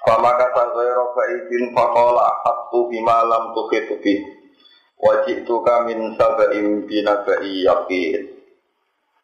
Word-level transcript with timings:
Fama 0.00 0.32
kata 0.32 0.72
ghairu 0.72 1.12
ba'idin 1.12 1.76
faqala 1.76 2.24
ahattu 2.24 2.88
bima 2.88 3.20
lam 3.28 3.52
tuhitu 3.52 4.00
bi 4.00 4.16
Wajibtuka 5.00 5.88
min 5.88 6.12
saba'in 6.16 6.84
binaba'i 6.84 7.64
yaqin. 7.64 8.20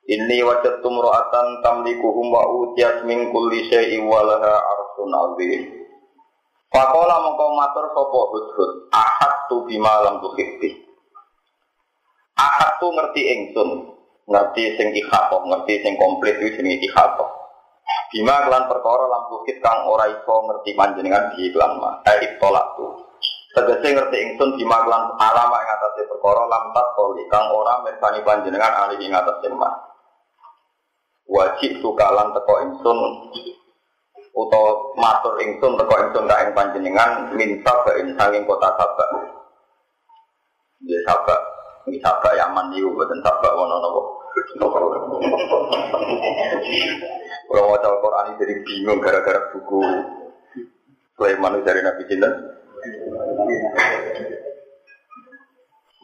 Inni 0.08 0.38
wajadtu 0.40 0.88
mra'atan 0.88 1.60
tamlikuhum 1.60 2.32
wa 2.32 2.48
utiyat 2.48 3.04
min 3.04 3.28
kulli 3.28 3.68
syai'in 3.68 4.08
wa 4.08 4.24
laha 4.24 4.56
arsun 4.56 5.12
azim. 5.12 5.62
Faqala 6.72 7.20
mongko 7.24 7.44
matur 7.56 7.86
sapa 7.92 8.20
hudhud 8.32 8.70
ahattu 8.88 9.68
bima 9.68 10.00
lam 10.00 10.24
bi 10.32 10.70
Ahattu 12.36 12.86
ngerti 12.92 13.22
ingsun 13.32 13.68
ngerti 14.28 14.76
sing 14.76 14.88
ikhatoh, 14.92 15.40
ngerti 15.44 15.80
sing 15.80 15.96
komplit 15.96 16.36
itu 16.40 16.56
sing 16.56 16.68
ikhatoh 16.68 17.35
Bima 18.16 18.48
kelan 18.48 18.64
perkara 18.64 19.04
lam 19.12 19.28
bukit 19.28 19.60
kang 19.60 19.84
ora 19.92 20.08
iso 20.08 20.48
ngerti 20.48 20.72
panjenengan 20.72 21.36
di 21.36 21.52
iklan 21.52 21.76
ma. 21.76 22.00
Eh 22.08 22.40
tolak 22.40 22.72
tu. 22.80 22.88
Tegese 23.52 23.92
ngerti 23.92 24.16
ingsun 24.24 24.56
bima 24.56 24.88
kelan 24.88 25.20
alama 25.20 25.60
ing 25.60 25.68
atase 25.76 26.08
perkara 26.08 26.48
lam 26.48 26.72
tak 26.72 26.96
toli 26.96 27.28
kang 27.28 27.52
ora 27.52 27.84
mirsani 27.84 28.24
panjenengan 28.24 28.72
ali 28.88 28.96
ing 29.04 29.12
atase 29.12 29.52
ma. 29.52 29.68
Wajib 31.28 31.84
tukalan 31.84 32.32
teko 32.32 32.54
ingsun 32.64 32.98
utawa 34.32 34.96
matur 34.96 35.36
ingsun 35.36 35.76
teko 35.76 35.94
ingsun 36.08 36.24
ka 36.24 36.40
ing 36.40 36.56
panjenengan 36.56 37.36
minta 37.36 37.84
bain 37.84 38.16
saking 38.16 38.48
kota 38.48 38.72
Sabak. 38.80 39.08
Ya 40.88 41.04
Sabak, 41.04 41.40
ini 41.84 42.00
Sabak 42.00 42.32
Yaman 42.32 42.72
niku 42.72 42.96
boten 42.96 43.20
Sabak 43.20 43.52
wono-wono. 43.52 44.15
Kalau 47.46 47.72
mau 47.72 47.78
tahu 47.80 47.96
Quran 48.04 48.36
jadi 48.36 48.54
bingung 48.68 49.00
gara-gara 49.00 49.48
buku 49.56 49.80
Sulaiman 51.16 51.64
dari 51.64 51.80
Nabi 51.80 52.04
Sinten. 52.04 52.32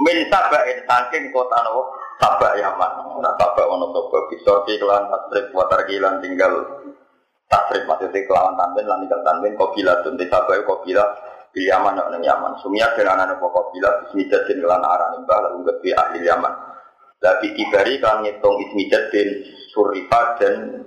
Min 0.00 0.19
sabain 0.33 0.80
saking 0.89 1.28
kota 1.28 1.61
nopo 1.61 1.92
Sabak 2.16 2.56
Yaman. 2.56 3.20
Nah 3.20 3.36
Sabak 3.36 3.69
ono 3.69 3.92
bisa 4.33 4.64
ki 4.64 4.80
kelan 4.80 5.12
tasrif 5.12 5.52
watar 5.52 5.84
kilan 5.84 6.24
tinggal 6.24 6.80
tasrif 7.52 7.84
maksudnya 7.84 8.24
kelawan 8.24 8.56
tanwin 8.56 8.89
lan 8.89 9.05
tinggal 9.05 9.20
tanwin 9.20 9.52
kopila 9.61 10.00
tun 10.00 10.17
di 10.17 10.24
Sabak 10.33 10.64
kopila 10.64 11.05
di 11.52 11.69
Yaman 11.69 12.00
nek 12.00 12.24
Yaman. 12.24 12.56
Sumia 12.64 12.96
dengan 12.96 13.28
anak 13.28 13.36
pokok 13.44 13.77
kopila 13.77 13.92
bismillah 14.02 14.41
den 14.48 14.58
kelan 14.64 14.80
arane 14.80 15.20
mbah 15.20 15.39
lalu 15.44 15.69
ahli 15.92 16.24
Yaman. 16.24 16.71
Tapi 17.22 17.54
ibari 17.54 18.02
kan 18.02 18.26
ngitung 18.26 18.58
ismijat 18.66 19.14
bin 19.14 19.46
surifa 19.70 20.42
dan 20.42 20.82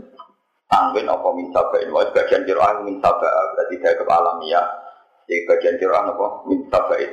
Tanwin 0.66 1.08
apa 1.08 1.30
min 1.32 1.54
sabain 1.54 1.94
wa 1.94 2.04
bagian 2.10 2.44
kiroah 2.44 2.82
min 2.84 2.98
sabaa 3.00 3.42
berarti 3.54 3.76
dari 3.80 4.02
alamiah. 4.02 4.66
Jadi 5.24 5.46
bagian 5.48 5.76
kiroah 5.80 6.04
apa 6.10 6.28
min 6.52 6.60
sabain. 6.68 7.12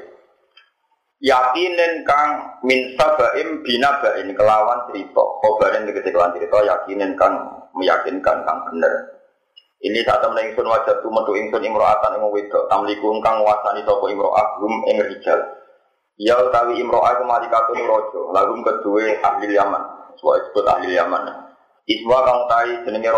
Yakinin 1.23 2.03
kang 2.03 2.59
min 2.67 2.99
sabaim 2.99 3.63
binabain 3.63 4.27
kelawan 4.35 4.91
cerita. 4.91 5.25
Kobarin 5.45 5.87
tegese 5.87 6.11
kelawan 6.11 6.35
cerita 6.35 6.59
yakinin 6.65 7.15
kang 7.15 7.35
meyakinkan 7.79 8.43
kang 8.43 8.59
bener. 8.67 9.23
Ini 9.83 9.99
saat 10.07 10.23
temen 10.23 10.43
ingsun 10.47 10.67
wajah 10.67 10.99
tu 11.03 11.11
metu 11.11 11.35
ingsun 11.35 11.63
imro'atan 11.63 12.15
ing 12.19 12.23
wedok 12.31 12.71
tamlikum 12.71 13.19
kang 13.19 13.43
nguasani 13.43 13.83
sapa 13.87 14.05
imro'ah 14.11 14.47
hum 14.63 14.75
ing. 14.91 14.99
Ya 16.21 16.37
utawi 16.37 16.77
imro'ah 16.77 17.17
ku 17.17 17.25
malikatun 17.25 17.81
raja, 17.89 18.21
lagum 18.37 18.61
kedua 18.61 19.17
ahli 19.25 19.57
Yaman. 19.57 19.83
Sebuah 20.21 20.37
disebut 20.45 20.65
ahli 20.69 20.93
Yaman. 20.93 21.25
Iswa 21.89 22.19
kang 22.23 22.41
tai 22.47 22.85
jenenge 22.85 23.11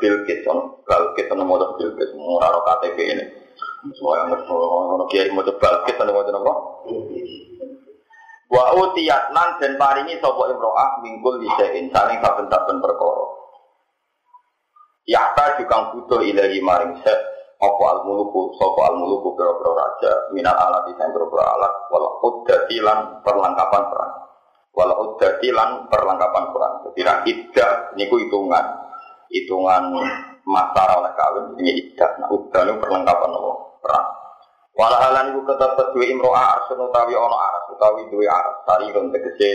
Bilqis 0.00 0.42
ono. 0.48 0.82
Bilqis 0.88 1.28
ono 1.28 1.44
modo 1.44 1.76
Bilqis 1.76 2.10
ora 2.16 2.48
ora 2.50 2.60
KTP 2.66 2.98
ini. 2.98 3.24
Semua 3.94 4.24
yang 4.24 4.32
ono 4.48 5.04
kiai 5.12 5.30
modo 5.30 5.54
Bilqis 5.60 6.00
ono 6.00 6.10
modo 6.10 6.30
apa? 6.32 6.54
Wa 8.52 8.64
utiyat 8.76 9.32
lan 9.32 9.56
den 9.60 9.80
paringi 9.80 10.20
sapa 10.20 10.44
imro'ah 10.52 11.00
mingkul 11.00 11.40
lisein 11.40 11.88
saling 11.88 12.20
saben-saben 12.20 12.84
perkara. 12.84 13.24
Yakta 15.08 15.56
juga 15.56 15.88
butuh 15.96 16.20
ilahi 16.20 16.60
maring 16.60 17.00
set 17.00 17.31
apa 17.62 17.84
al 17.94 18.00
muluku 18.02 18.58
sapa 18.58 18.90
al 18.90 18.98
muluku 18.98 19.38
pira-pira 19.38 19.70
raja 19.70 20.12
minal 20.34 20.58
alat 20.58 20.90
sing 20.90 21.08
pira-pira 21.14 21.44
alat 21.46 21.72
wal 21.94 22.06
uddati 22.26 22.82
lan 22.82 23.22
perlengkapan 23.22 23.82
perang 23.86 24.22
walau 24.72 25.20
dadi 25.20 25.52
lan 25.52 25.86
perlengkapan. 25.88 26.44
Jadi 26.88 27.00
nak 27.04 27.18
iddah 27.28 27.72
niku 27.96 28.20
hitungan 28.20 28.64
hitungan 29.32 29.82
masa 30.44 30.82
oleh 30.98 31.12
kawin 31.16 31.44
ini 31.60 31.72
iddah. 31.88 32.20
Nah 32.20 32.28
udah 32.32 32.60
niku 32.66 32.78
perlengkapan 32.80 33.30
apa? 33.30 33.52
Perang. 33.84 34.06
Walahalan 34.72 35.36
iku 35.36 35.40
tetep 35.52 35.86
duwe 35.92 36.06
imro'ah 36.16 36.44
arsun 36.56 36.80
utawi 36.80 37.12
ana 37.12 37.36
aras 37.36 37.64
utawi 37.76 38.08
duwe 38.08 38.24
aras 38.24 38.64
kon 38.64 39.12
tegese 39.12 39.50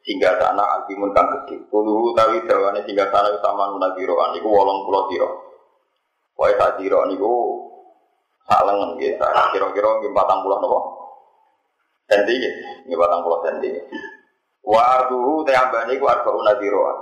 sehingga 0.00 0.40
sana 0.40 0.64
albimun 0.80 1.12
kang 1.12 1.28
gede. 1.28 1.68
Puluh 1.68 2.16
utawi 2.16 2.40
dawane 2.48 2.80
sehingga 2.88 3.12
sana 3.12 3.36
sama 3.44 3.68
munagiroan 3.76 4.32
niku 4.32 4.48
80 4.48 5.10
tiro. 5.12 5.30
Wae 6.36 6.52
sak 6.60 6.76
tiro 6.76 7.08
niku 7.08 7.32
sak 8.44 8.64
lengen 8.68 9.00
nggih. 9.00 9.16
Kira-kira 9.52 9.88
nggih 10.00 10.12
40 10.12 10.62
napa? 10.62 10.78
Senti 12.06 12.32
nggih, 12.36 12.54
nggih 12.86 12.96
40 12.96 13.44
senti. 13.44 13.68
Wa 14.66 14.82
arduhu 15.00 15.46
teambane 15.46 15.94
iku 15.96 16.06
arba'u 16.10 16.40
nadhiroan. 16.42 16.98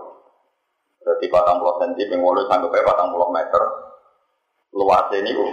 Berarti 1.05 1.27
40 1.29 1.81
cm 1.81 2.09
ping 2.13 2.21
8 2.21 2.49
sampai 2.49 2.81
40 2.81 3.37
meter. 3.37 3.63
Luasnya 4.75 5.17
ini 5.21 5.31
ku 5.37 5.47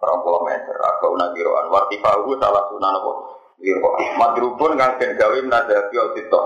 40 0.00 0.48
meter. 0.48 0.76
Arba'u 0.76 1.14
nadhiroan. 1.18 1.66
Wartifahu 1.72 2.36
salah 2.40 2.64
sunan 2.70 2.96
apa? 2.96 3.12
Dhiroan. 3.60 4.00
Madrubun 4.16 4.78
kang 4.80 4.96
den 4.96 5.16
gawe 5.18 5.38
menadabi 5.42 5.94
audito. 5.98 6.42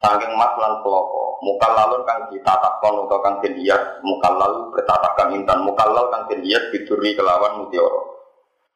Saking 0.00 0.32
mas 0.36 0.52
lan 0.60 0.84
peloko. 0.84 1.40
Mukallalun 1.40 2.02
kang 2.04 2.28
ditatakon 2.28 3.08
utawa 3.08 3.20
kang 3.24 3.34
den 3.40 3.56
hias. 3.60 4.00
Mukallal 4.04 4.72
bertatakan 4.72 5.32
intan. 5.36 5.64
Mukallal 5.64 6.12
kang 6.12 6.28
den 6.28 6.44
hias 6.44 6.64
biduri 6.72 7.16
kelawan 7.16 7.64
mutiara. 7.64 8.02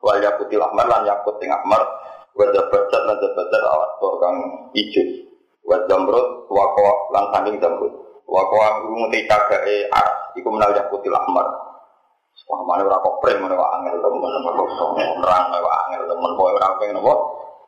Wal 0.00 0.20
yakutil 0.25 0.64
ahmar 0.64 0.88
lan 0.88 1.04
yakut 1.04 1.36
ing 1.44 1.53
ahmar 1.53 1.84
Wajah 2.30 2.72
bacat 2.72 3.03
lan 3.04 3.16
bacat 3.20 3.62
awas 3.69 3.92
kang 4.00 4.36
ijo. 4.72 5.03
Wajah 5.66 5.84
jamrut 5.92 6.48
wako 6.48 7.10
lan 7.12 7.25
saking 7.36 7.60
jamrut. 7.60 7.92
Wako 8.25 8.56
anggung 8.64 9.12
cagae 9.12 9.91
aras. 9.92 10.19
Iku 10.38 10.48
menal 10.48 10.72
yakutil 10.72 11.12
ahmar. 11.12 11.70
Wah 12.50 12.66
mana 12.66 12.82
ora 12.82 12.98
kok 12.98 13.22
prem 13.22 13.38
mana 13.38 13.54
angel 13.54 14.03
temen 14.03 14.42
kok 14.42 14.91
nerang 15.22 15.44
wae 15.54 15.70
angel 15.86 16.03
temen 16.10 16.32
ora 16.34 16.69
pengen 16.82 16.98
apa? 16.98 17.14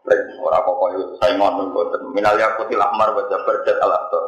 Prem 0.03 0.21
ora 0.43 0.59
kok 0.67 0.77
koyo 0.79 1.01
Simon 1.23 1.71
mboten. 1.71 2.11
Minal 2.11 2.35
yakutil 2.39 2.83
ahmar 2.83 3.15
wajah 3.15 3.41
bacat 3.47 3.79
al 3.79 3.93
astor. 3.95 4.25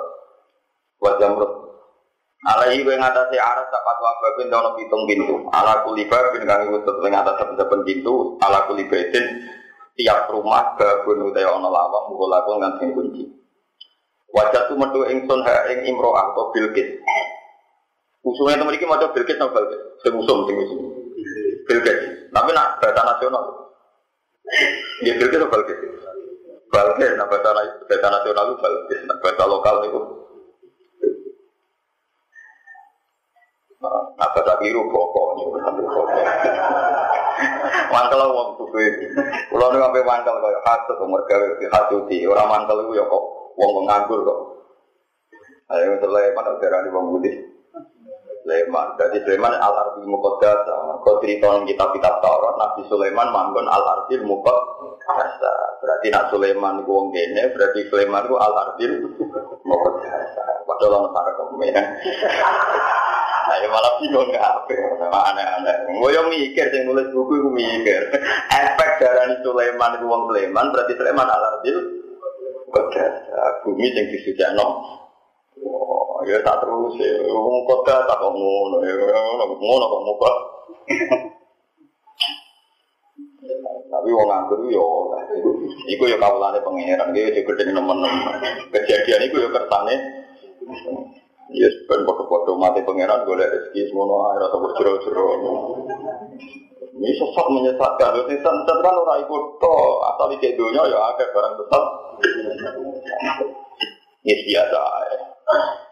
Wajah 1.03 1.19
jamrut 1.19 1.53
Alaihi 2.45 2.85
wa 2.85 2.93
ngatasi 3.01 3.41
aras 3.41 3.73
sapat 3.73 3.97
wa 4.05 4.13
babin 4.21 4.53
dono 4.53 4.77
pitung 4.77 5.09
pintu. 5.09 5.49
Ala 5.49 5.81
kuliba 5.81 6.29
bin 6.37 6.45
kang 6.45 6.69
ngutut 6.69 7.01
ing 7.01 7.17
atas 7.17 7.41
saben 7.41 7.81
pintu. 7.89 8.37
Ala 8.45 8.69
kulibaitin 8.69 9.49
tiap 9.97 10.29
rumah 10.29 10.77
babun 10.77 11.33
utai 11.33 11.49
ono 11.49 11.73
lawang 11.73 12.13
mukul 12.13 12.29
aku 12.29 12.61
nganting 12.61 12.91
kunci. 12.93 13.25
Wajah 14.37 14.69
tu 14.69 14.77
metu 14.77 15.09
ingsun 15.09 15.41
ha 15.41 15.73
ing 15.73 15.89
imro'ah 15.89 16.37
atau 16.37 16.53
bilkis. 16.53 17.01
Usulnya 18.21 18.61
teman 18.61 18.77
ini 18.77 18.89
mau 18.89 19.01
bilkis 19.01 19.41
atau 19.41 19.49
bilkis? 19.49 19.81
Sing 20.05 20.13
usum, 20.13 20.45
sing 20.45 20.57
usum. 20.61 20.81
Bilkis. 21.65 22.29
Tapi 22.29 22.51
nak 22.53 22.77
bahasa 22.77 23.03
nasional. 23.09 23.64
Ya 25.05 25.13
bilkis 25.17 25.41
atau 25.41 25.49
bilkis? 25.49 25.79
Bilkis, 26.69 27.13
nah 27.17 27.27
bahasa, 27.29 27.51
bahasa 27.89 28.09
nasional 28.13 28.45
itu 28.53 28.57
bilkis. 28.61 29.01
Nah 29.09 29.17
bahasa 29.25 29.45
lokal 29.49 29.77
itu. 29.89 30.01
Nah 33.81 34.29
bahasa 34.37 34.53
biru 34.61 34.83
pokoknya. 34.93 35.45
Mangkel 37.89 38.21
buku 38.59 38.79
ini. 38.79 39.07
Kulo 39.51 39.65
nu 39.71 39.79
sampe 39.81 40.01
mangkel 40.03 40.35
kaya 40.39 40.61
hasud 40.67 40.99
umur 41.01 41.23
gawe 41.25 41.47
dihasuti. 41.63 42.27
Ora 42.29 42.45
mangkel 42.45 42.85
iku 42.85 42.93
ya 42.99 43.05
kok 43.07 43.25
wong 43.57 43.87
nganggur 43.87 44.21
kok. 44.23 44.41
Ayo 45.73 45.97
selesai 45.99 46.37
mana 46.37 46.61
darani 46.61 46.93
wong 46.93 47.05
budi. 47.17 47.54
Sulaiman. 48.45 48.93
Jadi 49.01 49.17
Sulaiman 49.25 49.57
al 49.57 49.73
arbil 49.73 50.05
muqaddas. 50.05 50.69
Kau 51.01 51.17
cerita 51.25 51.49
kitab-kitab 51.65 52.15
Taurat 52.21 52.55
Nabi 52.61 52.85
Sulaiman 52.93 53.33
manggon 53.33 53.65
al 53.65 53.81
arbil 53.81 54.21
muqaddas. 54.29 55.41
Berarti 55.81 56.07
nak 56.13 56.29
Sulaiman 56.29 56.85
itu 56.85 56.93
wong 56.93 57.09
berarti 57.57 57.81
Sulaiman 57.89 58.29
itu 58.29 58.37
al 58.37 58.53
arbil 58.53 58.93
muqaddas. 59.65 60.29
Padahal 60.69 60.93
orang 61.01 61.13
para 61.17 61.33
kemudian. 61.41 61.85
Nah, 63.45 63.61
ya 63.61 63.69
malah 63.69 64.01
bingung 64.01 64.33
apa 64.33 64.73
aneh-aneh. 65.37 66.01
Gue 66.01 66.17
yang 66.17 66.33
mikir, 66.33 66.65
yang 66.73 66.89
nulis 66.89 67.13
buku 67.13 67.45
gue 67.45 67.53
mikir. 67.53 68.03
Efek 68.49 68.91
darah 69.05 69.29
Sulaiman 69.45 70.01
itu 70.01 70.09
wong 70.09 70.33
Sulaiman, 70.33 70.73
berarti 70.73 70.97
Sulaiman 70.97 71.29
al 71.29 71.53
arbil 71.53 71.77
muqaddas. 72.73 73.15
Bumi 73.69 73.93
yang 73.93 74.09
Oh, 75.61 75.84
ya 76.29 76.39
tak 76.43 76.59
terus 76.65 76.95
ya. 77.01 77.13
Wong 77.31 77.65
kota 77.69 78.05
tak 78.09 78.17
kok 78.19 78.33
ngono 78.33 78.77
ya. 78.85 78.95
Ngono 79.49 79.85
kok 79.85 80.05
muka. 80.05 80.33
Tapi 83.95 84.09
wong 84.11 84.27
nganggur 84.27 84.61
yo 84.69 84.87
iku 85.87 86.11
yo 86.11 86.17
kawulane 86.19 86.59
pangeran 86.61 87.15
dia 87.15 87.31
juga 87.31 87.55
gede 87.55 87.73
nemen-nemen. 87.73 88.37
Kejadian 88.73 89.27
iku 89.31 89.37
yo 89.45 89.49
kersane 89.55 90.25
Ya 91.55 91.69
ben 91.87 92.03
foto-foto 92.09 92.57
mati 92.57 92.81
pangeran 92.83 93.29
golek 93.29 93.53
rezeki 93.53 93.93
semono 93.93 94.33
ae 94.33 94.41
rasa 94.41 94.57
berjero-jero. 94.59 95.29
Ini 96.95 97.11
sesat 97.21 97.47
menyesatkan. 97.53 98.11
Terus 98.17 98.41
sesat 98.41 98.79
kan 98.81 98.95
orang 98.97 99.23
ikut 99.23 99.45
to 99.61 99.77
asal 100.09 100.27
di 100.33 100.51
dunia 100.57 100.83
ya 100.89 100.99
ada 101.15 101.25
barang 101.31 101.55
sesat. 101.61 101.85
Ini 104.25 104.35
biasa 104.49 104.81
ya. 105.13 105.34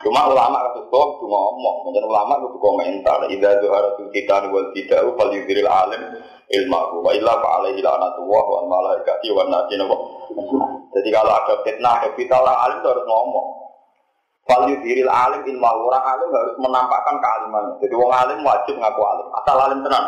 Cuma 0.02 0.26
ulama 0.26 0.58
kasus 0.66 0.88
kok 0.88 1.06
itu 1.20 1.26
ngomong, 1.28 1.76
menjadi 1.86 2.06
ulama 2.08 2.32
itu 2.40 2.58
komentar. 2.58 3.18
Ida 3.28 3.60
zuhara 3.62 3.94
tu 4.00 4.08
kita 4.10 4.48
wal 4.50 4.72
tidak 4.74 5.04
fal 5.14 5.30
yudhiril 5.30 5.68
alim 5.68 6.02
ilmahu 6.50 7.04
wa 7.04 7.12
illa 7.14 7.38
fa 7.38 7.62
alaihi 7.62 7.84
la'natullah 7.84 8.44
wal 8.48 8.66
malaikati 8.66 9.28
wan 9.30 9.52
nasi 9.52 9.78
Jadi 10.92 11.08
kalau 11.12 11.32
ada 11.32 11.54
fitnah, 11.62 12.02
ada 12.02 12.08
fitnah 12.18 12.38
orang 12.40 12.58
alim 12.66 12.76
itu 12.82 12.88
harus 12.90 13.06
ngomong. 13.06 13.46
Fal 14.42 14.62
yudhiril 14.66 15.12
alim 15.12 15.42
ilmahu 15.46 15.80
orang 15.86 16.04
alim 16.18 16.28
harus 16.34 16.54
menampakkan 16.58 17.16
kealimannya. 17.22 17.72
Jadi 17.78 17.94
orang 17.94 18.20
alim 18.26 18.38
wajib 18.42 18.74
ngaku 18.80 19.02
alim. 19.06 19.26
Asal 19.38 19.56
alim 19.60 19.78
tenang. 19.86 20.04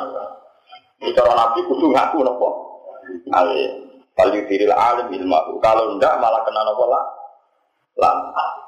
Kalau 1.04 1.32
nabi 1.36 1.60
kudu 1.68 1.86
ngaku 1.92 2.16
nopo. 2.24 2.48
Alim. 3.30 3.72
Fal 4.16 4.30
yudhiril 4.32 4.74
alim 4.74 5.06
ilmahu. 5.12 5.60
Kalau 5.62 5.94
enggak 5.94 6.18
malah 6.18 6.42
kena 6.42 6.66
nopo 6.66 6.84
lah. 6.90 7.04
Lah. 7.94 8.63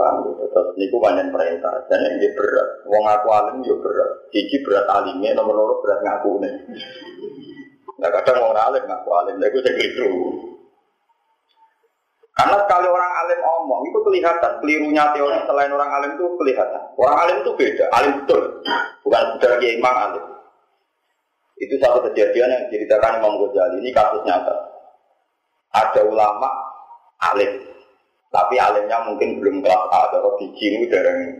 Paham 0.00 0.32
gitu. 0.32 0.48
Terus 0.48 0.68
niku 0.80 0.96
banyak 0.96 1.28
perintah. 1.28 1.84
Dan 1.92 2.08
ini 2.08 2.32
berat. 2.32 2.88
Wong 2.88 3.04
aku 3.04 3.28
alim 3.28 3.60
yo 3.60 3.76
berat. 3.84 4.32
Cici 4.32 4.64
berat 4.64 4.88
alimnya, 4.88 5.36
nomor 5.36 5.52
loro 5.52 5.74
berat 5.84 6.00
ngaku 6.00 6.40
nih. 6.40 6.54
Nah 8.00 8.08
kadang 8.08 8.48
orang 8.48 8.64
alim 8.72 8.84
ngaku 8.88 9.08
alim, 9.12 9.34
nah 9.36 9.46
itu 9.52 9.60
keliru. 9.60 10.12
Karena 12.32 12.56
sekali 12.64 12.88
orang 12.88 13.12
alim 13.20 13.40
omong 13.44 13.82
itu 13.92 13.98
kelihatan 14.00 14.52
kelirunya 14.64 15.12
teori 15.12 15.44
selain 15.44 15.68
orang 15.76 15.90
alim 15.92 16.16
itu 16.16 16.24
kelihatan. 16.40 16.82
Orang 16.96 17.16
alim 17.20 17.36
itu 17.44 17.52
beda, 17.52 17.84
alim 17.92 18.12
betul, 18.24 18.64
bukan 19.04 19.22
sekedar 19.36 19.60
kiai 19.60 19.76
imam 19.76 19.92
alim. 19.92 20.24
Itu 21.60 21.76
satu 21.76 22.00
kejadian 22.08 22.48
yang 22.48 22.62
diceritakan 22.72 23.20
Imam 23.20 23.36
Ghazali 23.44 23.84
ini 23.84 23.92
kasus 23.92 24.24
nyata. 24.24 24.56
Ada 25.76 26.00
ulama 26.08 26.48
alim, 27.20 27.69
tapi 28.30 28.54
alimnya 28.62 29.02
mungkin 29.10 29.42
belum 29.42 29.58
kelas 29.58 29.82
A 29.90 29.98
atau 30.06 30.38
biji 30.38 30.66
ini 30.70 30.86
dari 30.86 31.34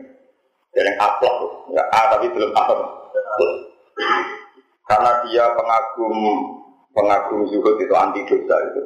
dari 0.75 0.93
aplok, 0.99 1.71
ya 1.71 1.87
A 1.87 2.01
tapi 2.19 2.27
belum 2.35 2.51
A. 2.51 2.63
Karena 4.91 5.23
dia 5.23 5.45
pengagum 5.55 6.15
pengagum 6.91 7.47
zuhud 7.47 7.79
itu 7.79 7.95
anti 7.95 8.27
dosa 8.27 8.57
itu. 8.67 8.83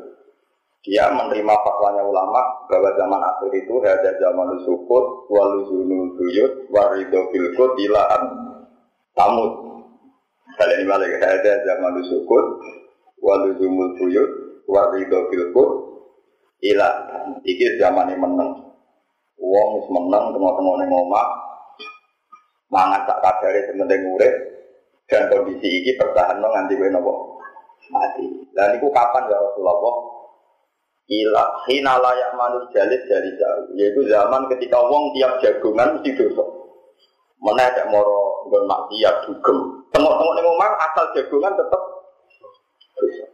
Dia 0.84 1.08
menerima 1.08 1.54
fatwanya 1.64 2.04
ulama 2.04 2.68
bahwa 2.68 2.92
zaman 2.92 3.16
akhir 3.24 3.56
itu 3.56 3.72
ada 3.80 4.12
zaman 4.20 4.52
sukut, 4.68 5.24
waluzunul 5.32 6.12
buyut, 6.12 6.68
warido 6.68 7.32
bilkut, 7.32 7.72
ilaan 7.80 8.22
tamut. 9.16 9.80
Kalian 10.60 10.84
balik 10.84 11.24
ada 11.24 11.52
zaman 11.64 12.04
sukut, 12.04 12.60
waluzunul 13.16 13.96
buyut, 13.96 14.30
warido 14.68 15.24
bilkut, 15.32 15.93
Ila, 16.64 16.88
iki 17.44 17.76
ini 17.76 18.14
menang. 18.16 18.50
Wong 19.36 19.68
wis 19.76 19.88
menang 19.92 20.32
tengah-tengah 20.32 20.74
ning 20.80 20.90
omah. 20.90 21.28
Mangan 22.72 23.04
tak 23.04 23.20
kadare 23.20 23.68
sementing 23.68 24.08
urip 24.16 24.34
dan 25.06 25.28
kondisi 25.28 25.84
iki 25.84 26.00
bertahan 26.00 26.40
no 26.40 26.48
nganti 26.48 26.80
kowe 26.80 26.88
napa? 26.88 27.12
Mati. 27.92 28.26
Lah 28.56 28.72
niku 28.72 28.88
kapan 28.88 29.28
ya 29.28 29.36
Rasulullah? 29.36 29.94
Ila 31.04 31.44
hina 31.68 32.00
layak 32.00 32.32
manus 32.32 32.72
jalit 32.72 33.04
dari 33.04 33.36
jauh. 33.36 33.68
Yaitu 33.76 34.08
zaman 34.08 34.48
ketika 34.48 34.80
wong 34.80 35.12
tiap 35.12 35.36
jagungan 35.44 36.00
mesti 36.00 36.16
dosa. 36.16 36.44
Mana 37.44 37.68
ada 37.68 37.84
moro 37.92 38.48
nggon 38.48 38.64
maksiat 38.64 39.28
dugem. 39.28 39.84
Tengok-tengok 39.92 40.34
ning 40.40 40.46
omah 40.48 40.70
asal 40.80 41.04
jagungan 41.12 41.52
tetep 41.52 41.82
dosa. 42.96 43.33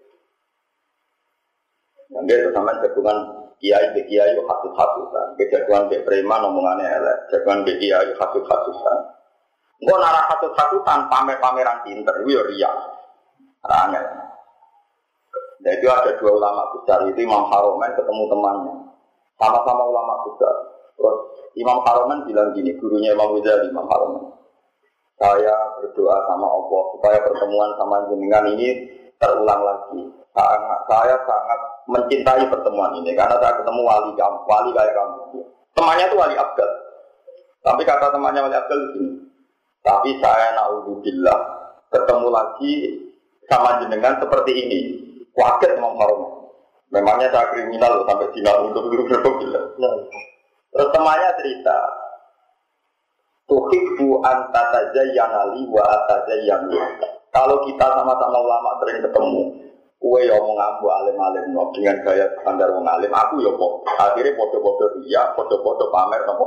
Dia 2.10 2.50
sama 2.50 2.74
jagungan 2.82 3.18
kiai 3.62 3.86
be 3.94 4.02
kiai 4.10 4.34
yo 4.34 4.42
hatut 4.50 4.74
hatutan, 4.74 5.26
ke 5.38 5.46
jagungan 5.46 5.86
be 5.86 6.02
preman 6.02 6.42
omongannya 6.42 6.90
elek, 6.90 7.18
jagungan 7.30 7.62
be 7.62 7.78
kiai 7.78 8.10
yo 8.10 8.14
hatut 8.18 8.42
hatutan. 8.42 8.98
Gue 9.78 9.96
narah 9.96 10.26
hatut 10.26 10.52
hatutan 10.58 11.06
pamer 11.06 11.38
pameran 11.38 11.86
pinter, 11.86 12.12
yo 12.26 12.42
riak, 12.50 12.74
rangel. 13.62 14.06
Dan 15.60 15.76
itu 15.76 15.86
ada 15.92 16.10
dua 16.16 16.32
ulama 16.40 16.72
besar 16.72 17.04
itu 17.04 17.20
Imam 17.20 17.46
Haromen 17.52 17.92
ketemu 17.92 18.22
temannya, 18.32 18.74
sama-sama 19.36 19.82
ulama 19.86 20.14
besar. 20.24 20.54
Terus 20.96 21.16
Imam 21.60 21.78
Haromen 21.84 22.24
bilang 22.24 22.50
gini, 22.56 22.74
gurunya 22.80 23.12
Imam 23.12 23.36
Ghazali, 23.38 23.68
Imam 23.68 23.86
Haromen. 23.86 24.24
Saya 25.20 25.52
berdoa 25.76 26.16
sama 26.24 26.48
Allah 26.48 26.82
supaya 26.96 27.18
pertemuan 27.20 27.70
sama 27.76 28.08
jenengan 28.08 28.48
ini 28.56 28.88
terulang 29.20 29.60
lagi. 29.60 30.19
Sangat, 30.30 30.80
saya 30.86 31.16
sangat 31.26 31.60
mencintai 31.90 32.44
pertemuan 32.46 32.94
ini 33.02 33.18
karena 33.18 33.34
saya 33.42 33.58
ketemu 33.58 33.82
wali 33.82 34.10
kamu, 34.14 34.38
wali 34.46 34.70
kayak 34.70 34.94
kamu. 34.94 35.42
Temannya 35.74 36.04
itu 36.06 36.16
wali 36.16 36.34
Abdul. 36.38 36.70
Tapi 37.60 37.82
kata 37.82 38.14
temannya 38.14 38.46
wali 38.46 38.56
Abdul 38.56 38.80
begini. 38.90 39.10
Tapi 39.80 40.10
saya 40.22 40.54
naudzubillah 40.54 41.38
ketemu 41.90 42.28
lagi 42.30 42.72
sama 43.50 43.82
jenengan 43.82 44.22
seperti 44.22 44.52
ini. 44.54 44.80
Sama 45.34 45.96
Harum. 45.96 46.22
Memangnya 46.90 47.30
saya 47.30 47.48
kriminal 47.54 48.02
loh, 48.02 48.04
sampai 48.04 48.28
Cina 48.34 48.50
untuk 48.66 48.90
dulu 48.90 49.06
bilang. 49.40 49.66
Terus 50.74 50.88
temannya 50.90 51.30
cerita, 51.38 51.78
Tuhibbu 53.46 54.22
antatazayyana 54.22 55.54
li 55.54 55.66
wa 55.70 55.82
atazayyanu. 55.82 56.70
Kalau 57.30 57.62
kita 57.66 57.82
sama-sama 57.82 58.38
ulama 58.42 58.78
sering 58.82 59.02
ketemu, 59.02 59.42
kue 60.00 60.20
yang 60.24 60.40
mau 60.40 60.56
ngambu 60.56 60.86
alim-alim 60.88 61.44
no, 61.52 61.68
dengan 61.76 62.00
gaya 62.00 62.24
standar 62.40 62.72
wong 62.72 62.88
alim, 62.88 63.12
aku 63.12 63.44
ya 63.44 63.52
kok 63.52 63.72
akhirnya 64.00 64.32
foto-foto 64.32 64.84
dia, 65.04 65.22
foto-foto 65.36 65.92
pamer 65.92 66.24
nopo, 66.24 66.46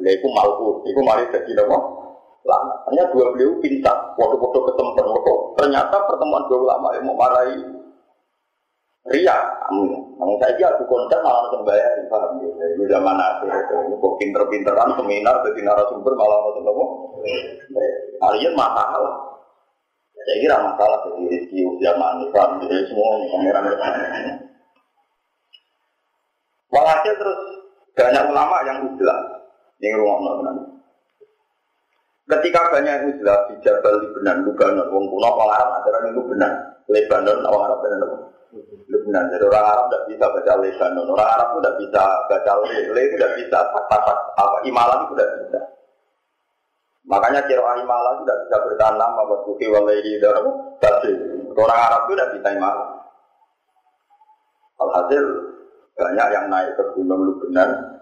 Lha 0.00 0.10
iku 0.14 0.28
malku, 0.30 0.86
iku 0.86 1.00
mari 1.02 1.26
jadi 1.34 1.50
nopo. 1.58 1.98
Lama. 2.40 2.72
Hanya 2.88 3.04
dua 3.12 3.36
beliau 3.36 3.58
pintar, 3.60 4.16
foto-foto 4.16 4.64
ketemu 4.70 5.12
kok. 5.12 5.40
Ternyata 5.60 5.96
pertemuan 6.08 6.48
dua 6.48 6.58
ulama 6.64 6.88
yang 6.96 7.04
mau 7.04 7.18
marahi 7.18 7.58
Ria, 9.10 9.32
namun 10.20 10.36
saya 10.38 10.60
kira 10.60 10.76
aku 10.76 10.84
konten 10.84 11.24
malah 11.24 11.48
langsung 11.48 11.64
bayar, 11.64 11.88
paham 12.12 12.36
ya? 12.44 12.52
Itu 12.76 12.84
zaman 12.84 13.16
akhir 13.16 13.48
itu, 13.48 13.96
kok 13.96 14.14
pinter-pinteran 14.20 14.92
seminar 14.92 15.40
jadi 15.40 15.60
narasumber 15.64 16.12
malah 16.14 16.38
langsung 16.44 16.64
nopo. 16.68 16.84
Kalian 18.20 18.54
masalah. 18.54 19.29
Saya 20.20 20.36
kira 20.36 20.56
masalah 20.60 20.98
jadi 21.08 21.22
rezeki 21.32 21.58
usia 21.64 21.92
manifan, 21.96 22.60
jadi 22.60 22.76
semua 22.92 23.24
pangeran 23.32 23.64
Walhasil 26.70 27.14
terus 27.18 27.40
banyak 27.98 28.24
ulama 28.30 28.56
yang 28.62 28.78
uzlah 28.86 29.20
yang 29.82 29.98
rumah 29.98 30.18
nonton. 30.22 30.56
Ketika 32.30 32.70
banyak 32.70 33.10
uzlah 33.10 33.50
di 33.50 33.58
Jabal 33.58 33.98
Lebanon, 33.98 34.46
Lebanon, 34.46 34.86
wong 34.94 35.04
kuno 35.10 35.28
orang 35.34 35.50
Arab 35.50 35.70
adalah 35.82 36.00
itu 36.06 36.22
benar. 36.30 36.52
Lebanon, 36.86 37.42
orang 37.42 37.64
Arab 37.66 37.78
benar. 37.82 37.98
Lebanon, 38.86 39.24
jadi 39.34 39.44
orang 39.50 39.66
Arab 39.66 39.84
tidak 39.90 40.02
bisa 40.14 40.24
baca 40.30 40.52
Lebanon, 40.62 41.06
orang 41.10 41.30
Arab 41.34 41.48
tidak 41.58 41.74
bisa 41.82 42.02
baca 42.30 42.52
Le, 42.70 42.78
Le 42.94 43.02
tidak 43.18 43.30
bisa, 43.34 43.58
tak 43.90 44.14
apa 44.38 44.58
imalan 44.62 45.10
itu 45.10 45.14
tidak 45.18 45.30
bisa. 45.42 45.60
Makanya 47.10 47.42
kira 47.50 47.74
malah 47.82 48.22
tidak 48.22 48.38
bisa 48.46 48.56
bertahan 48.62 48.94
lama 48.94 49.20
buat 49.26 49.42
buki 49.42 49.66
walaili 49.66 50.22
dalam 50.22 50.46
tafsir. 50.78 51.18
Orang 51.50 51.74
Arab 51.74 52.06
itu 52.06 52.14
tidak 52.14 52.30
bisa 52.38 52.48
imalah. 52.54 52.88
Alhasil 54.78 55.24
banyak 55.98 56.26
yang 56.30 56.46
naik 56.46 56.78
ke 56.78 56.84
gunung 56.94 57.26
Lubnan 57.26 57.98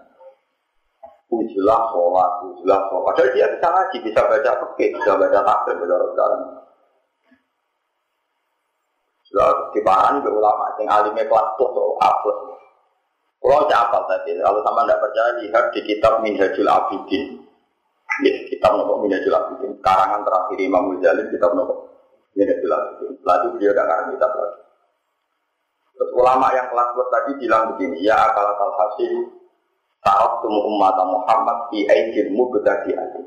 Ujilah 1.29 1.81
sholat, 1.93 2.31
ujilah 2.41 2.79
sholat. 2.89 3.03
Padahal 3.13 3.29
dia 3.37 3.45
bisa 3.53 3.67
ngaji, 3.69 3.97
bisa 4.01 4.21
baca 4.25 4.51
fikih, 4.65 4.97
bisa 4.97 5.13
baca 5.13 5.39
takbir, 5.45 5.75
baca 5.77 5.95
sekarang. 6.09 6.41
Sudah 9.29 9.49
diparani 9.69 10.25
ke 10.25 10.29
ulama, 10.33 10.73
yang 10.81 10.89
alimnya 10.89 11.29
kelas 11.29 11.53
plus 11.53 11.69
atau 11.69 11.93
A 12.01 12.09
plus. 12.25 12.37
Kalau 13.45 13.61
saya 13.69 13.77
apal 13.85 14.03
tadi, 14.09 14.41
kalau 14.41 14.61
sama 14.65 14.89
tidak 14.89 15.01
percaya 15.05 15.31
lihat 15.37 15.65
di 15.69 15.79
kitab 15.85 16.13
Minhajul 16.25 16.65
Abidin. 16.65 17.48
Ya, 18.19 18.33
kitab 18.51 18.71
nopo 18.75 19.03
Minhajul 19.03 19.31
Abidin. 19.31 19.79
Karangan 19.79 20.27
terakhir 20.27 20.57
Imam 20.59 20.91
Muzali, 20.91 21.23
kitab 21.31 21.55
nopo 21.55 21.87
Minhajul 22.35 22.71
Abidin. 22.71 23.11
Lalu 23.23 23.47
beliau 23.55 23.71
tidak 23.71 23.85
karang 23.87 24.07
kitab 24.15 24.31
lagi. 24.35 24.59
Terus 25.99 26.11
ulama 26.15 26.47
yang 26.55 26.67
kelas 26.71 26.89
tadi 27.11 27.31
bilang 27.43 27.63
begini, 27.75 28.07
ya 28.07 28.15
akal 28.15 28.47
akal 28.55 28.71
hasil, 28.71 29.13
tarot 29.99 30.33
temu 30.43 30.59
umat 30.75 30.95
Muhammad 30.95 31.57
di 31.75 31.83
aidilmu 31.87 32.43
betadi 32.55 32.95
adi. 32.95 33.23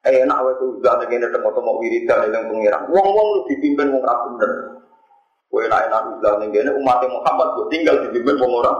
Eh, 0.00 0.24
enak 0.24 0.40
wae 0.40 0.56
tuh 0.56 0.80
udah 0.80 0.96
ngene 1.04 1.28
temu-temu 1.28 1.76
wiridan 1.76 2.32
yang 2.32 2.48
pengiran. 2.48 2.88
Wong-wong 2.88 3.26
lu 3.36 3.40
dipimpin 3.52 3.92
wong 3.92 4.00
ra 4.00 4.16
bener. 4.24 4.80
Kowe 5.52 5.60
nek 5.68 5.92
enak 5.92 6.00
udah 6.16 6.32
ning 6.40 6.48
kene 6.56 6.72
umat 6.80 7.04
Muhammad 7.04 7.48
kok 7.52 7.68
tinggal 7.68 7.96
dipimpin 8.08 8.40
wong 8.40 8.52
ora 8.64 8.72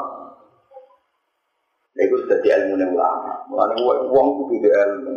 Iku 2.01 2.15
sudah 2.25 2.39
di 2.41 2.49
ilmu 2.49 2.97
ulama. 2.97 3.45
Mulane 3.53 3.75
wong 3.85 4.27
kudu 4.41 4.57
di 4.65 4.69
ilmu. 4.73 5.13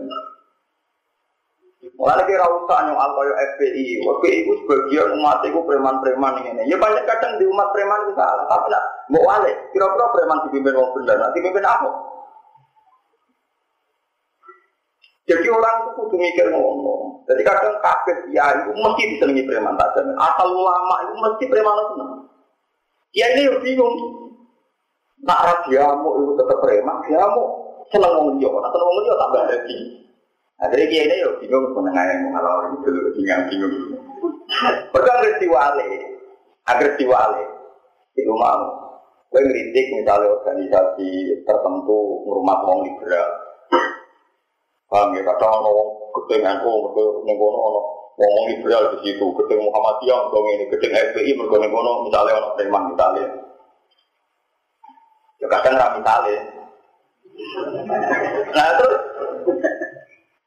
Mulane 1.95 2.23
kira 2.27 2.43
usah 2.47 2.79
nyong 2.87 2.99
kaya 2.99 3.33
FPI. 3.55 4.03
FPI 4.03 4.37
itu 4.43 4.51
sebagian 4.63 5.15
umat 5.19 5.43
itu 5.47 5.59
preman-preman 5.63 6.43
ini. 6.43 6.67
Ya 6.67 6.75
banyak 6.75 7.07
kadang 7.07 7.39
di 7.39 7.47
umat 7.47 7.71
preman 7.71 8.07
itu 8.07 8.13
salah. 8.19 8.43
Tapi 8.51 8.67
lah, 8.67 8.83
mau 9.11 9.23
wale. 9.23 9.51
Kira-kira 9.71 10.11
preman 10.11 10.43
dipimpin 10.47 10.75
wong 10.75 10.89
bener. 10.99 11.15
Nanti 11.19 11.39
pimpin 11.39 11.63
apa? 11.63 11.91
Jadi 15.23 15.47
orang 15.47 15.75
itu 15.87 15.91
kudu 16.03 16.15
mikir 16.19 16.51
ngomong. 16.51 17.23
Jadi 17.23 17.41
kadang 17.47 17.79
kafir 17.79 18.27
ya 18.35 18.51
itu 18.59 18.75
mesti 18.75 19.03
disenangi 19.15 19.47
preman 19.47 19.79
tak 19.79 19.95
jamin. 19.95 20.19
Asal 20.19 20.51
ulama 20.51 20.95
itu 21.07 21.13
mesti 21.15 21.43
preman 21.47 21.79
itu. 21.79 21.93
Ya 23.15 23.25
ini 23.31 23.47
yang 23.47 23.59
bingung. 23.63 24.22
Nak 25.23 25.39
radiamu 25.39 26.09
itu 26.19 26.31
tetap 26.35 26.57
preman, 26.59 26.97
diamu 27.07 27.43
seneng 27.87 28.11
ngomong 28.19 28.35
dia. 28.43 28.51
Nak 28.51 28.71
seneng 28.75 28.87
ngomong 28.87 29.03
dia 29.07 29.15
tambah 29.15 29.43
lagi. 29.47 29.79
Nah, 30.53 30.67
jadi 30.71 30.83
dia 30.87 31.01
ini 31.07 31.15
ya 31.23 31.29
bingung 31.39 31.65
menengah 31.75 32.03
yang 32.07 32.19
mengalami 32.27 32.75
itu 32.79 32.89
bingung 33.15 33.41
bingung. 33.47 33.73
Bahkan 34.91 35.15
agresi 35.19 35.45
wale, 35.47 35.91
agresi 36.67 37.03
wale. 37.07 37.43
Itu 38.13 38.31
mau. 38.35 38.83
Gue 39.33 39.41
ngeritik 39.41 39.97
misalnya 39.97 40.29
organisasi 40.29 41.09
tertentu 41.41 41.99
ngurmat 42.29 42.59
orang 42.69 42.85
liberal. 42.85 43.27
Paham 44.85 45.17
ya? 45.17 45.25
Kadang 45.25 45.65
orang 45.65 45.89
gedeng 46.13 46.43
NU, 46.61 46.73
mereka 46.85 47.03
nengono 47.25 47.57
ono 47.65 47.81
liberal 48.45 48.93
di 48.93 48.97
situ. 49.09 49.25
Gedeng 49.25 49.65
Muhammadiyah, 49.65 50.29
dong 50.29 50.45
ini 50.53 50.69
gedeng 50.69 50.93
FPI, 50.93 51.33
nengono 51.33 52.05
misalnya 52.05 52.37
orang 52.37 52.53
preman 52.53 52.83
misalnya. 52.93 53.52
Ya 55.43 55.47
kadang 55.51 55.75
rapi 55.75 55.99
misalnya. 55.99 56.39
Nah 58.55 58.67
terus, 58.79 58.95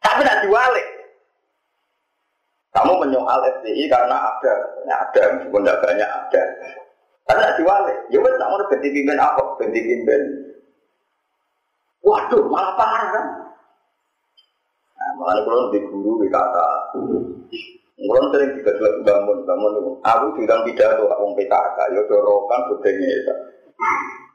tapi 0.00 0.20
nak 0.24 0.40
diwalik. 0.40 0.86
Kamu 2.72 2.92
menyoal 3.04 3.40
FPI 3.60 3.92
karena 3.92 4.16
ada, 4.16 4.54
ya 4.88 4.94
ada, 5.00 5.22
meskipun 5.36 5.64
tidak 5.64 5.80
banyak 5.84 6.08
ada. 6.08 6.42
Karena 7.28 7.56
diwalik, 7.60 7.98
ya 8.08 8.18
wes 8.24 8.36
nak 8.40 8.48
mau 8.52 8.64
ganti 8.72 8.88
pimpin 8.88 9.20
apa, 9.20 9.42
ganti 9.60 9.80
pimpin. 9.84 10.22
Waduh, 12.00 12.44
malah 12.48 12.72
parah 12.78 13.04
kan? 13.12 13.26
Nah, 14.96 15.10
malah 15.20 15.42
kalau 15.44 15.72
di 15.74 15.80
guru 15.90 16.22
di 16.24 16.28
kata, 16.32 16.68
Mulai 17.96 18.28
sering 18.28 18.50
juga 18.60 18.76
bangun, 19.08 19.48
bangun 19.48 19.72
itu. 19.80 19.92
Aku 20.04 20.24
bilang 20.36 20.60
pidato, 20.68 21.08
aku 21.08 21.32
PKK, 21.32 21.78
ya 21.96 22.02
dorokan 22.04 22.60
bedanya 22.68 23.08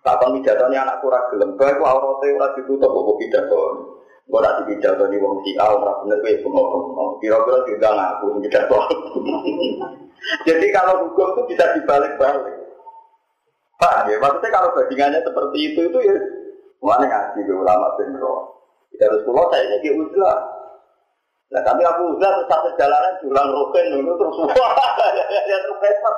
ya. 0.02 0.08
Takon 0.10 0.42
pidatonya 0.42 0.82
anakku 0.82 1.06
ora 1.14 1.30
gelem, 1.30 1.54
kowe 1.54 1.72
ku 1.78 1.84
aurate 1.86 2.28
ora 2.34 2.48
ditutup 2.58 2.90
kok 2.90 3.18
pidato. 3.22 3.62
Gue 4.26 4.40
nak 4.40 4.64
di 4.66 5.18
wong 5.22 5.44
si 5.46 5.52
A 5.62 5.66
ora 5.70 5.94
bener 6.02 6.18
kowe 6.26 6.34
bengok-bengok. 6.42 7.10
Kira-kira 7.22 7.60
juga 7.70 7.90
ngaku 7.94 8.26
pidato. 8.42 8.78
Jadi 10.48 10.68
kalau 10.70 11.10
hukum 11.10 11.34
itu 11.34 11.42
bisa 11.54 11.66
dibalik-balik. 11.78 12.58
Pak, 13.82 14.06
ya, 14.06 14.22
maksudnya 14.22 14.54
kalau 14.54 14.70
bandingannya 14.78 15.26
seperti 15.26 15.74
itu 15.74 15.90
itu 15.90 16.00
ya 16.06 16.14
mana 16.86 17.10
ngaji 17.10 17.42
ke 17.42 17.54
ulama 17.54 17.98
benro. 17.98 18.62
Kita 18.94 19.10
harus 19.10 19.26
pulau 19.26 19.50
saya 19.50 19.66
jadi 19.78 19.98
uzlah. 19.98 20.38
Nah 21.50 21.62
tapi 21.66 21.82
aku 21.82 22.14
uzlah 22.14 22.30
terus 22.30 22.46
satu 22.46 22.70
jalanan 22.78 23.18
jualan 23.26 23.50
roken 23.50 23.86
dulu 23.98 24.12
terus 24.22 24.38
wah 24.54 24.74
ya 25.50 25.58
repot. 25.82 26.16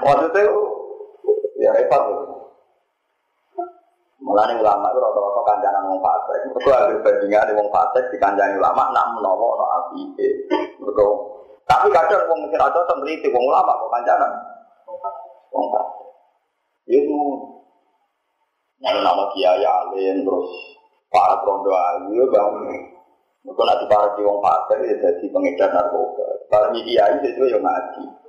Maksudnya 0.00 0.42
ya 1.60 1.70
repot. 1.76 2.04
Mulane 4.24 4.56
ulama 4.56 4.88
itu 4.88 4.98
rata-rata 5.04 5.42
kancanan 5.44 5.84
wong 5.84 6.00
fasik. 6.00 6.40
Mergo 6.48 6.70
akhir 6.72 6.96
bandingan 7.04 7.52
wong 7.60 7.68
fasik 7.68 8.04
dikancani 8.08 8.56
ulama 8.56 8.88
nak 8.96 9.12
menawa 9.12 9.46
ana 9.52 9.66
apike. 9.84 10.28
Mergo 10.80 11.08
tapi 11.68 11.88
kadang 11.92 12.24
wong 12.28 12.48
sing 12.48 12.56
rada 12.56 12.80
semriti 12.88 13.28
wong 13.28 13.44
ulama 13.44 13.76
kok 13.76 13.92
kancanan. 13.92 14.32
Wong. 15.52 15.66
Itu 16.88 17.20
Mana 18.84 19.00
nama 19.00 19.24
kiai 19.32 19.64
alim 19.64 20.28
terus 20.28 20.50
para 21.08 21.40
prondo 21.40 21.72
ayu 21.72 22.28
bang. 22.28 22.52
Mereka 23.44 23.62
nanti 23.64 23.84
para 23.88 24.08
wong 24.16 24.38
fasik 24.40 24.78
ya 24.88 24.94
jadi 25.04 25.24
pengedar 25.28 25.68
narkoba. 25.72 26.48
Para 26.48 26.68
kiai 26.72 27.16
itu 27.20 27.42
yang 27.48 27.60
ngaji. 27.60 28.23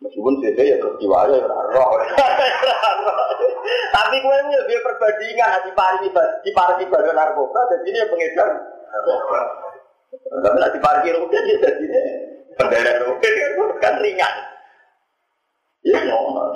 Meskipun 0.00 0.34
saya 0.40 0.64
ya 0.64 0.76
diwaya 0.96 1.36
ya 1.36 1.60
roh. 1.76 1.92
Tapi 3.94 4.16
gue 4.16 4.36
ini 4.48 4.54
lebih 4.56 4.78
perbandingan 4.80 5.60
di 5.68 5.70
pari 5.76 6.08
di 6.40 6.50
pari 6.56 6.84
badan 6.88 7.12
narkoba 7.12 7.60
dan 7.68 7.80
ini 7.84 7.98
pengedar. 8.08 8.48
Tapi 10.40 10.56
nanti 10.56 10.78
parkir 10.80 11.14
rupiah 11.20 11.42
dia 11.44 11.56
jadi 11.60 11.84
ini 11.84 12.02
bendera 12.56 12.92
rupiah 13.04 13.44
kan 13.76 13.94
ringan. 14.00 14.34
Ya, 15.80 16.00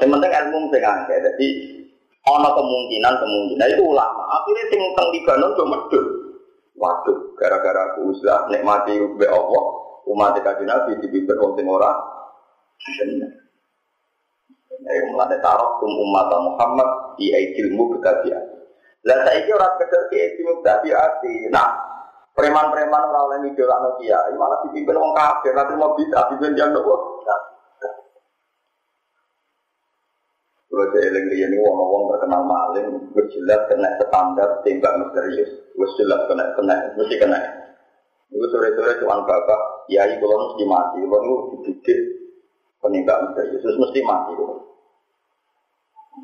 sementara 0.01 0.49
ilmu 0.49 0.69
saya 0.73 0.81
ngangkat. 0.85 1.21
Jadi 1.21 1.49
ono 2.25 2.49
kemungkinan 2.49 3.15
kemungkinan 3.21 3.69
itu 3.77 3.85
ulama. 3.85 4.25
Akhirnya 4.41 4.65
sing 4.73 4.81
teng 4.97 5.09
Libanon 5.13 5.57
tuh 5.57 5.69
medul. 5.69 6.05
Waduh, 6.75 7.39
gara-gara 7.39 7.93
aku 7.93 8.11
usah 8.11 8.51
nikmati 8.51 8.99
be 9.15 9.31
Allah, 9.31 9.65
umat 10.11 10.35
kajian 10.43 10.67
Nabi 10.67 10.99
dipimpin 10.99 11.39
wong 11.39 11.55
sing 11.55 11.71
ora 11.71 11.95
benar. 11.95 12.14
Ayo 14.85 15.03
mulai 15.09 15.41
taruh 15.41 15.81
tum 15.81 15.89
umat 15.89 16.29
Muhammad 16.29 17.17
di 17.17 17.33
aidilmu 17.33 17.97
berkati 17.97 18.29
Lah 19.05 19.19
saya 19.25 19.41
kira 19.45 19.57
orang 19.57 19.77
kecil 19.81 20.03
di 20.13 20.17
aidilmu 20.21 20.61
berkati 20.61 21.49
Nah, 21.49 21.69
preman-preman 22.37 23.09
orang 23.09 23.27
lain 23.39 23.55
itu 23.55 23.65
lah 23.65 23.79
Nokia, 23.81 24.19
malah 24.37 24.61
dipimpin 24.67 24.99
orang 24.99 25.15
kafir, 25.15 25.53
nanti 25.55 25.75
mau 25.79 25.95
bisa 25.97 26.19
dipimpin 26.35 26.59
yang 26.59 26.71
nopo. 26.75 27.23
Kalau 30.75 30.91
saya 30.91 31.07
eling 31.07 31.31
ini 31.31 31.57
wong-wong 31.63 32.11
terkenal 32.11 32.43
maling, 32.51 33.07
gue 33.15 33.25
jelas 33.31 33.63
kena 33.71 33.95
standar 33.95 34.59
tembak 34.67 34.99
misterius, 34.99 35.71
gue 35.71 35.89
jelas 36.03 36.27
kena 36.27 36.51
kena, 36.59 36.75
mesti 36.99 37.15
kena. 37.15 37.39
Itu 38.35 38.43
sore-sore 38.51 38.99
cuman 38.99 39.23
bapak, 39.23 39.87
ya 39.87 40.03
ibu 40.11 40.27
mesti 40.27 40.67
mati, 40.67 40.99
kalau 41.07 41.55
dididik 41.55 42.24
penembak 42.85 43.25
misterius, 43.25 43.65
terus 43.65 43.81
mesti 43.81 44.01
mati. 44.05 44.33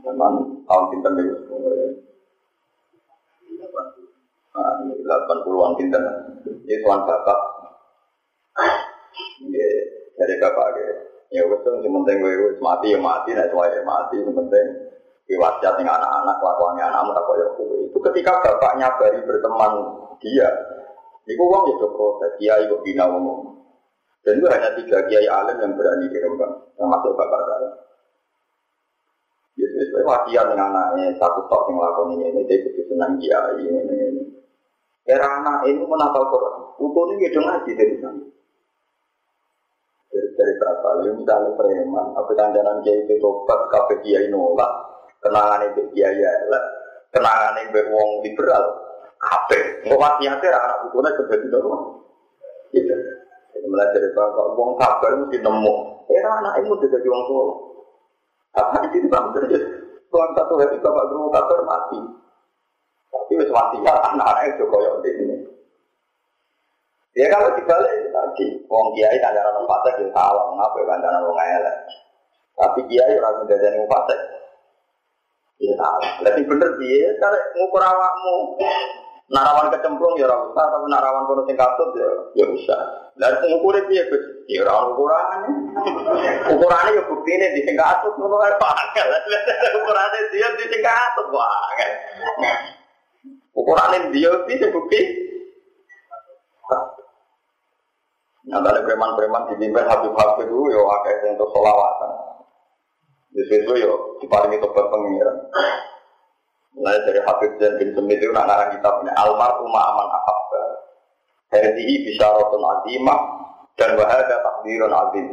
Memang 0.04 0.34
tahun 0.68 0.84
pinter 0.92 1.10
nih, 1.16 1.26
delapan 5.00 5.38
puluhan 5.42 5.72
pinter. 5.80 6.02
Ini 6.44 6.76
tuan 6.84 7.02
bapak, 7.08 7.40
ya 9.50 9.68
dari 10.20 10.34
bapak 10.36 10.66
ya. 11.30 11.42
Wes 11.46 11.62
yang 11.62 11.94
penting 12.02 12.16
gue 12.20 12.58
mati 12.58 12.90
ya 12.90 12.98
mati, 12.98 13.30
nah 13.32 13.46
cuma 13.48 13.70
ya 13.70 13.82
mati, 13.86 14.18
penting 14.18 14.66
diwasiat 15.30 15.78
dengan 15.78 16.02
anak-anak, 16.02 16.36
kelakuannya 16.42 16.84
anakmu 16.90 17.14
tak 17.14 17.22
koyo 17.22 17.46
kue. 17.54 17.86
Itu 17.86 17.98
ketika 18.10 18.42
bapak 18.42 18.82
nyabari 18.82 19.22
berteman 19.22 19.72
dia, 20.18 20.50
itu 21.30 21.38
uang 21.38 21.70
itu 21.70 21.86
proses, 21.94 22.34
dia 22.42 22.58
ikut 22.66 22.82
bina 22.82 23.06
umum. 23.06 23.59
Dan 24.20 24.36
itu 24.36 24.46
hanya 24.52 24.70
tiga 24.76 24.98
kiai 25.08 25.28
alim 25.28 25.56
yang 25.60 25.72
berani 25.76 26.06
di 26.12 26.18
Rembang, 26.20 26.52
termasuk 26.76 27.12
bapak 27.16 27.40
saya. 27.48 27.70
Biasanya 29.56 29.86
saya 29.92 30.04
wasiat 30.04 30.44
dengan 30.52 30.68
anaknya, 30.72 31.04
satu 31.16 31.40
tok 31.48 31.62
yang 31.72 31.76
lakon 31.80 32.14
ini, 32.16 32.24
ini 32.28 32.40
dia 32.48 32.56
itu 32.60 32.82
senang 32.88 33.16
kiai, 33.16 33.60
ini, 33.64 33.78
ini, 33.80 33.94
ini. 34.12 34.22
Era 35.08 35.40
anak 35.40 35.64
ini 35.66 35.80
menapal 35.84 36.28
Quran, 36.28 36.54
utuhnya 36.76 37.14
gitu 37.24 37.38
ngaji 37.40 37.70
dari 37.72 37.96
sana 37.98 38.22
dari 40.10 40.56
berapa 40.56 40.88
lalu 40.98 41.22
misalnya 41.22 41.52
preman 41.54 42.06
apa 42.16 42.32
kandanan 42.32 42.80
kiai 42.80 43.04
itu 43.04 43.14
tobat 43.20 43.60
kafe 43.68 44.00
kiai 44.02 44.26
nolak 44.32 44.72
kenangan 45.20 45.68
itu 45.70 45.84
kiai 45.92 46.16
elek 46.16 46.64
kenangan 47.12 47.60
itu 47.62 47.80
wong 47.92 48.24
liberal 48.24 48.64
kafe. 49.20 49.84
Mau 49.86 50.00
wasiatnya 50.00 50.48
anak 50.56 50.88
dulu. 50.90 51.04
Gitu. 51.04 51.22
Jadi 51.30 51.58
mulai 53.70 53.94
dari 53.94 54.10
bapak 54.10 54.46
uang 54.58 54.74
sabar 54.82 55.10
mesti 55.14 55.38
nemu. 55.38 55.74
Era 56.10 56.30
anak 56.42 56.54
ibu 56.66 56.74
juga 56.82 56.98
jadi 56.98 57.06
uang 57.06 57.24
tua. 57.30 57.44
Apa 58.58 58.82
di 58.82 58.88
situ 58.98 59.06
bang 59.06 59.30
terus? 59.30 59.62
Tuhan 60.10 60.30
satu 60.34 60.58
hari 60.58 60.76
bapak 60.82 61.04
guru 61.14 61.30
kabar 61.30 61.60
mati. 61.62 62.00
Tapi 63.10 63.32
wis 63.38 63.50
wasiat 63.54 63.96
anak-anaknya 64.10 64.58
juga 64.58 64.74
koyok 64.74 64.96
di 65.06 65.10
sini. 65.14 65.36
Ya 67.14 67.26
kalau 67.26 67.50
dibalik 67.58 68.10
tadi, 68.14 68.46
wong 68.70 68.94
kiai 68.94 69.18
tanya 69.18 69.42
orang 69.42 69.66
fasik 69.66 69.98
ya 69.98 70.06
salah, 70.14 70.46
ngapa 70.54 70.76
ya 70.78 70.84
kancanan 70.94 71.26
wong 71.26 71.38
elek. 71.42 71.76
Tapi 72.54 72.80
kiai 72.86 73.18
orang 73.18 73.42
menjadi 73.42 73.78
wong 73.82 73.90
fasik. 73.90 74.20
Ya 75.58 75.74
salah. 75.74 76.06
Lebih 76.22 76.44
bener 76.46 76.70
dia, 76.78 77.10
kalau 77.18 77.38
ngukur 77.58 77.82
awakmu, 77.82 78.36
narawan 79.30 79.70
kecemplung 79.70 80.18
ya 80.18 80.26
ora 80.26 80.42
usah, 80.50 80.66
tapi 80.74 80.86
narawan 80.90 81.24
kono 81.30 81.42
sing 81.46 81.54
katut 81.54 81.94
ya 81.94 82.10
ya 82.34 82.44
bisa. 82.50 82.76
Lah 83.14 83.38
ngukure 83.46 83.86
piye 83.86 84.02
Gus? 84.10 84.24
Ya 84.50 84.66
ora 84.66 84.90
ukurane. 84.90 85.50
Ukurane 86.58 86.90
ya 86.98 87.02
buktine 87.06 87.54
di 87.54 87.62
sing 87.62 87.78
katut 87.78 88.18
ngono 88.18 88.42
ae 88.42 88.54
pakel. 88.58 89.06
Ukurane 89.78 90.18
dia 90.34 90.48
di 90.58 90.64
sing 90.66 90.80
katut 90.82 91.26
wae. 91.30 91.88
Ukurane 93.60 94.10
dia 94.10 94.30
di 94.50 94.54
sing 94.58 94.70
bukti. 94.74 95.00
Nah, 98.50 98.58
ada 98.66 98.82
preman-preman 98.82 99.46
di 99.52 99.62
bimbel 99.62 99.86
Habib-Habib 99.86 100.42
itu, 100.42 100.74
ya 100.74 100.82
yang 101.22 101.38
untuk 101.38 101.54
solawatan. 101.54 102.10
Di 103.30 103.46
situ 103.46 103.72
ya 103.78 103.94
diparingi 104.18 104.58
tobat 104.58 104.90
pengiran. 104.90 105.36
Mulai 106.78 107.02
dari 107.02 107.20
Habib 107.26 107.52
dan 107.58 107.76
bin 107.82 107.90
Semit 107.92 108.22
itu 108.22 108.30
anak 108.30 108.78
kitabnya 108.78 109.10
Almar 109.18 109.58
Umma 109.58 109.80
Aman 109.90 110.08
Ahabba. 110.08 110.62
Hadihi 111.50 112.06
bisyaratun 112.06 112.62
azimah 112.62 113.20
dan 113.74 113.98
wahada 113.98 114.36
takdirun 114.38 114.94
azim. 114.94 115.26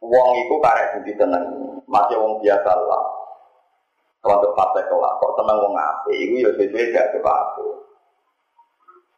Wong 0.00 0.28
itu 0.40 0.54
karek 0.62 0.86
budi 0.96 1.12
tenang, 1.18 1.44
masih 1.84 2.16
wong 2.16 2.38
biasa 2.40 2.70
lah. 2.72 3.04
Untuk 4.26 4.58
partai 4.58 4.82
kelak, 4.90 5.12
kok 5.22 5.34
tenang 5.38 5.56
wong 5.62 5.74
ape, 5.78 6.10
itu 6.18 6.34
ya 6.42 6.50
sesuai 6.58 6.90
gak 6.90 7.14
aku. 7.22 7.66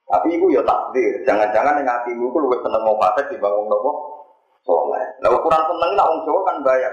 Tapi 0.08 0.37
itu 0.37 0.46
ya 0.52 0.60
takdir, 0.64 1.25
jangan-jangan 1.25 1.80
yang 1.80 1.88
hatimu 1.88 2.28
itu 2.28 2.38
lebih 2.44 2.60
seneng 2.64 2.82
mau 2.84 2.96
partai 2.96 3.28
dibangun 3.32 3.68
nopo 3.68 3.90
soleh. 4.68 5.04
Nah 5.20 5.32
ukuran 5.32 5.64
seneng 5.64 5.90
lah 5.96 6.04
wong 6.12 6.20
Jawa 6.28 6.40
kan 6.44 6.56
bayar. 6.64 6.92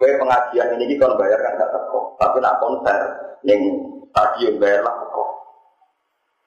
Kue 0.00 0.16
pengajian 0.16 0.80
ini 0.80 0.96
kan 0.96 1.12
bayar 1.20 1.36
kan 1.44 1.60
gak 1.60 1.76
teko, 1.76 2.16
tapi 2.16 2.40
nak 2.40 2.56
konser 2.56 2.96
yang 3.44 3.60
stadion 4.08 4.56
bayar 4.56 4.80
lah 4.80 4.96
teko. 4.96 5.24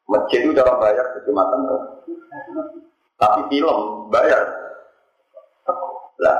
Masjid 0.09 0.41
itu 0.41 0.57
cara 0.57 0.73
bayar 0.81 1.05
kecamatan 1.13 1.69
tuh. 1.69 1.81
Tapi 3.21 3.45
film 3.53 4.09
bayar. 4.09 4.41
Lah, 6.17 6.37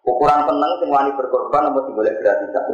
ukuran 0.00 0.48
seneng 0.48 0.72
sing 0.80 0.88
wani 0.88 1.12
berkorban 1.12 1.68
apa 1.68 1.92
boleh 1.92 2.14
gratisan? 2.24 2.64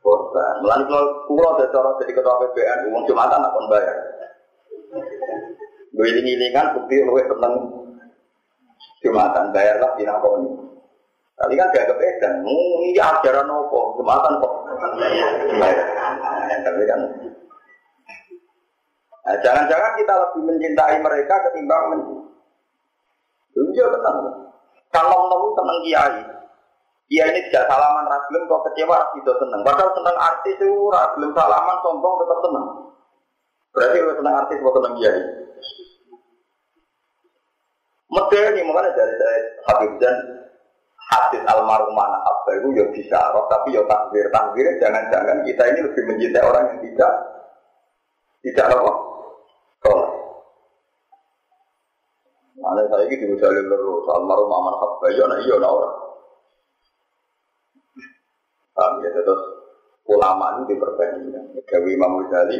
Korban. 0.00 0.54
Mulane 0.64 0.88
kalau 0.88 1.04
kulo 1.28 1.44
ada 1.60 1.68
cara 1.68 2.00
jadi 2.00 2.16
ketua 2.16 2.48
PBN, 2.48 2.88
uang 2.96 3.04
Jumatan 3.04 3.44
nak 3.44 3.52
kon 3.52 3.68
bayar. 3.68 3.96
Gue 5.92 6.08
ini 6.16 6.48
kan 6.48 6.72
bukti 6.72 6.96
luwe 7.04 7.28
seneng 7.28 7.54
Jumatan 9.04 9.52
bayar 9.52 9.84
lah 9.84 9.92
di 10.00 10.08
nakoni. 10.08 10.73
Tapi 11.34 11.52
kan 11.58 11.66
gak 11.74 11.88
kepedan, 11.90 12.46
ini 12.46 12.94
ajaran 12.94 13.50
apa? 13.50 13.80
Jumatan 13.98 14.32
kok. 14.38 14.54
Tapi 16.62 16.82
kan 16.86 17.00
Nah, 19.24 19.36
jangan-jangan 19.40 19.92
kita 19.96 20.14
lebih 20.20 20.42
mencintai 20.52 20.96
mereka 21.00 21.34
ketimbang 21.48 21.84
men. 21.96 22.00
Iya 23.72 23.86
tenang. 23.88 24.16
Kalau 24.92 25.18
nemu 25.32 25.48
tenang 25.56 25.78
kiai. 25.80 26.20
Kiai 27.08 27.30
ini 27.32 27.40
tidak 27.48 27.64
salaman 27.68 28.04
ragilem 28.04 28.44
kok 28.44 28.62
kecewa 28.68 28.98
tidak 29.16 29.36
seneng. 29.40 29.60
Padahal 29.64 29.90
seneng 29.96 30.16
artis 30.20 30.56
itu 30.60 30.70
ragilem 30.92 31.32
salaman 31.32 31.76
sombong 31.80 32.14
tetap 32.20 32.38
seneng. 32.44 32.66
Berarti 33.72 33.96
kalau 33.96 34.14
seneng 34.20 34.34
artis 34.44 34.60
kok 34.60 34.76
seneng 34.76 34.94
kiai. 35.00 35.22
Medeni 38.12 38.60
makanya 38.62 38.90
dari 38.92 39.14
saya 39.18 39.38
Habib 39.72 39.92
dan 39.98 40.16
hadis 41.12 41.42
almarhum 41.44 41.96
anak 41.98 42.22
apa 42.24 42.50
itu 42.60 42.68
ya 42.76 42.86
bisa 42.94 43.18
roh 43.36 43.44
tapi 43.52 43.76
ya 43.76 43.82
takbir 43.84 44.26
takbir 44.32 44.66
jangan-jangan 44.80 45.44
kita 45.44 45.62
ini 45.74 45.80
lebih 45.84 46.02
mencintai 46.08 46.44
orang 46.44 46.64
yang 46.72 46.80
tidak 46.88 47.12
tidak 48.44 48.66
apa 48.72 48.92
Sholat. 49.84 50.10
Mana 52.56 52.88
saya 52.88 53.04
ini 53.04 53.20
diujalin 53.20 53.68
terus, 53.68 54.04
almarhum 54.08 54.48
aman 54.48 54.74
habba, 54.80 55.06
iya 55.12 55.24
nah 55.28 55.38
iya 55.44 55.56
nah 55.60 55.68
orang. 55.68 55.96
Paham 58.72 59.04
ya, 59.04 59.12
terus 59.12 59.42
ulama 60.08 60.56
ini 60.56 60.72
diperbandingkan. 60.72 61.44
Gawi 61.68 61.90
Imam 61.92 62.24
Ghazali, 62.24 62.58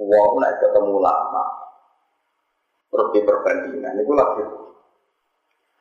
uang 0.00 0.32
naik 0.40 0.56
ketemu 0.64 0.90
ulama, 0.96 1.44
terus 2.88 3.08
diperbandingkan. 3.12 4.00
Itu 4.00 4.12
lagi 4.16 4.42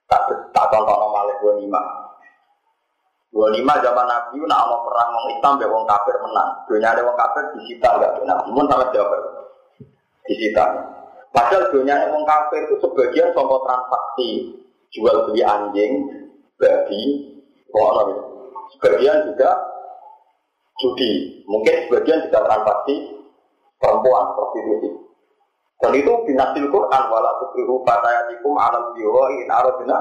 tak 0.09 0.21
tak 0.51 0.65
contoh 0.73 1.13
Malik 1.13 1.37
dua 1.39 1.53
lima. 1.61 1.81
Dua 3.29 3.47
lima 3.53 3.77
zaman 3.77 4.09
Nabi, 4.09 4.41
nak 4.41 4.65
mau 4.65 4.81
perang 4.89 5.13
orang 5.13 5.29
Islam, 5.37 5.53
ya 5.61 5.69
orang 5.69 5.85
kafir 5.85 6.17
menang. 6.17 6.49
Dunia 6.65 6.89
ada 6.89 7.01
orang 7.05 7.19
kafir 7.21 7.43
disita 7.61 7.89
nggak? 7.93 8.11
Nabi 8.25 8.49
pun 8.49 8.65
sama 8.65 8.85
jawab 8.89 9.21
disita. 10.25 10.65
Padahal 11.29 11.69
dunia 11.69 12.09
yang 12.09 12.25
kafir 12.25 12.65
itu 12.65 12.75
sebagian 12.81 13.29
contoh 13.37 13.61
transaksi 13.61 14.29
jual 14.89 15.29
beli 15.29 15.45
anjing, 15.45 16.09
kono 17.69 18.01
gitu. 18.09 18.23
Sebagian 18.77 19.29
juga 19.29 19.49
judi, 20.81 21.45
mungkin 21.45 21.85
sebagian 21.85 22.25
juga 22.25 22.39
transaksi 22.49 22.95
perempuan 23.77 24.25
prostitusi. 24.33 24.89
Dan 25.79 25.91
itu 25.95 26.11
binasil 26.27 26.65
Quran 26.67 27.03
wala 27.07 27.31
tukrihu 27.39 27.79
fatayatikum 27.87 28.51
alal 28.59 28.91
biwa 28.91 29.31
in 29.39 29.47
aradina 29.47 29.97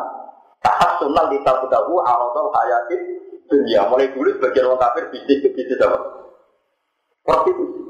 tahassunan 0.58 1.30
litabdahu 1.30 2.02
aradul 2.02 2.50
hayatid 2.50 3.00
dunia. 3.46 3.86
Mulai 3.86 4.10
dulu 4.10 4.28
sebagian 4.38 4.66
orang 4.66 4.82
kafir 4.82 5.04
bisnis 5.14 5.38
bisnis 5.54 5.78
apa? 5.78 5.98
Prostitusi. 7.22 7.80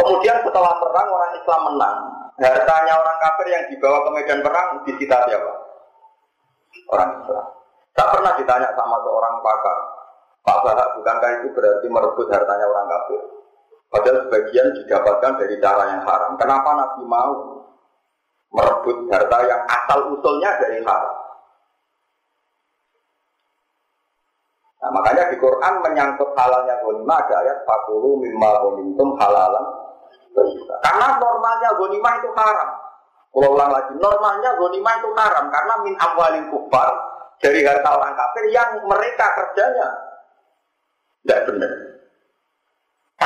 Kemudian 0.00 0.40
setelah 0.40 0.80
perang 0.80 1.08
orang 1.12 1.32
Islam 1.36 1.60
menang, 1.72 1.98
hartanya 2.40 2.94
orang 2.96 3.18
kafir 3.20 3.46
yang 3.52 3.64
dibawa 3.68 3.98
ke 4.00 4.10
medan 4.16 4.40
perang 4.40 4.66
disita 4.88 5.16
siapa? 5.28 5.52
Orang 6.88 7.20
Islam. 7.20 7.46
Tak 7.92 8.08
pernah 8.16 8.32
ditanya 8.38 8.70
sama 8.72 8.96
seorang 9.04 9.34
pakar, 9.44 9.78
Pak 10.40 10.58
Bahak 10.64 10.88
bukankah 10.96 11.30
itu 11.42 11.52
berarti 11.52 11.86
merebut 11.90 12.32
hartanya 12.32 12.64
orang 12.64 12.86
kafir? 12.88 13.20
Padahal 13.90 14.22
sebagian 14.30 14.70
didapatkan 14.78 15.32
dari 15.42 15.58
cara 15.58 15.82
yang 15.90 16.02
haram. 16.06 16.38
Kenapa 16.38 16.78
Nabi 16.78 17.02
mau 17.10 17.34
merebut 18.54 19.10
harta 19.10 19.38
yang 19.50 19.62
asal 19.66 20.14
usulnya 20.14 20.50
dari 20.62 20.78
haram? 20.78 21.14
Nah, 24.80 24.90
makanya 24.94 25.28
di 25.28 25.36
Quran 25.36 25.74
menyangkut 25.84 26.32
halalnya 26.38 26.80
gonima 26.80 27.20
ada 27.20 27.34
ayat 27.44 27.58
fakulu 27.68 28.16
mimma 28.16 28.64
gonimtum 28.64 29.12
halalan 29.20 29.66
karena 30.80 31.06
normalnya 31.20 31.68
gonimah 31.76 32.14
itu 32.22 32.30
haram. 32.32 32.70
Kalau 33.30 33.54
ulang 33.54 33.70
lagi, 33.70 33.92
normalnya 33.98 34.50
gonimah 34.58 34.94
itu 34.98 35.10
haram 35.14 35.44
karena 35.50 35.74
min 35.84 35.94
amwalin 35.98 36.46
kufar 36.50 36.88
dari 37.42 37.62
harta 37.62 37.88
orang 37.94 38.14
kafir 38.14 38.44
yang 38.54 38.70
mereka 38.86 39.26
kerjanya 39.36 39.88
tidak 41.22 41.40
benar. 41.50 41.89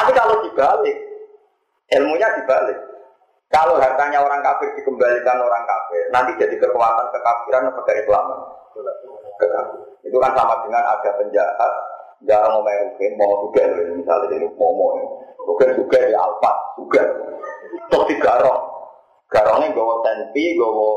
Tapi 0.05 0.21
kalau 0.21 0.37
dibalik, 0.45 0.97
ilmunya 1.97 2.29
dibalik. 2.37 2.77
Kalau 3.49 3.81
hartanya 3.81 4.21
orang 4.21 4.45
kafir 4.45 4.69
dikembalikan 4.77 5.41
orang 5.41 5.65
kafir, 5.65 6.13
nanti 6.13 6.37
jadi 6.37 6.61
kekuatan 6.61 7.09
kekafiran 7.09 7.73
atau 7.73 7.83
keislaman. 7.89 8.39
Itu 10.05 10.21
kan 10.21 10.37
sama 10.37 10.61
dengan 10.69 10.85
ada 10.85 11.11
penjahat, 11.17 11.73
jarang 12.29 12.61
mau 12.61 12.69
main 12.69 12.93
mau 13.17 13.49
juga 13.49 13.65
misalnya 13.97 14.45
mau 14.61 14.77
mau 14.77 14.93
Bukan 15.45 15.77
juga 15.77 16.01
di 16.05 16.13
Alfa, 16.13 16.53
juga. 16.77 17.05
Terus 17.89 18.05
di 18.09 18.17
Garong. 18.21 18.61
Garongnya 19.33 19.77
gawa 19.77 20.05
tempi, 20.05 20.57
gawa 20.57 20.89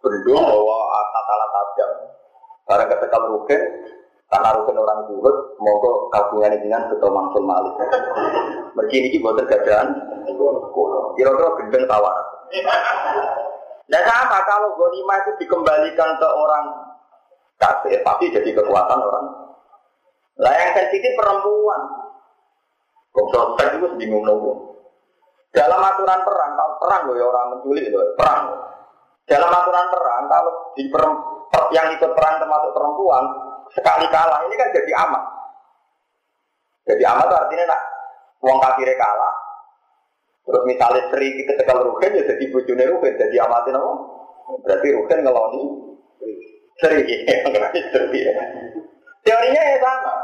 bendung, 0.00 0.44
gawa 0.44 0.78
alat-alat 0.96 1.50
tajam. 1.52 1.90
Barang 2.68 2.88
ketekal 2.92 3.22
rugen, 3.32 3.62
karena 4.26 4.58
rugen 4.58 4.82
orang 4.82 5.06
juhud, 5.06 5.36
ke 5.54 5.90
kabungan 6.10 6.58
dengan 6.58 6.82
betul 6.90 7.10
mangsul 7.14 7.46
malik. 7.46 7.74
Mergi 8.74 8.96
ini 8.98 9.22
buat 9.22 9.38
tergadaan, 9.38 9.94
kira-kira 11.14 11.48
gendeng 11.62 11.84
tawar. 11.86 12.16
Nah 13.86 14.00
sama 14.02 14.38
kalau 14.42 14.74
gonima 14.74 15.14
itu 15.22 15.46
dikembalikan 15.46 16.18
ke 16.18 16.28
orang 16.28 16.64
kafir, 17.56 18.02
tapi 18.02 18.34
jadi 18.34 18.50
kekuatan 18.50 18.98
orang. 18.98 19.26
Lah 20.42 20.52
yang 20.52 20.70
sensitif 20.74 21.14
perempuan, 21.14 21.80
prospek 23.14 23.78
itu 23.78 23.86
bingung 23.96 24.26
nopo. 24.26 24.76
Dalam 25.54 25.80
aturan 25.80 26.20
perang, 26.20 26.52
kalau 26.52 26.74
perang 26.82 27.02
loh 27.08 27.16
ya 27.16 27.24
orang 27.24 27.46
menculik 27.56 27.88
loh, 27.88 28.12
perang. 28.18 28.44
Dalam 29.24 29.48
aturan 29.48 29.86
perang, 29.88 30.22
kalau 30.28 30.52
di 30.76 30.84
per, 30.92 31.02
per, 31.48 31.62
yang 31.72 31.88
ikut 31.96 32.12
perang 32.12 32.36
termasuk 32.36 32.76
perempuan, 32.76 33.24
sekali 33.74 34.06
kalah 34.12 34.44
ini 34.46 34.54
kan 34.54 34.68
jadi 34.70 34.92
amat. 35.06 35.24
Jadi 36.86 37.02
amat 37.02 37.26
artinya 37.26 37.64
nak 37.74 37.80
uang 38.44 38.58
kafir 38.62 38.90
kalah. 38.94 39.34
Terus 40.46 40.62
misalnya 40.62 41.02
Sri 41.10 41.42
ketika 41.42 41.74
Rugen 41.74 42.14
ya 42.14 42.22
jadi 42.22 42.44
bujune 42.54 42.84
Rugen, 42.86 43.18
jadi 43.18 43.36
amatin 43.42 43.74
apa? 43.74 43.92
Berarti 44.62 44.88
Rugen 44.94 45.18
ngeloni 45.26 45.62
Sri, 46.78 47.02
Sri. 47.90 48.20
Teorinya 49.26 49.62
ya 49.66 49.76
sama. 49.82 50.14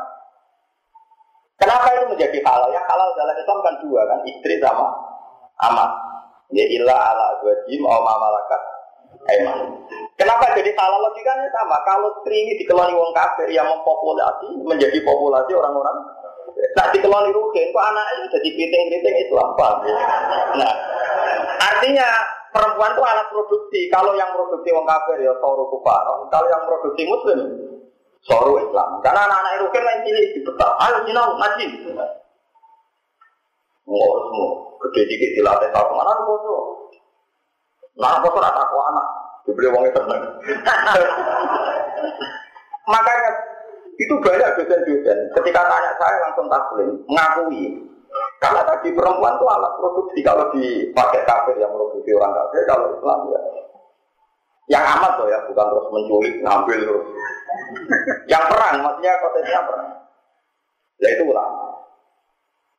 Kenapa 1.58 1.86
itu 1.94 2.04
menjadi 2.10 2.38
halal? 2.42 2.70
Ya 2.70 2.82
halal 2.86 3.08
dalam 3.18 3.34
Islam 3.34 3.58
kan 3.62 3.74
dua 3.82 4.02
kan, 4.06 4.18
istri 4.26 4.62
sama 4.62 4.86
amat. 5.70 5.90
Ya 6.54 6.66
ilah 6.70 7.00
ala 7.14 7.26
jim 7.66 7.82
au 7.82 8.02
malakat 8.02 8.62
Aiman. 9.30 9.58
Kenapa 10.16 10.52
jadi 10.54 10.70
halal 10.76 11.00
logikanya 11.08 11.48
sama? 11.50 11.80
Kalau 11.88 12.12
istri 12.20 12.36
ini 12.36 12.52
dikeloni 12.60 12.92
wong 12.94 13.10
kafir 13.16 13.48
yang 13.48 13.66
mempopulasi 13.66 14.60
menjadi 14.62 14.98
populasi 15.02 15.52
orang-orang 15.56 15.96
Nah 16.52 16.86
dikeloni 16.92 17.32
rugen, 17.32 17.72
kok 17.72 17.84
anaknya 17.84 18.28
jadi 18.28 18.48
keriting-keriting 18.52 19.16
Islam, 19.24 19.56
paham 19.56 19.88
Nah, 20.60 20.72
artinya 21.58 22.08
perempuan 22.52 22.92
itu 22.92 23.02
alat 23.02 23.26
produksi. 23.32 23.88
Kalau 23.88 24.12
yang 24.14 24.30
produksi 24.36 24.68
wong 24.70 24.84
kafir 24.84 25.16
ya 25.24 25.32
soru 25.40 25.64
kufaron. 25.72 26.28
Kalau 26.28 26.46
yang 26.52 26.62
produksi 26.68 27.02
muslim 27.08 27.40
Soru 28.22 28.54
Islam. 28.62 29.02
Karena 29.02 29.26
anak-anak 29.26 29.52
itu 29.58 29.66
kan 29.74 29.82
main 29.82 30.00
cilik 30.06 30.26
di 30.30 30.40
peta. 30.46 30.68
Ayo 30.78 30.96
sinau 31.02 31.34
ngaji. 31.34 31.66
Ngor 33.82 34.18
semua. 34.30 34.50
Gede 34.86 35.02
dikit 35.10 35.30
dilatih 35.42 35.70
tahu 35.74 35.90
mana 35.98 36.14
poso. 36.22 36.54
Nah 37.98 38.22
poso 38.22 38.38
rata 38.38 38.62
kok 38.62 38.88
anak. 38.94 39.06
Dibeli 39.42 39.68
uangnya 39.68 39.92
tenang. 39.94 40.22
Makanya 42.92 43.30
itu 43.98 44.14
banyak 44.18 44.50
dosen-dosen. 44.58 45.18
Ketika 45.38 45.60
tanya 45.66 45.92
saya 45.98 46.16
langsung 46.26 46.46
taslim, 46.50 46.88
mengakui. 47.06 47.78
Karena 48.42 48.62
tadi 48.66 48.90
perempuan 48.90 49.38
itu 49.38 49.46
alat 49.46 49.72
produksi. 49.78 50.18
Kalau 50.22 50.50
dipakai 50.54 51.22
kafir 51.26 51.56
yang 51.58 51.70
produksi 51.70 52.10
orang 52.14 52.34
kafir, 52.34 52.62
kalau 52.66 52.86
Islam 52.94 53.20
ya 53.30 53.40
yang 54.70 54.84
amat 54.98 55.20
loh 55.20 55.28
ya, 55.28 55.36
bukan 55.50 55.66
terus 55.68 55.86
menculik, 55.90 56.34
ngambil 56.40 56.78
terus. 56.86 57.06
Yang 58.30 58.44
perang, 58.46 58.76
maksudnya 58.80 59.12
konteksnya 59.20 59.60
perang. 59.68 59.90
Ya 61.02 61.08
itu 61.18 61.22
ulama. 61.28 61.66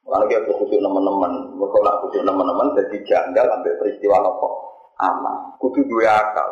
Kalau 0.04 0.26
kita 0.28 0.52
khusus 0.58 0.80
teman-teman, 0.80 1.32
mereka 1.54 1.78
nak 1.84 2.00
khusus 2.02 2.24
teman-teman 2.24 2.68
jadi 2.76 2.98
janggal 3.04 3.46
ambil 3.60 3.74
peristiwa 3.80 4.16
nopo 4.20 4.73
aman. 5.00 5.58
Kudu 5.58 5.82
dua 5.88 6.10
akal. 6.12 6.50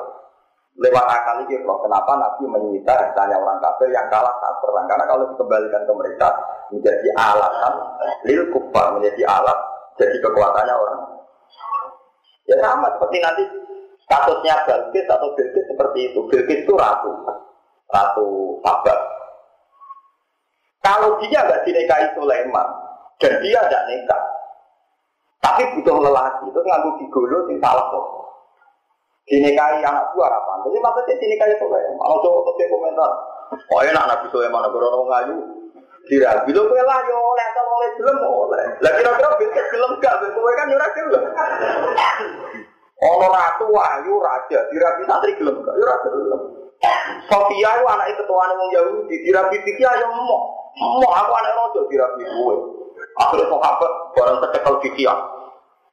Lewat 0.79 1.03
akal 1.03 1.43
ini 1.45 1.61
loh, 1.61 1.83
kenapa 1.83 2.15
Nabi 2.15 2.47
menyita 2.47 2.95
hartanya 2.95 3.37
orang 3.37 3.59
kafir 3.59 3.91
yang 3.91 4.07
kalah 4.07 4.31
saat 4.39 4.55
perang? 4.63 4.87
Karena 4.87 5.05
kalau 5.05 5.23
dikembalikan 5.35 5.83
ke 5.83 5.93
mereka 5.93 6.27
menjadi 6.71 7.07
alasan 7.19 7.73
lil 8.25 8.41
kufar 8.55 8.95
menjadi 8.95 9.21
alat 9.27 9.59
jadi 9.99 10.15
kekuatannya 10.23 10.73
orang. 10.73 11.01
Ya 12.47 12.55
sama 12.63 12.87
seperti 12.97 13.17
nanti 13.21 13.43
Kasusnya 14.11 14.67
Balkis 14.67 15.07
atau 15.07 15.31
Bilkis 15.39 15.65
seperti 15.71 15.99
itu. 16.11 16.19
Bilkis 16.27 16.67
itu 16.67 16.73
ratu. 16.75 17.11
Ratu 17.87 18.59
Sabah. 18.59 18.99
Kalau 20.83 21.15
dia 21.23 21.39
nggak 21.39 21.63
dinikahi 21.63 22.11
Sulaiman, 22.17 22.67
dan 23.21 23.37
dia 23.39 23.59
tidak 23.69 23.83
nikah, 23.85 24.23
tapi 25.41 25.61
butuh 25.73 25.97
lelaki, 25.97 26.45
itu 26.53 26.59
nganggu 26.61 26.89
gigolo 27.01 27.49
sing 27.49 27.57
salah 27.57 27.81
kok. 27.89 28.05
Dinikahi 29.25 29.81
anak 29.81 30.13
buah 30.13 30.29
apa? 30.29 30.69
Jadi 30.69 30.77
maksudnya 30.77 31.15
dinikahi 31.17 31.53
Sulaiman. 31.57 31.97
Kalau 31.97 32.17
coba 32.21 32.37
untuk 32.45 32.67
komentar, 32.69 33.11
oh 33.73 33.81
enak 33.81 34.05
Nabi 34.05 34.25
Sulaiman, 34.29 34.69
gue 34.69 34.81
orang 34.81 35.07
ngayu, 35.09 35.35
dirabi 36.09 36.49
lo 36.53 36.61
kowe 36.69 36.81
lah 36.81 36.99
yo 37.09 37.15
oleh 37.17 37.45
atau 37.53 37.63
oleh 37.73 37.89
gelem 37.97 38.17
oleh. 38.21 38.65
Lah 38.85 38.91
kira-kira 38.97 39.29
bilkis 39.37 39.67
gelem 39.73 39.91
gak, 39.97 40.15
kowe 40.29 40.51
kan 40.53 40.69
yo 40.69 40.77
ora 40.77 40.87
gelem. 40.93 41.23
Ono 43.01 43.27
ratu 43.33 43.65
wahyu 43.73 44.13
raja, 44.21 44.59
dirabi 44.69 45.01
santri 45.09 45.33
gelem 45.41 45.57
gak? 45.57 45.73
Raja 45.73 46.09
gelem. 46.09 46.41
Sofia 47.29 47.69
itu 47.77 47.85
anak 47.85 48.13
ketua 48.17 48.45
wong 48.57 48.69
Yahudi, 48.73 49.15
dirabi 49.25 49.57
pikir 49.61 49.85
ayo 49.85 50.05
mau, 50.13 50.69
mau 51.01 51.09
aku 51.13 51.31
anak 51.33 51.53
raja 51.57 51.81
dirabi 51.89 52.23
gue. 52.29 52.55
Akhirnya 53.21 53.45
sahabat 53.53 53.91
barang 54.17 54.37
tercekel 54.41 54.75
fikih. 54.81 55.05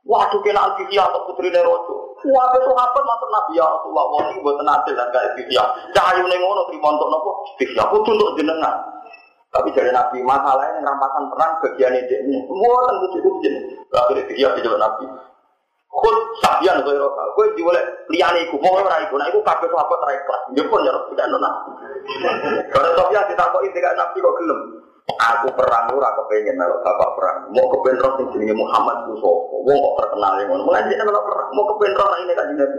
Waduh 0.08 0.40
kena 0.40 0.72
fikih 0.80 0.96
atau 0.96 1.28
putri 1.28 1.52
Rojo. 1.52 2.16
Wah, 2.18 2.44
itu 2.50 2.66
sahabat 2.66 3.02
masuk 3.04 3.28
Nabi 3.30 3.60
ya 3.60 3.66
Rasulullah, 3.68 4.06
wah 4.10 4.22
ini 4.26 4.42
buat 4.42 4.58
nasil 4.64 4.94
dan 4.96 5.08
kayak 5.14 5.36
fikih. 5.38 5.60
Cahayu 5.94 6.24
nengono 6.26 6.66
terima 6.66 6.96
untuk 6.96 7.08
nopo 7.12 7.30
fikih. 7.60 7.78
Aku 7.78 8.02
untuk 8.02 8.34
jenengan. 8.40 8.74
Tapi 9.48 9.70
dari 9.72 9.92
Nabi 9.94 10.24
masalahnya 10.24 10.82
rampasan 10.82 11.24
perang 11.30 11.52
bagian 11.62 11.94
ini. 11.94 12.36
Wah, 12.48 12.80
tentu 12.90 13.06
cukup 13.20 13.34
jenis. 13.44 13.64
Akhirnya 13.92 14.26
fikih 14.26 14.48
dijawab 14.58 14.80
Nabi. 14.80 15.06
Kul 15.88 16.14
sabian 16.44 16.84
kowe 16.84 16.94
roka. 16.94 17.22
Kowe 17.34 17.46
diwale 17.56 17.80
liyane 18.12 18.46
iku, 18.46 18.60
mau 18.60 18.76
ora 18.76 19.02
iku. 19.02 19.16
Nah 19.16 19.26
iku 19.32 19.40
kabeh 19.40 19.66
sahabat 19.66 19.98
ra 20.04 20.12
ikhlas. 20.14 20.42
Pun 20.68 20.84
ya 20.84 20.92
tidak 20.94 21.26
nona. 21.32 21.50
Kalau 22.70 22.90
Sofyan 22.94 23.24
ditakoki 23.26 23.72
tidak 23.72 23.96
nabi 23.96 24.22
kok 24.22 24.36
gelem. 24.38 24.60
Aku 25.08 25.48
perang 25.56 25.88
ora 25.96 26.12
kepengin 26.20 26.52
melok 26.60 26.84
bapak 26.84 27.10
perang. 27.16 27.38
Mau 27.56 27.64
kepen 27.72 27.96
roh 27.96 28.12
sing 28.20 28.26
jenenge 28.36 28.52
Muhammad 28.52 29.08
ku 29.08 29.16
sapa? 29.16 29.56
Wong 29.64 29.78
kok 29.80 29.94
terkenal 30.04 30.32
ngono. 30.44 30.62
Mulai 30.68 30.84
dia 30.84 31.00
melok 31.00 31.24
perang. 31.24 31.48
Mau 31.56 31.64
kepen 31.72 31.96
roh 31.96 32.10
ini 32.20 32.32
kan 32.36 32.46
nabi. 32.52 32.78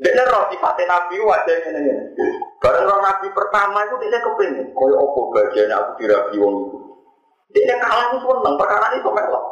Dia 0.00 0.24
roh 0.30 0.46
sifatnya 0.46 0.84
nabi 0.86 1.18
ini 1.18 1.80
ini. 1.90 2.26
Bareng 2.62 2.86
roh 2.86 3.00
nabi 3.02 3.26
pertama 3.34 3.82
itu 3.82 3.94
dia 3.98 4.22
kepengen. 4.22 4.66
Koyo 4.78 4.94
opo 4.94 5.34
bagian 5.34 5.74
aku 5.74 5.90
dirabi 5.98 6.36
wong 6.38 6.54
itu. 6.70 6.78
Dia 7.50 7.76
kalah 7.82 8.14
itu 8.14 8.22
seneng 8.22 8.54
perkara 8.54 8.86
itu 8.94 9.10
melok. 9.10 9.44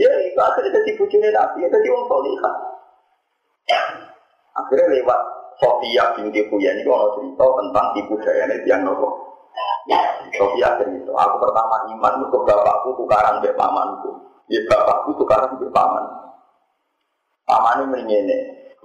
Ya 0.00 0.10
itu 0.24 0.38
akhirnya 0.40 0.72
jadi 0.80 0.90
bujuni 0.96 1.28
Nabi, 1.28 1.66
jadi 1.68 1.88
orang 1.92 2.06
solihah. 2.08 2.54
Akhirnya 4.56 4.86
lewat 4.96 5.20
Sofia 5.60 6.16
binti 6.16 6.40
Buya 6.48 6.72
ini 6.72 6.82
kalau 6.88 7.12
cerita 7.20 7.44
tentang 7.44 7.86
ibu 8.00 8.14
dayanya 8.24 8.56
yang 8.64 8.80
nopo. 8.88 9.08
Sofia 10.32 10.80
cerita, 10.80 11.12
aku 11.12 11.36
pertama 11.36 11.76
iman 11.92 12.14
itu 12.24 12.38
bapakku 12.40 12.96
tukaran 12.96 13.44
be 13.44 13.52
pamanku. 13.52 14.10
Ya 14.48 14.60
bapakku 14.72 15.20
tukaran 15.20 15.60
be 15.60 15.68
paman. 15.68 16.04
Paman 17.44 17.84
ini 17.84 17.92
meringene, 17.92 18.36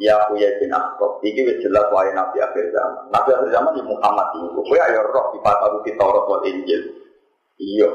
ya 0.03 0.19
Buya 0.27 0.59
bin 0.59 0.75
Akhtab. 0.75 1.23
Iki 1.23 1.41
wis 1.47 1.57
jelas 1.63 1.87
wae 1.95 2.11
Nabi 2.11 2.43
akhir 2.43 2.75
zaman. 2.75 3.07
Nabi 3.07 3.29
akhir 3.31 3.49
zaman 3.55 3.71
di 3.77 3.83
Muhammad 3.87 4.27
ini. 4.35 4.47
Kowe 4.51 4.77
ayo 4.77 4.99
roh 5.07 5.25
di 5.31 5.39
Fatahu 5.39 5.79
di 5.85 5.91
Taurat 5.95 6.25
wal 6.27 6.43
Injil. 6.43 6.81
Iya, 7.55 7.87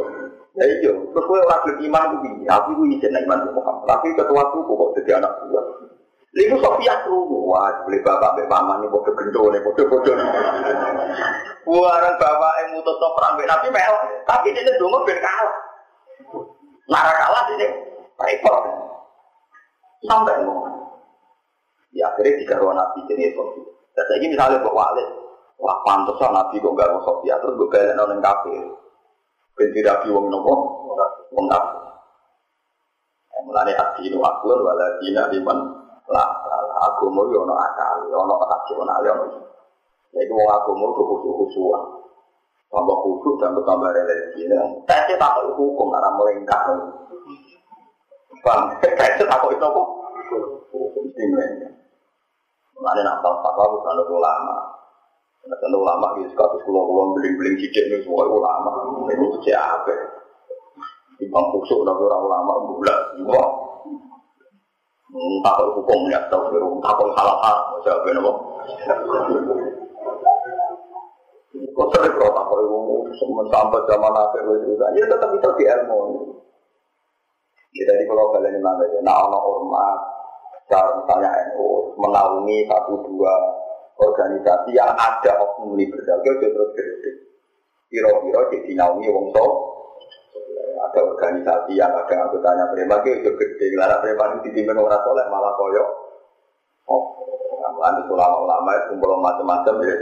Ya 0.58 0.66
iya, 0.66 0.90
terus 0.90 1.24
gue 1.30 1.38
orang 1.46 1.78
iman 1.78 2.26
gini, 2.26 2.42
aku 2.50 2.74
gue 2.74 2.98
izin 2.98 3.14
iman 3.22 3.46
ke 3.46 3.50
Muhammad, 3.54 3.86
tapi 3.86 4.10
ketua 4.18 4.42
suku 4.50 4.72
kok 4.74 4.92
jadi 4.98 5.22
anak 5.22 5.32
gue. 5.46 5.62
Lalu 6.30 6.62
Sofia 6.62 6.94
tuh, 7.02 7.26
wah 7.26 7.74
beli 7.82 7.98
bapak 8.06 8.38
beli 8.38 8.46
nih 8.46 8.86
bodoh 8.86 9.14
gendol 9.18 9.50
nih 9.50 9.58
bodoh 9.66 9.82
bodoh. 9.90 10.14
Buaran 11.66 12.14
bapak 12.22 12.52
yang 12.62 12.68
mutus 12.78 13.02
perang 13.18 13.34
beli 13.34 13.50
nabi 13.50 13.66
mel, 13.74 13.94
tapi 14.30 14.54
dia 14.54 14.78
dulu 14.78 15.02
ben 15.02 15.18
kalah. 15.18 15.56
Nara 16.86 17.12
kalah 17.18 17.42
dia 17.50 17.66
repot. 18.14 18.62
Sampai 20.06 20.38
ngomong. 20.46 20.70
Ya 21.90 22.06
akhirnya 22.14 22.38
tiga 22.46 22.62
ruang 22.62 22.78
nabi 22.78 23.02
jadi 23.10 23.34
Sofia. 23.34 23.66
Dan 23.98 24.06
lagi 24.06 24.26
misalnya 24.30 24.62
Pak 24.62 24.70
Walid, 24.70 25.08
wah 25.58 25.82
pantas 25.82 26.22
nabi 26.30 26.62
kok 26.62 26.78
gak 26.78 26.94
mau 26.94 27.02
Sofia, 27.02 27.42
terus 27.42 27.58
gue 27.58 27.70
balik 27.74 27.98
nonton 27.98 28.22
kafir. 28.22 28.64
Binti 29.58 29.82
rabi 29.82 30.14
wong 30.14 30.30
nopo, 30.30 30.54
wong 31.34 31.46
apa? 31.50 31.90
Mulane 33.50 33.74
adinu 33.74 34.22
aklun 34.22 34.62
wala 34.62 34.86
dina 35.02 35.26
liman 35.26 35.79
lah 36.10 36.26
agama 36.90 37.22
yo 37.30 37.46
ono 37.46 37.54
akal, 37.54 38.10
ono 38.10 38.34
rasional 38.34 39.00
yo. 39.06 39.14
Jadi 40.10 40.26
wong 40.34 40.48
agama 40.50 40.84
itu 40.90 41.02
khusus-khususan. 41.06 41.82
Tambah 42.70 42.96
khusus 43.02 43.34
dan 43.38 43.54
bertambah 43.54 43.90
religi. 43.94 44.46
Tesnya 44.86 45.14
tak 45.18 45.42
hukum 45.54 45.90
karena 45.90 46.10
melengkap. 46.14 46.66
Bang, 48.42 48.74
tesnya 48.82 49.26
tak 49.26 49.42
itu 49.50 49.64
apa? 49.66 49.80
Hukum. 50.74 51.04
Mulane 52.80 53.00
nak 53.04 53.20
tahu 53.20 53.36
fatwa 53.44 53.76
bukan 53.76 53.98
ulama. 54.08 54.56
Nah, 55.40 55.56
tentu 55.56 55.76
ulama 55.80 56.16
di 56.16 56.28
kasus 56.36 56.60
pulau 56.68 56.84
pulau 56.84 57.16
beling-beling 57.16 57.56
sidik 57.60 57.88
ini 57.92 57.96
semua 58.04 58.24
ulama. 58.28 58.72
Ini 59.08 59.26
siapa? 59.44 59.94
Imam 61.20 61.44
kusuk 61.52 61.84
tapi 61.84 62.00
orang 62.08 62.24
ulama 62.24 62.52
bulat 62.64 62.98
juga. 63.20 63.44
Tak 65.10 65.54
tahu 65.58 65.68
hukum 65.82 66.06
ya, 66.06 66.22
tahu 66.30 66.54
biru, 66.54 66.78
tak 66.78 66.94
tahu 66.94 67.10
salah 67.18 67.36
hal, 67.42 67.58
siapa 67.82 68.06
yang 68.14 68.22
apa? 68.22 68.32
Kok 71.50 71.88
sering 71.90 72.14
kok 72.14 72.30
apa 72.30 72.54
itu 72.62 72.78
sampai 73.50 73.80
zaman 73.90 74.14
akhir 74.14 74.42
itu 74.46 74.72
ya 74.78 75.04
tetap 75.10 75.28
bisa 75.34 75.48
di 75.58 75.64
ilmu. 75.66 75.98
Ya, 77.70 77.82
jadi 77.86 78.02
kalau 78.06 78.34
kalian 78.34 78.62
mana 78.62 78.82
ya, 78.86 78.98
nah 79.02 79.14
orang 79.26 79.46
ormas, 79.46 80.00
cara 80.66 80.90
misalnya 80.98 81.30
NU 81.54 81.94
menaungi 81.98 82.66
satu 82.66 82.98
dua 83.06 83.34
organisasi 83.98 84.74
yang 84.74 84.90
ada 84.94 85.32
oknum 85.38 85.78
liberal, 85.78 86.18
itu 86.22 86.50
terus 86.50 86.70
gede. 86.74 87.10
Kira-kira 87.90 88.40
jadi 88.50 88.70
naungi 88.74 89.06
wong 89.10 89.30
so, 89.34 89.46
ada 90.90 91.00
organisasi 91.06 91.78
yang 91.78 91.94
ada 91.94 92.14
anggotanya 92.26 92.66
preman 92.74 93.06
itu 93.06 93.30
gede, 93.38 93.66
lara 93.78 94.02
preman 94.02 94.42
itu 94.42 94.50
di 94.50 94.66
orang 94.66 95.02
soleh 95.06 95.26
malah 95.30 95.54
koyok. 95.54 95.88
Oh, 96.90 97.04
Nanti 97.78 98.02
ulama-ulama 98.10 98.70
itu 98.74 98.84
kumpul 98.92 99.22
macam-macam 99.22 99.74
ya 99.86 99.94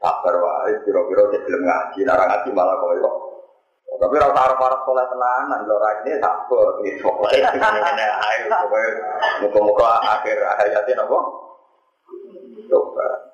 sabar 0.00 0.34
wae 0.40 0.72
kira-kira 0.82 1.22
cek 1.28 1.42
belum 1.44 1.62
ngaji, 1.68 2.00
nara 2.08 2.24
ngaji 2.24 2.48
malah 2.56 2.76
koyok. 2.80 3.14
Tapi 3.92 4.14
rasa 4.16 4.40
arah 4.40 4.56
para 4.56 4.76
soleh 4.88 5.04
tenanan, 5.04 5.68
lo 5.68 5.76
ini 6.02 6.16
sabar, 6.16 6.66
ini 6.80 6.90
soleh, 6.98 7.30
ayo, 8.32 8.44
pokoknya 8.48 8.90
muka-muka 9.44 9.86
akhir 10.00 10.40
hayatnya 10.40 11.04
apa? 11.04 11.18
Coba. 12.72 13.31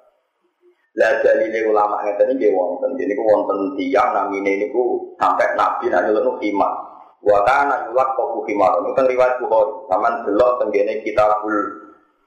Lah 0.99 1.15
jadi 1.23 1.47
ini 1.47 1.63
ulama 1.71 2.03
tadi 2.19 2.35
dia 2.35 2.51
wonten, 2.51 2.99
jadi 2.99 3.15
ku 3.15 3.23
wonten 3.23 3.79
ini 3.79 4.67
ku 4.75 5.15
sampai 5.15 5.55
nabi 5.55 5.87
nanti 5.87 6.11
lalu 6.11 6.35
himar. 6.43 6.75
Wa 7.23 7.39
kana 7.47 7.87
kau 7.95 8.43
himar. 8.47 8.83
Ini 8.83 8.95
kan 8.95 9.07
riwayat 9.07 9.39
Bukhari. 9.43 9.73
Taman 9.91 10.15
delok 10.27 10.59
tenggene 10.63 11.03
kitabul 11.07 11.55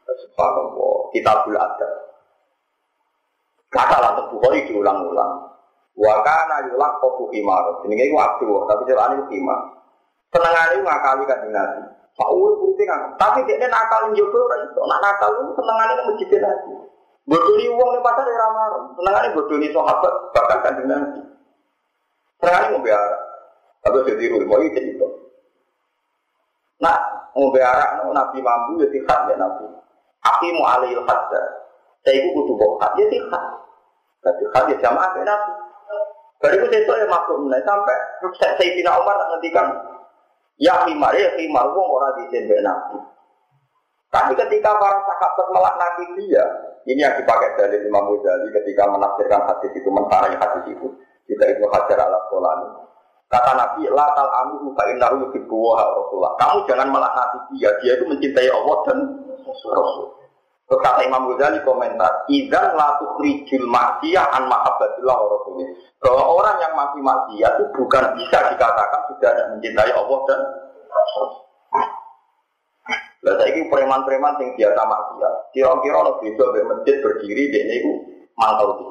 subhanallah, 0.07 0.95
kitabul 1.15 1.55
adab. 1.55 1.91
Kata 3.71 3.95
lantas 3.99 4.27
Bukhari 4.31 4.67
diulang-ulang. 4.67 5.31
Wa 5.95 6.15
kana 6.23 6.71
yulak 6.71 6.99
kofu 7.03 7.27
himar. 7.35 7.83
Jenenge 7.83 8.07
iku 8.07 8.17
abdu, 8.19 8.47
tapi 8.67 8.83
carane 8.87 9.15
iku. 9.27 9.55
Senengane 10.31 10.79
ngakali 10.79 11.23
kan 11.27 11.43
Nabi. 11.51 11.81
Saul 12.15 12.51
putih 12.59 12.87
kan. 12.87 13.15
Tapi 13.19 13.43
dia 13.47 13.67
nakal 13.67 14.11
njogo 14.11 14.47
ora 14.47 14.63
iso. 14.63 14.79
Nak 14.79 14.99
nakal 15.03 15.31
itu 15.43 15.51
senengane 15.59 15.93
masjid 16.07 16.39
Nabi. 16.39 16.71
Bodoni 17.25 17.65
wong 17.69 17.89
ning 17.93 18.03
pasar 18.03 18.25
ora 18.25 18.49
marah. 18.51 18.83
Senengane 18.97 19.27
bodoni 19.37 19.67
sahabat 19.69 20.13
bahkan 20.33 20.59
kan 20.65 20.73
Nabi. 20.85 21.21
Senengane 22.41 22.67
ngombe 22.73 22.89
arak. 22.89 23.21
Tapi 23.81 23.97
jadi 24.09 24.23
rumah 24.37 24.61
itu 24.61 24.81
itu. 24.81 25.07
Nah, 26.81 26.97
ngombe 27.37 27.61
arak 27.61 28.05
Nabi 28.09 28.37
mampu 28.41 28.81
ya 28.81 28.87
tihat 28.89 29.19
ya 29.29 29.35
Nabi. 29.37 29.65
Akimu 30.21 30.61
alil 30.65 31.01
hadda. 31.05 31.43
Saya 32.01 32.17
itu 32.17 32.33
kudu 32.33 32.57
bokat 32.57 32.97
ya 32.97 33.05
tihat. 33.09 33.43
Berarti 34.21 34.43
had 34.53 34.65
ya 34.73 34.75
jamaah 34.81 35.11
ya 35.17 35.23
Nabi. 35.25 35.53
Bariku 36.41 36.65
sesuk 36.73 36.97
ya 36.97 37.05
maklum 37.05 37.45
mulai 37.45 37.61
sampai 37.61 37.97
Sayyidina 38.57 38.97
Umar 38.97 39.13
ngendikan 39.13 39.77
ya 40.57 40.89
himar 40.89 41.13
ya 41.13 41.37
himar 41.37 41.69
wong 41.69 41.85
ora 41.85 42.17
disembek 42.17 42.65
nabi. 42.65 42.97
Tapi 44.09 44.33
ketika 44.35 44.73
para 44.75 44.99
sahabat 45.05 45.47
melaknati 45.53 46.03
dia, 46.19 46.45
ini 46.89 47.01
yang 47.05 47.13
dipakai 47.17 47.57
dari 47.57 47.77
Imam 47.85 48.09
Ghazali 48.09 48.49
ketika 48.49 48.89
menafsirkan 48.89 49.41
hadis 49.45 49.71
itu, 49.77 49.89
mensarai 49.91 50.33
hadis 50.33 50.65
itu. 50.73 50.87
Kita 51.29 51.45
itu 51.47 51.63
hajar 51.69 51.99
ala 52.01 52.19
kolani. 52.27 52.67
Kata 53.31 53.51
Nabi, 53.55 53.87
la 53.87 54.11
tal 54.11 54.27
amu 54.27 54.75
fa 54.75 54.83
innahu 54.91 55.29
yuhibbu 55.29 55.55
wa 55.55 55.79
Rasulullah. 55.79 56.33
Kamu 56.35 56.57
jangan 56.67 56.87
melaknati 56.91 57.37
dia, 57.55 57.71
dia 57.79 57.95
itu 57.95 58.05
mencintai 58.09 58.49
Allah 58.51 58.77
dan 58.89 58.97
Rasul. 59.47 60.07
Terus 60.71 60.79
kata 60.87 61.03
Imam 61.03 61.27
Ghazali 61.31 61.59
komentar, 61.67 62.23
Idan 62.31 62.79
la 62.79 62.95
tukhrijul 62.95 63.67
maksiyah 63.67 64.23
an 64.35 64.47
mahabbatillah 64.47 65.15
wa 65.19 65.27
rasulih. 65.35 65.67
Bahwa 65.99 66.23
orang 66.31 66.57
yang 66.63 66.73
mati 66.79 66.99
maksiat 67.03 67.51
itu 67.59 67.65
bukan 67.75 68.03
bisa 68.15 68.39
dikatakan 68.55 69.01
sudah 69.11 69.31
mencintai 69.51 69.91
Allah 69.91 70.19
dan 70.31 70.39
Rasul. 70.87 71.50
Lah 73.21 73.37
saiki 73.37 73.69
preman-preman 73.69 74.33
sing 74.41 74.49
biasa 74.57 74.81
maksiat, 74.81 75.33
kira-kira 75.53 76.01
ono 76.01 76.17
bisa 76.17 76.41
di 76.41 76.61
masjid 76.65 76.95
berdiri 77.05 77.43
dene 77.53 77.73
iku 77.77 77.91
mantau 78.33 78.69
itu. 78.81 78.85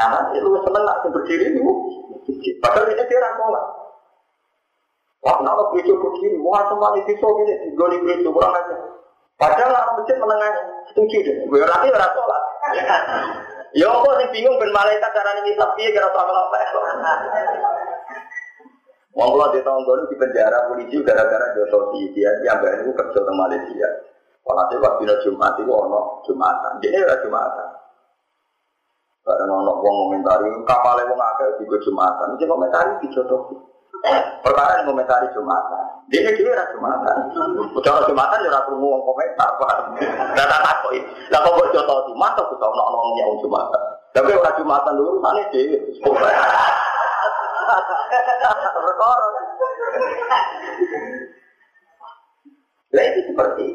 Nah, 0.00 0.32
lu 0.40 0.56
seneng 0.64 0.82
nak 0.88 1.04
berdiri 1.04 1.52
itu, 1.52 1.62
padahal 2.64 2.88
ini 2.90 3.04
dia 3.04 3.20
orang 3.20 3.68
Wah, 5.22 5.38
kenapa 5.38 5.70
gereja 5.70 5.94
berdiri? 5.94 6.34
Wah, 6.42 6.66
semua 6.66 6.98
di 6.98 7.06
pisau 7.06 7.30
ini, 7.46 7.54
digoli 7.70 8.02
gereja, 8.02 8.26
kurang 8.26 8.58
aja. 8.58 8.74
Padahal 9.38 9.70
orang 9.70 9.94
masjid 9.94 10.18
menengahnya, 10.18 10.62
setuju 10.90 11.16
deh. 11.22 11.36
Gue 11.46 11.62
nanti 11.62 11.94
orang 11.94 12.10
sholat. 12.10 12.42
Ya 13.72 13.88
sih 13.88 14.28
bingung 14.36 14.60
ben 14.60 14.68
malaikat 14.68 15.10
cara 15.16 15.32
ini 15.40 15.56
tapi 15.56 15.88
kira 15.88 16.12
sama 16.12 16.28
apa 16.28 16.56
ya? 16.60 16.70
Wong 19.12 19.28
kula 19.28 19.52
di 19.52 19.60
dulu 19.60 20.08
di 20.08 20.16
penjara 20.16 20.72
polisi 20.72 20.96
gara-gara 21.04 21.52
si 21.52 22.00
dia 22.16 22.32
yang 22.48 22.64
baru 22.64 22.80
itu 22.80 22.92
kerja 22.96 23.20
di 23.20 23.32
Malaysia. 23.36 23.88
Walhasil 24.42 24.80
pas 24.80 24.96
dina 24.98 25.14
Jumat 25.20 25.54
itu 25.60 25.68
ono 25.68 26.24
Jumatan. 26.24 26.80
Dia 26.80 27.04
ora 27.04 27.16
Jumatan. 27.20 27.68
Karena 29.22 29.52
ono 29.54 29.72
wong 29.78 29.96
komentari 30.08 30.48
kapalnya 30.64 31.12
wong 31.12 31.20
akeh 31.20 31.48
di 31.60 31.64
Jumatan. 31.68 32.40
Ini 32.40 32.44
komentari 32.48 32.90
di 33.04 33.08
jodoh. 33.12 33.52
Perkara 34.42 34.82
yang 34.82 34.90
komentari 34.90 35.28
Jumatan. 35.36 35.84
Dia 36.08 36.26
ini 36.26 36.40
juga 36.40 36.64
Jumatan. 36.72 37.16
Udah 37.76 38.02
Jumatan 38.08 38.42
ya 38.42 38.50
ratu 38.50 38.74
ngomong 38.74 39.04
komentar. 39.06 39.60
Dan 40.34 40.46
tak 40.48 40.60
takoi. 40.64 40.98
Lah 41.28 41.38
kok 41.44 41.54
kok 41.54 42.00
di 42.08 42.12
mata 42.16 42.42
kita 42.48 42.66
ono 42.66 42.82
ono 42.82 42.98
yang 43.20 43.36
Jumatan. 43.44 43.82
Tapi 44.16 44.32
orang 44.34 44.56
Jumatan 44.56 44.98
dulu 44.98 45.20
mana 45.20 45.44
dia? 45.52 45.78
Perkara. 48.86 49.26
Lah 52.92 53.04
itu 53.08 53.20
seperti 53.32 53.66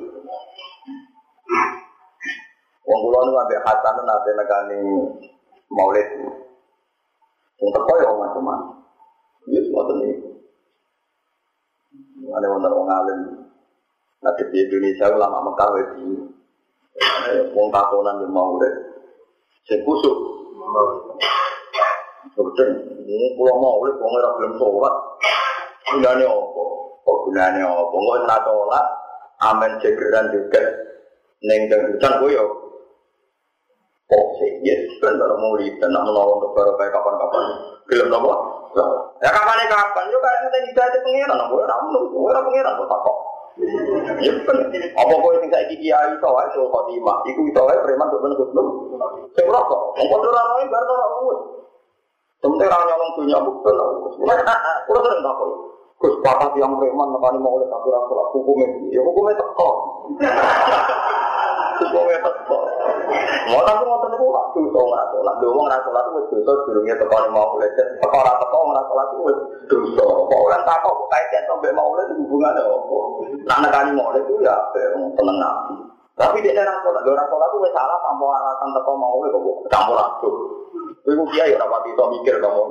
Wong 2.87 2.99
kula 3.03 3.19
nu 3.27 3.35
ambek 3.35 3.63
Hasan 3.67 3.99
nate 4.07 4.31
negani 4.31 4.79
Maulid. 5.67 6.07
Wong 7.59 7.69
teko 7.75 7.93
ya 7.99 8.07
macam-macam. 8.15 8.79
Ya 9.51 9.59
semua 9.59 9.91
ini. 9.91 10.11
Ada 12.31 12.47
wonder 12.47 12.71
wong 12.71 12.87
alim. 12.87 13.19
Di 14.23 14.59
Indonesia 14.63 15.11
ulama 15.11 15.51
Mekah 15.51 15.69
wedi. 15.75 16.07
Wong 17.51 17.67
takonan 17.75 18.23
yang 18.23 18.31
mau 18.31 18.55
deh. 18.55 18.73
Saya 19.67 19.83
kusuk. 19.83 20.15
Sebetulnya, 22.37 22.77
ini 23.01 23.33
pulau 23.33 23.57
mau 23.57 23.81
oleh 23.81 23.97
wong 23.97 24.13
ora 24.13 24.29
belum 24.37 24.53
sholat. 24.61 24.93
Gunanya 25.89 26.29
apa? 26.29 26.63
Oh 27.09 27.17
gunanya 27.25 27.65
apa? 27.65 27.95
Nggak 27.97 28.13
ora 28.21 28.37
sholat. 28.45 28.85
Amen 29.41 29.71
jegeran 29.81 30.29
juga. 30.29 30.61
Neng 31.41 31.65
dan 31.69 32.13
koyo. 32.21 32.45
Oh 34.07 34.25
sih, 34.39 34.63
yes, 34.63 34.87
kan 35.03 35.19
kalau 35.19 35.35
mau 35.35 35.59
lihat, 35.59 35.83
nak 35.83 35.99
menolong 35.99 36.39
untuk 36.39 36.55
baru 36.55 36.79
kayak 36.79 36.95
kapan-kapan. 36.95 37.43
Belum 37.91 38.07
nopo. 38.07 38.31
Ya 39.19 39.33
kapan 39.35 39.67
kapan? 39.67 40.05
Yo 40.07 40.17
kan 40.23 40.47
kita 40.47 40.57
tidak 40.71 40.85
ada 40.87 40.99
pengiran, 41.03 41.43
gue 41.51 41.63
ramu, 41.65 41.99
gue 42.07 42.31
ramu 42.31 42.47
pengiran 42.47 42.77
kok 42.79 42.87
tak 42.87 42.99
kok. 43.03 43.17
Ya 44.21 44.31
kan, 44.45 44.57
apa 44.95 45.13
kau 45.17 45.33
yang 45.33 45.49
saya 45.49 45.65
gigi 45.67 45.89
ayu 45.89 46.15
tau 46.21 46.37
aja 46.37 46.53
soal 46.53 46.69
khotimah, 46.69 47.25
iku 47.25 47.41
itu 47.49 47.57
aja 47.57 47.81
preman 47.83 48.07
tuh 48.13 48.21
belum. 48.21 48.67
Saya 49.33 49.43
engkau 49.49 50.17
tuh 50.23 50.29
orang 50.29 50.49
lain 50.55 50.67
baru 50.69 50.87
orang 50.93 51.11
mus. 51.25 51.39
Sementara 52.37 52.77
orang 52.77 52.87
nyolong 52.93 53.11
punya 53.17 53.37
bukan, 53.41 53.73
udah 53.73 55.01
sering 55.05 55.21
tak 55.25 55.33
kok. 55.33 55.49
Gus 55.97 56.13
papat 56.21 56.53
yang 56.61 56.77
preman 56.77 57.09
nekani 57.09 57.41
mau 57.41 57.57
oleh 57.57 57.65
tapi 57.73 57.89
rasulah 57.89 58.29
hukumnya, 58.29 58.69
ya 58.93 59.01
hukumnya 59.01 59.33
tekok. 59.33 59.75
Hukumnya 61.77 62.17
tekok. 62.21 62.63
Mau 63.47 63.61
tapi 63.63 63.83
mau 63.87 64.01
tentu 64.05 64.27
lah, 64.29 64.45
tuh 64.51 64.65
tau 64.69 64.85
nggak 64.85 65.05
sholat, 65.09 65.35
tuh 65.39 65.49
mau 65.55 65.63
nggak 65.65 65.81
sholat 65.87 66.03
tuh 66.05 66.21
dosa 66.29 66.51
sebelumnya 66.61 66.93
teko 66.99 67.15
mau 67.31 67.55
oleh 67.55 67.69
teko 67.73 68.17
orang 68.19 68.37
teko 68.37 68.57
nggak 68.69 68.85
sholat 68.91 69.07
tuh 69.09 69.21
dosa. 69.71 70.05
Kok 70.05 70.41
orang 70.51 70.63
takut 70.67 70.95
kaitan 71.09 71.43
sampai 71.49 71.71
mau 71.73 71.95
oleh 71.95 72.05
hubungannya 72.13 72.61
apa? 72.61 72.97
Nah 73.47 73.57
nekani 73.63 73.89
mau 73.95 74.13
oleh 74.13 74.21
itu 74.21 74.33
ya 74.43 74.55
seneng 75.17 75.37
nabi. 75.39 75.75
Tapi 76.17 76.41
dia 76.41 76.61
orang 76.61 76.77
dia 76.81 77.13
orang 77.13 77.49
tuh 77.53 77.61
salah 77.73 77.97
tanpa 78.05 78.25
alasan 78.41 78.69
teko 78.75 78.91
mau 78.93 79.17
oleh 79.17 79.29
kok 79.31 79.57
campur 79.71 79.97
aduk. 79.97 80.35
Ibu 81.07 81.23
kiai 81.31 81.55
orang 81.55 81.71
pati 81.71 81.89
itu 81.95 82.03
mikir 82.19 82.35
kamu. 82.43 82.63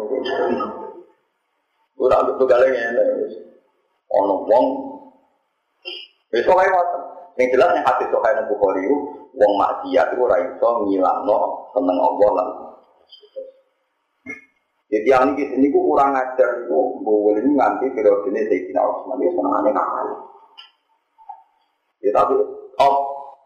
Ora 1.96 2.16
untuk 2.28 2.44
galeng 2.44 2.68
ngene. 2.68 3.04
Ono 4.12 4.44
wong 4.44 4.64
wis 6.36 6.44
ae 6.44 6.68
wae. 6.68 6.98
Yang 7.36 7.48
jelas 7.56 7.72
yang 7.76 7.84
hati 7.84 8.04
sok 8.08 8.20
kaya 8.24 8.44
Bukhari 8.48 8.84
wong 9.36 9.52
maksiat 9.60 10.12
itu 10.12 10.20
ora 10.20 10.36
iso 10.40 10.68
ngilangno 10.84 11.38
seneng 11.72 11.98
Allah 12.00 12.30
lan. 12.36 12.48
Jadi 14.86 15.08
yang 15.10 15.34
ini 15.34 15.44
ini 15.58 15.68
kurang 15.74 16.14
ajar 16.14 16.62
itu, 16.62 16.78
boleh 17.02 17.42
ini 17.42 17.58
nganti 17.58 17.90
periode 17.90 18.30
ini 18.30 18.46
Sayyidina 18.46 18.80
Utsman 18.86 19.18
itu 19.18 19.34
senengannya 19.34 19.70
nakal. 19.74 20.06
Ya 22.06 22.10
tapi, 22.14 22.38
oh, 22.78 22.94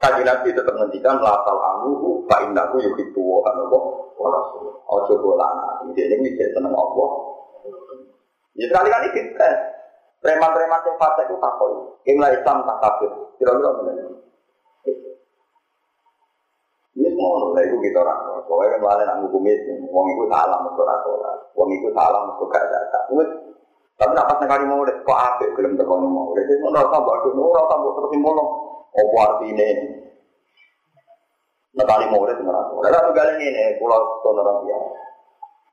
Kaji 0.00 0.24
Nabi 0.24 0.48
tetap 0.56 0.72
menghentikan 0.72 1.20
latal 1.20 1.60
anuhu 1.60 2.24
fa 2.24 2.40
innahu 2.40 2.80
yuhibbu 2.80 3.20
wa 3.20 3.44
anahu 3.52 3.76
wa 4.16 4.28
rasul. 4.32 4.72
Ojo 4.88 5.14
bolana. 5.20 5.84
Ini 5.84 5.92
ini 5.92 6.32
bisa 6.32 6.48
seneng 6.56 6.72
Allah. 6.72 7.10
Ya 8.56 8.64
sekali-kali 8.64 9.12
kita 9.12 9.48
preman-preman 10.24 10.80
yang 10.88 10.96
fase 10.96 11.28
itu 11.28 11.36
takoi. 11.36 11.76
Yang 12.08 12.40
Islam 12.40 12.64
tak 12.64 12.78
kafir. 12.80 13.12
Kira-kira 13.36 13.70
benar. 13.76 13.96
Ini 16.96 17.08
semua 17.12 17.52
lah 17.52 17.62
itu 17.64 17.76
kita 17.84 18.00
orang. 18.00 18.40
Soalnya 18.48 18.76
kan 18.76 18.80
malah 18.80 19.04
nak 19.04 19.20
hukum 19.22 19.44
itu, 19.46 19.72
uang 19.88 20.06
itu 20.10 20.24
salah 20.26 20.58
mereka 20.64 20.82
rasulah, 20.84 21.34
uang 21.54 21.70
itu 21.70 21.88
salah 21.94 22.20
mereka 22.26 22.60
gak. 22.66 22.82
Tapi 24.00 24.12
nak 24.16 24.26
pas 24.26 24.36
nekali 24.40 24.64
mau 24.64 24.80
kok 24.82 25.12
apa 25.12 25.44
belum 25.54 25.76
terkoni 25.76 26.08
mau. 26.08 26.32
Jadi 26.34 26.56
mau 26.64 26.72
rasa 26.72 26.98
bagus, 26.98 27.32
mau 27.36 27.52
rasa 27.52 27.74
terus 27.78 28.16
mau 28.16 28.32
apa 28.90 29.16
artinya? 29.22 29.68
Nekali 31.70 32.06
itu 32.10 32.42
merasa. 32.42 32.72
Lalu 32.74 32.90
satu 32.90 33.10
kali 33.14 33.32
ini, 33.46 33.78
pulau 33.78 34.18
tonoran 34.26 34.66
dia. 34.66 34.78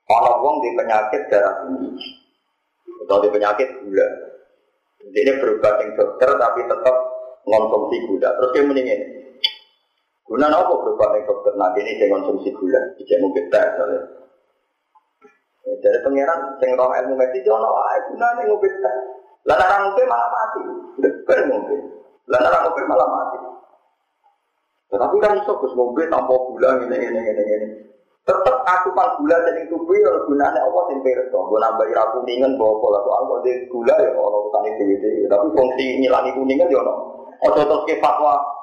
Kalau 0.08 0.40
uang 0.46 0.64
di 0.64 0.70
penyakit 0.78 1.22
darah 1.28 1.66
tinggi, 1.66 1.90
atau 3.04 3.20
di 3.20 3.30
penyakit 3.34 3.84
gula, 3.84 4.08
ini 5.12 5.32
berubah 5.42 5.84
yang 5.84 5.90
dokter 6.00 6.30
tapi 6.38 6.64
tetap 6.64 6.96
konsumsi 7.44 7.98
gula. 8.08 8.30
Terus 8.40 8.52
dia 8.56 8.64
mendingin, 8.64 9.02
Guna 10.28 10.52
apa 10.52 10.76
berubah 10.76 11.16
yang 11.16 11.24
dokter 11.24 11.56
nanti 11.56 11.80
ini 11.88 12.04
dengan 12.04 12.20
konsumsi 12.28 12.52
gula, 12.52 12.80
tidak 13.00 13.20
mungkin 13.24 13.48
teh. 13.48 13.68
Dari 15.68 16.00
pangeran, 16.04 16.40
sing 16.60 16.72
roh 16.76 16.92
ilmu 16.92 17.16
medis, 17.16 17.44
jono 17.48 17.68
ae 17.68 18.00
guna 18.12 18.28
nih 18.36 18.44
ngopi 18.48 18.68
teh. 18.68 18.96
Lalu 19.48 19.64
orang 19.64 19.82
ngopi 19.88 20.04
malah 20.04 20.30
mati, 20.32 20.62
dekat 21.00 21.40
ngopi. 21.48 21.97
Lalu 22.28 22.44
orang 22.44 22.64
ngopi 22.68 22.82
malah 22.88 23.08
mati. 23.08 23.38
Tetapi 24.88 25.16
kan 25.20 25.40
iso 25.40 25.54
gus 25.60 25.74
ngopi 25.76 26.08
tanpa 26.12 26.36
gula 26.36 26.70
ini 26.84 26.96
ini 26.96 27.20
ini 27.20 27.44
ini. 27.44 27.68
Tetap 28.28 28.68
asupan 28.68 29.16
gula 29.24 29.40
jadi 29.48 29.72
tubuh 29.72 29.96
ya 29.96 30.12
gunanya 30.28 30.60
Allah 30.60 30.84
sing 30.92 31.00
pirsa. 31.00 31.32
Gue 31.32 31.60
nambahi 31.64 31.96
raku 31.96 32.24
kuningan 32.24 32.60
bawa 32.60 32.76
pola 32.84 33.00
soal 33.08 33.24
kok 33.24 33.40
di 33.48 33.52
gula 33.72 33.96
ya 33.96 34.12
orang 34.12 34.44
utang 34.52 34.64
itu 34.68 34.84
Tapi 35.32 35.48
fungsi 35.56 35.86
ngilangi 36.04 36.36
kuningan 36.36 36.68
ya 36.68 36.84
ono. 36.84 36.96
Ojo 37.48 37.62
terus 37.64 37.86
ke 37.88 38.02
fatwa 38.04 38.58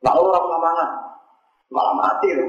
Nah, 0.00 0.16
orang 0.16 0.48
lamangan 0.48 0.90
malah 1.68 1.94
mati 1.94 2.28
loh. 2.32 2.48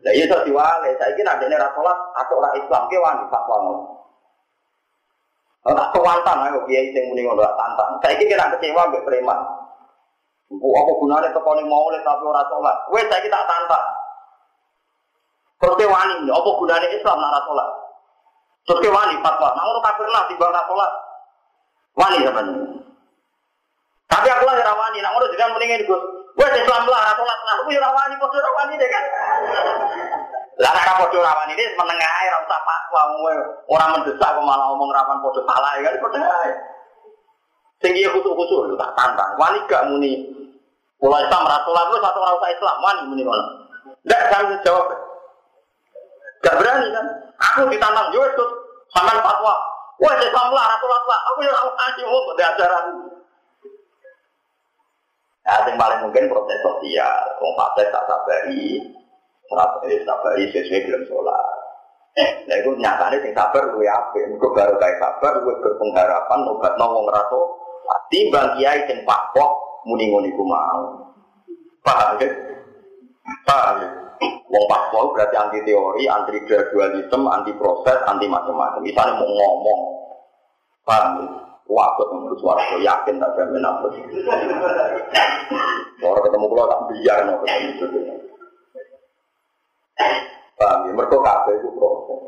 Nah, 0.00 0.12
iya 0.14 0.24
so 0.30 0.40
diwale, 0.46 0.90
saya 0.96 1.12
kira 1.12 1.36
ada 1.36 1.44
nih 1.44 1.58
rasulat 1.58 1.98
atau 2.16 2.38
orang 2.40 2.54
Islam 2.56 2.82
ke 2.86 2.96
wani 2.96 3.24
fatwa. 3.28 3.56
Oh, 3.58 3.78
tak 5.60 5.92
kewantang 5.92 6.40
ayo 6.48 6.64
kiai 6.64 6.88
sing 6.96 7.04
muni 7.12 7.24
ngono 7.24 7.44
tantang. 7.44 8.00
Saya 8.00 8.16
kira 8.16 8.52
kecewa 8.56 8.88
mbek 8.88 9.04
preman. 9.04 9.40
Bu 10.50 10.68
apa 10.74 10.90
gunanya 10.98 11.28
tekoni 11.30 11.62
mau 11.68 11.92
oleh 11.92 12.00
tapi 12.02 12.24
ora 12.26 12.42
salat. 12.48 12.76
Wes 12.90 13.06
saya 13.06 13.28
tak 13.28 13.46
tantang. 13.46 13.84
Terus 15.60 15.76
wani, 15.84 16.24
apa 16.32 16.50
gunanya 16.56 16.88
Islam 16.88 17.20
nara 17.20 17.40
salat? 17.44 17.68
Terus 18.64 18.88
wani 18.88 19.14
fatwa, 19.20 19.52
nah 19.52 19.62
ngono 19.62 19.80
kafir 19.84 20.08
lah 20.08 20.24
timbang 20.26 20.50
ora 20.50 20.62
salat. 20.64 20.92
Wani 21.94 22.24
sampeyan. 22.24 22.48
Tapi 24.10 24.26
aku 24.26 24.42
lah 24.42 24.58
rawani, 24.58 24.98
nak 24.98 25.12
ngono 25.14 25.30
jenengan 25.30 25.54
mendingin 25.54 25.86
Gus. 25.86 26.02
Wes 26.34 26.50
Islam 26.56 26.82
lah, 26.90 27.14
sholat 27.14 27.40
lah, 27.46 27.54
aku 27.62 27.70
ya 27.70 27.78
rawani, 27.78 28.14
padha 28.18 28.38
rawani 28.42 28.80
deh 28.80 28.88
kan. 28.90 29.04
Lah 30.58 30.74
nek 30.74 30.98
padha 30.98 31.18
rawani 31.22 31.54
ini 31.54 31.64
menengah 31.78 32.10
ae 32.10 32.26
ora 32.26 32.38
usah 32.42 32.60
fatwa 32.66 33.00
orang 33.70 33.90
mendesak 33.94 34.28
kok 34.34 34.42
malah 34.42 34.66
ngomong 34.74 34.90
rawan 34.90 35.18
padha 35.22 35.40
salah 35.46 35.70
ya 35.78 35.80
kan 35.86 35.94
padha 36.02 36.20
ae. 36.26 36.50
Sing 37.80 37.92
iya 37.96 38.12
khusus-khusus 38.12 38.76
tak 38.76 38.92
tantang. 38.98 39.30
Wani 39.40 39.58
gak 39.70 39.88
muni. 39.88 40.20
Kalau 41.00 41.16
Islam 41.16 41.48
rasulah 41.48 41.82
lu 41.88 41.96
satu 41.96 42.18
orang 42.20 42.36
usah 42.36 42.50
Islam, 42.52 42.76
wani 42.84 43.00
muni 43.08 43.22
ngono. 43.24 43.44
Ndak 44.04 44.20
kan 44.28 44.44
jawab. 44.60 44.92
Gak 46.44 46.60
berani 46.60 46.92
kan? 46.92 47.06
Aku 47.40 47.72
ditantang 47.72 48.12
yo 48.12 48.20
itu 48.20 48.44
sama 48.92 49.16
fatwa. 49.24 49.56
Wah, 50.00 50.12
Islam 50.16 50.52
lah, 50.52 50.64
rasulah 50.76 51.00
lah. 51.08 51.20
Aku 51.32 51.38
ya 51.40 51.52
ora 51.56 51.72
wani 51.72 52.00
ngomong 52.04 52.36
ajaran. 52.36 52.84
Nah, 55.40 55.66
yang 55.66 55.82
paling 55.82 56.00
mungkin 56.06 56.30
proses 56.30 56.62
sosial, 56.62 57.26
wong 57.42 57.58
tak 57.58 57.90
sabari, 58.06 58.86
sabari, 59.50 59.98
sabari 60.06 60.44
sesuai 60.54 60.86
belum 60.86 61.02
sholat. 61.10 61.46
Nah 62.20 62.56
itu 62.58 62.70
nyatanya 62.78 63.18
sing 63.22 63.32
sabar 63.34 63.62
gue 63.70 63.86
apa? 63.86 64.18
Gue 64.18 64.50
baru 64.54 64.74
kayak 64.78 64.98
sabar, 64.98 65.32
gue 65.42 65.54
berpengharapan 65.62 66.40
obat 66.50 66.74
nongong 66.78 67.06
raso. 67.10 67.40
Timbang 68.10 68.58
kiai 68.58 68.86
sing 68.90 69.06
pakpok 69.06 69.82
muni 69.86 70.10
ngoni 70.10 70.30
mau. 70.34 71.14
Paham 71.86 72.18
ya? 72.18 72.28
Paham 73.46 73.74
ya? 73.82 73.88
Wong 74.50 74.64
pakpok 74.66 75.14
berarti 75.14 75.36
anti 75.38 75.58
teori, 75.62 76.10
anti 76.10 76.42
gradualisme, 76.42 77.30
anti 77.30 77.54
proses, 77.54 77.98
anti 78.10 78.26
macam-macam. 78.26 78.82
Misalnya 78.82 79.18
mau 79.22 79.30
ngomong, 79.30 79.80
paham 80.82 81.10
ya? 81.22 81.26
Waktu 81.70 82.02
menurut 82.10 82.38
suara 82.42 82.66
yakin 82.82 83.22
tak 83.22 83.30
jamin 83.38 83.62
apa. 83.62 83.86
Orang 86.02 86.24
ketemu 86.26 86.46
pulau 86.50 86.66
tak 86.66 86.82
biar 86.90 87.18
no 87.30 87.38
ketemu 87.46 88.29
Paham 90.60 90.88
ya? 90.88 90.92
Mereka 90.92 91.16
kabeh 91.16 91.54
itu 91.56 91.68
proses. 91.72 92.20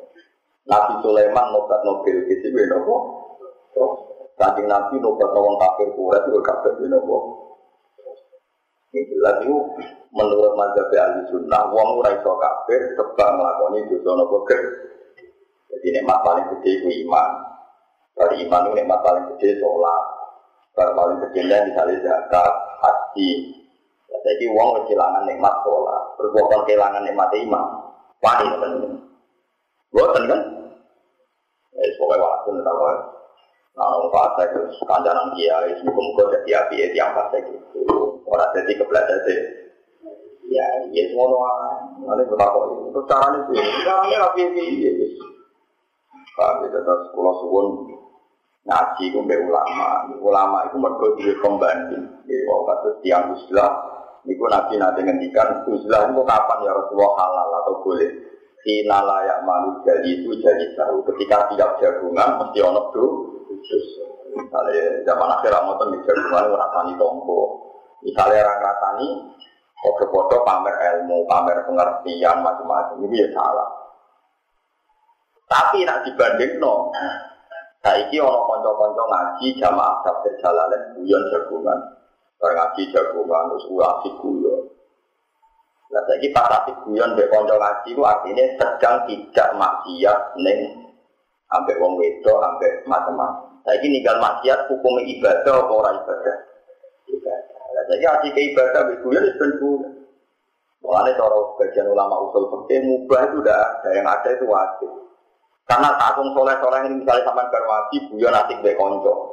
Nabi 0.63 0.95
Sulaiman 1.03 1.47
nobat 1.53 1.81
Nobel 1.85 2.17
itu 2.31 2.49
gue 2.49 2.65
nopo. 2.71 2.97
Kanjeng 4.39 4.67
Nabi 4.71 4.97
nobat 5.03 5.29
nawang 5.35 5.59
kafir 5.61 5.89
kuret 5.93 6.23
itu 6.25 6.41
kabeh 6.41 6.71
gue 6.81 6.89
nopo. 6.89 7.17
Ini 8.93 9.09
itu 9.09 9.57
menurut 10.13 10.53
mazhab 10.53 10.93
ahli 10.93 11.25
sunnah, 11.33 11.65
wong 11.73 12.05
ora 12.05 12.13
iso 12.13 12.37
kafir 12.37 12.93
sebab 12.93 13.29
nglakoni 13.41 13.89
dosa 13.89 14.11
nopo 14.17 14.45
Jadi 15.73 15.89
nikmat 15.97 16.21
paling 16.21 16.47
gede 16.57 16.71
itu 16.85 16.89
iman. 17.09 17.31
Dari 18.13 18.45
iman 18.45 18.69
itu 18.69 18.73
nikmat 18.77 19.01
paling 19.01 19.25
gede 19.35 19.57
sholat. 19.57 20.05
Baru 20.77 20.93
paling 20.93 21.19
gede 21.25 21.41
misalnya 21.49 21.97
zakat, 22.05 22.55
haji. 22.85 23.31
Jadi 24.13 24.45
uang 24.53 24.85
kehilangan 24.85 25.25
nikmat 25.25 25.55
sholat. 25.65 26.02
Berbuat 26.19 26.69
kehilangan 26.69 27.03
nikmat 27.05 27.31
iman. 27.47 27.67
Wani 28.23 28.45
teman-teman. 28.55 28.93
Buatan 29.93 30.25
kan? 30.25 30.41
Ya, 31.73 31.85
pokoknya 32.01 32.25
waktu 32.25 32.49
entah 32.57 32.73
apa. 32.73 32.91
Nah, 33.73 33.89
orang 33.89 34.13
fase 34.13 34.43
itu 34.53 34.61
kandaran 34.85 35.33
kiai, 35.33 35.73
semoga-moga 35.81 36.37
jadi 36.37 36.51
api 36.65 36.75
ya 36.77 36.89
tiang 36.93 37.13
fase 37.17 37.41
gitu. 37.45 37.81
Orang 38.29 38.53
jadi 38.53 38.73
kebelajar 38.77 39.19
sih. 39.25 39.39
Ya, 40.53 40.69
ya 40.93 41.03
semua 41.09 41.33
doang. 41.33 42.05
Nanti 42.05 42.29
betapa 42.29 42.59
itu. 42.69 43.01
Caranya 43.09 43.41
sih, 43.49 43.57
caranya 43.85 44.17
api 44.29 44.41
ya. 44.53 44.93
Kami 46.33 46.65
tetap 46.73 46.99
sekolah 47.13 47.35
suwun 47.45 47.67
ngaji 48.65 49.05
ku 49.13 49.21
ulama. 49.25 49.89
Ulama 50.21 50.59
itu 50.69 50.77
mergo 50.81 51.17
duwe 51.17 51.33
pembanding. 51.41 52.05
Wau 52.49 52.65
kados 52.69 53.01
tiyang 53.05 53.37
Islam 53.37 53.92
niku 54.27 54.45
Nabi 54.47 54.75
nanti 54.79 55.01
ngendikan 55.03 55.67
uzlah 55.67 56.11
itu 56.11 56.23
kapan 56.23 56.59
ya 56.67 56.73
Rasulullah 56.75 57.13
halal 57.19 57.49
atau 57.63 57.75
boleh. 57.83 58.11
Kina 58.63 59.03
layak 59.03 59.43
malu 59.43 59.83
itu 60.07 60.31
jadi 60.39 60.67
tahu. 60.79 61.03
Ketika 61.11 61.51
tiap 61.51 61.83
jagungan 61.83 62.39
mesti 62.39 62.63
ono 62.63 62.95
tuh 62.95 63.11
Misalnya 64.33 65.03
zaman 65.05 65.29
akhir 65.29 65.51
Ramadan 65.51 65.93
di 65.93 65.99
jagungan 66.07 66.55
rasani 66.55 66.95
tombo. 66.95 67.41
Misalnya 68.07 68.47
orang 68.47 68.63
rasani 68.63 69.09
foto-foto 69.83 70.47
pamer 70.47 70.75
ilmu, 70.79 71.27
pamer 71.27 71.59
pengertian 71.67 72.39
macam-macam. 72.41 73.03
Ini 73.03 73.27
ya 73.27 73.29
salah. 73.35 73.69
Tapi 75.51 75.85
nak 75.85 76.07
dibanding 76.07 76.63
no, 76.63 76.89
Saiki 77.83 78.17
ono 78.23 78.47
konco-konco 78.47 79.05
ngaji 79.11 79.59
jamaah 79.59 80.07
tafsir 80.07 80.39
jalalain 80.39 80.95
guyon 80.95 81.23
jagungan. 81.35 82.02
Bareng 82.43 82.59
ngaji 82.59 82.91
jagungan 82.91 83.55
terus 83.55 83.71
asik 83.71 84.15
guyon. 84.19 84.67
Nah 85.95 86.03
saiki 86.11 86.35
pas 86.35 86.51
asik 86.51 86.75
guyon 86.83 87.15
mbek 87.15 87.31
konco 87.31 87.55
ngaji 87.55 87.95
ku 87.95 88.03
artinya 88.03 88.45
sedang 88.59 89.07
tidak 89.07 89.49
maksiat 89.55 90.21
ning 90.43 90.59
ambek 91.55 91.79
wong 91.79 92.03
wedok 92.03 92.43
ambek 92.43 92.83
macam-macam. 92.91 93.63
Saiki 93.63 93.87
ninggal 93.87 94.19
maksiat 94.19 94.67
hukum 94.67 94.99
ibadah 95.07 95.55
apa 95.55 95.71
ora 95.71 95.91
ibadah? 96.03 96.37
Ibadah. 97.15 97.63
Lah 97.79 97.85
saiki 97.87 98.07
asik 98.11 98.35
ibadah 98.35 98.81
mbek 98.91 99.01
guyon 99.07 99.23
wis 99.23 99.39
ben 99.39 99.53
Mulane 100.83 101.15
cara 101.15 101.39
sebagian 101.55 101.95
ulama 101.95 102.27
usul 102.27 102.51
fikih 102.51 102.83
mubah 102.83 103.31
itu 103.31 103.39
udah 103.39 103.55
ada, 103.55 103.89
yang 103.95 104.03
ada 104.03 104.29
itu 104.35 104.51
wajib. 104.51 104.91
Karena 105.63 105.95
takung 105.95 106.35
soleh-soleh 106.35 106.91
ini 106.91 107.07
misalnya 107.07 107.23
sampai 107.23 107.47
berwati, 107.55 108.11
guyon 108.11 108.35
asik 108.35 108.59
be 108.67 108.75
konco. 108.75 109.32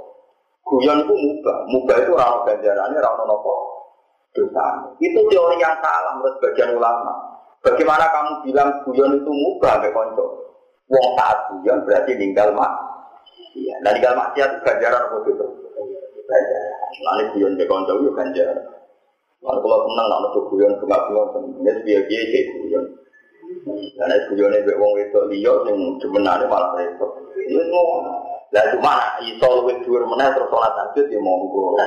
Guyon 0.70 1.02
itu 1.02 1.14
mubah, 1.18 1.58
mubah 1.66 1.98
itu 1.98 2.12
rano 2.14 2.46
ganjarannya, 2.46 3.02
rano 3.02 3.24
nopo 3.26 3.54
dosa. 4.38 4.94
Itu 5.02 5.20
teori 5.26 5.58
yang 5.58 5.74
salah 5.82 6.14
menurut 6.14 6.38
bagian 6.38 6.78
ulama. 6.78 7.14
Bagaimana 7.66 8.06
kamu 8.14 8.32
bilang 8.46 8.70
guyon 8.86 9.18
itu 9.18 9.32
mubah 9.34 9.82
be 9.82 9.90
konco? 9.90 10.26
Wong 10.90 11.08
saat 11.18 11.50
guyon 11.50 11.82
berarti 11.90 12.14
ninggal 12.16 12.54
mak. 12.54 12.70
Iya, 13.58 13.82
dan 13.82 13.98
ninggal 13.98 14.14
maksiat 14.14 14.50
itu 14.54 14.62
ganjaran 14.62 15.10
apa 15.10 15.16
itu? 15.26 15.46
Ganjaran. 16.30 16.74
Lalu 17.02 17.24
guyon 17.34 17.54
be 17.58 17.66
konco 17.66 17.92
itu 17.98 18.14
ganjaran. 18.14 18.58
Kalau 19.40 19.60
kalau 19.64 19.88
tenang, 19.88 20.08
nak 20.12 20.20
nutup 20.20 20.44
guyon, 20.52 20.76
bunga-bunga, 20.84 21.32
sebenarnya 21.32 21.72
biaya-biaya 21.88 22.26
kayak 22.28 22.46
guyon. 22.60 22.86
Karena 23.98 24.16
guyonnya 24.30 24.66
be 24.68 24.74
wong 24.78 24.92
wedok 24.94 25.28
liya 25.34 25.54
sing 25.66 25.78
demenane 25.98 26.46
malah 26.46 26.78
repot. 26.78 27.12
Ya 27.50 27.60
semua. 27.66 28.29
Lah 28.50 28.66
cuma 28.74 28.98
iso 29.22 29.46
luwih 29.46 29.78
dhuwur 29.86 30.10
meneh 30.10 30.34
terus 30.34 30.50
salat 30.50 30.74
tahajud 30.74 31.06
ya 31.06 31.20
monggo. 31.22 31.78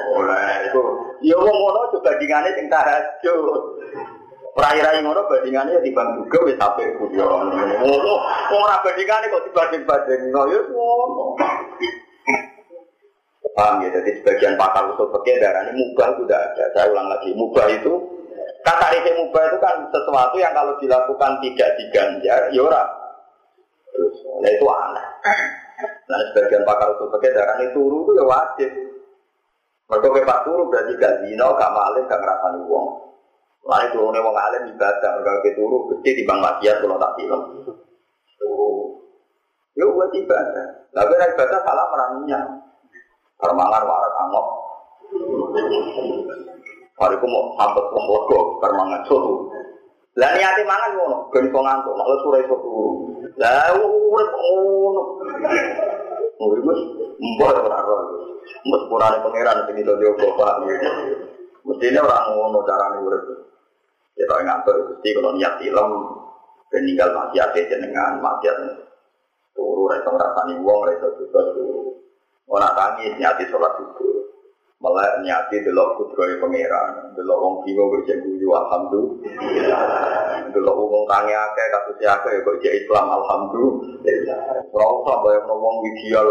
Itu 0.70 0.82
ya 1.26 1.34
wong 1.34 1.56
ngono 1.58 1.90
juga 1.90 2.14
bandingane 2.14 2.54
sing 2.54 2.70
tahajud. 2.70 3.62
Rai-rai 4.54 5.02
ngono 5.02 5.26
bandingane 5.26 5.74
timbang 5.82 6.22
juga 6.22 6.38
wis 6.46 6.54
sampe 6.62 6.86
guyon. 7.02 7.50
Ngono 7.82 8.14
ora 8.54 8.78
bandingane 8.78 9.26
kok 9.26 9.44
dibanding-bandingno 9.50 10.42
ya 10.54 10.60
ngono. 10.70 11.24
Paham 13.52 13.84
ya, 13.84 13.92
jadi 13.92 14.16
sebagian 14.16 14.56
pakar 14.56 14.88
usul 14.96 15.12
fikih 15.12 15.36
darah 15.36 15.68
ini 15.68 15.76
mubah 15.76 16.16
itu 16.16 16.24
tidak 16.24 16.40
ada. 16.40 16.64
Saya 16.72 16.88
ulang 16.88 17.04
lagi, 17.12 17.36
mubah 17.36 17.68
itu 17.68 17.92
kata 18.64 18.86
rifik 18.96 19.12
mubah 19.20 19.42
itu 19.44 19.58
kan 19.60 19.76
sesuatu 19.92 20.40
yang 20.40 20.56
kalau 20.56 20.72
dilakukan 20.80 21.36
tidak 21.44 21.68
diganjar, 21.76 22.48
ya 22.48 22.60
ora. 22.64 22.80
Terus, 23.92 24.24
ya 24.40 24.48
itu 24.56 24.64
aneh. 24.64 25.04
Nah, 26.12 26.20
sebagian 26.28 26.68
pakar 26.68 26.92
usul 26.92 27.08
fikih 27.16 27.32
darah 27.32 27.56
ini 27.56 27.72
turu 27.72 28.04
itu 28.04 28.12
ya 28.20 28.24
wajib. 28.28 28.70
Mereka 29.88 30.08
kepak 30.12 30.44
turu 30.44 30.68
berarti 30.68 30.92
gak 31.00 31.24
zino, 31.24 31.56
gak 31.56 31.72
maling, 31.72 32.04
gak 32.04 32.20
ngerasani 32.20 32.60
uang. 32.68 32.86
Lalu 33.62 33.86
turunnya 33.94 34.20
wong 34.20 34.36
alim 34.36 34.62
ibadah, 34.76 35.10
mereka 35.16 35.40
ke 35.40 35.50
turu, 35.56 35.88
pasti 35.88 36.10
di 36.12 36.26
bang 36.28 36.40
maksiat 36.44 36.76
kalau 36.84 37.00
tak 37.00 37.14
film. 37.16 37.40
Turu. 38.36 38.72
Ya 39.72 39.88
buat 39.88 40.12
ibadah. 40.12 40.66
Tapi 40.92 41.12
ibadah 41.16 41.58
salah 41.64 41.86
meraninya. 41.88 42.40
Permangan 43.40 43.82
warak 43.88 44.14
amok. 44.28 44.46
Hariku 46.92 47.26
mau 47.26 47.56
sampai 47.56 47.88
wong 47.88 48.04
lego 48.04 48.40
permangan 48.60 49.00
soto. 49.08 49.48
Lah 50.12 50.28
niate 50.36 50.60
mangan 50.68 50.92
ngono, 50.92 51.18
ben 51.32 51.48
iso 51.48 51.56
ngantuk, 51.56 51.96
nek 51.96 52.08
sore 52.20 52.38
iso 52.44 52.56
turu. 52.60 52.90
Lah 53.40 53.72
urip 53.80 54.30
ngono. 54.36 55.02
Urip 56.42 56.66
wis 56.66 56.82
mbok 57.22 57.54
ora 57.54 57.62
ora. 57.62 57.86
Ngono. 58.66 58.90
Ya 64.12 64.28
kalau 64.28 64.44
niat 65.38 65.54
film 65.62 65.90
ben 66.68 66.82
ninggal 66.84 67.08
maksiat 67.14 67.54
jenengan 67.54 68.18
maksiat. 68.18 68.58
Turu 69.54 69.86
wong, 69.86 70.02
tangis 72.48 73.12
subuh. 73.48 74.21
Malah 74.82 75.22
nyati 75.22 75.62
delok 75.62 75.94
kudroy 75.94 76.42
pangeran, 76.42 77.14
delok 77.14 77.38
wong 77.38 77.54
kiwa 77.62 77.86
berjek 77.86 78.18
guyu 78.26 78.50
alhamdulillah. 78.50 79.82
Delok 80.50 80.74
wong 80.74 81.06
tangi 81.06 81.30
akeh 81.30 81.66
kasus 81.70 82.02
akeh 82.02 82.42
kok 82.42 82.58
jek 82.58 82.82
Islam 82.82 83.06
alhamdulillah. 83.14 84.42
Ora 84.74 84.86
usah 84.98 85.16
bayang 85.22 85.46
wong 85.46 85.86
ideal 85.86 86.26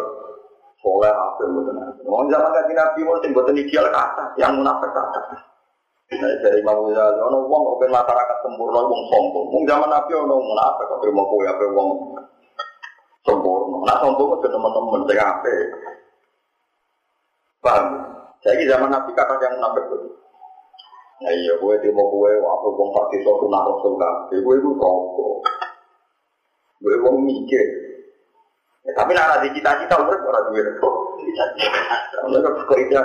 soleh 0.84 1.16
apa 1.16 1.47
mboten. 1.47 1.80
Wong 2.04 2.28
zaman 2.28 2.52
kanjeng 2.52 2.76
Nabi 2.76 2.99
wong 3.08 3.18
sing 3.24 3.32
mboten 3.32 3.56
ideal 3.56 3.88
kata, 3.88 4.36
yang 4.36 4.60
munafik 4.60 4.91
kata. 4.91 5.22
Nah, 6.12 6.28
dari 6.43 6.60
Imam 6.60 6.91
Ghazali, 6.91 7.24
ono 7.24 7.47
wong 7.47 7.62
kok 7.80 7.88
masyarakat 7.88 8.38
sempurna 8.43 8.84
wong 8.84 9.02
sombong. 9.08 9.47
Wong 9.47 9.64
zaman 9.64 9.88
Nabi 9.88 10.12
ono 10.12 10.36
munafik 10.43 10.91
kok 10.91 10.99
terima 10.99 11.24
kowe 11.24 11.43
ape 11.47 11.66
wong 11.72 11.89
sempurna. 13.24 13.78
Nah 13.88 13.95
sombong 14.04 14.43
itu 14.43 14.47
teman-teman 14.52 15.02
sing 15.08 15.20
apik. 15.24 15.68
Paham? 17.64 18.20
Jadi 18.42 18.66
zaman 18.66 18.89
Nabi 18.89 19.14
kata 19.14 19.38
yang 19.38 19.62
munafik 19.62 19.86
itu. 19.86 19.98
Nah 21.22 21.30
iya, 21.38 21.54
gue 21.54 21.74
terima 21.86 22.02
gue, 22.02 22.32
aku 22.42 22.68
bong 22.74 22.89
pasti 22.98 23.22
suatu 23.22 23.46
rasul 23.46 23.94
kabeh, 23.94 24.38
gue 24.42 24.56
itu 24.58 24.70
rokok. 24.74 25.34
Gue 26.82 26.98
mau 26.98 27.14
mikir. 27.22 27.62
Ya, 28.82 28.92
tapi 28.98 29.14
nak 29.14 29.46
di 29.46 29.54
cita-cita 29.54 30.02
urip 30.02 30.26
ora 30.26 30.42
duwe 30.50 30.66
kok. 30.82 30.96
Cita-cita. 31.22 32.26
Mereka 32.26 32.50
kok 32.66 32.80
itu 32.82 32.98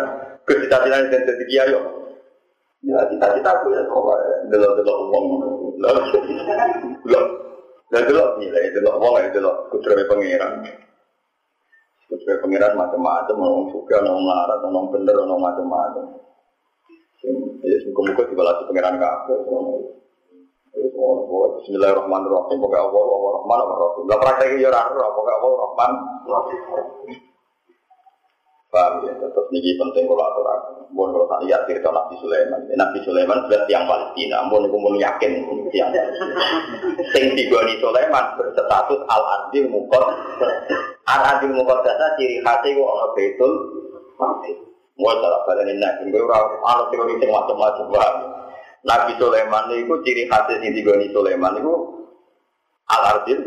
cita-cita 0.64 0.97
yang 0.97 1.12
jadi 1.12 1.45
yo. 1.76 1.80
Ya 2.89 3.05
cita-cita 3.12 3.51
aku 3.61 3.76
ya 3.76 3.84
kok 3.84 4.05
delok-delok 4.49 4.99
wong. 5.12 5.24
Delok. 7.05 7.26
Delok 7.93 8.28
nilai 8.41 8.72
delok 8.72 8.97
ya 9.20 9.28
delok 9.28 9.57
pangeran. 10.09 10.64
Sesuai 12.07 12.38
pengiran 12.38 12.78
macam-macam, 12.78 13.34
orang 13.34 13.66
suka, 13.74 13.98
orang 13.98 14.22
melarat, 14.22 14.61
orang 14.62 14.86
bener, 14.94 15.16
orang 15.18 15.42
macam-macam. 15.42 16.04
Ya, 17.66 17.76
semoga-moga 17.82 18.30
dibalas 18.30 18.62
pengiran 18.70 18.94
kafe. 19.02 19.34
Bismillahirrahmanirrahim. 21.66 22.59
Pokoknya 22.62 22.84
Allah, 22.86 23.02
Allah 23.02 23.32
Rahman, 23.42 23.59
Allah 23.59 23.78
Rahim. 23.80 24.04
Lah 24.07 24.18
praktek 24.22 24.54
ya 24.61 24.70
ora 24.70 24.86
pokoknya 24.86 25.34
Allah 25.34 25.52
Rahman. 25.66 25.90
Paham 28.66 28.94
ya, 29.09 29.12
tetap 29.18 29.46
niki 29.50 29.74
penting 29.80 30.04
kalau 30.07 30.26
aturaken. 30.26 30.74
Mohon 30.94 31.11
kalau 31.16 31.26
tak 31.26 31.40
lihat 31.48 31.61
cerita 31.66 31.88
Nabi 31.90 32.14
Sulaiman. 32.22 32.61
Nabi 32.76 32.98
Sulaiman 33.02 33.38
sudah 33.46 33.61
tiang 33.66 33.84
Palestina. 33.88 34.46
Mohon 34.46 34.68
aku 34.70 34.78
mau 34.78 34.94
yakin 34.94 35.32
tiang. 35.74 35.90
Sing 37.11 37.24
digoni 37.34 37.74
Sulaiman 37.82 38.36
berstatus 38.38 39.00
al 39.11 39.22
adil 39.42 39.66
mukot. 41.07 41.14
Al 41.14 41.22
adil 41.38 41.50
mukot 41.54 41.78
dasa 41.86 42.18
ciri 42.18 42.42
khasnya 42.42 42.74
kok 42.74 42.90
ono 42.90 43.07
betul. 43.14 43.52
Mau 44.96 45.12
salah 45.22 45.40
balen 45.46 45.78
nabi. 45.78 46.11
Gue 46.11 46.22
ora 46.24 46.38
ono 46.42 46.90
teori 46.90 47.14
sing 47.22 47.30
macam-macam 47.30 47.86
paham. 47.92 48.14
Nabi 48.86 49.12
Sulaiman 49.18 49.70
itu 49.70 49.94
ciri 50.02 50.26
khasnya 50.26 50.59
sing 50.59 50.74
digoni 50.74 51.07
Sulaiman 51.14 51.54
itu 51.62 51.74
al 52.90 53.02
adil. 53.22 53.38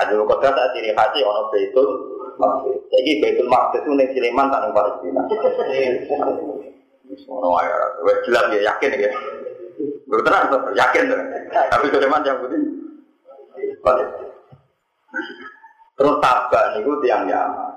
Adil 0.00 0.16
mukot 0.24 0.40
dasa 0.40 0.72
ciri 0.72 0.96
betul. 0.96 1.88
Jadi 2.90 3.22
Baitul 3.22 3.46
Maqdis 3.46 3.86
itu 3.86 3.94
ning 3.94 4.10
tak 4.10 4.60
ning 4.64 4.72
Palestina. 4.74 5.22
Ono 7.30 7.48
wae 7.52 8.14
jelas 8.26 8.50
ya 8.50 8.74
yakin 8.74 8.90
ya. 8.96 9.12
Berterang 10.10 10.50
yakin. 10.74 11.02
Tapi 11.52 11.86
Sleman 11.94 12.26
yang 12.26 12.42
putih. 12.42 12.58
Terus 15.94 16.18
tabak 16.18 16.64
niku 16.74 16.98
tiang 17.02 17.30
Yaman. 17.30 17.72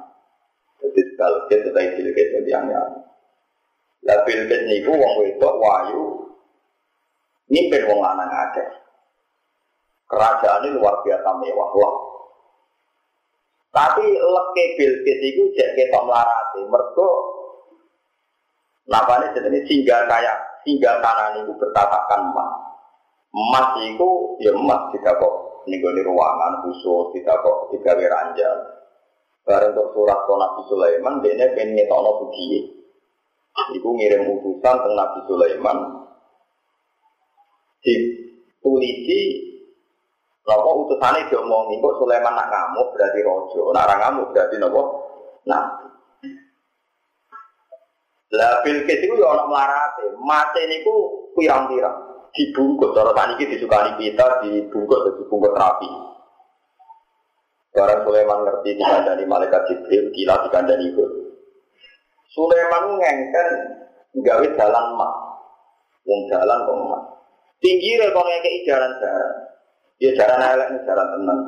Jadi 0.82 1.02
kalau 1.18 1.46
kita 1.50 1.70
sudah 1.70 1.84
cilik 1.94 2.18
itu 2.18 2.40
tiang 2.50 2.66
Yaman. 2.66 3.02
Lah 4.06 4.20
Bilqis 4.26 4.62
niku 4.66 4.94
wong 4.94 5.14
wedok 5.22 5.54
wayu 5.58 6.04
mimpin 7.52 7.86
wong 7.86 8.00
lanang 8.02 8.30
akeh. 8.30 8.70
Kerajaan 10.08 10.64
ini 10.64 10.80
luar 10.80 11.04
biasa 11.04 11.30
mewah. 11.36 11.70
Wah, 11.76 11.96
tapi 13.76 14.06
leke 14.08 14.66
Bilqis 14.80 15.18
jadi 15.22 15.70
ketok 15.76 16.06
melarati. 16.08 16.62
Mergo 16.66 17.38
Napa 18.88 19.20
ini 19.20 19.36
jenis 19.36 19.68
singgah 19.68 20.08
kayak 20.08 20.64
singgah 20.64 20.96
kanan 21.04 21.44
itu 21.44 21.52
bertatakan 21.60 22.32
emas. 22.32 22.52
Emas 23.36 23.68
itu 23.84 24.10
ya 24.40 24.56
emas 24.56 24.96
tidak 24.96 25.20
kok 25.20 25.36
nih 25.68 25.84
ruangan 25.84 26.64
khusus 26.64 27.20
tidak 27.20 27.44
kok 27.44 27.76
tiga 27.76 27.94
ranjang. 27.96 28.60
Bareng 29.48 29.72
untuk 29.72 29.96
surat 29.96 30.20
ke 30.28 30.34
Nabi 30.36 30.62
Sulaiman, 30.68 31.14
dia 31.24 31.48
pengen 31.56 31.80
ngetokno 31.80 32.12
sugi. 32.20 32.68
Iku 33.80 33.90
ngirim 33.96 34.28
utusan 34.28 34.76
ke 34.76 34.90
Nabi 34.92 35.20
Sulaiman. 35.24 35.78
Ditulisi 37.80 39.48
Nopo 40.48 40.88
utusannya 40.88 41.28
diomongi 41.28 41.76
kok 41.84 42.00
Sulaiman 42.00 42.32
nak 42.32 42.48
ngamuk 42.48 42.96
berarti 42.96 43.20
rojo, 43.20 43.76
nak 43.76 44.00
ngamuk 44.00 44.32
berarti 44.32 44.56
nopo. 44.56 44.84
Nah, 45.44 45.64
lah 48.32 48.64
Bilqis 48.64 49.04
itu 49.04 49.12
ya 49.20 49.28
orang 49.28 49.52
melarate, 49.52 50.08
mate 50.24 50.64
niku 50.72 50.96
pirang-pirang 51.36 52.07
dibungkus. 52.38 52.94
Cara 52.94 53.12
tadi 53.18 53.34
kita 53.42 53.58
disukani 53.58 53.98
kita 53.98 54.46
dibungkus, 54.46 55.18
dibungkus 55.18 55.58
rapi. 55.58 55.90
Barang 57.74 58.06
Sulaiman 58.06 58.42
ngerti 58.46 58.70
dikandani 58.78 59.24
malaikat 59.26 59.62
Jibril, 59.70 60.10
gila 60.14 60.36
dikandani 60.46 60.86
itu. 60.94 61.06
Sulaiman 62.34 63.02
ngengken 63.02 63.48
gawe 64.22 64.48
jalan 64.58 64.86
mak, 64.98 65.14
wong 66.06 66.22
jalan 66.30 66.58
kok 66.66 66.78
mak. 66.90 67.02
Tinggi 67.62 68.02
kono 68.14 68.30
ngekei 68.30 68.66
jalan. 68.66 68.92
Ya 69.98 70.14
jalan 70.14 70.42
elek 70.42 70.68
nih 70.78 70.82
jalan 70.86 71.08
tenang. 71.10 71.42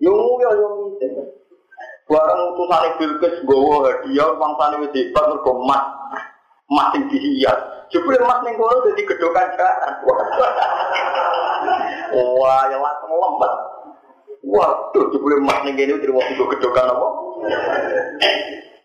Yo 0.00 0.12
yo 0.16 0.50
yo 0.56 0.68
ngisi. 0.88 1.06
Barang 2.08 2.40
utusan 2.56 2.96
Bilqis 2.98 3.36
gowo 3.46 3.86
hadiah, 3.86 4.34
tani 4.34 4.82
wis 4.82 4.92
hebat 4.96 5.24
mergo 5.30 5.52
emas. 5.62 5.84
Emas 6.66 6.86
sing 6.96 7.02
dihias. 7.12 7.79
Jebule 7.90 8.16
emas 8.22 8.38
ning 8.46 8.54
kono 8.54 8.86
dadi 8.86 9.02
gedokan 9.02 9.50
jalan. 9.58 9.94
Wah, 12.14 12.62
ya 12.70 12.78
langsung 12.78 13.10
lembat. 13.10 13.52
Waduh, 14.46 15.10
jebule 15.10 15.42
emas 15.42 15.66
ning 15.66 15.74
kene 15.74 15.98
terima 15.98 16.22
tiga 16.30 16.46
gedokan 16.54 16.94
apa? 16.94 17.08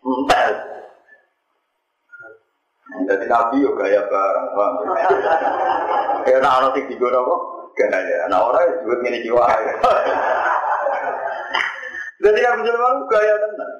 Entel. 0.06 0.52
Jadi 3.06 3.24
nabi 3.28 3.62
yo 3.62 3.70
gaya 3.76 4.02
barang, 4.08 4.46
paham 4.56 4.74
ya? 4.82 4.90
Ya 6.26 6.36
nah 6.42 6.58
ono 6.58 6.74
sing 6.74 6.90
digono 6.90 7.22
kok 7.22 7.40
gaya. 7.78 8.26
Nah 8.26 8.50
ora 8.50 8.66
ya 8.66 8.82
duit 8.82 8.98
ngene 9.02 9.22
iki 9.22 9.30
wae. 9.30 9.62
Jadi 12.16 12.40
Nabi 12.42 12.64
Sulaiman 12.64 13.06
gaya 13.06 13.34
tenan. 13.38 13.70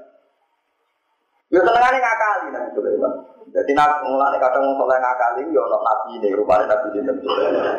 Ya 1.50 1.60
senengane 1.64 1.98
ngakali 1.98 2.46
Nabi 2.52 2.70
Sulaiman. 2.76 3.12
Jadi 3.54 3.72
mulane 3.76 4.36
kadang 4.42 4.66
wong 4.66 4.74
soleh 4.74 4.98
ngakali 4.98 5.48
yo 5.54 5.62
ono 5.64 5.78
nabi 5.80 6.18
rupane 6.34 6.64
nabi 6.66 6.86
Sulaiman. 7.22 7.78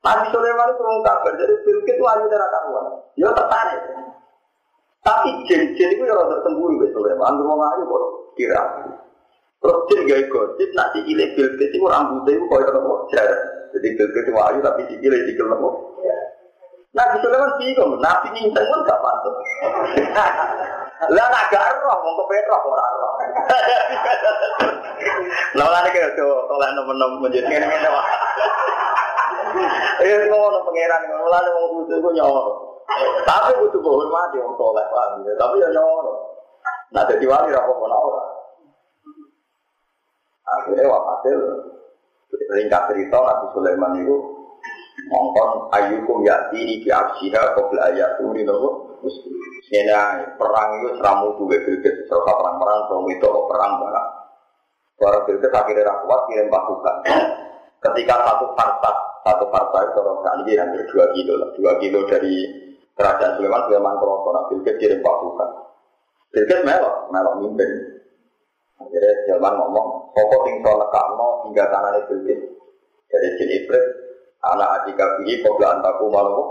Nabi 0.00 0.24
Sulaiman 0.32 0.72
itu 0.72 0.80
orang 0.80 1.36
jadi 1.36 1.54
Bilqis 1.60 1.96
itu 1.98 2.04
ayu 2.08 2.24
darah 2.32 2.48
karuan. 2.48 2.84
Ya 3.20 3.28
tertarik. 3.36 3.80
Tapi 5.00 5.28
jin-jin 5.44 5.92
itu 5.92 6.02
ya 6.08 6.14
rada 6.16 6.40
Nabi 6.40 6.88
Sulaiman. 6.94 7.26
Ambil 7.36 7.44
wong 7.44 7.60
ayu 7.60 7.82
kok 7.84 8.04
kira. 8.38 8.62
Terus 9.60 9.78
jin 9.92 10.08
gaya 10.08 10.24
gosip, 10.32 10.68
nak 10.72 10.88
dikile 10.96 11.24
Bilqis 11.36 11.68
itu 11.68 11.84
rambutnya 11.84 12.32
itu 12.32 12.44
apa. 12.48 12.94
Jadi 13.76 13.88
Bilqis 13.92 14.24
itu 14.24 14.32
ayu 14.32 14.58
tapi 14.64 14.80
dikile 14.88 15.16
dikile 15.28 15.52
apa. 15.52 15.68
Nabi 16.90 17.16
Sulaiman 17.22 17.52
bingung, 17.60 17.92
Nabi 18.00 18.26
nyincang 18.34 18.66
pun 18.66 18.80
gak 18.88 18.98
pantas. 18.98 19.36
Lah 21.08 21.26
nak 21.32 21.48
gak 21.48 21.80
roh, 21.80 21.96
mau 22.04 22.12
kepengen 22.20 22.50
roh 22.52 22.60
orang 22.76 22.94
roh. 23.00 23.14
Lah 25.56 25.66
lah 25.72 25.80
nih 25.88 25.92
kayak 25.96 26.12
tuh, 26.12 26.44
kalau 26.44 26.68
nom-nom 26.76 27.24
menjadi 27.24 27.48
ngene-ngene 27.48 27.88
wah. 27.88 28.04
Eh 30.04 30.28
ngono 30.28 30.60
pangeran 30.64 31.02
ngono 31.08 31.26
lan 31.28 31.44
wong 31.56 31.66
kudu 31.84 31.94
ku 32.04 32.10
nyoro. 32.12 32.52
Tapi 33.24 33.52
kudu 33.64 33.80
hormati 33.80 34.36
wong 34.38 34.54
soleh 34.60 34.84
paham 34.92 35.24
ya. 35.24 35.32
Tapi 35.40 35.64
ya 35.64 35.68
nyoro. 35.72 36.12
Nah 36.92 37.02
dadi 37.08 37.24
wali 37.24 37.54
ra 37.54 37.64
apa 37.64 37.72
ora. 37.72 38.24
Akhirnya 40.50 40.90
wafatil 40.90 41.40
ringkas 42.50 42.90
cerita 42.90 43.18
Nabi 43.22 43.46
Sulaiman 43.54 44.02
itu 44.02 44.16
ngongkon 45.06 45.70
ayyukum 45.70 46.26
ya'ti 46.26 46.82
bi 46.82 46.90
arsiha 46.90 47.54
qabla 47.54 47.94
ayaturi 47.94 48.42
nopo 49.00 49.08
Sena 49.70 50.18
perang 50.34 50.82
itu 50.82 50.98
seramu 50.98 51.38
dua 51.38 51.56
bilkis 51.62 52.04
serta 52.10 52.32
perang-perang 52.34 52.90
so 52.90 53.06
itu 53.06 53.28
perang 53.46 53.72
barang. 53.78 54.08
Para 54.98 55.18
bilkis 55.24 55.52
akhirnya 55.54 55.86
rakuat 55.86 56.20
kirim 56.28 56.50
pasukan. 56.50 56.96
Ketika 57.84 58.14
satu 58.28 58.52
partai 58.58 58.96
satu 59.24 59.46
partai 59.48 59.84
kalau 59.94 60.20
saat 60.26 60.42
ini 60.44 60.58
hampir 60.58 60.84
dua 60.90 61.06
kilo 61.14 61.32
lah, 61.38 61.48
dua 61.54 61.72
kilo 61.78 62.02
dari 62.10 62.34
kerajaan 62.98 63.38
Sulaiman, 63.38 63.62
Sulaiman 63.70 63.94
kalau 63.96 64.32
nah 64.34 64.44
Bilqis 64.50 64.76
kirim 64.76 65.00
pasukan. 65.00 65.50
Bilqis 66.34 66.60
melok, 66.66 66.96
melok 67.14 67.34
mimpin. 67.40 67.70
Akhirnya 68.80 69.12
Sulaiman 69.28 69.54
ngomong, 69.54 69.86
pokok 70.12 70.40
tinggal 70.50 70.76
nekakno 70.82 71.28
hingga 71.46 71.64
tanahnya 71.70 72.00
Bilqis. 72.10 72.40
Jadi 73.06 73.28
jin 73.38 73.50
iblis, 73.54 73.84
anak 74.42 74.68
adik 74.82 74.94
kabi, 74.98 75.42
kau 75.42 75.58
antaku 75.62 76.04
malu, 76.10 76.42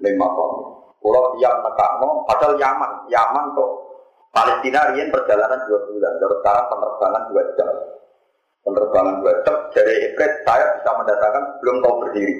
memang 0.00 0.32
kamu. 0.32 0.67
Pulau 0.98 1.38
siap 1.38 1.62
nekakno, 1.62 2.26
padahal 2.26 2.58
Yaman, 2.58 3.06
Yaman 3.06 3.44
kok 3.54 3.70
Palestina 4.34 4.92
rian 4.92 5.08
perjalanan 5.08 5.62
dua 5.66 5.80
bulan, 5.88 6.12
terus 6.20 6.38
sekarang 6.42 6.66
penerbangan 6.68 7.22
dua 7.32 7.42
jam. 7.56 7.68
Penerbangan 8.66 9.14
dua 9.24 9.32
jam. 9.46 9.56
Dari 9.72 9.94
Iblis 10.10 10.32
saya 10.44 10.66
bisa 10.78 10.90
mendatangkan 10.98 11.44
belum 11.64 11.76
tahu 11.80 11.94
berdiri. 12.04 12.34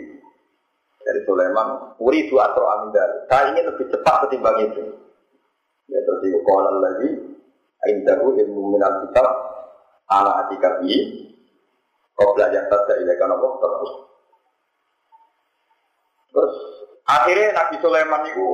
Dari 1.03 1.21
Sulaiman 1.25 1.97
Uri 1.97 2.29
dua 2.29 2.53
atau 2.53 2.69
amin 2.69 2.93
dari 2.93 3.17
saya 3.33 3.49
ingin 3.57 3.65
lebih 3.73 3.87
cepat 3.89 4.15
ketimbang 4.29 4.61
itu. 4.61 4.83
Ya 5.89 5.99
terus 6.05 6.21
kalau 6.45 6.85
lagi 6.85 7.09
Aindahu 7.79 8.37
ilmu 8.37 8.75
minal 8.75 9.07
kitab 9.07 9.25
anak 10.11 10.35
atika 10.45 10.83
bi 10.83 10.93
kau 12.19 12.35
belajar 12.35 12.67
saja 12.67 12.95
ilakan 13.01 13.33
Allah 13.39 13.53
terus. 13.63 13.93
Terus 16.29 16.55
akhirnya 17.09 17.57
Nabi 17.57 17.77
Sulaiman 17.81 18.23
itu 18.29 18.49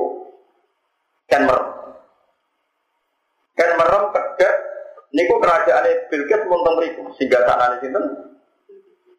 kan 1.27 1.43
merem 1.43 1.67
kan 3.55 3.69
merem 3.75 4.03
kedek 4.15 4.55
Niku 5.15 5.39
kerajaan 5.39 6.11
Bilqis 6.11 6.43
mun 6.43 6.59
mriku, 6.75 7.07
sehingga 7.15 7.47
tanah 7.47 7.79
di 7.79 7.87
sini 7.87 7.99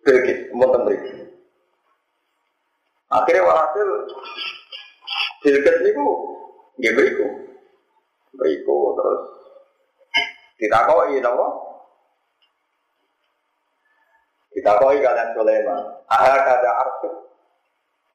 Bilqis 0.04 0.52
mun 0.52 0.68
mriku. 0.84 1.24
Akhirnya 3.08 3.48
walhasil 3.48 3.88
Bilqis 5.40 5.76
niku 5.80 6.06
nggih 6.76 6.92
mriku. 6.92 7.26
Mriku 8.36 8.76
terus 8.92 9.22
ditakoi 10.60 11.16
napa? 11.24 11.46
Ditakoi 14.52 15.00
kalian 15.00 15.32
Sulaiman. 15.32 15.80
Aha 16.12 16.44
kada 16.44 16.70
arsuk. 16.84 17.14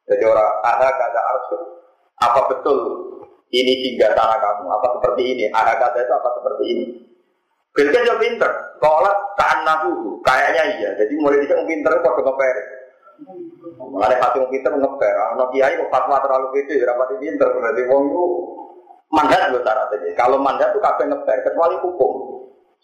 Jadi 0.10 0.24
orang 0.26 0.49
aha 0.66 0.89
kada 0.89 1.22
arsuk. 1.22 1.62
Apa 2.22 2.41
betul 2.49 2.78
ini 3.52 3.74
singgah 3.84 4.16
tanah 4.16 4.38
kamu? 4.39 4.66
Apa 4.72 4.88
seperti 4.97 5.22
ini? 5.36 5.43
Aha 5.52 5.74
kada 5.76 5.99
itu 5.99 6.14
apa 6.14 6.30
seperti 6.39 6.64
ini? 6.72 6.86
Bilqis 7.72 8.04
yo 8.04 8.20
pinter, 8.20 8.52
taan 9.39 9.60
nahu, 9.64 10.20
kayaknya 10.28 10.64
iya. 10.76 10.89
Jadi 10.99 11.14
mulai 11.16 11.39
dicek 11.39 11.64
pinter 11.64 12.04
kok 12.04 12.20
ngeper. 12.20 12.56
Mulai 13.80 14.20
pasti 14.20 14.43
pinter 14.52 14.76
ngeper. 14.76 15.16
Anak 15.32 15.56
kiai 15.56 15.80
kok 15.80 15.88
fatwa 15.88 16.20
terlalu 16.20 16.47
gede, 16.60 16.84
rapat 16.84 17.16
pinter 17.16 17.47
berarti 17.47 17.82
wong 17.88 18.04
itu 18.12 18.26
mandat 19.08 19.56
loh 19.56 19.64
syaratnya. 19.64 20.12
Kalau 20.20 20.36
mandat 20.36 20.76
itu 20.76 20.84
kabeh 20.84 21.06
ngeper, 21.16 21.38
kecuali 21.47 21.76
hukum. 21.80 22.12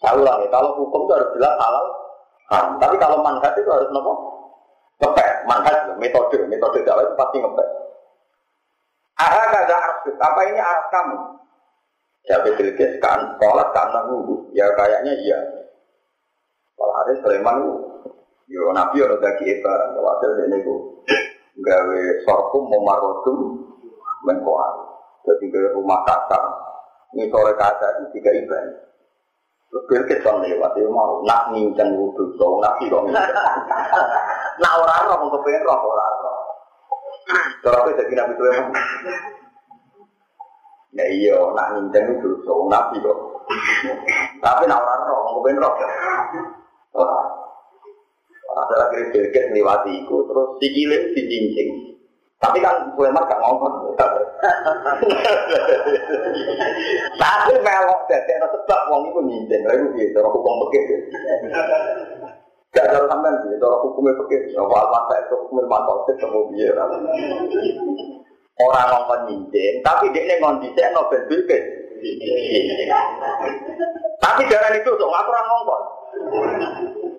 Saya 0.00 0.16
ulangi, 0.16 0.46
kalau 0.48 0.72
hukum 0.80 1.04
itu 1.04 1.12
harus 1.12 1.30
jelas 1.36 1.54
halal. 1.60 1.86
Nah, 2.48 2.80
tapi 2.80 2.96
kalau 2.96 3.20
mandat 3.20 3.52
itu 3.60 3.68
harus 3.68 3.92
nopo 3.92 4.37
ngeper, 4.98 5.30
mandat 5.46 5.76
metode, 5.98 6.38
metode 6.50 6.82
dakwah 6.82 7.06
itu 7.06 7.14
pasti 7.14 7.36
ngeper. 7.38 7.68
Aha 9.18 9.42
ada 9.50 9.76
arsip, 9.78 10.14
apa 10.14 10.40
ini 10.46 10.60
arah 10.62 10.86
kamu? 10.94 11.18
Jadi 12.28 12.50
Bilqis 12.54 13.02
kan, 13.02 13.34
kolak 13.40 13.74
karena. 13.74 14.04
Ya 14.54 14.66
kayaknya 14.78 15.12
iya. 15.18 15.38
Kalau 16.78 16.94
ada 17.02 17.12
Sulaiman 17.18 17.58
yo 18.48 18.70
nabi 18.70 19.02
orang 19.02 19.18
daki 19.18 19.58
eba, 19.58 19.74
kalau 19.96 20.10
ada 20.14 20.28
ini 20.46 20.58
gawe 21.58 22.00
sorkum 22.22 22.70
memarodum 22.70 23.38
mengkoar. 24.22 24.74
Jadi 25.26 25.50
ke 25.50 25.60
rumah 25.76 26.06
kaca, 26.08 26.40
ini 27.12 27.28
sore 27.28 27.52
kaca 27.58 27.86
itu 28.00 28.04
tiga 28.16 28.30
ibadah. 28.32 28.87
Terus 29.68 29.84
lewat, 30.40 30.70
dia 30.72 30.88
mau 30.88 31.20
nak 31.28 31.52
ngincang 31.52 31.92
wudhu, 31.92 32.32
so 32.40 32.56
kok. 32.88 33.04
Nak 33.12 34.74
pengen 35.44 35.66
roh 35.68 35.80
orang-orang. 35.92 36.38
Kalau 37.60 37.84
itu 37.84 38.00
jadi 38.00 38.14
nabi 38.16 38.32
Sulaiman. 38.40 38.72
Ya 40.96 41.04
iya, 41.12 41.36
nak 41.52 41.76
nginceng 41.76 42.16
dosa 42.24 42.54
nabi 42.72 42.96
kok. 43.04 43.18
Tapi 44.40 44.62
nak 44.64 44.80
orang 44.80 45.04
ben 45.44 45.60
roh. 45.60 45.72
Ora. 46.96 47.20
Ada 48.48 48.74
lagi 48.80 48.96
terus 50.24 50.48
dicincing. 51.12 51.97
Tapi 52.38 52.58
kan 52.62 52.94
Sulaiman 52.94 53.26
gak 53.26 53.42
ngomong. 53.42 53.98
Tapi 57.18 57.52
melok 57.58 58.00
dadi 58.06 58.30
ana 58.38 58.46
sebab 58.54 58.80
wong 58.94 59.10
iku 59.10 59.20
nyincing. 59.26 59.66
Lha 59.66 59.74
iku 59.74 59.86
piye 59.98 60.14
cara 60.14 60.28
hukum 60.30 60.62
begitu. 60.66 60.94
Gak 62.70 62.86
ada 62.86 63.10
sampean 63.10 63.42
piye 63.42 63.58
cara 63.58 63.76
hukumnya. 63.82 64.14
Ya 64.54 64.62
wal 64.62 64.86
masa 64.94 65.14
itu 65.26 65.34
hukum 65.34 65.66
mantau 65.66 66.06
sik 66.06 66.22
temu 66.22 66.46
piye 66.54 66.70
Orang 68.58 68.90
ngomong 68.90 69.20
nyincing, 69.30 69.86
tapi 69.86 70.10
dia 70.10 70.34
ngondisi 70.42 70.82
Nobel 70.90 71.22
Bilkis. 71.30 71.62
Tapi 74.18 74.42
darah 74.50 74.74
itu 74.74 74.90
tuh 74.98 75.06
nggak 75.06 75.24
kurang 75.26 75.46
ngomong. 75.46 75.82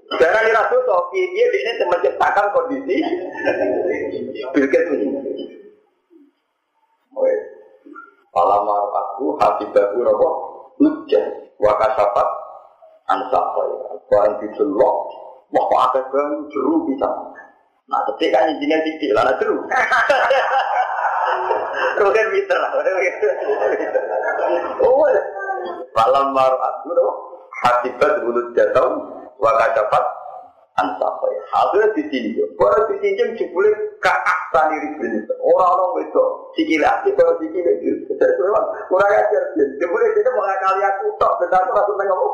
Darah 0.09 0.41
ini 0.41 0.57
rasul 0.57 0.81
tuh, 0.89 1.13
dia 1.13 1.45
ini 1.53 1.85
menciptakan 1.85 2.49
kondisi 2.49 2.97
Bilkis 4.57 4.85
ini. 4.89 5.05
Palamar 8.29 8.89
aku 8.89 9.37
hati 9.37 9.69
bahu 9.69 10.01
nopo 10.01 10.29
lujah 10.81 11.25
wakasafat 11.61 12.27
ansapai. 13.05 13.69
Barang 14.09 14.41
dijelok, 14.41 14.95
wah 15.53 15.63
kok 15.69 15.81
ada 15.93 16.01
baru 16.09 16.41
jeru 16.49 16.81
bisa. 16.89 17.05
Nah, 17.85 18.01
ketika 18.09 18.49
izinnya 18.49 18.81
titik, 18.81 19.13
lah 19.13 19.29
jeru. 19.37 19.61
Rugen 22.01 22.27
pinter 22.33 22.57
lah. 22.57 22.73
Oh, 24.81 25.05
malam 25.93 26.33
baru 26.33 26.57
aku 26.57 26.89
loh. 26.95 27.11
Hatibat 27.61 28.23
bulut 28.23 28.55
jatuh, 28.57 29.18
wakacapat 29.39 30.03
ansapai. 30.79 31.33
Hasilnya 31.49 31.87
ditinjau. 31.95 32.47
Baru 32.55 32.87
ditinjau 32.93 33.35
jebule 33.35 33.71
keaksan 33.99 34.71
diri 34.75 34.87
sendiri. 34.95 35.19
Orang-orang 35.43 36.07
itu 36.07 36.23
baru 37.15 37.33
sikile 37.41 37.71
gitu. 37.83 38.11
Kurang 38.87 39.11
ajar. 39.11 39.43
Jebule 39.55 40.05
dia 40.15 40.31
mengakali 40.31 40.81
aku 40.83 41.05
tok. 41.19 41.33
Benar 41.43 41.59
aku 41.67 41.71
langsung 41.75 41.97
tengok. 41.99 42.33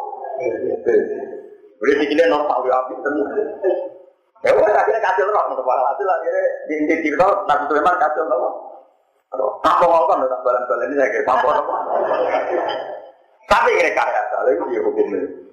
Udah 1.76 1.96
sikilnya 2.02 2.26
normal 2.32 2.60
ya 2.66 2.76
api 2.82 2.94
tenang. 3.04 3.30
Ya 4.46 4.54
udah 4.54 4.78
akhirnya 4.78 5.02
kacil 5.02 5.26
roh 5.34 5.44
untuk 5.50 5.66
para 5.66 5.82
hasil 5.90 6.06
akhirnya 6.06 6.44
di 6.70 6.76
di 6.86 6.96
di 7.02 7.10
Nabi 7.18 7.64
Sulaiman 7.66 7.98
kacil 7.98 8.30
roh. 8.30 8.54
Apa 9.66 9.84
mau 9.84 10.06
kan 10.08 10.22
tak 10.22 10.42
balan-balan 10.46 10.88
ini 10.88 10.96
saya 10.96 11.10
kira 11.12 11.34
apa. 11.34 11.52
Tapi 13.50 13.70
kira 13.74 13.92
kaya 13.92 14.22
salah 14.32 14.52
itu 14.54 14.64
ya 14.72 14.82
hukumnya. 14.86 15.45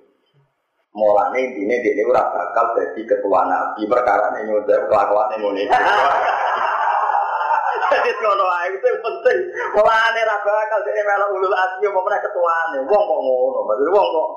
Mulane 0.92 1.40
intine 1.40 1.80
dene 1.80 2.04
ora 2.04 2.20
bakal 2.28 2.76
jadi 2.76 3.00
ketua 3.08 3.48
nabi 3.48 3.88
perkara 3.88 4.28
ning 4.36 4.44
nyudah 4.52 4.76
kelakuan 4.92 5.32
ning 5.32 5.64
Jadi 7.92 8.08
ngono 8.20 8.44
ae 8.44 8.68
itu 8.76 8.88
penting. 9.00 9.38
Mulane 9.72 10.20
ra 10.20 10.36
bakal 10.44 10.80
dene 10.84 11.00
melok 11.00 11.32
ulul 11.32 11.56
asmi 11.56 11.88
apa 11.88 11.96
meneh 11.96 12.20
ketuane. 12.20 12.78
Wong 12.84 13.02
kok 13.08 13.20
ngono, 13.24 13.58
maksud 13.72 13.88
wong 13.88 14.08
kok 14.12 14.28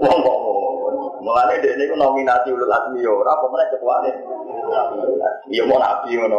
wong 0.00 0.18
kok 0.24 0.38
ngono. 0.40 1.00
Mulane 1.20 1.60
dene 1.60 1.84
iku 1.84 2.00
nominasi 2.00 2.48
ulul 2.48 2.72
asmi 2.72 3.04
yo 3.04 3.20
ora 3.20 3.36
apa 3.36 3.46
meneh 3.52 3.68
ketuane. 3.68 4.10
Iya 5.52 5.62
mau 5.68 5.76
nabi 5.76 6.16
ngono. 6.16 6.38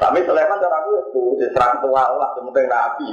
Tapi 0.00 0.24
Sulaiman 0.24 0.60
cara 0.64 0.76
aku 0.80 0.90
itu 1.12 1.44
serang 1.52 1.76
tua 1.84 2.08
lah, 2.08 2.32
penting 2.32 2.72
nabi. 2.72 3.08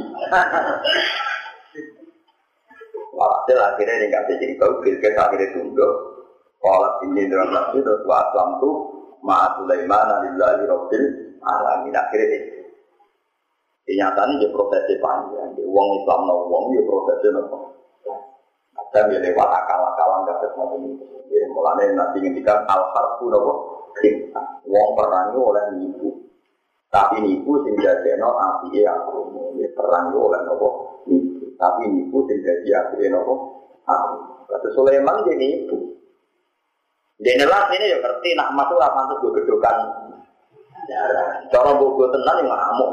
Walhasil 3.16 3.58
akhirnya 3.58 3.96
ini 4.04 4.08
kasih 4.12 4.36
cerita, 4.44 4.66
Bilkis 4.84 5.16
akhirnya 5.16 5.56
tunduk. 5.56 5.94
Kalau 6.60 6.92
ini 7.08 7.30
dalam 7.32 7.56
nafsu 7.56 7.80
terus 7.80 8.04
waslam 8.04 8.60
tuh 8.60 8.76
Ma 9.26 9.58
Sulaiman 9.58 10.10
alillahi 10.22 10.66
rabbil 10.70 11.06
alamin 11.42 11.96
akhirnya 11.96 12.38
itu. 12.42 12.62
Kenyataannya 13.86 14.42
dia 14.42 14.50
prosesnya 14.50 14.98
panjang. 14.98 15.50
Dia 15.54 15.66
uang 15.66 15.88
Islam 16.02 16.20
no 16.26 16.36
uang 16.50 16.64
dia 16.74 16.84
prosesnya 16.90 17.30
no. 17.38 17.58
Ada 18.76 19.00
dia 19.14 19.22
lewat 19.22 19.50
akal-akalan 19.50 20.26
gak 20.26 20.38
ada 20.42 20.48
semacam 20.54 20.82
itu. 20.90 21.06
Jadi 21.30 21.46
mulanya 21.54 21.84
nanti 21.94 22.18
ngendikan 22.22 22.66
al-harfu 22.66 23.26
no 23.30 23.40
Uang 24.66 24.88
perangi 24.98 25.38
oleh 25.38 25.64
nipu. 25.78 26.10
Tapi 26.90 27.22
nipu 27.22 27.52
sing 27.64 27.74
no 28.20 28.30
api 28.36 28.68
ya 28.78 28.94
aku. 28.94 29.32
Dia 29.58 29.70
perangi 29.74 30.18
oleh 30.18 30.40
nopo 30.50 30.68
nipu. 31.08 31.35
Tapi 31.56 31.82
nipu 31.92 32.24
sing 32.28 32.38
jadi 32.44 32.70
api 32.84 33.08
nopo 33.08 33.34
aku. 33.88 34.16
Kata 34.52 34.68
Sulaiman 34.76 35.24
dia 35.24 35.36
nipu. 35.40 35.96
Dia 37.24 37.40
nelas 37.40 37.72
ini 37.72 37.96
ya 37.96 37.98
ngerti 38.04 38.36
nak 38.36 38.52
masuk 38.52 38.76
apa 38.76 39.08
tuh 39.08 39.18
gue 39.24 39.40
gedokan 39.40 39.78
Cara 41.50 41.72
bogo 41.80 42.12
tenan 42.14 42.46
yang 42.46 42.52
ngamuk. 42.52 42.92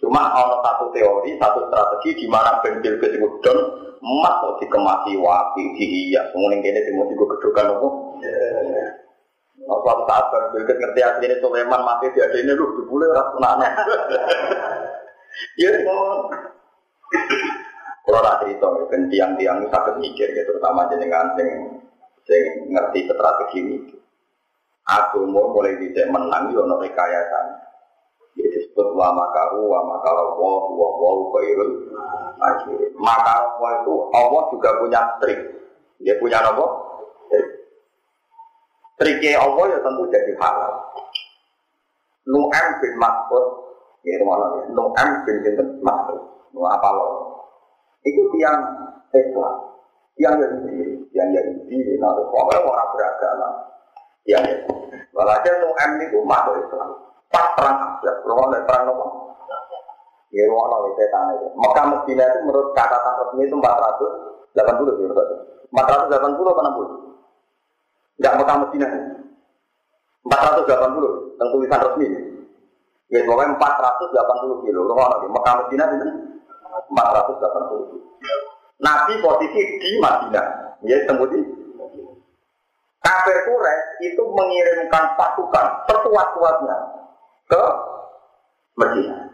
Cuma 0.00 0.32
ada 0.32 0.56
satu 0.64 0.92
teori, 0.96 1.36
satu 1.36 1.68
strategi 1.68 2.24
di 2.24 2.26
mana 2.26 2.60
bentil 2.64 2.96
ke 3.00 3.20
don 3.44 3.58
emas 4.00 4.34
kok 4.40 4.56
dikemasi 4.64 5.12
wapi, 5.20 5.76
dihias, 5.76 6.32
kemudian 6.32 6.64
kini 6.64 6.80
dimulai 6.88 7.12
gue 7.12 7.32
gedokan 7.36 7.68
apa? 7.68 7.88
Nah, 9.60 9.76
suatu 9.84 10.02
saat 10.08 10.24
bentil 10.32 10.62
ke 10.64 10.72
ngerti 10.80 11.00
aslinya 11.04 11.36
Sulaiman 11.44 11.84
mati 11.84 12.08
di 12.16 12.20
ini 12.20 12.52
lu 12.56 12.80
dibule 12.80 13.06
orang 13.12 13.60
anak. 13.60 13.72
Ya, 15.54 15.70
kalau 18.06 18.18
ada 18.22 18.42
cerita, 18.42 18.66
kan 18.66 19.02
tiang-tiang 19.10 19.62
itu 19.62 19.68
sakit 19.70 19.94
mikir, 19.98 20.28
ya, 20.34 20.42
terutama 20.46 20.88
jenengan 20.90 21.34
sing 21.38 21.48
sing 22.26 22.42
ngerti 22.70 23.06
strategi 23.06 23.58
ini 23.60 23.76
agama 24.90 25.42
mulai 25.54 25.78
bisa 25.78 26.06
menang 26.10 26.50
yo 26.50 26.66
rekayasa. 26.66 27.38
Jadi 28.34 28.46
disebut 28.56 28.94
wa 28.94 29.10
makaru 29.12 29.68
wa 29.68 29.80
makara 29.84 30.24
wa 30.38 30.70
wa. 30.70 31.10
Makara 33.00 33.58
wa 33.58 33.70
itu 33.82 33.94
Allah 34.14 34.42
juga 34.54 34.70
punya 34.80 35.00
trik. 35.20 35.40
Dia 36.00 36.16
punya 36.16 36.40
apa? 36.40 36.66
Triknya 39.00 39.40
Allah 39.40 39.64
ya 39.72 39.78
tentu 39.80 40.04
jadi 40.12 40.32
halal. 40.36 40.72
Nu'am 42.28 42.66
bin 42.84 42.94
Mas'ud, 43.00 43.44
ya 44.04 44.20
mana 44.22 44.46
ya? 44.60 44.62
Nu'am 44.76 45.08
bin 45.24 45.36
Mas'ud. 45.80 46.20
Nu 46.50 46.66
apa 46.66 46.88
lo? 46.90 47.06
Itu 48.02 48.22
tiang 48.32 48.58
Islam, 49.12 49.54
tiang 50.16 50.34
Yahudi, 50.40 51.04
tiang 51.12 51.30
Yahudi, 51.36 51.78
nah 52.00 52.10
terus 52.16 52.28
pokoknya 52.32 52.64
orang 52.64 52.88
beragama. 52.96 53.48
Ya, 54.28 54.40
walhasil 55.16 55.54
nu 55.60 55.68
M 55.74 55.90
itu 56.00 56.18
masuk 56.24 56.54
Islam. 56.60 56.88
Pas 57.30 57.46
perang 57.54 57.76
Ahzab, 57.78 58.26
rumah 58.26 58.50
dari 58.50 58.66
perang 58.66 58.90
apa? 58.90 59.06
Ya, 60.30 60.46
rumah 60.46 60.66
nabi 60.70 60.90
setan 60.94 61.34
itu. 61.34 61.46
Mekah 61.58 61.84
Medina 61.90 62.24
itu 62.30 62.38
menurut 62.46 62.70
catatan 62.74 63.14
resmi 63.18 63.42
itu 63.50 63.56
480 63.58 64.98
sih, 64.98 65.06
480 65.74 66.54
apa 66.54 66.62
60? 66.70 68.18
Enggak 68.18 68.34
Mekah 68.38 68.56
Medina. 68.62 68.88
480, 70.20 71.38
tentu 71.38 71.54
tulisan 71.58 71.82
resmi. 71.82 72.06
Ya, 73.10 73.26
pokoknya 73.26 73.58
480 73.58 74.64
kilo. 74.66 74.80
Rumah 74.86 75.06
nabi 75.10 75.26
Mekah 75.34 75.54
Medina 75.66 75.84
itu 75.98 76.06
480 76.92 77.90
kilo. 77.92 78.38
Nabi 78.80 79.12
posisi 79.22 79.60
di 79.78 79.90
Madinah. 80.02 80.46
Ya, 80.84 80.96
temu 81.04 81.28
di 81.28 81.40
Kafir 83.00 83.36
Quraisy 83.48 84.12
itu 84.12 84.22
mengirimkan 84.28 85.16
pasukan 85.16 85.66
sekuat-kuatnya 85.88 86.76
ke 87.48 87.64
Medina. 88.76 89.32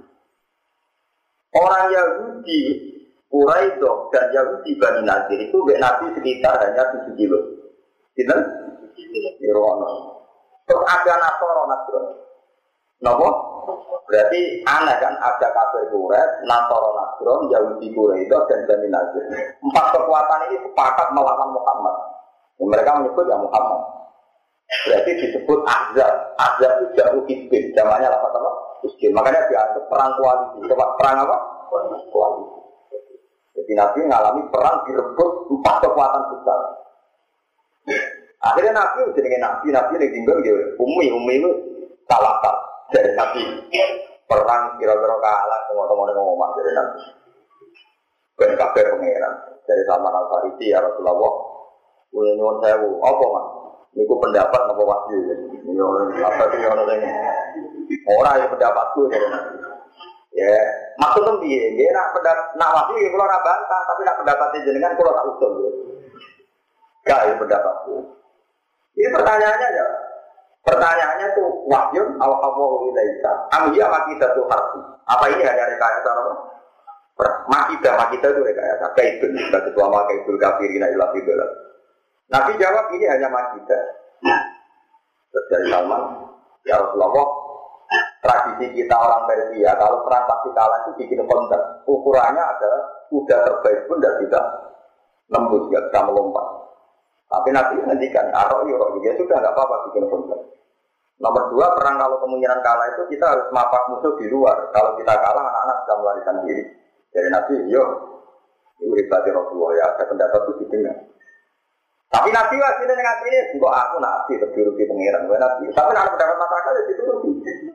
Orang 1.50 1.90
Yahudi 1.90 2.60
Quraisy 3.26 3.82
dan 4.14 4.26
Yahudi 4.30 4.70
Bani 4.78 5.02
Nadir 5.02 5.38
itu 5.50 5.58
Nabi 5.82 6.14
sekitar 6.14 6.62
hanya 6.62 6.82
7 6.94 7.18
kilo. 7.18 7.38
Irono. 9.42 9.90
Terus 10.66 10.84
ada 10.88 11.14
Nasoro 11.20 11.62
Nasron. 11.68 12.06
Nopo? 13.04 13.28
Berarti 14.06 14.62
aneh 14.62 14.96
kan 15.02 15.14
ada 15.18 15.48
kafir 15.50 15.90
Quraisy, 15.90 16.46
Nasoro 16.46 16.94
Nasron, 16.94 17.50
Yahudi 17.50 17.90
Quraisy 17.90 18.30
dan 18.30 18.60
Bani 18.70 18.88
Nadir. 18.88 19.24
Empat 19.62 19.86
kekuatan 19.98 20.40
ini 20.50 20.56
sepakat 20.62 21.08
melawan 21.10 21.50
Muhammad. 21.50 21.96
Mereka 22.56 22.90
menyebut 23.02 23.26
ya 23.26 23.36
Muhammad. 23.36 23.80
Berarti 24.66 25.10
disebut 25.18 25.58
Ahzab. 25.66 26.14
Ahzab 26.38 26.70
itu 26.78 26.86
jauh 26.98 27.22
hizbin. 27.26 27.74
Namanya 27.74 28.14
apa 28.14 28.30
apa? 28.30 28.50
Hizbin. 28.86 29.10
Makanya 29.14 29.46
dianggap 29.50 29.84
perang 29.90 30.10
koalisi. 30.18 30.58
Coba 30.70 30.84
perang 30.98 31.16
apa? 31.26 31.36
Koalisi. 31.68 32.56
Jadi 33.56 33.72
Nabi 33.72 33.98
mengalami 34.04 34.42
perang 34.52 34.76
direbut 34.86 35.30
empat 35.50 35.76
kekuatan 35.82 36.22
besar. 36.30 36.60
Akhirnya 38.46 38.72
Nabi 38.78 39.10
jadi 39.16 39.28
Nabi, 39.42 39.66
Nabi 39.74 39.92
yang 39.98 40.12
tinggal 40.12 40.36
gitu. 40.44 40.60
Umi, 40.78 41.10
Umi 41.10 41.34
itu 41.40 41.50
salah 42.06 42.38
dari 42.92 43.10
Nabi. 43.14 43.42
Perang 44.26 44.74
kira-kira 44.82 45.16
kalah, 45.22 45.60
teman-teman 45.70 46.10
yang 46.10 46.18
ngomong 46.26 46.50
dari 46.58 46.72
Nabi. 46.74 47.00
Ben 48.36 48.52
kabeh 48.52 48.84
pangeran 48.84 49.34
dari 49.64 49.82
Salman 49.88 50.12
Al 50.12 50.28
Farisi 50.28 50.68
ya 50.68 50.84
Rasulullah 50.84 51.16
Kulo 52.12 52.32
nyuwun 52.32 52.56
sewu, 52.64 53.00
apa 53.02 53.24
mas? 53.28 53.46
Niku 53.92 54.14
pendapat 54.20 54.62
apa 54.72 54.82
wahyu 54.82 55.18
ya? 55.26 55.36
Yo, 55.68 55.84
apa 56.24 56.48
sih 56.48 56.64
ono 56.64 56.82
sing 56.88 57.00
ora 58.08 58.40
ya 58.40 58.46
pendapatku 58.48 59.08
ya. 59.12 59.20
Ya, 60.36 60.56
maksudnya 61.00 61.32
piye? 61.40 61.76
Nggih 61.76 61.92
nak 61.92 62.12
pendapat 62.16 62.46
nak 62.56 62.72
wahyu 62.72 63.04
ya 63.04 63.08
kula 63.12 63.24
ora 63.24 63.38
bantah, 63.40 63.80
tapi 63.88 64.00
nak 64.04 64.18
pendapatnya 64.20 64.64
jenengan 64.64 64.96
kula 64.96 65.12
tak 65.12 65.28
usul 65.28 65.52
ya. 65.60 65.70
Gak 67.04 67.20
ya 67.24 67.34
pendapatku. 67.36 67.96
Ini 68.96 69.08
pertanyaannya 69.12 69.68
ya. 69.76 69.86
Pertanyaannya 70.66 71.28
tuh 71.38 71.48
wahyu 71.70 72.02
al-qawalu 72.18 72.90
ilaika. 72.90 73.32
Am 73.54 73.70
hiya 73.70 73.86
makita 73.86 74.34
tuh 74.34 74.50
harfi. 74.50 74.82
Apa 75.06 75.30
ini 75.30 75.46
hanya 75.46 75.70
rekayasa 75.70 76.10
apa? 76.10 76.32
Makita, 77.46 77.94
makita 77.94 78.26
itu 78.34 78.42
rekayasa. 78.42 78.90
Kaitun, 78.98 79.30
kita 79.30 79.62
selama 79.70 80.02
kaitul 80.10 80.34
kafirina 80.42 80.90
ilah 80.90 81.08
fidolah. 81.14 81.50
Nabi 82.26 82.58
jawab 82.58 82.90
ini 82.98 83.06
hanya 83.06 83.30
makidah. 83.30 83.82
Terus 85.30 85.46
dari 85.46 85.66
Salman, 85.70 86.02
ya 86.66 86.82
Rasulullah, 86.82 87.28
tradisi 88.18 88.66
kita 88.74 88.96
orang 88.98 89.30
Persia, 89.30 89.70
kalau 89.78 90.02
perang 90.02 90.26
pasti 90.26 90.50
kalah 90.50 90.78
itu 90.82 90.90
bikin 90.98 91.22
konten. 91.30 91.60
Ukurannya 91.86 92.42
adalah 92.42 92.82
kuda 93.06 93.36
terbaik 93.46 93.86
pun 93.86 94.02
tidak 94.02 94.16
bisa 94.26 94.40
nembus, 95.30 95.70
tidak 95.70 95.86
bisa 95.86 96.00
melompat. 96.10 96.46
Tapi 97.26 97.48
Nabi 97.50 97.74
ngendikan, 97.82 98.26
arok 98.30 98.70
yurok, 98.70 99.02
ya 99.02 99.12
sudah 99.18 99.36
nggak 99.42 99.54
apa-apa 99.54 99.90
bikin 99.90 100.06
konten. 100.06 100.40
Nomor 101.16 101.48
dua, 101.48 101.72
perang 101.74 101.96
kalau 101.96 102.20
kemungkinan 102.22 102.60
kalah 102.60 102.86
itu 102.92 103.02
kita 103.16 103.24
harus 103.24 103.46
mapak 103.50 103.82
musuh 103.88 104.14
di 104.20 104.28
luar. 104.28 104.68
Kalau 104.70 104.94
kita 105.00 105.16
kalah, 105.16 105.42
anak-anak 105.42 105.76
bisa 105.82 105.92
melarikan 105.96 106.36
diri. 106.44 106.64
Jadi 107.10 107.28
Nabi, 107.32 107.54
yo, 107.72 107.82
ini 108.84 108.92
ribati 109.00 109.30
Rasulullah 109.32 109.72
ya, 109.74 109.84
ada 109.96 110.04
pendapat 110.04 110.40
itu 110.44 110.52
didengar. 110.64 110.96
Tapi 112.06 112.28
Nabi 112.30 112.54
wajib 112.62 112.86
dengan 112.86 113.18
ini, 113.26 113.58
kok 113.58 113.74
aku 113.74 113.96
nabi 113.98 114.32
dituruti 114.38 114.82
pengiran, 114.86 115.26
gue 115.26 115.38
nabi. 115.42 115.64
Tapi 115.74 115.90
nak 115.90 116.14
pendapat 116.14 116.36
masyarakat 116.38 116.72
ya 116.72 116.82
dituruti. 116.94 117.30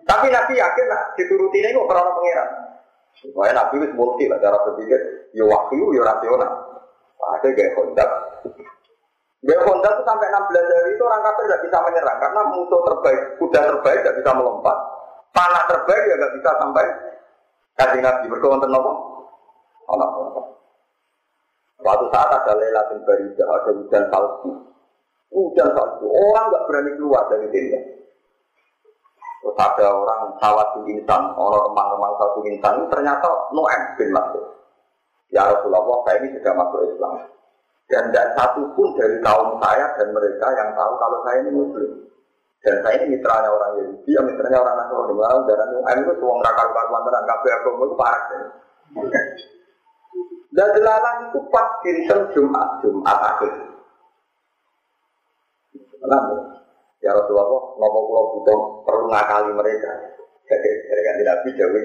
Tapi 0.08 0.28
Nabi 0.32 0.54
yakin 0.56 0.86
nak 0.88 1.04
dituruti 1.20 1.58
ini 1.60 1.76
kok 1.76 1.88
karena 1.92 2.12
pengiran. 2.16 2.50
Supaya 3.12 3.52
Nabi 3.52 3.76
itu 3.84 3.94
multi 3.94 4.26
lah 4.32 4.40
cara 4.40 4.58
berpikir, 4.64 5.00
yo 5.36 5.44
ya 5.44 5.52
wahyu, 5.52 5.86
yo 5.92 6.00
ya 6.00 6.16
rasional. 6.16 6.52
Ada 7.22 7.48
gaya 7.54 7.72
kontak. 7.76 8.10
Dia 9.42 9.58
Honda 9.66 9.90
itu 9.90 10.04
sampai 10.06 10.30
16 10.30 10.54
hari 10.54 10.92
itu 10.94 11.02
orang 11.02 11.26
kafir 11.26 11.44
tidak 11.50 11.64
bisa 11.66 11.78
menyerang 11.82 12.18
karena 12.22 12.42
musuh 12.54 12.82
terbaik, 12.86 13.22
kuda 13.42 13.60
terbaik 13.74 14.00
tidak 14.06 14.18
bisa 14.22 14.32
melompat, 14.38 14.78
panah 15.34 15.64
terbaik 15.66 16.04
ya 16.06 16.16
nggak 16.22 16.36
bisa 16.38 16.50
sampai 16.62 16.86
kasih 17.74 18.00
nabi 18.06 18.30
berkawan 18.30 18.62
apa? 18.62 18.92
Allah 19.90 20.10
Suatu 21.82 22.06
saat 22.14 22.30
ada 22.30 22.54
Lailatul 22.54 23.02
Baridah, 23.02 23.48
ada 23.50 23.72
hujan 23.74 24.04
salju. 24.14 24.54
Hujan 25.34 25.70
salju, 25.74 26.06
orang 26.06 26.46
nggak 26.54 26.66
berani 26.70 26.92
keluar 26.94 27.26
dari 27.26 27.50
tenda. 27.50 27.82
Terus 29.42 29.58
ada 29.58 29.86
orang 29.90 30.38
sawat 30.38 30.78
insan, 30.86 31.22
orang 31.34 31.66
remang-remang 31.66 32.14
satu 32.22 32.46
insan, 32.46 32.86
ternyata 32.94 33.26
Noem 33.58 33.82
bin 33.98 34.14
Masud. 34.14 34.46
Ya 35.34 35.50
Rasulullah, 35.50 36.06
saya 36.06 36.22
ini 36.22 36.38
sudah 36.38 36.54
masuk 36.54 36.80
Islam. 36.86 37.31
Dan 37.92 38.08
tidak 38.08 38.40
satu 38.40 38.64
pun 38.72 38.96
dari 38.96 39.20
kaum 39.20 39.60
saya 39.60 39.84
dan 40.00 40.16
mereka 40.16 40.48
yang 40.56 40.72
tahu 40.80 40.94
kalau 40.96 41.20
saya 41.28 41.38
ini 41.44 41.52
Muslim. 41.52 41.92
Dan 42.64 42.76
saya 42.80 42.96
ini 43.04 43.20
mitranya 43.20 43.52
orang 43.52 43.84
Yahudi, 43.84 44.16
ya 44.16 44.22
mitranya 44.24 44.64
orang 44.64 44.76
Nasrani. 44.80 45.12
Malah 45.12 45.44
darah 45.44 45.68
Noem 45.68 45.98
itu 46.08 46.14
semua 46.16 46.40
neraka 46.40 46.64
karuan 46.72 47.02
tenan 47.04 47.24
kabeh 47.28 47.52
agama 47.52 47.84
itu 47.84 47.96
parah. 48.00 48.24
Dan 50.56 50.68
dilarang 50.72 51.18
itu 51.28 51.40
pas 51.52 51.68
dirisan 51.84 52.22
Jumat, 52.32 52.70
Jumat 52.80 53.18
akhir. 53.20 53.54
Kenapa? 56.00 56.36
Ya 57.04 57.12
Rasulullah, 57.12 57.76
nopo 57.76 58.00
pulau 58.08 58.26
butuh 58.40 58.60
perlu 58.88 59.06
ngakali 59.12 59.52
mereka. 59.52 59.92
Jadi 60.48 60.70
dari 60.88 61.02
kan 61.04 61.16
Nabi 61.28 61.50
Jawi, 61.60 61.82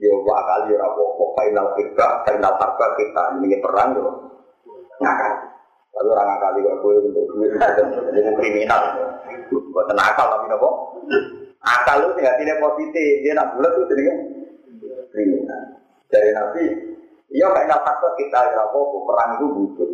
yo 0.00 0.12
ya 0.22 0.32
akali 0.32 0.72
yo 0.72 0.76
rapo, 0.80 1.34
final 1.36 1.66
kita, 1.76 2.08
final 2.24 2.54
harga 2.56 2.86
kita 2.96 3.22
ini 3.42 3.58
perang 3.60 3.90
yo 4.00 4.31
Tapi 5.92 6.08
orang 6.08 6.28
ngakali 6.34 6.60
kok 6.64 6.76
gue 6.80 6.94
untuk 7.04 7.24
duit 7.36 7.52
jadi 8.16 8.30
kriminal. 8.32 8.80
Buat 9.52 9.92
akal 9.92 10.26
tapi 10.32 10.46
nopo. 10.48 10.68
Akal 11.62 12.02
lu 12.02 12.16
tinggal 12.16 12.34
tidak 12.40 12.58
positif, 12.58 13.22
dia 13.22 13.36
nak 13.36 13.54
bulat 13.54 13.70
tuh 13.76 13.86
jadi 13.92 14.02
kriminal. 15.12 15.62
Dari 16.08 16.30
Nabi, 16.32 16.64
iya 17.32 17.48
final 17.48 17.80
harga 17.80 18.08
kita 18.20 18.38
yo 18.52 18.52
rapo, 18.56 18.80
perang 19.04 19.30
itu 19.40 19.46
butuh. 19.48 19.90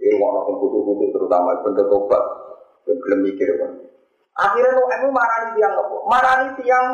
Ini 0.00 0.16
mau 0.20 0.36
nonton 0.36 0.60
butuh-butuh 0.60 1.08
terutama 1.16 1.56
bentuk 1.64 1.92
obat. 1.92 2.24
belum 2.84 3.20
mikir 3.24 3.48
kan. 3.56 3.72
Akhirnya 4.36 4.76
lo 4.76 4.84
emu 4.92 5.08
marani 5.08 5.56
tiang 5.56 5.72
apa? 5.72 5.96
Marani 6.04 6.48
tiang 6.60 6.88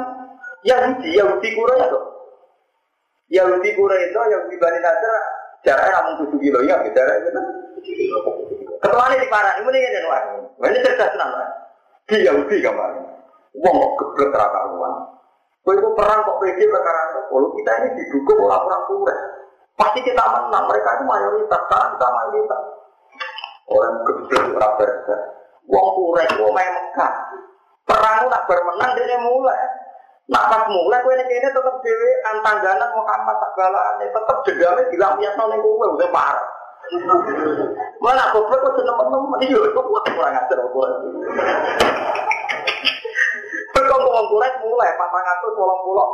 Yahudi, 0.63 1.09
Yahudi 1.19 1.49
ya 1.57 1.87
tuh. 1.91 2.05
Yahudi 3.31 3.71
itu 3.75 3.83
Yahudi 3.83 4.55
Bani 4.59 4.79
Nasr 4.83 5.40
jaraknya 5.67 5.97
namun 6.01 6.13
tujuh 6.25 6.39
kilo 6.41 6.59
ya, 6.65 6.77
jarak 6.93 7.15
itu 7.21 7.31
kan. 7.33 7.45
Ketua 8.81 9.13
ini 9.13 9.27
parah, 9.29 9.53
ini 9.61 9.65
mendingan 9.69 9.93
dan 9.93 10.05
wah. 10.09 10.23
Ini 10.65 10.79
cerdas 10.81 11.13
tenang 11.13 11.31
kan. 11.37 11.51
Di 12.09 12.17
Yahudi 12.25 12.65
kemarin. 12.65 13.05
Wong 13.61 13.77
kok 13.77 13.93
geblek 13.99 14.33
raka 14.35 14.61
ruang. 14.73 14.97
Kau 15.61 15.77
itu 15.77 15.89
perang 15.93 16.25
kok 16.25 16.39
pergi 16.41 16.65
perkara 16.65 17.03
Kalau 17.29 17.49
kita 17.53 17.73
ini 17.85 17.89
didukung 18.01 18.39
oleh 18.49 18.57
orang 18.57 18.85
kura. 18.89 19.17
Pasti 19.77 20.01
kita 20.01 20.25
menang. 20.25 20.65
Mereka 20.67 20.89
itu 20.97 21.05
mayoritas, 21.05 21.61
sekarang 21.69 21.91
kita 21.95 22.09
mayoritas. 22.09 22.63
Orang 23.71 23.95
gede, 24.03 24.39
orang 24.57 24.75
berda. 24.81 25.17
Wong 25.69 25.87
kurek, 25.95 26.29
wong 26.41 26.53
main 26.57 26.73
Mekah. 26.73 27.13
Perang 27.85 28.27
nak 28.33 28.45
bermenang 28.49 28.91
dia 28.97 29.19
mulai. 29.21 29.61
Nak 30.31 30.47
pas 30.47 30.63
mulai 30.71 31.03
kue 31.03 31.15
ini 31.19 31.43
tetap 31.43 31.77
dewi 31.83 32.11
antangganan 32.31 32.91
Muhammad 32.95 33.35
tak 33.43 33.51
galane 33.59 34.07
tetap 34.07 34.39
jedamnya 34.47 34.87
dilampiasno 34.95 35.45
ning 35.51 35.59
kowe 35.59 35.87
udah 35.99 36.11
parah. 36.15 36.47
Mana 37.99 38.31
goblok 38.31 38.63
kok 38.63 38.75
seneng 38.79 38.95
temen 38.95 39.43
iya 39.43 39.59
itu 39.59 39.81
buat 39.83 40.07
kurang 40.07 40.39
ajar. 40.39 40.59
Berkong 43.75 44.07
wong 44.07 44.27
kurek 44.31 44.55
mulai 44.63 44.95
patang 44.95 45.27
atus 45.35 45.59
wolong 45.59 45.81
pulau 45.83 46.09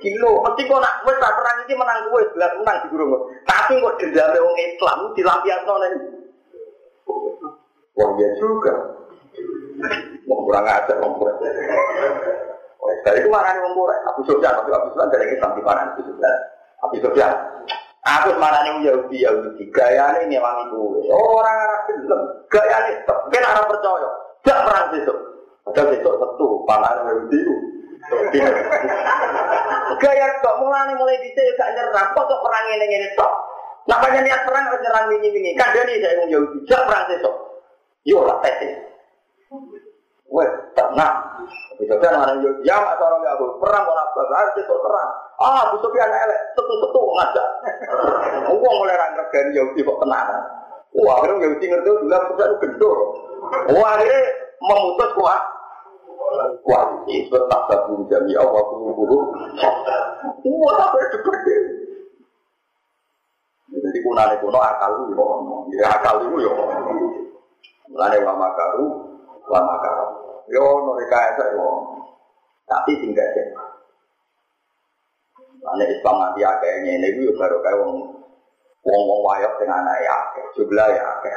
kilo. 0.00 0.32
Mesti 0.48 0.64
kok 0.64 0.80
nak 0.80 1.04
wes 1.04 1.20
perang 1.20 1.56
ini 1.68 1.74
menang 1.76 2.08
kue 2.08 2.24
jelas 2.32 2.56
menang 2.56 2.76
di 2.80 2.86
gurung. 2.88 3.20
Tapi 3.44 3.84
kok 3.84 3.96
dendamnya 4.00 4.44
wong 4.48 4.56
Islam 4.56 4.98
dilampiasno 5.12 5.74
ning. 5.76 5.94
Wong 8.00 8.10
ya 8.16 8.28
juga. 8.40 8.74
Wong 10.24 10.40
kurang 10.48 10.64
ajar 10.72 10.96
kurang. 11.04 11.36
Dari 13.04 13.18
itu 13.22 13.28
marah 13.28 13.52
wong 13.60 13.74
kurang. 13.76 14.00
Abu 14.08 14.20
Sofyan, 14.24 14.54
Abu 14.56 14.70
Abu 14.72 14.88
Sofyan 14.92 15.08
dari 15.12 15.26
Islam 15.36 15.50
di 15.56 15.62
mana 15.62 15.80
Abu 15.92 16.00
Sofyan. 16.04 16.38
Abu 16.84 16.96
Sofyan. 17.02 17.34
Aku 18.08 18.28
marah 18.40 18.64
nih 18.64 18.88
Yahudi 18.88 19.20
Yahudi. 19.20 19.68
Ini 19.68 20.36
itu. 20.38 20.78
Orang 21.12 21.56
Arab 21.60 21.80
film. 21.92 22.20
Gaya 22.48 22.76
ini 22.88 23.04
kan 23.04 23.44
Arab 23.44 23.68
percaya. 23.68 24.08
Tidak 24.40 24.58
perang 24.64 24.86
besok. 24.94 25.18
Besok 25.68 26.14
satu. 26.16 26.48
Panah 26.64 27.04
Yahudi 27.04 27.36
itu. 27.36 27.54
Gaya 30.00 30.26
kok 30.40 30.56
mulai 30.62 30.94
mulai 30.96 31.20
bisa 31.20 31.40
gak 31.60 31.70
nyerah. 31.76 32.06
Kok 32.16 32.40
perang 32.40 32.64
ini 32.72 32.86
ini 32.88 33.08
tok. 33.12 33.32
Namanya 33.88 34.20
niat 34.24 34.40
perang 34.48 34.64
harus 34.72 34.80
nyerang 34.80 35.06
ini 35.12 35.28
ini. 35.28 35.50
Kan 35.58 35.76
dia 35.76 35.84
nih 35.84 36.00
saya 36.00 36.24
Yahudi. 36.24 36.64
Tidak 36.64 36.82
perang 36.88 37.04
besok. 37.12 37.34
Yo 38.08 38.24
lah 38.24 38.40
tes. 38.40 38.87
Wes, 40.28 40.52
tenang. 40.76 41.16
Bisa 41.80 41.96
kan 42.04 42.20
orang 42.20 42.44
yo, 42.44 42.50
ya 42.60 42.76
mak 42.76 43.00
orang 43.00 43.24
ya 43.24 43.32
perang 43.40 43.82
mau 43.88 43.96
apa? 43.96 44.20
Harus 44.28 44.60
itu 44.60 44.74
terang. 44.76 45.10
Ah, 45.40 45.72
Bu 45.72 45.80
Sofyan 45.80 46.12
elek, 46.12 46.40
setu-setu 46.52 47.00
ngajak. 47.00 47.48
Wong 48.52 48.74
mulai 48.82 49.00
ra 49.00 49.06
ngergani 49.16 49.56
Yahudi 49.56 49.86
kok 49.86 50.00
tenang. 50.04 50.28
Wah, 50.98 51.14
akhirnya 51.20 51.48
Yahudi 51.48 51.64
ngerti 51.64 51.88
dulu 51.88 52.18
pusat 52.34 52.50
gendor. 52.60 52.98
Wah, 53.72 53.88
akhirnya 53.96 54.20
memutus 54.60 55.10
kuat. 55.16 55.42
Wah, 56.68 56.82
itu 57.08 57.32
tak 57.32 57.62
sabun 57.72 58.04
jami 58.12 58.36
Allah 58.36 58.62
guru. 58.68 59.18
Wah, 60.44 60.76
apa 60.76 60.96
itu 61.08 61.18
gede? 61.24 61.56
Jadi 63.68 63.98
kunane 64.00 64.34
kuno 64.40 64.58
akal 64.58 64.90
lu 64.96 65.12
yo, 65.12 65.24
ya 65.76 65.92
akal 65.92 66.24
lu 66.24 66.40
yo. 66.40 66.52
Mulane 67.88 68.16
wa 68.24 68.34
makaru, 68.36 68.86
wa 69.48 69.60
makaru. 69.64 70.06
Yo 70.52 70.60
ono 70.60 70.92
rekayasa 70.96 71.44
yo. 71.56 71.68
Tapi 72.68 72.92
tinggal 73.00 73.28
sih. 73.32 73.46
Mulane 75.58 75.84
Islam 75.90 76.16
nanti 76.22 76.40
ngene 76.44 77.06
iki 77.12 77.28
yo 77.28 77.32
baru 77.34 77.58
kae 77.64 77.76
wong 77.80 77.92
wong-wong 78.86 79.20
wayok 79.26 79.52
sing 79.60 79.68
anake 79.68 80.06
akeh, 80.06 80.44
jumlah 80.56 80.88
ya 80.88 81.02
akeh. 81.18 81.34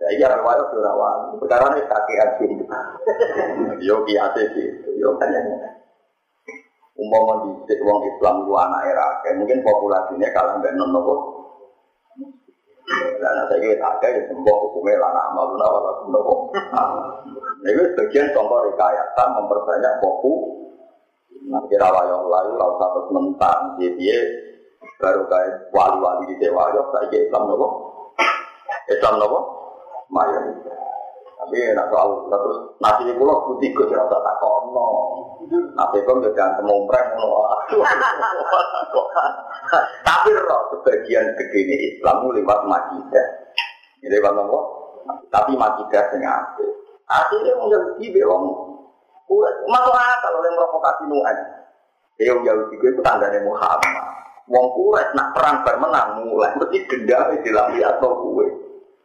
Saiki 0.00 0.22
ora 0.26 0.42
wayok 0.42 0.74
ora 0.74 0.92
wani. 0.94 1.38
Perkara 1.38 1.66
nek 1.70 1.86
kakean 1.86 2.30
sing. 2.40 2.52
Yo 3.86 4.02
kiate 4.02 4.42
sih. 4.56 4.68
Yo 4.98 5.14
kan 5.20 5.30
umpama 6.94 7.66
di 7.66 7.74
wong 7.82 8.06
Islam 8.06 8.46
lu 8.46 8.54
anak 8.54 8.86
era 8.86 9.06
mungkin 9.34 9.66
populasinya 9.66 10.30
kalah 10.30 10.62
mbek 10.62 10.78
non 10.78 10.94
dan 12.84 13.48
saya 13.48 13.58
kira 13.64 13.80
ada 13.80 14.06
yang 14.12 14.24
sembuh 14.28 14.56
hukumnya 14.68 15.00
lana 15.00 15.20
amal 15.32 15.56
guna 15.56 15.66
wala 15.72 15.90
guna 16.04 16.20
Ini 17.64 17.80
sebagian 17.96 18.28
contoh 18.36 18.60
rekayasa 18.68 19.22
memperbanyak 19.40 19.94
fokus. 20.04 20.40
Nah 21.48 21.64
kira 21.72 21.88
wayang 21.88 22.28
lalu 22.28 22.52
lalu 22.60 22.74
satu 22.76 23.00
mentang 23.08 23.60
jadi 23.80 24.20
baru 25.00 25.24
kayak 25.28 25.72
wali-wali 25.72 26.28
di 26.32 26.36
dewa 26.44 26.72
yo 26.76 26.88
saya 26.92 27.08
Islam 27.08 27.48
nopo 27.48 27.68
Islam 28.88 29.14
nopo 29.16 29.38
mayoritas. 30.12 30.93
Tapi 31.44 31.76
nak 31.76 31.92
soal 31.92 32.24
terus 32.32 32.56
nasi 32.80 33.04
ini 33.04 33.20
pulau 33.20 33.44
putih 33.44 33.68
gue 33.76 33.84
tidak 33.92 34.08
usah 34.08 34.16
tak 34.16 34.36
kono. 34.40 34.88
Nasi 35.76 36.00
juga 36.00 36.32
jangan 36.32 36.56
temumpreng 36.56 37.20
ngono. 37.20 37.68
Tapi 40.08 40.28
roh 40.40 40.62
sebagian 40.72 41.36
gede 41.36 41.58
ini 41.68 41.76
Islam 41.92 42.32
lewat 42.32 42.64
majidah. 42.64 43.26
Ini 44.00 44.08
lewat 44.08 44.40
apa? 44.40 44.60
Tapi 45.28 45.52
majidah 45.52 46.02
sing 46.08 46.24
apik. 46.24 46.70
Akhirnya 47.12 47.52
menjadi 47.60 48.04
belum 48.08 48.42
masuk 49.68 49.92
akal 49.92 50.32
oleh 50.40 50.48
provokasi 50.56 51.04
nuan. 51.12 51.36
Ya 52.16 52.32
yang 52.32 52.40
Yahudi 52.40 52.80
gue 52.80 52.88
itu 52.88 53.04
tandanya 53.04 53.44
Muhammad. 53.44 54.06
Wong 54.48 54.72
kuret 54.72 55.12
nak 55.12 55.36
perang 55.36 55.60
bermenang 55.60 56.24
mulai 56.24 56.56
mesti 56.56 56.88
denda 56.88 57.36
di 57.36 57.84
atau 57.84 58.32
gue. 58.32 58.48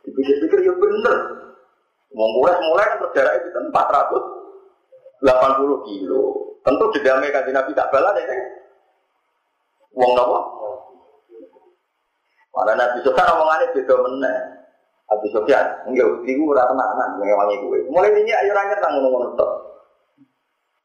Dipikir-pikir 0.08 0.60
ya 0.64 0.74
bener. 0.80 1.39
Wong 2.10 2.32
kuret 2.42 2.58
mulai 2.58 2.90
kan 2.90 3.02
berjarak 3.06 3.34
itu 3.38 3.50
kan 3.54 3.66
480 5.22 5.88
kilo. 5.88 6.24
Tentu 6.66 6.86
dendamnya 6.98 7.30
kan 7.30 7.46
Nabi 7.54 7.72
tak 7.78 7.90
balas 7.94 8.18
ya. 8.18 8.36
Wong 9.94 10.12
nopo? 10.18 10.40
Mana 12.50 12.74
Nabi 12.76 12.98
Sofyan 13.06 13.30
omongannya 13.38 13.74
beda 13.78 13.96
meneh. 14.04 14.40
Nabi 15.10 15.28
Sofyan, 15.34 15.66
enggak, 15.90 16.06
ibu 16.26 16.44
ora 16.54 16.70
tenanan 16.70 17.18
ngewangi 17.18 17.62
gue. 17.66 17.80
Mulai 17.90 18.14
ini 18.14 18.30
ayo 18.30 18.52
ranyet 18.54 18.78
nang 18.82 18.94
ngono-ngono 18.98 19.34
tok. 19.38 19.52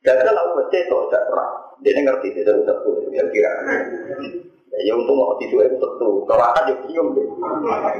Jadi 0.05 0.20
kalau 0.25 0.53
gue 0.57 0.64
cetok 0.68 1.09
tidak 1.09 1.25
pernah. 1.29 1.63
Dia 1.83 1.99
ngerti 1.99 2.37
dia 2.37 2.47
sudah 2.47 2.62
satu 2.68 2.91
dia 3.11 3.25
kira. 3.33 3.51
Ya 4.85 4.93
untung 4.99 5.16
nggak 5.18 5.39
tisu 5.43 5.57
itu 5.62 5.77
satu. 5.79 6.09
Kalau 6.29 6.45
akan 6.45 6.62
dia 6.70 6.77
bingung 6.85 7.09
deh. 7.14 7.27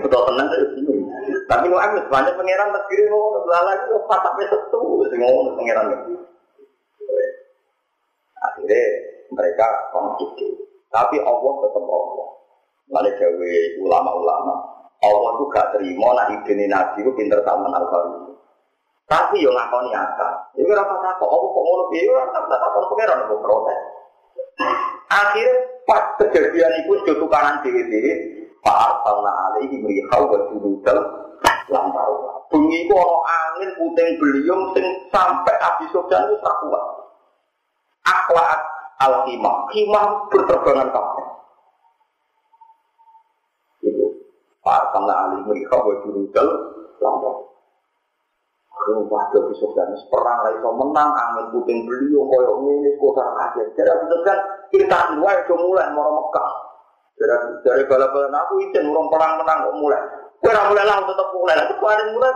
Betul 0.03 0.21
tenang 0.31 0.47
saya 0.51 0.67
bingung. 0.75 1.01
Tapi 1.45 1.65
nu 1.69 1.77
aku 1.77 1.97
banyak 2.09 2.35
pangeran 2.35 2.73
takdir 2.73 3.01
ngono, 3.11 3.47
lala 3.47 3.73
itu 3.79 3.97
setu 4.51 4.81
sing 5.11 5.19
ngono 5.21 5.51
pangeran. 5.59 5.87
Akhirnya 8.45 8.83
mereka 9.33 9.67
konflik. 9.91 10.37
Tapi 10.95 11.17
Allah 11.19 11.53
tetap 11.67 11.85
Allah. 11.91 12.29
Lalu 12.85 13.11
gawe 13.17 13.55
ulama-ulama, 13.83 14.55
Allah 15.03 15.31
tuh 15.41 15.49
gak 15.51 15.75
terima 15.75 16.15
nak 16.15 16.31
ide 16.39 16.69
nabi 16.69 17.03
itu 17.03 17.11
pinter 17.17 17.41
Salman 17.43 17.73
Al 17.73 17.89
Farisi. 17.91 18.24
Tapi 19.05 19.45
yo 19.45 19.53
ngakoni 19.53 19.93
akal. 19.93 20.33
Ini 20.57 20.73
rasa 20.73 20.97
takut, 20.97 21.29
Allah 21.29 21.49
kok 21.53 21.65
ngono 21.65 21.85
piye 21.93 22.09
ora 22.09 22.25
tak 22.33 22.49
takut 22.49 22.83
pangeran 22.89 23.29
kok 23.29 23.41
protes. 23.45 23.81
Akhirnya 25.13 25.61
pas 25.85 26.05
kejadian 26.17 26.73
itu 26.81 26.93
sudah 27.05 27.17
tukaran 27.21 27.61
diri-diri, 27.61 28.13
Pak 28.65 28.73
Arsalna 28.73 29.33
alaihi 29.51 29.77
merihau 29.77 30.25
wa 30.25 30.39
jududal 30.49 30.99
lantaru. 31.69 32.17
Bunyi 32.49 32.89
itu 32.89 32.95
ono 32.97 33.21
angin 33.29 33.71
puting 33.77 34.09
beliung 34.17 34.73
sing 34.73 34.87
sampai 35.13 35.55
Abi 35.61 35.85
Sufyan 35.93 36.25
itu 36.25 36.41
kuat. 36.41 36.85
Akwaat 38.09 38.61
al-himah, 39.05 39.69
himah 39.69 40.07
berterbangan 40.33 40.89
kabeh. 40.89 41.27
Itu 43.85 44.05
Pak 44.65 44.77
Arsalna 44.89 45.15
alaihi 45.29 45.45
merihau 45.45 45.93
wa 45.93 45.95
jududal 46.09 46.49
lantaru. 48.75 49.07
Wah, 49.09 49.25
Abi 49.31 49.55
Sufyan 49.57 49.89
perang 50.11 50.39
lagi 50.45 50.59
so 50.61 50.71
menang, 50.75 51.11
angin 51.15 51.45
puting 51.55 51.79
beliung 51.87 52.27
koyo 52.29 52.53
ngene 52.63 52.91
kota 52.99 53.25
aja. 53.39 53.63
Jadi 53.75 53.89
Abi 53.91 54.05
Sufyan 54.11 54.39
kita 54.75 54.99
dua 55.17 55.31
itu 55.39 55.55
mulai 55.55 55.89
mau 55.95 56.11
Mekah. 56.11 56.51
Dari 57.15 57.37
dari 57.63 57.83
bala-bala 57.87 58.39
aku 58.43 58.59
izin 58.67 58.91
urung 58.91 59.07
perang 59.07 59.39
menang 59.39 59.71
kok 59.71 59.77
mulai. 59.79 60.03
Ora 60.43 60.61
mulai 60.67 60.85
lah 60.85 60.99
tetep 61.07 61.29
mulai. 61.31 61.55
Lah 61.55 61.67
kemarin 61.71 62.07
mulai 62.11 62.31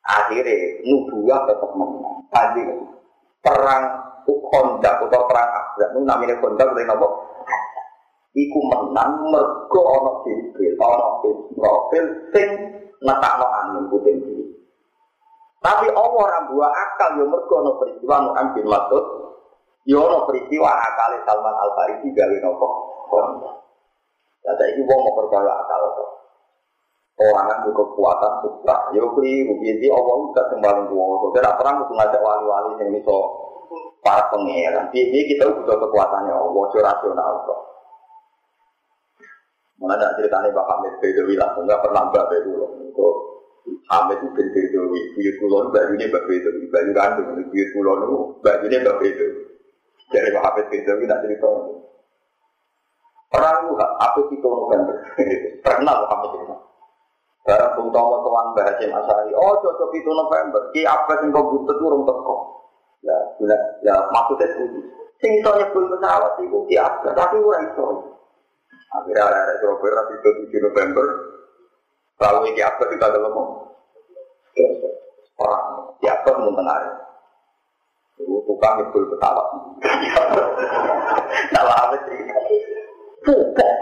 Akhirnya 0.00 0.56
nubuah 0.84 1.40
tetap 1.48 1.70
menang. 1.72 2.16
Tadi 2.28 2.62
perang 3.40 3.84
Kondak 4.30 5.00
atau 5.00 5.26
perang 5.26 5.50
itu 5.80 5.98
namanya 6.04 6.36
Kondak 6.38 6.68
dari 6.76 6.84
nopo. 6.84 7.29
Iku 8.30 8.58
menang 8.70 9.26
mergo 9.26 9.80
ana 9.90 10.12
Jibril, 10.22 10.78
ana 10.78 11.06
Israfil 11.26 12.06
sing 12.30 12.48
netakno 13.02 13.46
angin 13.50 13.84
puting 13.90 14.16
beliung. 14.22 14.54
Tapi 15.60 15.90
Allah 15.92 16.40
ora 16.46 16.70
akal 16.70 17.20
yo 17.20 17.26
mergo 17.26 17.54
ana 17.58 17.72
peristiwa 17.82 18.16
Nu'am 18.22 18.46
bin 18.54 18.66
Mas'ud 18.70 19.06
Yo 19.88 19.98
ono 20.04 20.28
peristiwa 20.28 20.70
akal 20.70 21.18
Salman 21.24 21.56
Al 21.56 21.70
Farisi 21.72 22.12
gawe 22.12 22.36
nopo. 22.44 22.68
Ya 24.40 24.52
ini 24.72 24.82
wong 24.84 25.00
mau 25.04 25.16
percaya 25.16 25.52
akal 25.52 25.82
kok. 25.96 26.10
Orang 27.20 27.48
kan 27.48 27.58
kekuatan 27.68 28.32
sutra. 28.44 28.76
Yo 28.96 29.12
keliru. 29.16 29.56
Jadi 29.60 29.86
Allah 29.92 30.14
udah 30.16 30.44
kembali 30.52 30.80
kuwo. 30.88 31.32
Jadi 31.36 31.48
perang 31.60 31.84
mesti 31.84 31.92
ngajak 31.92 32.20
wali-wali 32.24 32.80
yang 32.80 32.88
bisa 32.96 33.16
para 34.00 34.24
pangeran. 34.32 34.88
Jadi 34.88 35.18
kita 35.28 35.44
butuh 35.48 35.76
kekuatannya 35.76 36.32
Allah. 36.32 36.64
Rasional 36.72 37.32
kok. 37.44 37.60
Mana 39.80 40.12
ceritanya 40.20 40.52
Pak 40.52 40.68
Hamid 40.68 40.94
Bedowi 41.00 41.34
langsung 41.40 41.64
nggak 41.64 41.80
pernah 41.80 42.04
mbak 42.12 42.28
Bedowi. 42.28 42.92
Kok 42.92 43.14
Hamid 43.88 44.18
itu 44.20 44.28
bin 44.36 44.48
Bedowi. 44.52 45.00
Buyut 45.16 45.34
kulon 45.40 45.64
bajunya 45.72 46.06
mbak 46.12 46.24
Bedowi. 46.28 46.64
Baju 46.68 46.90
kandung. 46.92 47.28
Buyut 47.48 47.70
kulon 47.72 47.98
itu 48.04 48.18
bajunya 48.44 48.78
mbak 48.84 48.98
Bedowi. 49.00 49.50
Dari 50.10 50.28
Pak 50.34 50.42
Hafid 50.42 50.66
bin 50.74 50.82
Zawi 50.82 51.06
nak 51.06 51.22
cerita. 51.22 51.46
Perang 53.30 53.62
itu 53.62 53.74
apa 53.78 54.18
itu 54.26 54.42
November. 54.42 54.94
Terkenal 55.62 55.96
Pak 56.02 56.10
Hafid 56.10 56.30
itu. 56.34 56.56
Barang 57.40 57.72
Bung 57.78 57.88
Tomo 57.94 58.20
tuan 58.20 58.46
Mbah 58.52 58.64
Hasim 58.68 58.90
Asari. 58.90 59.32
Oh 59.32 59.54
cocok 59.62 59.94
itu 59.96 60.10
November. 60.10 60.60
Ki 60.74 60.82
apa 60.84 61.22
sing 61.22 61.30
kau 61.32 61.46
butuh 61.46 61.72
turun 61.78 62.04
teko. 62.04 62.36
Ya, 63.00 63.16
ya, 63.40 63.56
ya 63.80 63.94
maksudnya 64.12 64.44
itu. 64.44 64.82
Sing 65.24 65.30
iso 65.40 65.50
nyebut 65.56 65.88
pesawat 65.88 66.36
itu 66.42 66.58
ki 66.68 66.76
apa? 66.76 67.16
Tapi 67.16 67.40
ora 67.40 67.64
iso. 67.64 67.84
Akhirnya 68.90 69.22
ada 69.22 69.54
Surabaya 69.62 70.02
itu 70.18 70.28
7 70.50 70.66
November. 70.66 71.06
Lalu 72.18 72.52
iki 72.52 72.62
apa 72.66 72.82
kita 72.90 73.06
ngomong. 73.22 73.48
Perang. 75.38 75.64
Ki 76.02 76.06
apa 76.10 76.30
mau 76.36 76.52
tengah 76.52 76.78
tukang 78.44 78.74
nyebul 78.82 79.04
pesawat. 79.14 79.46
Salah 81.54 81.76
awet 81.86 82.00
sih. 82.10 82.18
Pupuk. 83.24 83.76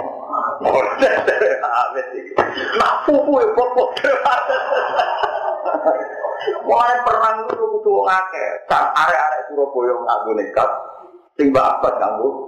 Awet 0.62 2.06
sih. 2.12 2.24
Nah 2.76 2.92
pupuk 3.08 3.40
ya 3.40 3.48
pupuk. 3.56 3.88
Mulai 6.68 7.00
perang 7.02 7.48
itu 7.48 7.54
kudu 7.56 7.92
ngake. 8.04 8.44
Sang 8.68 8.92
arek-arek 8.92 9.40
Surabaya 9.48 9.94
nganggo 9.96 10.32
nekat. 10.36 10.70
Sing 11.40 11.48
bapak 11.48 11.96
nganggo 11.96 12.46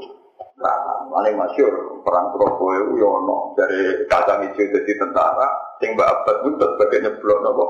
Paling 0.61 1.35
masyur 1.41 2.05
perang 2.05 2.37
Surabaya 2.37 2.85
itu 2.85 3.01
yono 3.01 3.57
dari 3.57 4.05
kacang 4.05 4.45
hijau 4.45 4.61
jadi 4.61 4.93
tentara, 5.01 5.49
sing 5.81 5.97
bapak 5.97 6.45
pun 6.45 6.61
sebagai 6.61 7.01
nyeblok 7.01 7.39
nopo. 7.41 7.65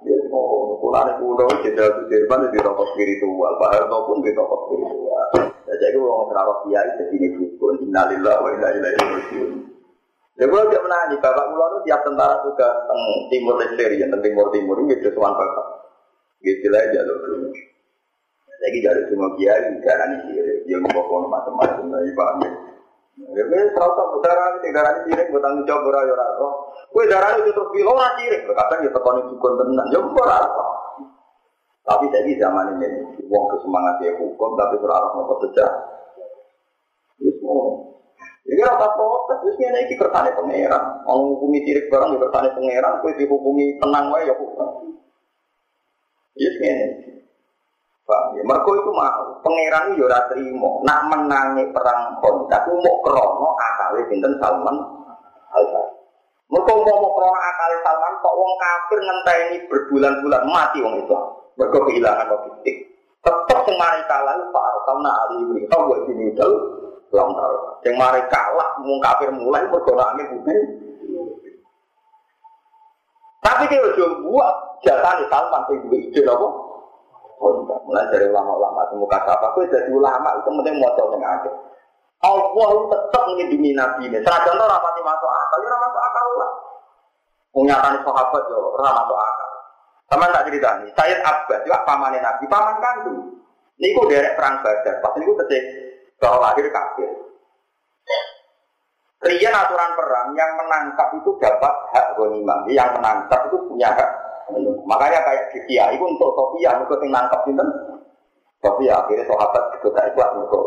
Ya, 0.00 0.16
kulane 0.80 1.12
kuno 1.20 1.44
jenderal 1.60 2.00
Sudirman 2.00 2.48
di 2.48 2.58
rokok 2.64 2.96
spiritual, 2.96 3.52
Pak 3.60 3.70
Harto 3.76 3.96
pun 4.08 4.24
di 4.24 4.32
rokok 4.32 4.60
spiritual. 4.66 5.26
Ya, 5.68 5.74
jadi 5.76 5.96
kalau 6.00 6.16
mau 6.16 6.26
serah 6.32 6.56
kiai 6.64 6.90
jadi 6.96 7.14
ini 7.20 7.28
dukun, 7.36 7.74
innalillah 7.84 8.36
wa 8.40 8.48
inna 8.56 8.68
ilaihi 8.80 9.04
rajiun. 9.04 9.50
Ya, 10.40 10.44
gue 10.48 10.60
tidak 10.72 10.84
menangi, 10.88 11.16
bapak 11.20 11.44
itu 11.52 11.78
tiap 11.84 12.00
tentara 12.00 12.40
juga 12.40 12.68
teng 12.88 13.02
timur 13.28 13.54
Leste, 13.60 13.84
yang 14.00 14.08
teng 14.08 14.24
timur 14.24 14.48
timur 14.48 14.76
ini 14.80 14.96
itu 14.96 15.12
tuan 15.12 15.36
bapak. 15.36 15.66
Gitu 16.40 16.72
lah 16.72 16.80
aja 16.80 17.04
loh 17.04 17.52
Lagi 18.60 18.78
dari 18.84 19.02
semua 19.08 19.32
kiai, 19.40 19.72
karena 19.80 20.04
ini 20.20 20.36
dia 20.68 20.76
mau 20.84 21.00
bawa 21.00 21.32
macam-macam, 21.32 21.84
nah, 21.88 22.00
paham 22.12 22.44
ya. 22.44 22.50
Ya, 23.20 23.42
gue 23.44 23.62
serasa 23.72 24.02
darah 24.24 24.48
ini, 24.60 24.68
darah 24.72 24.92
ini 24.96 25.12
sirik, 25.12 25.28
gue 25.28 25.40
tanggung 25.40 25.64
jawab 25.68 25.88
ora 25.92 26.08
ya 26.08 26.12
ora. 26.12 26.48
Gue 26.92 27.04
darah 27.08 27.36
itu 27.40 27.52
terus 27.52 27.68
bilang 27.72 27.96
ora 27.96 28.10
sirik, 28.20 28.44
kadang 28.48 28.80
ya 28.84 28.90
tekoni 28.92 29.20
dukun 29.32 29.52
tenan, 29.60 29.86
ya 29.92 30.00
ora. 30.00 30.38
Tapi 31.84 32.04
tadi 32.12 32.36
zaman 32.36 32.76
ini, 32.76 32.88
wong 33.28 33.44
kesemangat 33.56 33.96
ya 34.04 34.12
hukum, 34.20 34.50
tapi 34.56 34.76
surah 34.78 34.98
nopo 35.16 35.34
sejak. 35.48 35.72
Ini 37.20 37.30
semua. 37.40 37.64
Ini 38.44 38.60
rata 38.60 38.88
protes, 38.92 39.38
terus 39.40 39.56
ini 39.56 39.88
ini 39.88 39.94
kertane 39.96 40.30
pangeran. 40.36 40.84
Orang 41.08 41.32
hukumi 41.36 41.64
sirik 41.64 41.88
barang, 41.88 42.12
ya 42.12 42.18
kertane 42.28 42.48
pangeran, 42.56 43.00
gue 43.04 43.12
dihukumi 43.20 43.80
tenang 43.80 44.12
wae 44.12 44.28
ya 44.28 44.34
hukum. 44.36 44.96
Yes, 46.36 46.56
ini. 46.60 47.19
Paham 48.10 48.34
ya? 48.34 48.42
Mergo 48.42 48.70
itu 48.74 48.90
mau 48.90 49.22
pangeran 49.46 49.94
yo 49.94 50.10
ora 50.10 50.26
trimo. 50.26 50.82
Nak 50.82 51.00
menangi 51.06 51.64
perang 51.70 52.18
Khandaq 52.18 52.66
ku 52.66 52.74
mau 52.82 52.98
krono 53.06 53.48
akale 53.54 54.02
pinten 54.10 54.34
Salman 54.42 54.76
Al-Farisi. 55.54 55.98
Mergo 56.50 56.74
mau 56.82 57.10
krono 57.14 57.38
akale 57.38 57.76
Salman 57.86 58.14
kok 58.18 58.34
wong 58.34 58.52
kafir 58.58 58.98
ngenteni 58.98 59.56
berbulan-bulan 59.70 60.42
mati 60.50 60.82
wong 60.82 60.94
itu. 60.98 61.14
Mergo 61.54 61.78
kehilangan 61.86 62.26
logistik. 62.34 62.76
Tetep 63.20 63.58
sing 63.68 63.76
mari 63.78 64.02
kalah 64.10 64.34
Pak 64.48 64.64
Arsalna 64.64 65.10
Ali 65.12 65.44
bin 65.46 65.68
Tawwa 65.70 66.02
dinudal 66.08 66.50
lontar. 67.14 67.52
Sing 67.86 67.94
mari 67.94 68.26
kalah 68.26 68.74
wong 68.82 68.98
kafir 68.98 69.30
mulai 69.30 69.62
mergo 69.70 69.94
nangis 69.94 70.26
putih. 70.34 70.58
Tapi 73.40 73.70
dia 73.70 73.80
udah 73.86 74.10
buat 74.26 74.54
jatah 74.82 75.22
Salman 75.30 75.62
sing 75.70 75.78
duwe 75.86 76.10
ide 76.10 76.26
apa? 76.26 76.69
Mulai 77.40 78.04
dari 78.12 78.28
ulama-ulama 78.28 78.84
temu 78.92 79.08
kata 79.08 79.32
apa, 79.32 79.56
aku 79.56 79.64
jadi 79.64 79.88
ulama 79.88 80.28
itu 80.36 80.52
penting 80.52 80.76
mau 80.76 80.92
yang 80.92 81.24
ada. 81.24 81.50
Allah 82.20 82.70
tetap 82.92 83.22
melindungi 83.32 83.72
nabi 83.72 84.12
ini. 84.12 84.20
Seragam 84.20 84.60
itu 84.60 84.66
rapati 84.68 85.00
masuk 85.00 85.30
akal, 85.32 85.58
ya 85.64 85.76
masuk 85.80 86.02
akal 86.04 86.26
lah. 86.36 86.52
Menyatakan 87.56 88.04
sahabat 88.04 88.42
yo, 88.52 88.58
ora 88.76 88.92
masuk 88.92 89.16
akal. 89.16 89.50
Sama 90.12 90.28
tak 90.28 90.44
cerita 90.52 90.68
nih, 90.84 90.92
Sayyid 90.92 91.20
Abbas 91.24 91.60
itu 91.64 91.72
paman 91.72 92.14
nabi, 92.20 92.44
paman 92.44 92.76
kandung. 92.78 93.20
Ini 93.80 93.96
kok 93.96 94.08
derek 94.12 94.36
perang 94.36 94.60
badar, 94.60 94.94
pas 95.00 95.16
ini 95.16 95.24
ketik 95.24 95.64
kalau 96.20 96.44
lahir 96.44 96.68
kafir. 96.68 97.10
Rian 99.24 99.56
aturan 99.56 99.96
perang 99.96 100.28
yang 100.36 100.50
menangkap 100.60 101.08
itu 101.16 101.32
dapat 101.40 101.72
hak 101.96 102.06
ghanimah, 102.20 102.68
yang 102.68 102.92
menangkap 103.00 103.48
itu 103.48 103.56
punya 103.64 103.88
hak 103.96 104.29
Makanya 104.86 105.20
kayak 105.22 105.44
di 105.54 105.58
Kia 105.70 105.94
itu 105.94 106.04
untuk 106.04 106.34
Sofia, 106.34 106.74
mereka 106.74 106.98
yang 107.02 107.10
nangkep 107.14 107.40
itu. 107.46 107.64
Sofia 108.60 108.92
akhirnya 109.00 109.24
sahabat 109.24 109.62
juga 109.78 109.88
gak 109.96 110.06
ikhlas 110.12 110.30
mereka. 110.36 110.60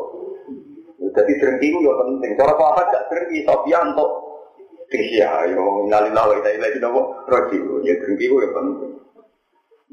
Jadi 1.13 1.31
drengki 1.37 1.67
itu 1.69 1.79
ya 1.85 1.93
penting. 1.93 2.31
Kalau 2.39 2.53
sahabat 2.57 2.85
gak 2.89 3.05
drengki, 3.11 3.37
Sofia 3.45 3.77
untuk 3.85 4.09
Kia. 4.89 5.31
Yo, 5.53 5.85
inalilah 5.85 6.23
wa 6.25 6.35
itu 6.41 6.77
nopo 6.81 7.01
roji. 7.29 7.57
Ya 7.85 7.93
drengki 8.01 8.25
itu 8.25 8.35
ya 8.41 8.49
penting. 8.49 8.91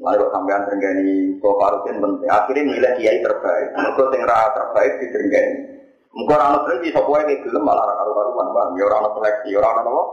Lalu 0.01 0.17
kok 0.17 0.31
sampean 0.33 0.61
drengki 0.65 1.37
Sofia 1.43 1.67
itu 1.77 1.99
penting. 2.01 2.29
Akhirnya 2.31 2.61
milih 2.65 2.93
Kiai 2.97 3.19
terbaik. 3.21 3.67
Mereka 3.77 4.03
yang 4.17 4.51
terbaik 4.55 4.93
di 4.97 5.05
drengki. 5.13 5.43
Mungkin 6.11 6.35
orang 6.35 6.63
drengki, 6.65 6.89
Sofia 6.89 7.23
ini 7.23 7.39
gelem 7.45 7.63
malah 7.63 7.85
karu-karuan. 7.85 8.75
Ya 8.75 8.83
orang 8.89 9.13
seleksi, 9.15 9.49
orang 9.55 9.85
apa? 9.85 10.03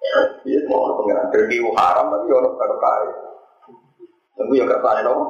Iya, 0.00 0.58
mau 0.66 0.88
orang 0.88 0.96
pengiran 1.04 1.26
berdiu 1.28 1.68
haram 1.76 2.06
tapi 2.08 2.32
orang 2.32 2.56
kado 2.56 2.76
kaya. 2.80 3.14
Tunggu 4.40 4.54
ya 4.56 4.64
kersane 4.64 5.00
dong. 5.04 5.22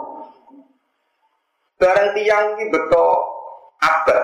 Barang 1.81 2.09
tiang 2.15 2.47
ini 2.55 2.65
betul 2.71 3.11
abad 3.81 4.19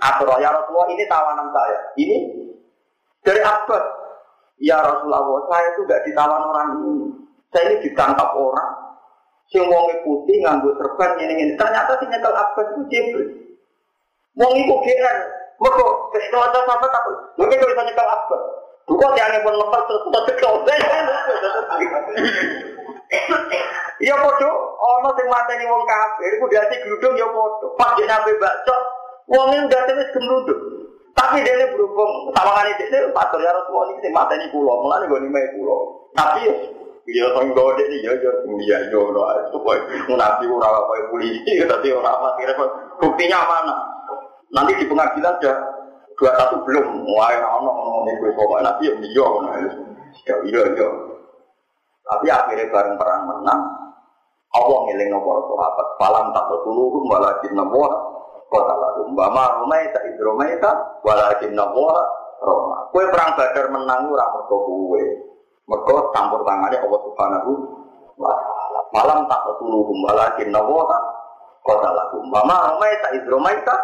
atau 0.00 0.36
ya 0.42 0.50
Rasulullah 0.50 0.88
ini 0.90 1.04
tawanan 1.06 1.48
saya. 1.54 1.78
Ini 1.94 2.16
dari 3.22 3.40
abad. 3.40 3.84
Ya 4.62 4.78
Rasulullah, 4.78 5.42
saya 5.50 5.74
itu 5.74 5.80
gak 5.90 6.02
ditawan 6.06 6.42
orang 6.46 6.68
ini. 6.78 6.94
Saya 7.50 7.66
ini 7.70 7.76
ditangkap 7.82 8.30
orang. 8.30 8.70
Sing 9.50 9.66
wong 9.66 9.90
putih 10.06 10.38
nganggo 10.42 10.70
serban 10.78 11.18
ini 11.18 11.34
ini. 11.34 11.52
Ternyata 11.58 11.98
si 11.98 12.06
nyekel 12.06 12.30
abad 12.30 12.66
itu 12.72 12.82
Jibril. 12.90 13.28
Wong 14.38 14.52
iku 14.54 14.74
geran. 14.86 15.18
Kaca 15.62 16.60
sampe 16.66 16.86
takut. 16.90 17.16
Mungkin 17.38 17.58
kalau 17.58 17.70
bisa 17.74 17.82
nyekel 17.86 18.08
abad. 18.08 18.42
Bukan 18.86 19.14
yang 19.14 19.42
pun 19.46 19.54
lepas 19.54 19.82
terus 19.86 20.02
kita 20.06 20.20
cekel. 20.28 20.52
Iya 24.02 24.14
podo, 24.18 24.50
ono 24.82 25.10
sing 25.14 25.26
mateni 25.30 25.68
wong 25.68 25.86
kafir, 25.86 26.32
iku 26.34 26.50
dadi 26.50 26.76
gludung 26.82 27.14
ya 27.14 27.28
podo. 27.30 27.78
Pas 27.78 27.94
dia 27.94 28.10
nyampe 28.10 28.34
bakcok, 28.40 28.80
wong 29.30 29.46
ini 29.54 29.68
udah 29.70 29.80
wis 29.94 30.10
gemruduk. 30.10 30.58
Tapi 31.12 31.44
dia 31.44 31.54
ini 31.54 31.70
berhubung 31.76 32.34
sawangane 32.34 32.74
dia 32.80 33.06
patur 33.14 33.38
ya 33.38 33.54
Rasulullah 33.54 33.94
ini 33.94 34.02
sing 34.02 34.12
mateni 34.16 34.50
kula, 34.50 34.74
mulane 34.82 35.06
goni 35.06 35.28
mae. 35.30 35.46
Tapi 36.18 36.42
ya 37.10 37.26
tong 37.34 37.50
gede 37.50 37.84
nih 37.90 37.98
ya 38.06 38.12
ya 38.14 38.30
dia 38.62 38.78
yo 38.94 39.10
lo 39.10 39.26
supaya 39.50 39.82
munafi 40.06 40.46
ora 40.46 40.70
tapi 41.66 41.88
ora 41.90 42.12
mati 42.22 42.42
buktinya 43.02 43.42
mana 43.42 43.74
nanti 44.54 44.78
di 44.78 44.86
pengadilan 44.86 45.34
sudah 45.42 45.56
dua 46.22 46.30
satu 46.38 46.62
belum. 46.62 46.86
Wah 47.02 47.34
ono 47.58 47.70
ono 47.74 48.10
gue 48.14 48.30
soal 48.38 48.62
nanti 48.62 48.86
ya 48.86 48.94
iya 48.94 49.26
ya 50.22 50.34
iya 50.46 50.62
iya 50.78 50.88
tapi 52.02 52.26
akhirnya 52.28 52.70
bareng 52.70 52.96
perang 52.98 53.22
menang 53.26 53.60
Allah 54.52 54.78
ngiling 54.84 55.10
nomor 55.10 55.48
sahabat 55.48 55.88
falam 55.96 56.26
tak 56.36 56.44
tertulurum 56.44 57.08
walakin 57.08 57.56
nabuah 57.56 57.92
kota 58.52 58.74
lalu 58.76 59.16
mbama 59.16 59.64
rumai 59.64 59.88
tak 59.96 60.04
idromai 60.12 60.52
tak 60.60 60.76
walakin 61.02 61.56
nabuah 61.56 61.98
Roma. 62.42 62.90
Kue 62.90 63.06
perang 63.06 63.38
badar 63.38 63.70
menang 63.70 64.10
ora 64.10 64.26
mergo 64.34 64.56
kue 64.66 65.02
mergo 65.70 66.10
campur 66.10 66.42
tangannya 66.42 66.84
Allah 66.84 67.00
subhanahu 67.06 67.50
wa 68.18 68.34
ta'ala. 68.34 68.80
Malam 68.92 69.18
tak 69.30 69.40
tertulurum 69.46 69.98
walakin 70.04 70.50
nabuah 70.52 71.00
kota 71.64 71.88
lalu 71.90 72.18
mbama 72.28 72.76
rumai 72.76 72.92
tak 73.00 73.14
idromai 73.14 73.56
tak 73.64 73.80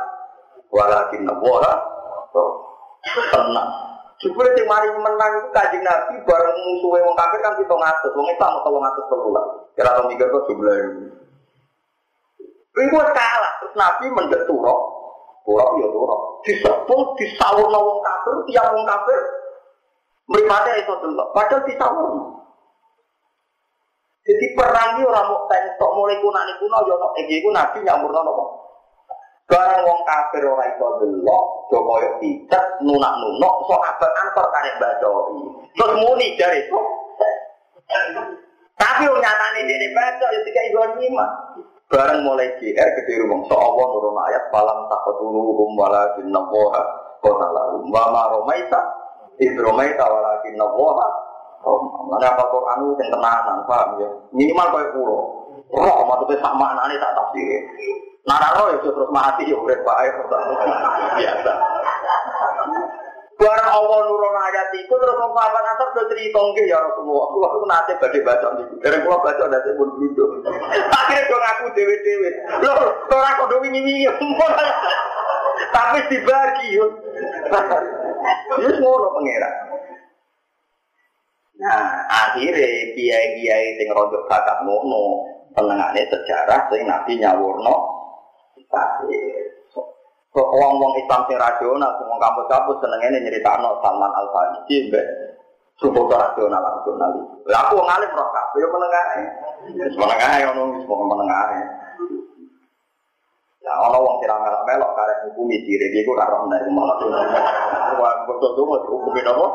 nabuah 2.33 3.26
tenang 3.33 3.70
Jupure 4.18 4.51
sing 4.51 4.66
mari 4.66 4.91
menang 4.91 5.31
itu 5.39 5.49
kajing 5.55 5.83
Nabi 5.87 6.18
bareng 6.26 6.59
musuhe 6.59 6.99
wong 7.07 7.14
kafir 7.14 7.39
kan 7.39 7.55
kita 7.55 7.70
ngatus, 7.70 8.12
wong 8.18 8.26
Islam 8.26 8.51
atau 8.59 8.74
ngatus 8.74 9.05
pelulah. 9.07 9.47
Kira 9.79 9.95
tau 9.95 10.11
mikir 10.11 10.26
kok 10.26 10.47
jumlah 10.51 10.74
itu. 10.74 11.03
Itu 12.83 12.99
kalah, 12.99 13.53
terus 13.62 13.74
Nabi 13.79 14.11
mendet 14.11 14.43
turok, 14.51 14.81
turok 15.47 15.70
ya 15.79 15.87
turok. 15.95 16.20
Disebut 16.43 17.07
disawurno 17.22 17.79
wong 17.79 17.99
kafir, 18.03 18.35
tiap 18.51 18.66
wong 18.74 18.87
kafir 18.91 19.20
mripate 20.35 20.70
iso 20.83 20.95
delok. 20.99 21.29
Padahal 21.31 21.62
disawurno. 21.62 22.24
Jadi 24.26 24.47
perang 24.59 24.99
ini 24.99 25.07
orang 25.07 25.31
mau 25.31 25.47
tentok 25.47 25.91
mulai 25.95 26.18
kuno 26.18 26.43
kuno, 26.59 26.79
ya 26.91 26.95
no, 26.99 27.09
iki 27.22 27.49
Nabi 27.55 27.87
nyamurno 27.87 28.20
nopo. 28.26 28.68
Barang 29.49 29.80
wong 29.80 30.01
kafir 30.05 30.44
ora 30.44 30.68
iso 30.68 30.86
delok, 31.01 31.44
do 31.72 31.80
koyo 31.80 32.20
picet 32.20 32.84
nunak-nunuk 32.84 33.55
abad 33.80 34.12
antar 34.20 34.46
karek 34.53 34.76
bacoi. 34.76 35.40
Terus 35.72 35.96
muni 36.05 36.36
dari 36.36 36.68
kok. 36.68 36.86
Tapi 38.76 39.03
wong 39.09 39.20
nyatane 39.24 39.61
dene 39.64 39.88
baca 39.96 40.26
ya 40.28 40.40
tiga 40.44 40.61
ibu 40.68 40.78
lima. 41.01 41.26
Barang 41.88 42.20
mulai 42.20 42.53
GR 42.61 42.88
gede 43.01 43.24
rumong 43.24 43.49
so 43.49 43.57
Allah 43.57 43.88
nurun 43.88 44.20
ayat 44.28 44.53
falam 44.53 44.84
taqatulu 44.92 45.57
hum 45.57 45.72
walakin 45.80 46.28
nawaha 46.28 46.84
kota 47.24 47.49
lalu. 47.49 47.88
Wa 47.88 48.12
ma 48.12 48.28
romaita 48.28 48.80
idromaita 49.40 50.05
walakin 50.05 50.61
nawaha 50.61 51.09
Mana 52.09 52.32
apa 52.32 52.44
Quran 52.49 52.78
itu 52.86 52.92
yang 53.03 53.11
tenanan, 53.12 53.57
paham 53.68 54.01
ya? 54.01 54.09
Minimal 54.32 54.66
kayak 54.72 54.90
pulau. 54.94 55.47
Roh, 55.66 55.98
maksudnya 56.06 56.36
sama 56.38 56.76
anaknya 56.76 57.02
tak 57.02 57.14
tafsir. 57.18 57.61
Nara 58.28 58.48
roh 58.61 58.68
itu 58.76 58.88
terus 58.92 59.11
mati 59.11 59.48
ya 59.48 59.56
urip 59.56 59.80
bae 59.82 60.09
biasa. 61.16 61.52
Barang 63.38 63.70
Allah 63.70 63.98
nurun 64.02 64.34
ayat 64.34 64.74
itu 64.74 64.90
terus 64.90 65.14
wong 65.14 65.30
papan 65.30 65.62
atas 65.62 65.94
do 65.94 66.02
ya 66.66 66.78
Rasulullah. 66.82 67.26
Kula 67.30 67.48
ku 67.54 67.66
nate 67.70 67.92
badhe 68.02 68.18
baca 68.26 68.48
niku. 68.59 68.74
Dereng 68.82 69.06
kula 69.06 69.22
baca 69.22 69.44
nate 69.46 69.70
pun 69.78 69.94
duduk. 69.94 70.42
Akhirnya 70.90 71.30
do 71.30 71.36
ngaku 71.38 71.66
dhewe-dhewe. 71.78 72.30
Lho, 72.66 72.74
ora 73.14 73.38
kok 73.38 73.46
do 73.46 73.56
wingi-wingi. 73.62 74.11
Tapi 75.74 75.98
dibagi 76.11 76.68
yo. 76.74 76.86
Wis 78.59 78.76
ngono 78.82 79.06
pangeran. 79.14 79.54
Nah, 81.59 82.06
akhirnya 82.06 82.94
kiai-kiai 82.94 83.78
sing 83.78 83.88
rodok 83.90 84.30
bakat 84.30 84.62
ngono, 84.62 85.26
penengane 85.53 86.03
sejarah 86.09 86.68
sing 86.72 86.84
Nabi 86.84 87.20
nyawurno 87.20 87.99
tahrir. 88.68 89.49
So, 89.72 90.44
wong-wong 90.44 90.92
Islam 91.01 91.24
sing 91.24 91.40
rasional, 91.40 91.90
sing 91.96 92.07
wong 92.07 92.20
kampus-kampus 92.20 92.76
senengene 92.84 93.24
nyeritakno 93.24 93.80
Salman 93.80 94.12
Al 94.12 94.28
Farisi 94.30 94.92
mbek 94.92 95.07
suku 95.80 96.01
rasional 96.11 96.61
rasional 96.61 97.11
itu. 97.16 97.34
Lah 97.49 97.64
aku 97.66 97.80
wong 97.80 97.88
alim 97.88 98.12
roh 98.12 98.28
kabeh 98.28 98.59
yo 98.61 98.68
menengah 98.68 99.05
ae. 99.16 99.24
Wis 99.72 99.96
menengah 99.96 100.30
ono 100.53 100.62
wis 100.76 100.84
menengah 100.84 101.40
ae. 101.49 101.62
Ya 103.64 103.72
ono 103.88 103.99
wong 104.05 104.14
sing 104.20 104.28
melok-melok 104.28 104.90
karek 104.94 105.18
hukumi 105.26 105.57
diri 105.64 105.86
iku 106.05 106.12
ora 106.12 106.28
roh 106.28 106.44
nek 106.46 106.68
malah. 106.70 106.96
Wah, 107.99 108.14
betul 108.28 108.53
tuh 108.53 108.64
mau 108.68 108.84
hukumi 108.84 109.24
apa? 109.24 109.46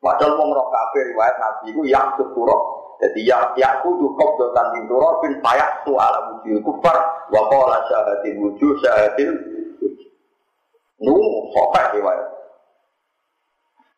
Padahal 0.00 0.32
wong 0.36 0.48
roh 0.52 0.66
kabeh 0.68 1.02
riwayat 1.12 1.36
Nabi 1.40 1.64
iku 1.72 1.82
yang 1.88 2.08
sepuro 2.20 2.79
jadi 3.00 3.20
ya 3.24 3.38
ya 3.56 3.80
kudu 3.80 4.12
kok 4.12 4.30
dotan 4.36 4.76
bin 4.76 4.84
turabin 4.84 5.32
payak 5.40 5.80
tu 5.88 5.96
ala 5.96 6.20
wujud 6.36 6.60
kufar 6.60 6.96
wa 7.32 7.40
qala 7.48 7.80
syahadil 7.88 8.36
wujud 8.44 8.76
syahadil 8.84 9.32
nu 11.00 11.16
sopak 11.56 11.96
riwayat. 11.96 12.28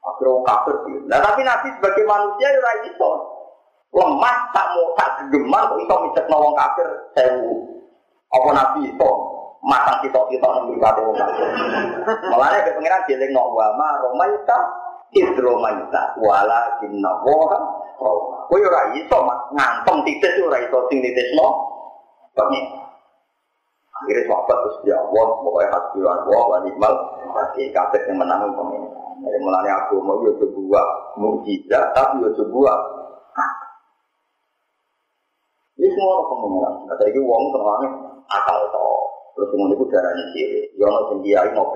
Akhirnya 0.02 0.42
kafir 0.46 0.76
Nah 1.06 1.18
tapi 1.18 1.42
Nabi 1.46 1.68
sebagai 1.78 2.06
manusia 2.06 2.48
ya 2.50 2.72
iso. 2.86 3.10
Lemah 3.92 4.36
tak 4.54 4.66
mau 4.72 4.94
tak 4.94 5.10
gegemar 5.26 5.66
kok 5.66 5.82
iso 5.82 5.94
micet 6.06 6.26
wong 6.30 6.54
kafir 6.54 6.88
sewu. 7.18 7.54
Apa 8.30 8.48
Nabi 8.54 8.86
iso 8.86 9.10
matang 9.66 9.98
kita 10.06 10.18
kita 10.30 10.46
nembri 10.46 10.78
kate 10.78 11.00
wong 11.02 11.18
kafir. 11.18 11.48
Mulane 12.30 12.66
ke 12.66 12.70
pengiran 12.78 13.02
dieling 13.10 13.30
no 13.34 13.50
wa 13.50 13.66
ma 13.74 13.98
romaita 13.98 14.58
idromaita 15.10 16.18
walakin 16.22 17.02
nawaha 18.02 18.42
Kowe 18.52 18.60
ora 18.60 18.92
iso 18.92 19.18
ngantem 19.56 19.96
titis 20.04 20.36
ora 20.44 20.60
iso 20.60 20.78
sing 20.92 21.00
nitisno 21.00 21.46
pengen. 22.36 22.64
Akhirnya 24.02 24.28
sahabat 24.28 24.56
terus 24.66 24.76
ya 24.92 24.96
Allah, 24.98 25.26
pokoknya 25.40 25.72
hasbi 25.72 25.98
wa 26.02 26.12
Allah 26.18 26.42
wa 26.42 26.58
ni'mal 26.66 26.94
wakil 27.32 27.66
kabeh 27.70 28.02
yang 28.10 28.18
menang 28.18 28.50
pengen. 28.52 28.82
Jadi 29.22 29.38
mulane 29.40 29.70
aku 29.70 30.02
mau 30.02 30.20
yo 30.26 30.34
sebuah 30.36 31.16
mukjizat 31.16 31.94
tapi 31.94 32.26
yo 32.26 32.30
sebuah 32.34 32.76
ini 35.80 35.88
semua 35.98 36.14
orang 36.14 36.28
pengenalan. 36.30 36.74
Kata 36.94 37.02
itu 37.10 37.20
uang 37.24 37.44
terangnya 37.50 37.88
akal 38.30 38.58
to. 38.70 38.90
Terus 39.34 39.48
kemudian 39.50 39.74
itu 39.80 39.84
darahnya. 39.90 40.24
Yo 40.78 40.84
ono 40.86 41.00
sing 41.10 41.18
kiai 41.24 41.50
mau 41.56 41.72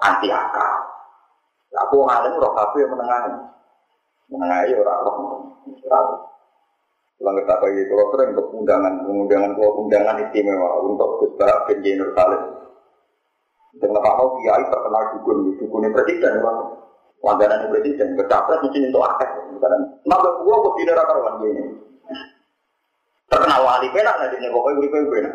anti 0.00 0.28
akal. 0.30 0.72
Aku 1.76 1.96
ngalim 2.00 2.40
roh 2.40 2.52
kabeh 2.56 2.86
menengani. 2.88 3.36
Mengenai 4.26 4.74
orang 4.74 5.00
roh, 5.06 5.16
orang 5.86 6.06
Pulang 7.16 7.36
kita 7.40 7.54
bagi 7.64 7.82
kalau 7.88 8.06
sering 8.12 8.28
untuk 8.36 8.48
undangan, 8.52 8.94
undangan 9.08 9.52
kalau 9.56 9.72
undangan 9.80 10.20
istimewa 10.20 10.84
untuk 10.84 11.32
Barak 11.40 11.64
bin 11.64 11.80
Jenur 11.80 12.12
Salim. 12.12 12.42
Dengan 13.76 14.04
Pak 14.04 14.14
Mau 14.20 14.36
Kiai 14.40 14.64
terkenal 14.68 15.02
dukun, 15.16 15.38
dukun 15.56 15.88
presiden, 15.96 16.44
bang. 16.44 16.58
Langganan 17.24 17.72
presiden, 17.72 18.20
bercapres 18.20 18.60
mungkin 18.60 18.92
untuk 18.92 19.04
akeh. 19.08 19.30
Naga 20.04 20.30
gua 20.44 20.54
kok 20.60 20.74
tidak 20.76 20.96
rata 21.00 21.08
karuan 21.08 21.34
gini. 21.40 21.64
Terkenal 23.32 23.60
wali 23.64 23.88
penak 23.90 24.16
nanti 24.20 24.36
nih 24.36 24.52
pokoknya 24.52 24.76
uri 24.84 24.88
penak. 24.92 25.34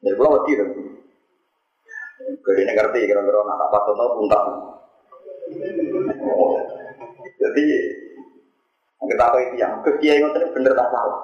Jadi 0.00 0.16
gua 0.16 0.32
waktu 0.40 0.50
itu. 0.56 0.64
Jadi 2.42 2.60
ngerti 2.64 3.00
kira-kira 3.04 3.38
anak 3.44 3.60
apa 3.68 3.78
tuh 3.84 4.08
puntas. 4.16 4.44
Jadi 7.42 7.64
kita 9.02 9.24
apa 9.26 9.36
itu 9.42 9.54
yang 9.58 9.82
kekiai 9.82 10.22
itu 10.22 10.48
bener 10.54 10.72
tak 10.78 10.88
salah. 10.94 11.20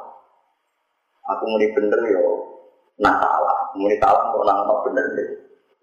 Aku 1.37 1.45
muni 1.47 1.71
bener 1.77 2.01
yo, 2.11 2.25
nah 2.99 3.15
salah. 3.23 3.59
Muni 3.79 3.95
salah 4.03 4.35
kok 4.35 4.43
nang 4.43 4.67
mau 4.67 4.83
bener 4.83 5.05
deh. 5.15 5.29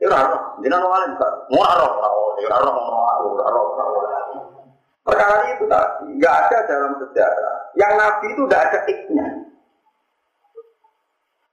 Ya 0.01 0.11
ora 0.11 0.27
ora, 0.27 0.39
jenengan 0.59 0.83
wong 0.83 0.93
alim 0.99 1.11
kan. 1.15 1.33
Mau 1.47 1.63
ora 1.63 1.85
ora, 1.87 2.09
ya 2.43 2.47
ora 2.51 2.67
ora 2.67 3.43
ora 3.47 3.83
ora. 3.87 4.19
Perkara 5.05 5.35
itu 5.53 5.63
tadi, 5.69 6.17
nggak 6.17 6.35
ada 6.35 6.57
dalam 6.65 6.91
sejarah. 6.97 7.55
Yang 7.77 7.93
Nabi 7.93 8.25
itu 8.33 8.41
tidak 8.49 8.63
ada 8.67 8.79
iknya. 8.89 9.27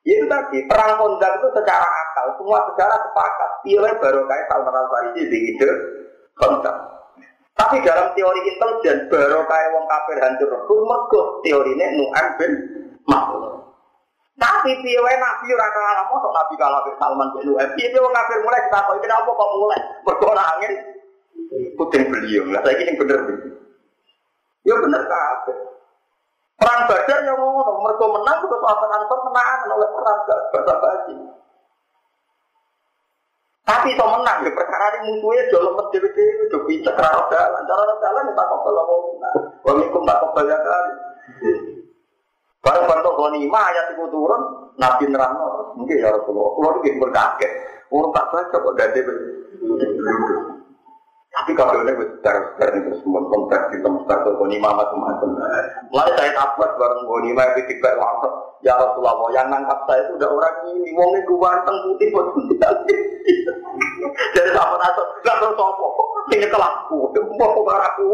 Ya 0.03 0.15
itu 0.19 0.27
tadi, 0.27 0.59
perang 0.67 0.99
Khandaq 0.99 1.33
itu 1.39 1.49
secara 1.55 1.87
akal, 1.87 2.27
semua 2.41 2.59
secara 2.73 2.97
sepakat. 2.99 3.51
Pilih 3.63 3.93
baru 4.03 4.21
kayak 4.27 4.49
Salman 4.51 4.75
Al 4.75 4.89
Farisi 4.91 5.23
di 5.31 5.39
ide 5.55 5.71
Khandaq. 6.41 6.77
Tapi 7.53 7.77
dalam 7.85 8.17
teori 8.17 8.41
intelijen, 8.49 9.07
baru 9.13 9.45
kayak 9.45 9.73
wong 9.77 9.85
kafir 9.87 10.17
hancur 10.25 10.51
itu 10.51 10.75
mergo 10.89 11.23
teorinya 11.45 11.87
Nu'an 11.95 12.27
bin 12.41 12.53
Mahmud. 13.05 13.45
Tapi 14.41 14.73
piye 14.81 14.99
nabi 14.99 15.47
ora 15.53 15.69
kalah 15.71 16.05
mosok 16.09 16.33
nabi 16.33 16.55
kalah 16.57 16.81
bin 16.83 16.97
Salman 16.97 17.29
bin 17.37 17.43
Nu'an. 17.53 17.69
Piye 17.77 17.93
wong 17.93 18.13
kafir 18.13 18.41
mulai 18.41 18.65
kita 18.67 18.79
kok 18.89 18.99
kenapa 19.05 19.31
kok 19.31 19.53
mulai? 19.57 19.81
Mergo 20.03 20.29
angin 20.33 20.73
puting 21.77 22.05
beliung. 22.09 22.49
Lah 22.51 22.65
saiki 22.65 22.89
sing 22.89 22.97
bener. 22.97 23.21
Ya 24.63 24.75
bener 24.79 25.03
kabeh. 25.05 25.59
Perang 26.63 26.87
Badar 26.87 27.19
yang 27.27 27.43
ngono, 27.43 27.83
mereka 27.83 28.07
menang 28.07 28.39
terus 28.39 28.63
apa 28.63 28.87
ansor 28.87 29.19
menang 29.27 29.67
oleh 29.67 29.89
perang 29.99 30.19
gak. 30.31 30.41
Tapi 33.73 33.97
so 33.97 34.05
menang, 34.05 34.45
ya 34.45 34.53
perkara 34.53 35.01
ini 35.01 35.17
musuhnya 35.17 35.49
jauh 35.49 35.65
lemes 35.65 35.89
dewi 35.97 36.09
dewi, 36.13 36.45
jauh 36.53 36.61
pinter 36.69 36.93
kerana 36.93 37.25
jalan, 37.33 37.97
jalan 38.05 38.29
ya 38.29 38.33
tak 38.37 38.49
kobel 38.53 38.77
apa 38.77 38.95
Wong 39.65 39.77
ikum 39.89 40.05
tak 40.05 40.21
kobel 40.21 40.45
ya 40.45 40.59
kali. 40.61 40.93
Barang 42.61 42.85
bantu 42.85 43.11
ghanimah 43.17 43.65
ayat 43.73 43.97
itu 43.97 44.05
turun, 44.13 44.43
Nabi 44.77 45.09
nerangno, 45.09 45.73
mungkin 45.73 46.05
ya 46.05 46.13
Rasulullah, 46.13 46.53
kalau 46.53 46.85
itu 46.85 47.01
berkakek, 47.01 47.53
urut 47.89 48.13
tak 48.13 48.29
baca 48.29 48.57
kok 48.61 48.77
dadi 48.77 49.01
tapi 51.33 51.57
kalau 51.57 51.81
ini 51.81 51.97
besar 51.97 52.37
besar 52.45 52.69
itu 52.77 52.93
semua 53.01 53.25
konteks 53.25 53.73
di 53.73 53.81
tempat 53.81 54.21
goni 54.37 54.61
mama 54.61 54.85
macam-macam. 54.85 55.33
Mulai 55.89 56.13
saya 56.13 56.31
takut 56.37 56.69
bareng 56.77 57.09
goni 57.09 57.33
mama 57.33 57.57
itu 57.57 57.73
tiga 57.73 57.97
langsung. 57.97 58.37
Ya 58.61 58.77
Rasulullah, 58.77 59.17
yang 59.33 59.49
nangkap 59.49 59.81
saya 59.89 60.05
itu 60.05 60.21
udah 60.21 60.29
orang 60.29 60.57
ini. 60.77 60.93
Wongnya 60.93 61.25
ganteng 61.25 61.77
putih 61.89 62.07
buat 62.13 62.27
Jadi 64.37 64.51
sama 64.53 64.77
naso, 64.77 65.03
nggak 65.25 65.37
terus 65.41 65.57
sopo. 65.57 65.87
Ini 66.37 66.47
kelaku, 66.53 66.99
mau 67.17 67.49
kok 67.51 67.81
aku. 67.81 68.07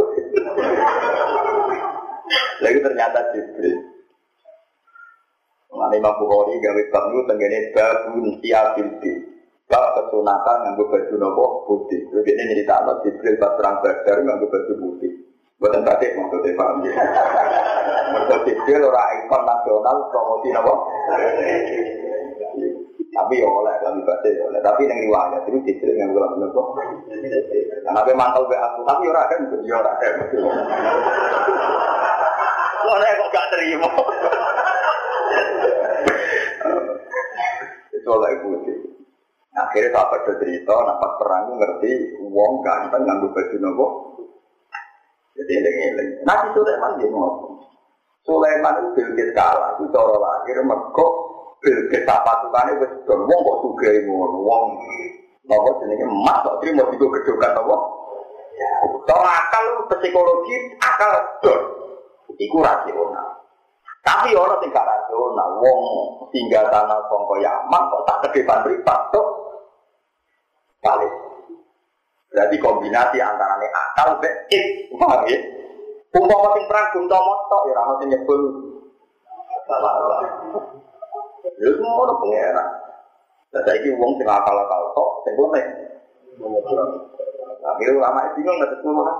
Lagi 2.62 2.78
ternyata 2.80 3.18
Jibril. 3.34 3.76
Mengenai 5.68 6.00
Imam 6.00 6.16
Bukhari 6.16 6.56
gawe 6.64 6.82
bab 6.88 7.04
itu 7.12 7.20
tenggene 7.28 7.58
babun 7.76 8.24
siabil 8.40 8.88
bab 9.68 9.84
kesunatan 10.00 10.56
nganggo 10.64 10.84
baju 10.88 11.14
nopo 11.20 11.44
putih. 11.68 12.00
Jadi 12.08 12.30
ini 12.32 12.56
cerita 12.56 12.80
Allah 12.80 12.96
Jibril 13.04 13.36
pas 13.36 13.52
perang 13.60 13.84
Badar 13.84 14.16
nganggo 14.24 14.48
baju 14.48 14.72
putih. 14.80 15.12
Buatan 15.60 15.84
batik 15.84 16.14
maksudnya 16.16 16.56
paham 16.56 16.86
ya. 16.86 16.92
Maksud 18.16 18.40
Jibril 18.48 18.88
orang 18.88 19.08
ikon 19.20 19.42
nasional 19.44 19.96
promosi 20.08 20.48
nopo. 20.56 20.74
Tapi 23.08 23.42
ya 23.42 23.48
oleh 23.50 23.74
kami 23.84 24.00
batik 24.08 24.34
oleh. 24.40 24.60
Tapi 24.64 24.88
yang 24.88 25.00
riwayat 25.04 25.44
itu 25.44 25.60
Jibril 25.68 25.94
nganggo 26.00 26.18
lagu 26.24 26.36
nopo. 26.40 26.62
Karena 27.84 28.00
apa 28.00 28.12
mantel 28.16 28.48
be 28.48 28.56
aku. 28.56 28.80
Tapi 28.88 29.04
orang 29.04 29.24
ada 29.28 29.36
ya 29.68 29.74
orang 29.76 29.96
ada. 30.00 30.08
Mana 32.88 33.20
kok 33.20 33.28
gak 33.36 33.48
terima? 33.52 33.88
Itu 37.92 38.08
oleh 38.08 38.32
putih. 38.40 38.76
Akhirnya 39.56 39.90
sahabat 39.96 40.28
cerita, 40.38 40.76
nampak 40.76 41.12
perang 41.18 41.56
ngerti 41.56 41.92
uang 42.20 42.52
ganteng 42.60 43.02
nganggo 43.08 43.32
baju 43.32 43.56
nopo. 43.58 43.86
Jadi 45.38 45.52
eling-eling. 45.54 46.08
Nabi 46.26 46.46
Sulaiman 46.52 46.98
dia 46.98 47.08
ngomong. 47.08 47.62
Sulaiman 48.26 48.76
itu 48.76 48.88
Bilqis 48.98 49.30
kalah, 49.32 49.78
itu 49.78 49.88
cara 49.88 50.14
lahir 50.18 50.60
mergo 50.66 51.06
Bilqis 51.58 52.04
pasukannya 52.04 52.78
wis 52.82 52.92
don 53.08 53.24
wong 53.24 53.40
kok 53.40 53.58
sugih 53.64 54.04
ngono 54.04 54.38
wong. 54.44 54.64
Napa 55.48 55.70
jenenge 55.80 56.04
emas 56.04 56.44
kok 56.44 56.58
trimo 56.60 56.84
digo 56.92 57.08
gedokan 57.08 57.56
apa? 57.56 57.76
Cara 59.08 59.30
akal 59.32 59.64
psikologi 59.88 60.56
akal 60.82 61.12
don. 61.40 61.60
Iku 62.38 62.62
rasional. 62.62 63.37
Tapi 64.08 64.32
orang 64.32 64.56
tinggal 64.64 64.88
rasional, 64.88 65.60
wong 65.60 65.80
tinggal 66.32 66.64
tanah 66.72 66.96
songko 67.12 67.36
Yaman 67.44 67.82
kok 67.92 68.04
tak 68.08 68.16
ke 68.24 68.40
depan 68.40 68.64
beripat 68.64 69.12
tuh 69.12 69.26
kali. 70.80 71.04
Berarti 72.32 72.56
kombinasi 72.56 73.20
antara 73.20 73.60
ini 73.60 73.68
akal 73.68 74.16
be 74.16 74.30
ik, 74.48 74.88
paham 74.96 75.28
ya? 75.28 75.36
Umpama 76.16 76.56
sing 76.56 76.64
perang 76.64 76.88
gunto 76.96 77.18
motok 77.20 77.62
ya 77.68 77.72
rano 77.76 77.92
sing 78.00 78.08
nyebul. 78.08 78.40
Salah. 79.68 79.92
Ya 81.60 81.68
semua 81.68 82.08
orang 82.08 82.20
pengeran. 82.24 82.68
Dan 83.52 83.60
saya 83.60 83.76
ini 83.76 83.92
uang 83.92 84.12
sing 84.16 84.24
akal 84.24 84.56
akal 84.56 84.82
kok, 84.96 85.10
sing 85.28 85.34
boleh. 85.36 85.64
Tapi 87.60 87.82
lama 87.92 88.20
itu 88.32 88.40
nggak 88.40 88.72
semua. 88.80 89.12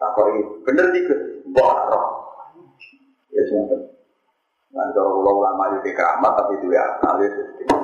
Tak 0.00 0.16
kok 0.16 0.32
ini 0.32 0.40
bener 0.64 0.86
sih 0.96 1.02
bohong. 1.52 2.21
Ya 3.32 3.42
semua. 3.48 3.80
Nah, 4.72 4.88
kalau 4.96 5.24
ulama 5.24 5.72
itu 5.76 5.92
keramat 5.92 6.32
tapi 6.36 6.60
ya 6.68 6.80
akal 6.96 7.16
ya. 7.20 7.28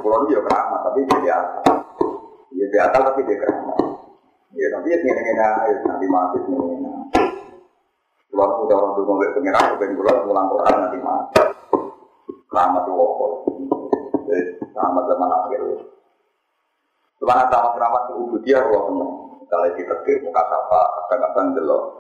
Pulau 0.05 0.29
itu 0.29 0.37
ya 0.37 0.41
keramat 0.45 0.81
tapi 0.85 1.01
akal. 1.09 1.77
Ya 2.53 2.67
di 2.69 2.79
atas 2.81 3.01
tapi 3.01 3.21
dia 3.25 3.37
keramat. 3.41 3.77
Ya 4.53 4.67
tapi 4.77 4.87
ya 4.93 4.97
ngene 5.01 5.21
ngene 5.25 5.43
aja 5.45 5.81
nanti 5.89 6.07
mati 6.09 6.39
ngene. 6.45 6.91
Kalau 8.29 8.63
udah 8.63 8.77
orang 8.77 8.93
dulu 8.95 9.19
ngomong 9.19 9.35
pengiran, 9.35 9.75
pengen 9.83 9.99
bulan 9.99 10.17
pulang 10.23 10.47
Quran 10.53 10.75
nanti 10.79 10.99
mati. 11.01 11.43
Keramat 12.49 12.83
itu 12.85 12.93
wokol. 12.93 13.33
Keramat 14.77 15.05
zaman 15.09 15.31
akhir. 15.33 15.63
Cuma 17.19 17.45
sama 17.51 17.69
keramat 17.75 18.03
itu 18.05 18.15
ubudiyah 18.21 18.63
kalau. 18.63 19.27
Kalau 19.49 19.65
kita 19.81 19.97
tekir 20.05 20.21
muka 20.29 20.45
sapa, 20.45 21.09
kadang-kadang 21.09 21.57
delok 21.57 21.98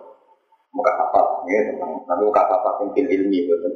muka 0.78 0.92
sapa, 0.94 1.20
ya 1.50 1.74
tenang. 1.74 1.92
Tapi 2.06 2.22
muka 2.22 2.42
sapa 2.46 2.70
mungkin 2.78 3.04
ilmi 3.10 3.38
betul. 3.50 3.74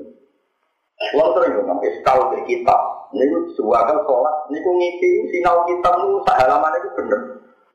Kalau 1.03 1.35
sering 1.35 1.59
ngomong, 1.59 1.83
iskal 1.83 2.31
dari 2.31 2.47
kitab, 2.47 3.11
sebuah 3.59 3.81
kali 3.91 4.01
sholat, 4.07 4.35
ini 4.55 4.63
ku 4.63 4.71
ngisi 4.71 5.09
sinau 5.35 5.67
kitab 5.67 5.99
itu 5.99 6.23
halaman 6.31 6.79
itu 6.79 6.89
bener. 6.95 7.21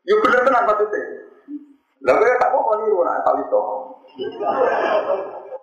Ya 0.07 0.15
bener 0.23 0.39
bener 0.47 0.63
maksudnya. 0.63 1.01
Lalu 2.07 2.23
ya 2.23 2.35
tak 2.39 2.51
mau 2.55 2.71
niru 2.79 3.03
nak 3.03 3.27
tahu 3.27 3.35
itu. 3.43 3.61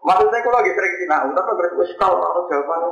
Maksudnya 0.04 0.44
kalau 0.44 0.56
lagi 0.60 0.72
sering 0.76 0.94
sinau, 1.00 1.32
tapi 1.32 1.50
terus 1.56 1.88
iskal 1.88 2.12
kalau 2.20 2.44
jawabannya. 2.52 2.88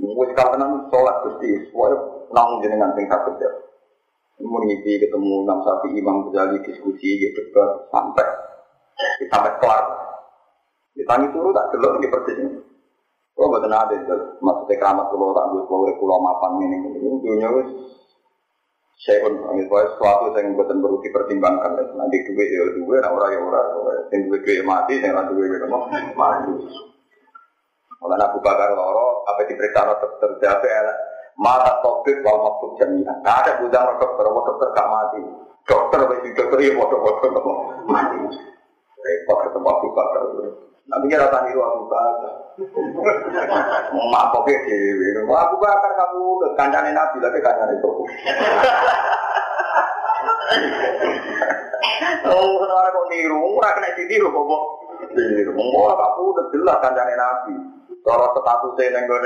Wis 0.00 0.30
tenan 0.34 0.90
sholat 0.90 1.16
gusti, 1.22 1.50
semuanya 1.70 1.98
namun 2.34 2.62
jenengan 2.66 2.90
sing 2.98 3.06
sakit 3.06 3.34
ya. 3.38 3.50
Mengisi 4.40 4.96
ketemu 4.96 5.44
Imam 5.44 5.60
Sapi 5.60 5.92
Imam 5.92 6.24
Ghazali 6.26 6.64
diskusi 6.64 7.20
gitu 7.20 7.52
debat 7.52 8.49
sampai 9.28 9.52
kelar. 9.60 9.84
Ditangi 10.96 11.30
turu 11.32 11.54
tak 11.54 11.68
delok 11.72 12.02
di 12.02 12.08
persis 12.10 12.36
ini. 12.38 12.52
Oh, 13.40 13.48
betul 13.48 13.72
ada 13.72 13.94
itu. 13.96 14.16
Maksudnya 14.44 14.74
keramat 14.76 15.06
kulo 15.08 15.32
tak 15.32 15.46
gue 15.48 15.62
kulo 15.64 15.88
kulo 15.96 16.14
mapan 16.20 16.60
ini. 16.60 16.76
Ini 17.00 17.18
dunia 17.24 17.48
wis 17.56 17.68
saya 19.00 19.24
pun 19.24 19.32
panggil 19.40 19.64
sesuatu 19.64 20.36
yang 20.36 20.52
buatan 20.52 20.84
perlu 20.84 21.00
dipertimbangkan. 21.00 21.72
Nanti 21.96 22.20
duit 22.20 22.48
ya 22.52 22.68
duit, 22.76 23.00
nah 23.00 23.16
orang 23.16 23.32
ya 23.32 23.40
orang. 23.40 23.66
Yang 24.12 24.20
duit 24.28 24.40
duit 24.44 24.60
mati, 24.60 25.00
yang 25.00 25.16
nanti 25.16 25.32
duit 25.32 25.56
mati. 26.12 26.52
Kalau 28.00 28.16
Abu 28.16 28.38
Bakar 28.44 28.76
loro, 28.76 29.24
apa 29.24 29.44
diperiksa 29.48 29.88
dokter 29.88 30.30
jadi 30.40 30.92
mata 31.40 31.80
topik 31.80 32.20
wal 32.20 32.44
maktub 32.44 32.76
jaminan. 32.76 33.16
Tidak 33.24 33.36
ada 33.40 33.52
budang 33.64 33.96
dokter, 33.96 34.24
dokter 34.28 34.68
gak 34.76 34.88
mati. 34.88 35.20
Dokter 35.64 36.00
bagi 36.04 36.30
dokter 36.36 36.58
ya 36.60 36.70
bodoh-bodoh 36.76 37.44
mati. 37.88 38.18
Repot 39.00 39.38
ketemu 39.48 39.68
Abu 39.68 39.88
Bakar. 39.96 40.22
Nanti 40.90 41.06
kira 41.06 41.30
tak 41.30 41.42
niru 41.48 41.60
Abu 41.62 41.84
Bakar. 41.88 42.32
Mak 43.94 44.24
pokoknya 44.34 44.58
dewi. 44.66 45.06
Abu 45.24 45.56
Bakar 45.56 45.90
kamu 45.96 46.22
kancane 46.58 46.90
Nabi 46.92 47.16
lagi 47.22 47.40
kancane 47.40 47.72
itu. 47.78 47.90
Oh, 52.30 52.58
orang 52.62 52.94
kok 52.94 53.06
niru, 53.10 53.38
orang 53.58 53.74
kena 53.78 53.96
ditiru 53.96 54.28
kok. 54.28 54.64
Niru, 55.14 55.52
mau 55.56 55.90
aku 55.94 56.22
udah 56.34 56.46
jelas 56.52 56.78
kancane 56.82 57.14
Nabi. 57.16 57.54
Cara 58.00 58.32
statusnya 58.32 58.96
yang 58.96 59.04
gue 59.04 59.20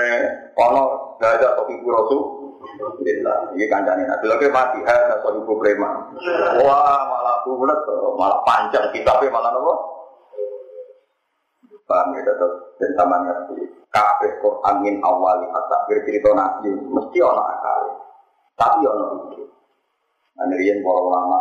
ono 0.59 1.15
gak 1.23 1.39
ada 1.39 1.55
topi 1.55 1.79
rasul. 1.87 2.23
Alhamdulillah, 2.65 3.53
ini 3.53 3.65
kancane 3.69 4.03
Nabi 4.09 4.27
lagi 4.27 4.49
mati, 4.49 4.79
ada 4.83 5.21
soal 5.21 5.45
ibu 5.45 5.55
preman. 5.61 6.17
Wah, 6.65 7.01
malah 7.05 7.37
bulat, 7.45 7.81
malah 8.17 8.41
panjang 8.49 8.89
kitabnya 8.97 9.29
malah 9.29 9.53
nopo. 9.53 9.75
Paham 11.85 12.17
ya, 12.17 12.25
tetap 12.25 12.51
dan 12.81 12.91
sama 12.97 13.17
ngerti. 13.29 13.61
Kabeh 13.93 14.41
Quran 14.41 14.75
min 14.81 14.97
awali 15.05 15.47
hatta 15.53 15.85
bercerita 15.85 16.33
Nabi 16.33 16.73
mesti 16.73 17.19
ono 17.21 17.43
akal. 17.45 17.83
Tapi 18.57 18.83
ono 18.89 19.05
itu. 19.29 19.45
Nah, 20.35 20.49
riyen 20.51 20.81
para 20.81 20.99
ulama, 20.99 21.39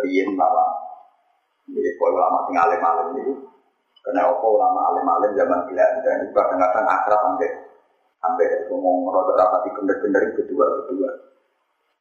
riyen 0.00 0.38
lama. 0.38 0.66
Jadi 1.68 1.90
kalau 1.98 2.14
ulama 2.16 2.38
tinggal 2.48 2.70
ini, 3.12 3.34
karena 4.02 4.26
apa 4.26 4.46
ulama 4.46 4.80
alim-alim 4.92 5.32
zaman 5.38 5.60
Belanda 5.68 6.10
ini 6.18 6.26
kadang-kadang 6.34 6.86
akrab 6.90 7.20
sampai 7.22 7.50
sampai 8.22 8.70
ngomong 8.70 9.10
rada 9.10 9.34
rapati 9.34 9.68
bener-bener 9.74 10.22
kedua 10.38 10.66
kedua. 10.86 11.10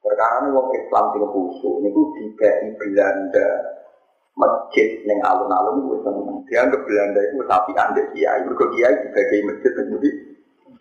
Perkara 0.01 0.45
ini 0.45 0.49
wong 0.53 0.69
Islam 0.73 1.13
tinggal 1.13 1.29
khusus, 1.29 1.73
ini 1.81 1.93
tuh 1.93 2.05
di 2.17 2.23
Belanda 2.77 3.47
masjid 4.33 5.01
neng 5.05 5.21
alun-alun 5.21 5.85
itu 5.85 5.97
seneng. 6.01 6.41
Dianggap 6.49 6.81
Belanda 6.89 7.19
itu 7.21 7.37
sapi 7.45 7.71
anda 7.77 8.01
kiai, 8.13 8.41
berkok 8.45 8.69
kiai 8.73 8.95
sebagai 9.05 9.39
masjid 9.45 9.71
menjadi 9.77 10.09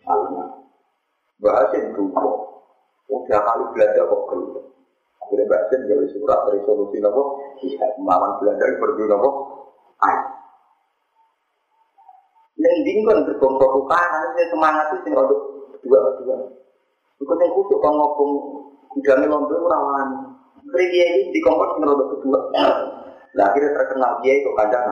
alun-alun. 0.09 0.49
Bahasa 1.41 1.77
itu 1.77 2.03
kok, 2.09 2.35
udah 3.09 3.39
kali 3.45 3.63
Belanda 3.77 4.01
kok 4.09 4.21
keluar. 4.29 4.63
Akhirnya 5.21 5.45
bahasa 5.49 5.73
jadi 5.85 6.05
surat 6.17 6.39
resolusi 6.49 6.97
nopo, 6.97 7.21
melawan 8.01 8.41
Belanda 8.41 8.65
berdua 8.81 9.05
nopo, 9.09 9.29
ayo. 10.01 10.30
Neng 12.71 12.87
dingkon 12.87 13.27
berkumpul 13.27 13.67
tukaran, 13.83 14.31
ini 14.31 14.47
semangat 14.47 14.95
itu 14.95 15.03
sing 15.03 15.11
untuk 15.11 15.39
dua 15.83 15.99
dua. 16.23 16.39
Ikut 17.19 17.35
yang 17.35 17.51
khusus 17.51 17.77
kalau 17.83 17.99
ngomong, 17.99 18.31
udah 18.95 19.15
ngelombe 19.19 19.55
rawan. 19.59 20.07
Kerja 20.71 21.03
ini 21.03 21.35
di 21.35 21.39
kompor 21.43 21.75
sing 21.75 21.83
untuk 21.83 22.15
kedua. 22.15 22.39
Nah 23.35 23.43
akhirnya 23.43 23.75
terkenal 23.75 24.23
dia 24.23 24.39
itu 24.39 24.47
kadang. 24.55 24.87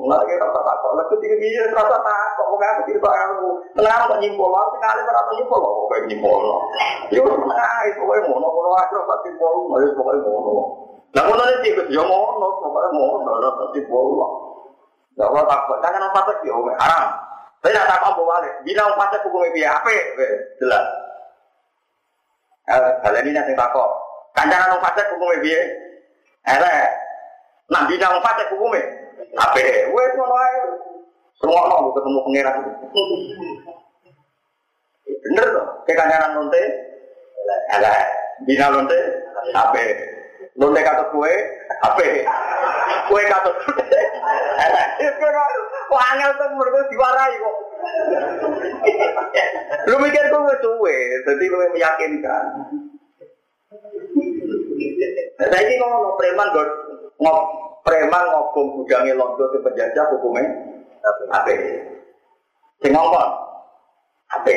Lagi 0.00 0.32
rasa 0.40 0.60
takut, 0.64 0.92
lalu 0.96 1.16
tiga 1.20 1.36
dia 1.36 1.68
rasa 1.76 2.00
takut, 2.00 2.44
kok 2.48 2.56
nggak 2.56 2.72
tiga 2.88 3.08
aku, 3.08 3.48
tenang 3.76 4.08
kok 4.08 4.20
nyimpul, 4.20 4.48
aku 4.48 4.80
sekali 4.80 5.00
berapa 5.04 5.30
nyimpul, 5.36 5.60
kok 5.60 5.88
kayak 5.92 6.04
nyimpul, 6.08 6.44
yo 7.12 7.20
tenang, 7.24 7.80
itu 7.88 8.00
kayak 8.00 8.24
mono, 8.28 8.48
mono 8.48 8.70
aku 8.80 8.92
rasa 8.96 9.14
nyimpul, 9.28 9.54
malah 9.68 9.92
pokoknya 9.92 10.24
mono, 10.24 10.52
nah 11.12 11.24
mono 11.28 11.42
ini 11.44 11.56
sih, 11.60 11.72
yo 11.92 12.02
mono, 12.04 12.48
pokoknya 12.64 12.90
mono, 12.96 13.32
rasa 13.44 13.64
nyimpul, 13.76 14.08
nggak 15.14 15.30
mau 15.30 15.44
takut, 15.46 15.78
jangan 15.82 16.06
apa 16.06 16.18
apa 16.22 16.32
sih, 16.42 16.50
oke, 16.50 16.72
haram, 16.78 17.06
saya 17.60 17.72
tidak 17.74 17.88
takut 17.92 18.12
bawa 18.18 18.28
balik, 18.38 18.54
bilang 18.62 18.90
pasal 18.94 19.20
hukumnya 19.26 19.54
biaya 19.54 19.70
apa, 19.78 19.90
jelas, 20.62 20.84
kalian 23.02 23.26
ini 23.26 23.36
nanti 23.36 23.52
takut, 23.58 23.90
Kancanan 24.34 24.78
wong 24.78 24.82
fasik 24.82 25.10
hukume 25.14 25.42
piye? 25.42 25.60
Elek. 26.46 26.88
Nah 27.70 27.82
bina 27.86 28.06
wong 28.14 28.22
fasik 28.22 28.50
hukume 28.54 28.80
ape? 29.36 29.66
Wes 29.90 30.12
ngono 30.14 30.34
ae. 30.38 30.58
Semua 31.40 31.66
mau 31.66 31.90
ketemu 31.96 32.20
pangeran. 32.26 32.56
Bener 35.24 35.46
toh? 35.50 35.66
Kayak 35.88 35.98
kancanan 36.04 36.36
lonte. 36.38 36.62
Elek. 37.74 38.06
Bina 38.46 38.66
lonte 38.70 38.98
ape? 39.52 39.84
Lonte 40.58 40.80
katut 40.82 41.08
kue 41.14 41.34
ape? 41.86 42.08
Kue 43.06 43.22
katut 43.30 43.56
elek. 44.66 44.88
Wah 45.90 46.06
angel 46.14 46.30
tuh 46.38 46.48
mereka 46.54 46.86
diwarai 46.86 47.34
kok. 47.34 47.56
Lu 49.90 49.96
mikir 49.98 50.24
gue 50.30 50.54
cuwe, 50.62 50.96
jadi 51.26 51.44
lu 51.50 51.58
meyakinkan. 51.74 52.44
Saya 55.40 55.66
ini 55.66 55.74
ngomong 55.82 56.14
preman 56.14 56.48
ngop 57.18 57.38
preman 57.82 58.24
ngobong 58.30 58.66
gudangnya 58.78 59.18
londo 59.18 59.50
ke 59.50 59.58
penjajah 59.66 60.04
hukumnya 60.14 60.46
apa? 61.32 61.54
Sing 62.84 62.92
ngomong 62.94 63.18
apa? 64.30 64.54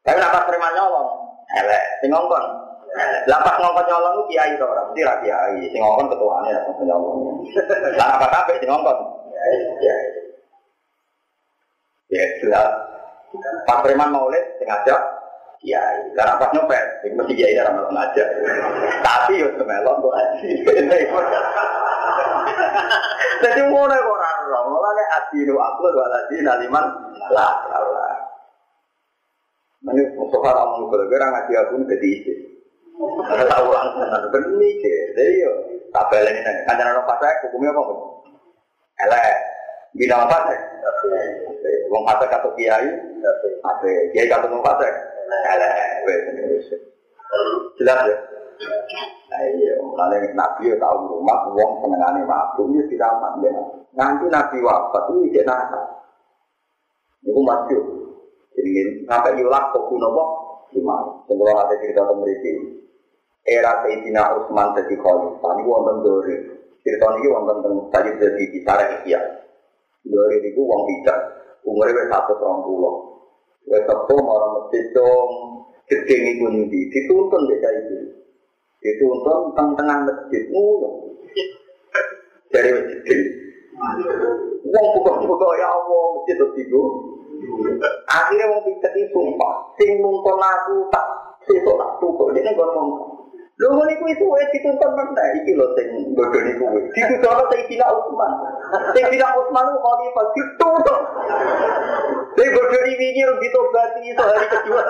Tapi 0.00 0.16
lapas 0.16 0.46
preman 0.48 0.72
nyolong, 0.72 1.10
elek. 1.52 1.84
Sing 2.00 2.08
ngomong 2.08 2.69
lapas 3.30 3.54
ngomong 3.62 3.86
nyolong 3.86 4.14
itu 4.18 4.24
kiai 4.34 4.50
itu 4.54 4.64
orang 4.66 4.90
mesti 4.90 5.02
kiai. 5.22 5.62
Sing 5.70 5.80
ngomong 5.80 6.10
ketuanya 6.10 6.50
lapas 6.58 6.76
nyolong. 6.82 7.18
Lah 7.94 8.08
apa 8.18 8.26
apa 8.26 8.50
sing 8.58 8.66
ngomong? 8.66 8.98
Ya, 9.80 9.94
ya 12.10 12.24
jelas. 12.42 12.70
Pas 13.64 13.78
preman 13.86 14.10
maulid 14.10 14.42
sengaja 14.58 14.98
kiai. 15.62 16.02
Karena 16.18 16.40
pas 16.40 16.50
nyopet, 16.50 17.06
mesti 17.14 17.32
kiai 17.38 17.54
dalam 17.54 17.78
malam 17.78 17.94
aja. 17.94 18.24
Tapi 19.06 19.38
yo 19.38 19.48
semelon 19.54 20.02
kok 20.02 20.16
aji. 20.18 20.50
Jadi 23.40 23.60
ngono 23.70 23.94
kok 23.94 24.10
ora 24.10 24.30
ora. 24.44 24.58
Mulane 24.66 25.04
adinu 25.14 25.54
aku 25.56 25.94
wa 25.94 26.06
ladin 26.10 26.46
aliman 26.50 26.84
la 27.30 27.48
la. 27.70 28.08
Mane 29.80 30.12
Mustafa 30.12 30.52
kalau 30.52 31.08
kira 31.08 31.24
ngaji 31.32 31.52
aku 31.56 31.88
jadi 31.88 32.08
isi. 32.20 32.49
Tahu 33.00 33.66
langsung 33.72 34.04
ada 34.04 34.28
benih 34.28 34.72
ke. 34.76 34.94
Jadi 35.16 35.40
yo 35.40 35.52
tak 35.88 36.12
no 36.12 37.02
pasek 37.08 37.34
hukumnya 37.48 37.72
apa? 37.72 37.94
Elek. 39.08 39.36
Bina 39.96 40.22
apa 40.22 40.36
sih? 40.52 40.60
Wong 41.88 42.04
pasek 42.04 42.28
atau 42.28 42.52
kiai? 42.54 42.88
Apa? 43.64 43.88
Kiai 44.12 44.28
atau 44.28 44.52
wong 44.52 44.60
pasek? 44.60 44.92
Jelas 47.80 47.98
ya? 48.04 48.16
Nah 49.30 49.40
iya, 49.56 49.72
mulanya 49.80 50.26
Nabi 50.36 50.68
ya 50.68 50.76
tahu 50.76 51.16
rumah, 51.16 51.48
uang 51.54 51.80
senengane 51.80 52.26
mabuk, 52.26 52.66
ini 52.68 52.82
diramat 52.92 53.38
ya. 53.40 53.50
Nanti 53.94 54.26
Nabi 54.26 54.58
wafat, 54.60 55.04
ini 55.14 55.32
dia 55.32 55.46
nasa. 55.46 55.80
Ini 57.24 57.40
masuk. 57.40 57.82
Jadi 58.58 58.70
sampai 59.06 59.38
yulah 59.38 59.70
kok 59.70 59.86
kuno 59.86 60.08
kok, 60.12 60.28
gimana? 60.74 61.24
Sebelum 61.30 61.56
ada 61.56 61.74
cerita 61.78 62.02
memiliki 62.10 62.52
era 63.44 63.72
Sayyidina 63.84 64.22
Utsman 64.36 64.76
jadi 64.76 64.94
khalifah, 65.00 65.50
ini 65.56 65.62
wonten 65.64 65.96
dori. 66.04 66.36
Cerita 66.80 67.06
ini 67.16 67.28
wonten 67.28 67.56
tentang 67.64 67.76
Sayyid 67.92 68.14
jadi 68.20 68.42
bicara 68.52 68.84
ikhya. 69.00 69.20
Dori 70.04 70.36
ini 70.40 70.50
wong 70.56 70.82
tidak, 70.88 71.18
umurnya 71.64 72.04
satu 72.08 72.32
tahun 72.36 72.58
pulau. 72.64 72.94
Wes 73.68 73.84
teko 73.84 74.14
marang 74.24 74.52
masjid 74.56 74.84
dong, 74.96 75.30
gedeng 75.86 76.22
iku 76.36 76.46
ndi 76.48 76.80
dituntun 76.90 77.42
desa 77.52 77.68
itu. 77.76 77.96
Dituntun 78.80 79.52
teng 79.52 79.68
tengah 79.76 79.98
masjid 80.08 80.42
ngono. 80.48 80.90
Dari 82.50 82.70
masjid. 82.72 83.20
Wong 84.70 84.86
buka-buka 84.96 85.48
ya 85.60 85.68
Allah 85.68 86.02
masjid 86.18 86.36
iku. 86.40 86.82
Akhirnya 88.08 88.52
wong 88.52 88.60
piket 88.68 88.92
iki 88.96 89.12
sumpah, 89.12 89.54
sing 89.80 90.00
nuntun 90.00 90.40
aku 90.40 90.74
tak 90.92 91.06
sesuk 91.48 91.76
tak 91.76 91.90
tukuk 92.00 92.36
dene 92.36 92.52
ngomong. 92.52 93.16
Lho 93.60 93.68
ngene 93.76 93.92
kuwi 94.00 94.16
suwe 94.16 94.40
dituntun 94.56 94.90
meneh 94.96 95.26
iki 95.44 95.52
lho 95.52 95.66
sing 95.76 95.88
bodho 96.16 96.38
niku 96.40 96.64
kuwi. 96.64 96.80
Dituntun 96.96 97.44
Sayyidina 97.52 97.86
Utsman. 97.92 98.32
Sayyidina 98.96 99.36
Utsman 99.36 99.68
ku 99.68 99.78
khalifah 99.84 100.26
dituntun. 100.32 101.00
Sing 102.40 102.48
bodho 102.56 102.78
iki 102.88 103.06
iki 103.12 103.20
ditobati 103.20 104.00
iso 104.08 104.24
hari 104.24 104.46
kedua. 104.48 104.82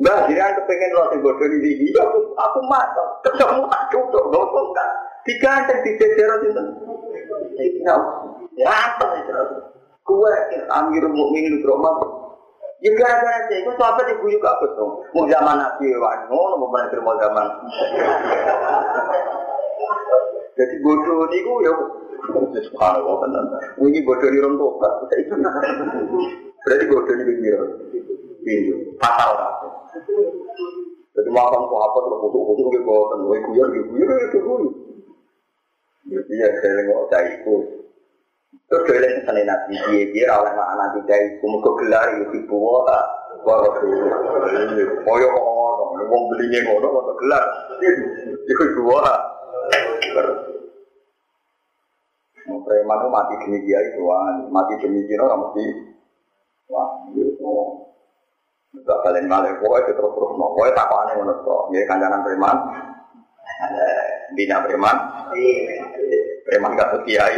Mbak, 0.00 0.18
jadi 0.32 0.40
aku 0.40 0.60
pengen 0.64 0.96
lo 0.96 1.02
sing 1.12 1.20
bodoh 1.20 1.46
ini 1.46 1.78
iki, 1.78 1.94
aku 2.34 2.58
matok, 2.66 3.22
ketemu 3.22 3.70
tak 3.70 3.82
tutup, 3.94 4.24
ngomong 4.34 4.74
kan, 4.74 4.90
diganteng 5.22 5.78
di 5.84 5.94
jajaran 6.00 6.42
itu. 6.42 6.62
Sayyidina 7.54 7.92
Utsman, 8.00 8.32
ya 8.56 8.96
itu? 8.96 9.32
Kue 10.02 10.34
Amirul 10.72 11.14
Mukminin 11.14 11.62
Rahmat 11.62 12.21
Ya 12.82 12.90
gara-gara 12.98 13.46
saya 13.46 13.62
itu 13.62 13.70
sahabat 13.78 14.10
diguyuk 14.10 14.42
apa 14.42 14.66
tuh? 14.74 15.06
Mau 15.14 15.22
zaman 15.30 15.54
Nabi 15.54 15.94
Wan, 16.02 16.26
mau 16.26 16.66
mana 16.66 16.90
mau 16.98 17.14
zaman. 17.14 17.46
Jadi 20.58 20.74
bodoh 20.82 21.30
niku 21.30 21.62
ya 21.62 21.72
subhanallah 22.66 23.16
tenan. 23.22 23.44
Ini 23.78 24.02
bodoh 24.02 24.28
di 24.28 24.38
tua. 24.42 24.90
Berarti 26.66 26.84
bodoh 26.90 27.14
ini 27.14 27.34
biru. 27.38 27.66
Biru. 28.42 28.76
Fatal. 28.98 29.30
Jadi 31.12 31.28
makan 31.30 31.62
sahabat 31.70 32.04
bodoh-bodoh 32.18 32.66
ke 32.66 32.82
bawah 32.82 33.06
tenan. 33.14 33.30
Wih 33.30 33.40
guyon, 33.46 33.68
guyon, 33.70 33.86
guyon, 33.94 34.26
guyon. 34.34 34.62
Jadi 36.02 36.34
ya 36.34 36.50
saya 36.58 36.82
nggak 36.82 36.98
usah 36.98 37.20
ikut. 37.30 37.81
Terus 38.72 38.88
dhewe 38.88 39.04
nek 39.04 39.28
sene 39.28 39.44
nabi 39.44 39.76
piye 39.84 40.24
ora 40.24 40.48
oleh 40.48 40.52
makna 40.56 40.96
tiga 40.96 41.12
iku 41.12 41.44
muga 41.44 41.70
gelar 41.76 42.08
iku 42.24 42.32
ibu 42.40 42.56
wa 42.56 42.80
wa 43.44 43.54
Koyo 45.04 45.26
kok 45.28 45.44
ngono, 45.44 45.84
wong 46.08 46.22
belinge 46.32 46.64
ngono 46.64 46.88
kok 46.88 47.20
gelar. 47.20 47.44
Iku 48.48 48.62
ibu 48.72 48.82
wa. 48.88 49.12
Preman 52.62 53.00
mati 53.12 53.34
demi 53.44 53.60
dia 53.68 53.76
itu, 53.92 54.08
mati 54.48 54.80
demi 54.80 55.04
dia 55.04 55.20
orang 55.20 55.52
mesti 55.52 55.64
wah, 56.72 56.88
gitu. 57.12 57.76
Enggak 58.72 58.98
kalian 59.04 59.28
malah 59.28 59.52
pokoknya 59.60 59.84
itu 59.84 59.92
terus 60.00 60.12
terus 60.16 60.32
mau, 60.40 60.56
pokoknya 60.56 60.78
tak 60.78 60.88
aneh 60.94 61.14
menurut 61.20 61.44
kok, 61.44 61.62
ya 61.76 61.84
kandangan 61.84 62.24
preman, 62.24 62.56
bina 64.32 64.56
preman, 64.64 64.96
preman 66.48 66.72
gak 66.78 67.04
kiai, 67.04 67.36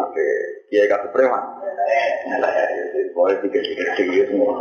Oke, 0.00 0.26
kiai 0.70 0.88
kafe 0.88 1.08
preman. 1.12 1.42
Boleh 3.12 3.36
pikir-pikir 3.42 4.30
semua. 4.30 4.54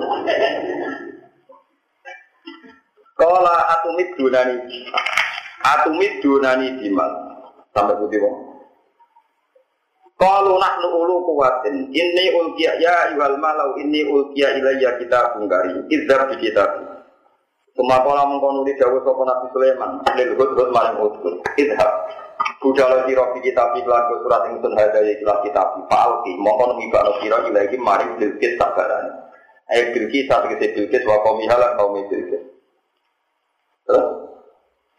Kola 3.19 3.55
atumid 3.75 4.15
dunani 4.15 4.55
Atumid 5.59 6.23
dunani 6.23 6.79
dimal. 6.79 7.11
Sampai 7.75 7.99
putih 8.01 8.17
wong 8.23 8.35
Kalau 10.17 10.57
nahnu 10.57 10.89
ulu 10.89 11.21
kuwatin 11.21 11.93
Ini 11.93 12.33
ulkiya 12.33 12.81
ya 12.81 13.13
iwal 13.13 13.37
malau 13.37 13.77
Ini 13.77 14.09
ulkiya 14.09 14.57
ilayya 14.57 14.97
kita 14.97 15.37
bungkari 15.37 15.85
Izab 15.93 16.33
di 16.33 16.49
kitab 16.49 16.73
Kemakola 17.77 18.25
mengkonuli 18.25 18.73
dawa 18.75 18.99
sopa 19.05 19.21
Nabi 19.21 19.45
Sulaiman 19.53 19.91
Lil 20.17 20.33
hud 20.33 20.49
maling 20.73 20.97
udhul 20.97 21.39
Izhab 21.55 21.91
Budala 22.59 23.07
siro 23.07 23.23
di 23.31 23.39
kitab 23.39 23.71
Iklan 23.71 24.03
surat 24.19 24.51
yang 24.51 24.59
sun 24.59 24.75
hadaya 24.75 25.15
ikhlas 25.15 25.39
kitab 25.47 25.79
Fa'alki 25.87 26.35
Mongkon 26.43 26.75
ngibakno 26.75 27.15
siro 27.23 27.47
ilahi 27.47 27.77
maring 27.79 28.19
bilkis 28.19 28.59
sabarani 28.59 29.15
Ayat 29.71 29.95
bilkis 29.95 30.27
satu 30.27 30.51
kisi 30.51 30.75
bilkis 30.75 31.07
Wa 31.07 31.23
komihalan 31.23 31.79
kaumi 31.79 32.03
bilkis 32.11 32.43
Terus? 33.87 34.07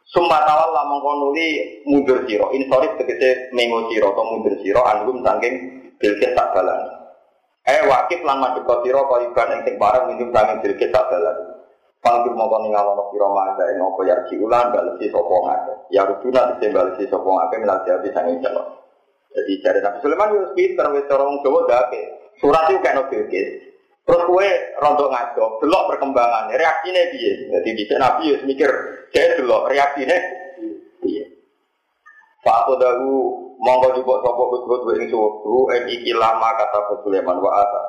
Summa 0.08 0.40
tawalla 0.48 0.88
mengkonuli 0.88 1.84
mundur 1.84 2.24
siro 2.24 2.48
Insorit 2.56 2.96
tegese 2.96 3.52
mengo 3.52 3.92
siro 3.92 4.16
Atau 4.16 4.24
mundur 4.24 4.56
siro 4.64 4.80
Anggum 4.80 5.20
sangking 5.20 5.54
bilkis 6.00 6.32
sabarani 6.32 6.96
Eh 7.68 7.84
wakif 7.84 8.24
lan 8.24 8.40
madhep 8.40 8.64
siro 8.64 9.04
Kau 9.04 9.20
iban 9.20 9.52
yang 9.52 9.60
sing 9.68 9.76
parah 9.76 10.08
Minum 10.08 10.32
sangking 10.32 10.64
bilkis 10.64 10.88
sabarani 10.88 11.49
Panggil 12.00 12.32
mau 12.32 12.48
kau 12.48 12.64
ninggal 12.64 12.96
ono 12.96 13.12
siro 13.12 13.28
maga 13.28 13.64
ini 13.68 13.84
apa 13.84 14.00
ya 14.08 14.16
ulan 14.40 14.72
balesi 14.72 15.12
sopo 15.12 15.36
ngake. 15.44 15.74
Ya 15.92 16.08
ruduna 16.08 16.56
di 16.56 16.72
balesi 16.72 17.04
sopo 17.12 17.28
ngake 17.28 17.60
minal 17.60 17.84
jadi 17.84 18.08
sangi 18.16 18.40
jalo. 18.40 18.88
Jadi 19.36 19.52
cari 19.60 19.78
Nabi 19.84 19.98
Sulaiman 20.00 20.32
itu 20.32 20.48
pinter 20.56 20.86
wis 20.96 21.12
orang 21.12 21.38
Jawa 21.44 21.60
dake. 21.68 22.02
Surat 22.40 22.66
itu 22.72 22.80
kayak 22.80 22.96
nobil 23.04 23.22
Terus 24.00 24.26
kue 24.26 24.48
rontok 24.80 25.12
ngaco, 25.12 25.44
delok 25.60 25.86
perkembangan. 25.92 26.50
Reaksinya 26.50 27.02
dia. 27.14 27.32
Jadi 27.52 27.68
bisa 27.76 27.94
Nabi 28.00 28.32
ya 28.32 28.36
mikir, 28.48 28.70
saya 29.12 29.36
delok 29.38 29.68
reaksinya 29.68 30.16
dia. 31.04 31.24
Pak 32.40 32.56
aku 32.64 32.72
dahu 32.80 33.12
monggo 33.60 33.92
juga 33.92 34.24
sopo 34.24 34.56
betul 34.56 34.68
betul 34.72 34.92
ini 34.98 35.06
suatu. 35.12 35.68
Ini 35.68 36.16
lama 36.16 36.48
kata 36.56 36.96
Sulaiman 37.04 37.38
wa 37.38 37.52
ata 37.60 37.82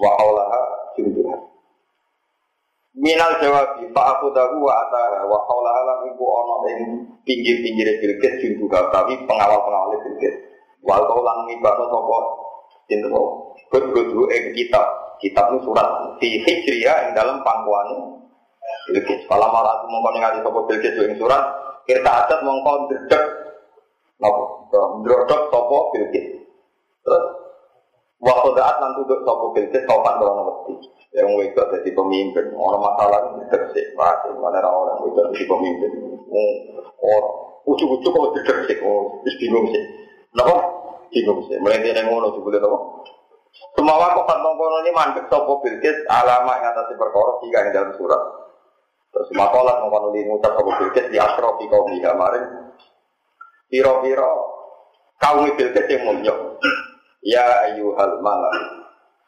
wa 0.00 0.10
Allah 0.24 0.48
junduhan. 0.96 1.55
Minal 2.96 3.36
jawab, 3.44 3.76
Pak 3.92 4.06
aku 4.16 4.32
tahu 4.32 4.64
wa 4.64 4.72
atara 4.88 5.28
wa 5.28 5.36
haula 5.44 5.68
halam 5.68 6.08
iku 6.08 6.24
ono 6.24 6.64
ing 6.64 6.80
pinggir-pinggir 7.28 8.00
Bilqis 8.00 8.56
juga 8.56 8.88
tapi 8.88 9.20
pengawal-pengawal 9.28 10.00
Bilqis. 10.00 10.32
Wal 10.80 11.04
kau 11.04 11.20
lang 11.20 11.44
ngibano 11.44 11.92
sapa 11.92 12.16
sinten 12.88 13.12
kok 13.12 13.28
gud 13.68 14.32
ing 14.32 14.44
kitab. 14.56 14.86
Kitab 15.20 15.48
itu 15.52 15.68
surat 15.68 15.88
di 16.20 16.40
Hijriah 16.40 17.08
yang 17.08 17.12
dalam 17.12 17.44
pangkuan 17.44 18.16
Bilqis. 18.88 19.28
Kalau 19.28 19.52
malah 19.52 19.76
aku 19.76 19.92
mongko 19.92 20.10
ningali 20.16 20.40
sapa 20.40 20.60
Bilqis 20.64 20.96
ing 20.96 21.20
surat 21.20 21.44
kita 21.84 22.08
adat 22.24 22.40
mongko 22.48 22.88
ndredeg 22.88 23.22
napa? 24.24 24.44
Ndredeg 25.04 25.40
sapa 25.52 25.76
Bilqis. 25.92 26.26
Terus 27.04 27.24
wa 28.16 28.32
qadaat 28.32 28.76
lan 28.80 28.90
tuduk 28.96 29.20
sapa 29.22 29.44
Bilqis 29.52 29.82
sopan 29.84 30.14
krono 30.16 30.42
wedi 30.48 30.74
yang 31.16 31.32
itu 31.40 31.56
jadi 31.56 31.90
pemimpin. 31.96 32.46
Orang 32.52 32.82
masalah 32.84 33.18
itu 33.32 33.48
terusik 33.48 33.86
pasti 33.96 34.28
mana 34.36 34.60
orang 34.64 35.00
itu 35.04 35.16
jadi 35.16 35.44
pemimpin? 35.48 35.90
Orang 37.00 37.32
ujuk-ujuk 37.64 38.10
kalau 38.12 38.32
terusik 38.36 38.78
oh 38.84 39.24
bingung 39.24 39.66
sih. 39.72 39.84
Kenapa? 40.32 40.54
Bingung 41.08 41.40
sih. 41.48 41.56
Mulai 41.60 41.80
yang 41.80 42.12
ngono 42.12 42.36
juga 42.36 42.60
boleh 42.60 42.80
semua 43.76 43.96
waktu 44.00 44.20
kantong 44.24 44.56
kono 44.56 44.76
ini 44.84 44.90
mandek 44.92 45.24
sopo 45.32 45.60
bilkis 45.64 46.04
alama 46.08 46.60
yang 46.60 46.72
atas 46.76 46.92
perkara 46.96 47.32
tiga 47.44 47.58
yang 47.64 47.72
dalam 47.72 47.92
surat. 47.96 48.22
Terus 49.12 49.32
makolat 49.32 49.80
mengkono 49.80 50.12
li 50.12 50.28
ngucap 50.28 50.52
sopo 50.56 50.70
bilkis 50.76 51.08
di 51.08 51.16
asro 51.16 51.56
di 51.60 51.64
kaum 51.68 51.88
di 51.92 52.00
kemarin 52.00 52.44
piro-piro 53.68 54.32
kaum 55.20 55.48
bilkis 55.56 55.88
yang 55.88 56.04
mulia 56.04 56.34
ya 57.26 57.66
ayuhal 57.66 58.22
malam 58.22 58.54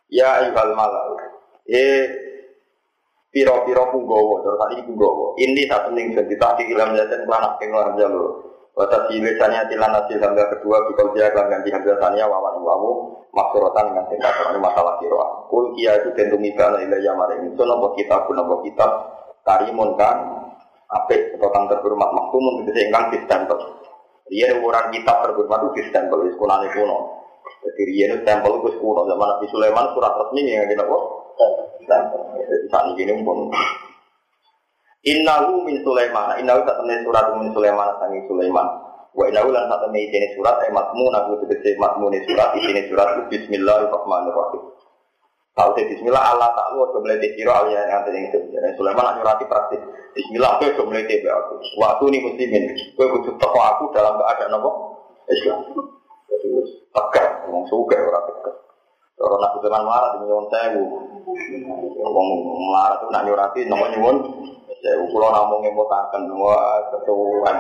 ya 0.07 0.47
ayuhal 0.47 0.73
malam 0.79 1.19
eh 1.67 2.29
piro-piro 3.29 3.93
punggowo, 3.93 4.41
terus 4.41 4.57
tadi 4.57 4.81
punggowo. 4.89 5.37
Ini 5.37 5.69
satu 5.69 5.93
ning 5.93 6.17
jadi 6.17 6.35
tak 6.41 6.65
ilam 6.65 6.97
jajan 6.97 7.29
kelanak 7.29 7.61
ing 7.61 7.71
lam 7.71 7.95
jalur. 8.01 8.49
Wata 8.73 9.11
silisanya 9.11 9.67
tilan 9.67 9.91
hasil 9.91 10.23
hamzah 10.23 10.47
kedua 10.55 10.87
bikau 10.87 11.11
dia 11.11 11.35
kelan 11.35 11.51
ganti 11.51 11.69
hamzah 11.75 11.99
tania 11.99 12.31
wawan 12.31 12.63
wawu 12.63 12.91
maksurotan 13.35 13.91
dengan 13.91 14.07
tingkat 14.07 14.33
ini 14.39 14.59
masalah 14.63 14.95
kiroa. 15.03 15.51
Kul 15.51 15.75
kia 15.75 15.99
itu 15.99 16.15
tentu 16.15 16.39
mibana 16.39 16.79
ilayah 16.79 17.11
maring 17.19 17.53
itu 17.53 17.63
nopo 17.67 17.99
kitab 17.99 18.31
pun 18.31 18.39
nopo 18.39 18.63
kitab 18.63 18.91
karimun 19.43 19.99
kan 19.99 20.47
apik 20.89 21.37
tentang 21.43 21.67
terhormat 21.69 22.11
maksumun 22.15 22.63
itu 22.63 22.71
ingkang 22.71 23.11
distempel. 23.11 23.59
Dia 24.31 24.55
ukuran 24.63 24.95
kitab 24.95 25.27
terhormat 25.27 25.59
itu 25.59 25.71
distempel 25.83 26.23
di 26.23 26.31
sekolah 26.39 26.57
kuno. 26.71 26.99
Jadi 27.63 27.93
itu 27.95 28.17
stempel 28.23 28.53
itu 28.59 28.71
kuno 28.79 29.03
zaman 29.07 29.27
Nabi 29.27 29.47
Sulaiman 29.51 29.87
surat 29.95 30.13
resmi 30.15 30.47
yang 30.47 30.67
kita 30.71 30.85
kok 30.87 31.03
saat 32.69 32.85
ini 32.95 33.23
pun 33.25 33.49
Innahu 35.07 35.63
min 35.63 35.79
Sulaiman. 35.87 36.37
Innahu 36.43 36.67
tak 36.67 36.83
temen 36.83 37.07
surat 37.07 37.25
min 37.39 37.49
Sulaiman 37.55 37.89
sangi 38.03 38.21
Sulaiman. 38.27 38.67
Wa 39.15 39.25
innahu 39.31 39.51
lan 39.55 39.71
tak 39.71 39.87
temen 39.87 40.05
ini 40.05 40.29
surat 40.35 40.59
ay 40.63 40.71
matmun 40.75 41.15
aku 41.15 41.39
tegese 41.47 41.79
matmun 41.79 42.13
surat 42.27 42.51
ini 42.59 42.83
surat 42.91 43.09
Bismillahirrahmanirrahim. 43.31 44.63
Tahu 45.59 45.75
sih 45.75 45.91
Bismillah 45.91 46.23
Allah 46.23 46.55
tak 46.55 46.71
lu 46.71 46.87
coba 46.87 47.03
melihat 47.03 47.35
kira 47.35 47.51
alih 47.51 47.75
yang 47.75 47.91
nanti 47.91 48.15
yang 48.15 48.31
sebenarnya 48.31 48.79
Sulaiman 48.79 49.03
nak 49.03 49.15
nyurati 49.19 49.45
praktis. 49.51 49.83
Bismillah 50.15 50.55
gue 50.63 50.71
coba 50.79 50.87
melihat 50.95 51.35
aku. 51.35 51.55
Waktu 51.83 52.05
ini 52.15 52.19
muslimin, 52.31 52.65
gue 52.95 53.07
butuh 53.11 53.35
toko 53.43 53.59
aku 53.59 53.91
dalam 53.91 54.23
keadaan 54.23 54.55
apa? 54.55 54.71
Islam. 55.35 55.59
Jadi 56.31 56.49
tegak, 56.95 57.27
ngomong 57.49 57.65
suka 57.73 57.97
orang 57.97 58.25
tegak. 58.29 58.57
Orang 59.19 59.41
nak 59.43 59.51
butuh 59.59 59.71
marah 59.83 60.11
di 60.15 60.19
nyuwun 60.31 60.47
sewu. 60.47 60.85
Wong 61.99 62.29
melarat 62.71 63.03
itu 63.03 63.07
nak 63.11 63.25
nyurati 63.27 63.61
nomor 63.67 63.89
nyuwun 63.91 64.17
sewu. 64.79 65.05
Kalau 65.11 65.29
namung 65.35 65.61
ngemotaken 65.67 66.23
wah 66.39 66.79
ketuan. 66.93 67.57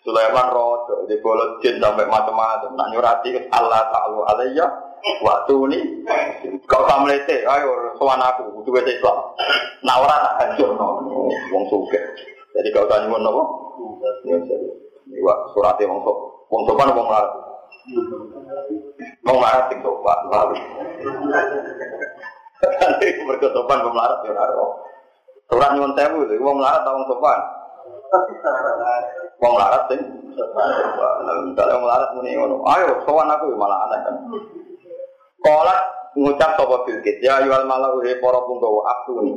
Sulaiman 0.00 0.48
rojo 0.48 1.04
di 1.04 1.20
bolot 1.20 1.60
jin 1.60 1.76
sampai 1.76 2.08
macam-macam. 2.08 2.72
Nak 2.72 2.88
nyurati 2.94 3.36
Allah 3.52 3.84
Taala 3.92 4.22
alayya 4.32 4.66
waktu 5.20 5.54
ini 5.68 5.80
kau 6.64 6.88
tak 6.88 7.04
melete, 7.04 7.44
ayo 7.44 7.92
sowan 8.00 8.24
aku, 8.24 8.64
wis 8.64 8.88
Islam. 8.88 9.18
Nak 9.84 10.00
ora 10.00 10.16
tak 10.24 10.34
hancur 10.40 10.72
no, 10.72 11.04
wong 11.52 11.64
suge. 11.68 12.00
Jadi 12.56 12.68
kau 12.72 12.88
tak 12.88 13.04
nyuwun 13.04 13.20
nopo? 13.20 13.42
Ya, 14.24 14.40
Iwa 15.04 15.34
surate 15.52 15.84
wong 15.84 16.00
sok, 16.00 16.16
wong 16.48 16.62
sopan 16.64 16.96
wong 16.96 17.06
melarat. 17.12 17.43
Mau 19.24 19.36
marah 19.36 19.68
sing 19.68 19.78
sopan, 19.84 20.18
lalu. 20.32 20.56
Nanti 22.64 23.06
mereka 23.28 23.48
sopan 23.52 23.84
melarat 23.84 24.24
ya 24.24 24.32
naro. 24.32 24.80
Surat 25.52 25.76
nyuwun 25.76 25.92
sewu 25.92 26.24
itu, 26.24 26.40
wong 26.40 26.56
melarat 26.56 26.80
wong 26.88 27.04
sopan? 27.04 27.40
Wong 29.40 29.52
melarat 29.52 29.82
sing. 29.92 30.00
Misalnya 31.52 31.76
wong 31.76 31.84
melarat 31.84 32.10
muni 32.16 32.32
ngono, 32.32 32.64
ayo 32.72 33.04
sowan 33.04 33.28
aku 33.28 33.52
ya 33.52 33.56
malah 33.60 33.78
aneh 33.84 34.00
kan. 34.00 34.16
Kolat 35.44 35.80
ngucap 36.16 36.56
sapa 36.56 36.76
bilkit 36.88 37.20
ya 37.20 37.44
yual 37.44 37.68
malau 37.68 38.00
he 38.00 38.16
para 38.16 38.40
punggawa 38.48 38.80
aktuni. 38.96 39.36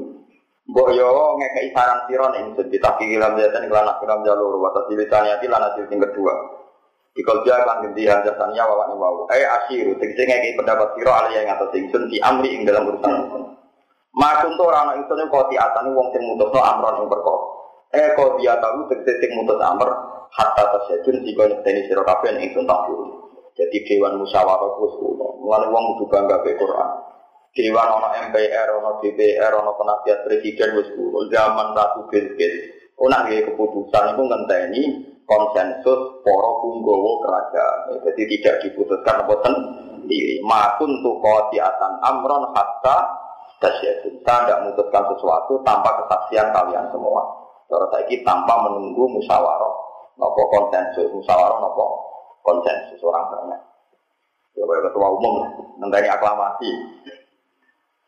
Mbok 0.67 0.89
yo 0.95 1.35
ngekeki 1.35 1.75
saran 1.75 2.03
siron 2.07 2.35
ingsun 2.35 2.67
ditaki 2.71 3.15
lam 3.19 3.35
jatan 3.39 3.67
kelan 3.67 3.87
akhiram 3.87 4.23
jalur 4.23 4.55
wa 4.59 4.71
tasilitani 4.71 5.35
ati 5.35 5.47
lan 5.51 5.63
hasil 5.63 5.87
kedua. 5.87 6.56
Ikal 7.17 7.41
dia 7.41 7.57
kan 7.65 7.81
ganti 7.81 8.05
hamzahnya 8.05 8.61
wawan 8.61 8.93
wawu. 8.93 9.25
Eh 9.33 9.41
asyiru, 9.41 9.97
tegese 9.97 10.21
ngeki 10.29 10.61
pendapat 10.61 10.93
siro 10.93 11.09
alih 11.09 11.33
yang 11.33 11.49
atas 11.57 11.73
ingsun 11.73 12.05
di 12.13 12.21
amri 12.21 12.53
ing 12.53 12.61
dalam 12.61 12.85
urusan 12.93 13.09
ingsun. 13.09 13.43
Makun 14.13 14.53
tuh 14.53 14.69
orang 14.69 15.01
ingsun 15.01 15.17
yang 15.17 15.33
kau 15.33 15.49
tiatani 15.49 15.97
wong 15.97 16.13
sing 16.13 16.21
mutus 16.29 16.53
no 16.53 16.61
amron 16.61 17.01
yang 17.01 17.09
berkok. 17.09 17.41
Eh 17.89 18.13
kau 18.13 18.37
tiataku 18.37 18.85
tegese 18.93 19.17
sing 19.17 19.31
mutus 19.33 19.57
amr 19.57 19.89
hatta 20.29 20.63
tasyajun 20.77 21.25
si 21.25 21.33
kau 21.33 21.49
nyekteni 21.49 21.89
siro 21.89 22.05
kafe 22.05 22.29
yang 22.29 22.37
ingsun 22.37 22.69
tak 22.69 22.85
Jadi 23.57 23.77
dewan 23.89 24.21
musyawarah 24.21 24.77
kus 24.77 24.93
kuno. 25.01 25.41
Mulai 25.41 25.73
wong 25.73 25.83
kudu 25.97 26.13
bangga 26.13 26.45
be 26.45 26.53
Quran. 26.53 26.89
Dewan 27.57 27.89
ono 27.89 28.13
MPR, 28.29 28.69
ono 28.77 29.01
DPR, 29.01 29.49
ono 29.57 29.73
penasihat 29.73 30.21
presiden 30.21 30.77
wis 30.77 30.93
kuno. 30.93 31.25
Zaman 31.33 31.73
ratu 31.73 32.05
Bilqis. 32.13 32.55
Ono 33.01 33.17
keputusan 33.25 34.13
itu 34.13 34.21
ngenteni 34.21 34.83
konsensus 35.27 36.23
poro 36.23 36.51
punggowo 36.63 37.21
kerajaan. 37.27 37.99
Jadi 38.07 38.21
tidak 38.39 38.55
diputuskan 38.63 39.27
apa 39.27 39.35
sendiri. 39.43 40.39
Makun 40.41 41.03
tuh 41.03 41.19
atan 41.59 41.93
amron 42.01 42.55
hatta 42.55 42.97
dasyatun. 43.59 44.23
Saya 44.23 44.47
tidak 44.47 44.59
memutuskan 44.63 45.03
sesuatu 45.13 45.59
tanpa 45.67 45.99
kesaksian 46.01 46.47
kalian 46.55 46.87
semua. 46.95 47.21
Kalau 47.67 47.91
saya 47.91 48.07
tanpa 48.23 48.63
menunggu 48.63 49.03
musyawarah, 49.19 49.73
nopo 50.15 50.41
konsensus, 50.47 51.11
musyawarah 51.11 51.59
nopo 51.59 51.85
konsensus 52.39 53.03
orang 53.03 53.27
banyak. 53.27 53.61
Ya, 54.55 54.63
ketua 54.63 55.07
umum, 55.11 55.43
nanti 55.83 56.07
aklamasi. 56.07 56.71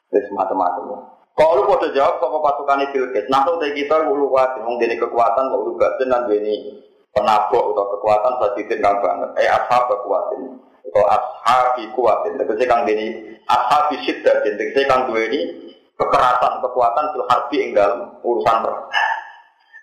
Terus 0.09 0.31
macam-macam. 0.33 1.05
Kalau 1.37 1.67
pada 1.69 1.93
jawab 1.93 2.17
sama 2.17 2.41
pasukan 2.41 2.89
Bilqis, 2.89 3.29
nah 3.29 3.45
tuh 3.45 3.61
kita 3.61 4.09
ulu 4.09 4.33
mau 4.33 4.75
jadi 4.81 4.97
kekuatan 4.97 5.45
ulu 5.53 5.77
batin 5.77 6.09
dan 6.09 6.25
ini 6.33 6.88
penabok 7.13 7.73
atau 7.73 7.85
kekuatan 7.97 8.33
sadidin 8.41 8.79
kang 8.79 8.97
banget. 9.01 9.29
Eh 9.41 9.49
ashab 9.49 9.89
kekuatan 9.89 10.59
atau 10.89 11.03
ashabi 11.09 11.83
kuatin. 11.93 12.37
Tegese 12.37 12.65
kang 12.65 12.85
dini 12.85 13.37
ashabi 13.45 13.95
syiddatin. 14.05 14.57
Tegese 14.57 14.85
kang 14.89 15.09
ini 15.13 15.39
kekerasan 15.99 16.63
kekuatan 16.63 17.05
fil 17.13 17.25
ing 17.59 17.71
dalam 17.75 18.17
urusan 18.23 18.57
perang. 18.63 18.87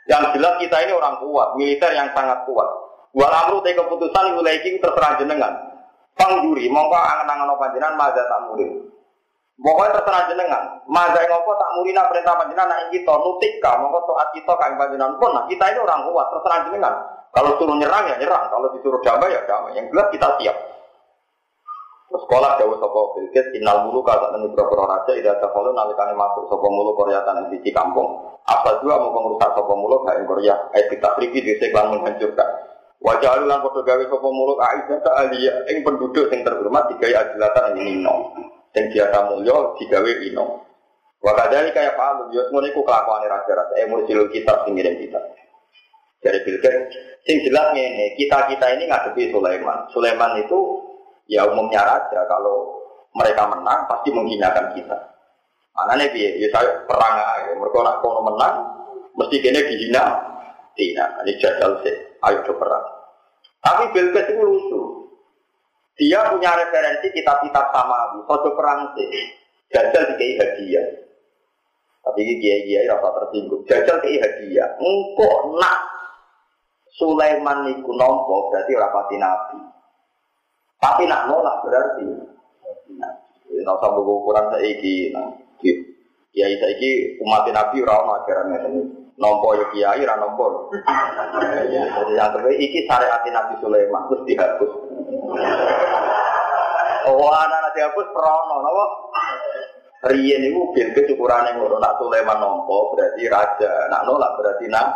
Yang 0.07 0.39
jelas 0.39 0.55
kita 0.63 0.77
ini 0.87 0.93
orang 0.95 1.19
kuat, 1.19 1.59
militer 1.59 1.91
yang 1.91 2.09
sangat 2.15 2.47
kuat. 2.47 2.69
Walamru 3.11 3.59
te 3.67 3.75
keputusan 3.75 4.39
mulai 4.39 4.63
iki 4.63 4.79
terserah 4.79 5.19
jenengan. 5.19 5.51
Pangjuri, 6.15 6.71
mongko 6.71 6.97
angen-angen 6.97 7.59
panjenengan 7.59 8.15
tak 8.15 8.41
murid. 8.49 8.96
Pokoknya 9.57 9.97
terserah 9.97 10.29
jenengan. 10.29 10.63
Maza 10.85 11.25
ngopo 11.25 11.57
tak 11.57 11.73
murina 11.81 12.05
perintah 12.13 12.37
panjenengan 12.37 12.69
nak 12.69 12.93
kita 12.93 13.15
nutika, 13.17 13.71
mongko 13.81 14.05
taat 14.05 14.29
kita 14.37 14.53
kang 14.53 14.77
panjenengan 14.77 15.17
pun. 15.17 15.33
Nah, 15.33 15.49
kita 15.49 15.65
ini 15.73 15.81
orang 15.81 16.05
kuat, 16.13 16.27
terserah 16.29 16.59
jenengan. 16.69 16.95
Kalau 17.33 17.57
suruh 17.57 17.77
nyerang 17.77 18.05
ya 18.05 18.17
nyerang, 18.21 18.53
kalau 18.53 18.69
disuruh 18.77 19.01
damai 19.01 19.33
ya 19.33 19.41
damai. 19.49 19.77
Yang 19.77 19.93
jelas 19.93 20.07
kita 20.13 20.29
siap. 20.41 20.57
Sekolah 22.07 22.57
jauh 22.57 22.77
sopo 22.81 23.19
bilkis, 23.19 23.51
inal 23.59 23.89
mulu 23.89 24.01
kata 24.01 24.33
temen 24.33 24.55
berapa 24.55 24.73
raja, 24.89 25.11
tidak 25.11 25.37
ada 25.37 25.49
kalau 25.53 25.75
nalikane 25.75 26.17
masuk 26.17 26.49
sopo 26.49 26.65
mulu 26.71 26.97
Korea 26.97 27.21
tanah 27.27 27.51
di 27.51 27.71
kampung. 27.75 28.41
Asal 28.47 28.79
juga 28.81 29.03
mau 29.03 29.13
merusak 29.13 29.53
sopo 29.53 29.75
mulu 29.75 30.01
kain 30.07 30.25
Korea, 30.25 30.55
ayat 30.73 30.87
kita 30.87 31.13
pribadi 31.19 31.45
di 31.45 31.53
seklan 31.61 31.93
menghancurkan. 31.93 32.49
Wajah 33.05 33.31
alulan 33.37 33.61
foto 33.61 33.85
gawe 33.85 34.05
sopo 34.09 34.29
mulu 34.33 34.57
Aisyah 34.57 34.99
tak 35.03 35.17
alia, 35.19 35.55
ing 35.69 35.85
penduduk 35.85 36.31
yang 36.33 36.41
terhormat 36.47 36.89
digawe 36.95 37.15
adilatan 37.27 37.77
ini 37.85 38.01
no, 38.01 38.33
yang 38.77 38.87
biasa 38.93 39.17
mulio 39.33 39.75
digawe 39.81 40.13
ino. 40.29 40.69
Wakadali 41.25 41.73
kayak 41.73 41.97
Alu, 41.97 42.31
yo 42.31 42.45
semua 42.47 42.63
itu 42.69 42.85
kelakuan 42.85 43.25
raja-raja, 43.25 43.75
eh 43.81 43.89
mursilul 43.89 44.31
kitab 44.31 44.63
singirin 44.69 45.01
kita. 45.01 45.19
Dari 46.21 46.39
bilkis, 46.45 46.93
sing 47.25 47.41
jelas 47.43 47.73
nih, 47.73 48.15
kita 48.21 48.47
kita 48.53 48.67
ini 48.77 48.85
ngadepi 48.87 49.33
Sulaiman. 49.33 49.89
Sulaiman 49.91 50.39
itu 50.39 50.87
Ya 51.27 51.43
umumnya 51.43 51.83
raja 51.83 52.23
kalau 52.31 52.87
mereka 53.11 53.51
menang 53.51 53.91
pasti 53.91 54.15
menghinakan 54.15 54.71
kita. 54.79 54.99
Nih 55.77 56.09
biar 56.09 56.33
ya 56.39 56.49
saya 56.55 56.71
perang 56.87 57.15
aja. 57.19 57.51
Mereka 57.53 57.79
nak 57.83 57.99
kono 58.01 58.21
menang 58.31 58.55
mesti 59.19 59.37
kene 59.43 59.61
dihina. 59.67 60.05
Tidak, 60.77 61.25
ini 61.25 61.33
jadal 61.41 61.81
sih. 61.81 61.97
Ayo 62.21 62.45
coba. 62.45 62.77
Tapi 63.65 63.97
Bilqis 63.97 64.29
itu 64.29 64.43
lucu. 64.45 64.81
Dia 65.97 66.29
punya 66.29 66.53
referensi 66.53 67.09
kitab-kitab 67.09 67.73
sama 67.73 68.21
Foto 68.29 68.53
perang 68.53 68.93
sih. 68.93 69.09
Jajal 69.73 70.15
dikai 70.15 70.37
hadiah. 70.39 70.87
Tapi 72.07 72.19
ini 72.23 72.35
kiai-kiai 72.39 72.87
rasa 72.87 73.09
tersinggung. 73.17 73.65
Jajal 73.65 74.05
dikai 74.05 74.21
hadiah. 74.21 74.69
Engkau 74.77 75.57
nak 75.57 75.81
Sulaiman 76.97 77.69
niku 77.69 77.93
nompo 77.93 78.53
berarti 78.53 78.73
rapati 78.73 79.17
nabi. 79.21 79.61
Tapi 80.77 81.03
nak 81.09 81.29
nolak 81.29 81.65
berarti 81.65 82.09
nah, 82.97 83.13
Nah, 83.47 83.75
usah 83.79 83.91
ukuran 83.97 84.47
saiki. 84.53 85.11
Nah, 85.11 85.33
kiai 86.31 86.55
saiki 86.61 87.17
umat 87.25 87.49
Nabi 87.49 87.81
ora 87.83 88.05
ono 88.05 88.13
ajaran 88.21 88.47
ngene. 88.53 88.81
Nompo 89.17 89.57
ya 89.57 89.67
kiai 89.73 90.01
ora 90.05 90.21
nompo. 90.21 90.71
Yang 92.13 92.31
terbaik 92.37 92.61
iki 92.61 92.85
syariat 92.85 93.25
Nabi 93.25 93.55
Sulaiman 93.59 94.07
terus 94.13 94.23
dihapus. 94.29 94.73
Oh, 97.07 97.31
anak 97.31 97.71
dihapus 97.75 98.11
perono, 98.11 98.57
napa? 98.67 98.85
Riyen 100.11 100.43
niku 100.43 100.75
bil 100.75 100.91
kecukurane 100.95 101.55
ngono 101.55 101.79
nak 101.79 101.99
Sulaiman 101.99 102.39
nompo 102.39 102.95
berarti 102.95 103.27
raja, 103.27 103.91
nak 103.91 104.05
nolak 104.07 104.39
berarti 104.39 104.67
nak 104.71 104.87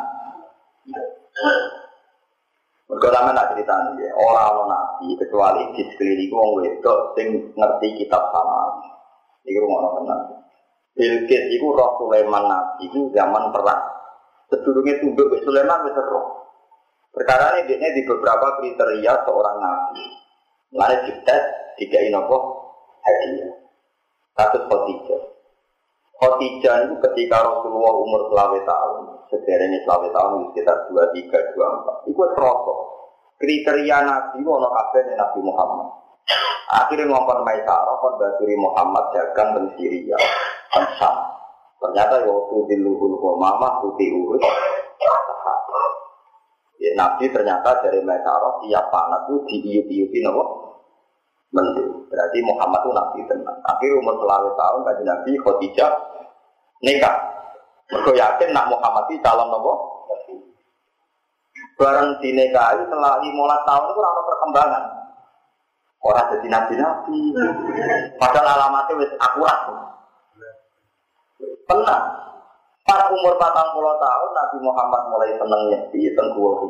mereka 2.91 3.07
lama 3.15 3.31
nak 3.31 3.55
cerita 3.55 3.74
nih, 3.87 4.11
orang 4.19 4.66
nabi 4.66 5.15
kecuali 5.15 5.62
di 5.78 5.87
sekeliling 5.95 6.35
wong 6.35 6.51
wedok 6.59 7.15
sing 7.15 7.55
ngerti 7.55 8.03
kitab 8.03 8.35
sama. 8.35 8.82
Iku 9.47 9.62
rumah 9.62 9.95
tenang. 9.95 10.23
Bilqis 10.99 11.55
itu 11.55 11.70
roh 11.70 11.91
Sulaiman 12.03 12.51
nabi 12.51 12.91
itu 12.91 13.07
zaman 13.15 13.55
perang. 13.55 13.82
Sedurungnya 14.51 14.99
tunduk 14.99 15.31
ke 15.31 15.39
Sulaiman 15.47 15.87
wis 15.87 15.95
roh. 16.03 16.51
Perkara 17.15 17.62
ini 17.62 17.78
di 17.78 18.03
beberapa 18.03 18.59
kriteria 18.59 19.23
seorang 19.23 19.57
nabi. 19.62 20.05
Mulai 20.74 21.07
dites 21.07 21.60
tiga 21.79 21.99
inopo 22.03 22.37
hadiah. 23.05 23.53
Satu 24.35 24.59
Khadijah. 24.67 25.23
Khadijah 26.21 26.75
itu 26.85 26.95
ketika 27.11 27.41
Rasulullah 27.41 27.95
umur 27.97 28.29
selawe 28.29 28.59
tahun, 28.65 29.25
sejarahnya 29.33 29.79
selawe 29.85 30.09
tahun 30.13 30.53
sekitar 30.53 30.77
dua 30.93 31.05
tiga 31.17 31.39
dua 31.57 31.67
empat. 31.81 31.97
Itu 32.09 32.23
terosok. 32.37 32.79
Kriteria 33.41 34.05
Nabi 34.05 34.45
wono 34.45 34.69
kabeh 34.69 35.17
Nabi 35.17 35.41
Muhammad. 35.41 35.89
Akhirnya 36.71 37.09
ngomong 37.11 37.41
Maisarah 37.43 37.97
kon 37.99 38.15
baturi 38.21 38.55
Muhammad 38.55 39.11
dagang 39.11 39.59
dan 39.59 39.67
Syria. 39.75 40.15
Ansam. 40.77 41.15
Ternyata 41.81 42.23
waktu 42.29 42.57
di 42.69 42.77
luhul 42.85 43.17
mama 43.41 43.81
putih 43.83 44.13
urut. 44.13 44.45
Ya, 46.81 46.97
Nabi 46.97 47.29
ternyata 47.33 47.81
dari 47.83 48.05
Maisarah 48.05 48.61
tiap 48.63 48.93
panah 48.93 49.25
itu 49.27 49.37
diiup-iupi 49.49 50.21
nopo 50.23 50.70
menteri. 51.51 51.87
Berarti 52.11 52.39
Muhammad 52.47 52.81
itu 52.83 52.91
Nabi 52.95 53.19
tenang. 53.27 53.59
Akhir 53.67 53.91
umur 53.99 54.15
selawe 54.19 54.51
tahun 54.55 54.81
kaji 54.87 55.03
Nabi 55.07 55.31
Khadijah 55.39 55.93
nikah. 56.83 57.17
Mereka 57.91 58.13
yakin 58.15 58.49
nak 58.55 58.71
Muhammad 58.71 59.05
itu 59.11 59.19
calon 59.23 59.51
nopo. 59.51 59.73
Barang 61.75 62.21
dinikahi 62.21 62.87
setelah 62.87 63.19
15 63.19 63.67
tahun 63.67 63.85
itu 63.89 64.01
ada 64.05 64.23
perkembangan. 64.29 64.85
Orang 66.01 66.29
jadi 66.33 66.49
nabi-nabi. 66.49 67.21
Padahal 68.17 68.47
alamatnya 68.57 69.01
wis 69.01 69.13
akurat. 69.21 69.59
Pernah. 71.69 72.01
Pas 72.85 73.07
umur 73.13 73.37
40 73.37 73.45
tahun 74.01 74.31
Nabi 74.35 74.57
Muhammad 74.65 75.03
mulai 75.13 75.31
seneng 75.37 75.63
nyepi 75.71 76.11
tengkuwa 76.17 76.67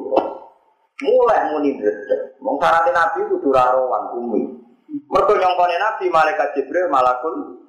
Mulai 1.00 1.40
muni 1.54 1.80
dredeg. 1.80 2.36
Mung 2.44 2.60
Nabi 2.60 3.18
itu 3.24 3.34
durarowan 3.40 4.14
umi. 4.18 4.60
Mergo 4.90 5.34
nyongkone 5.38 5.76
Nabi 5.78 6.10
malaikat 6.10 6.58
Jibril 6.58 6.90
malakun 6.90 7.62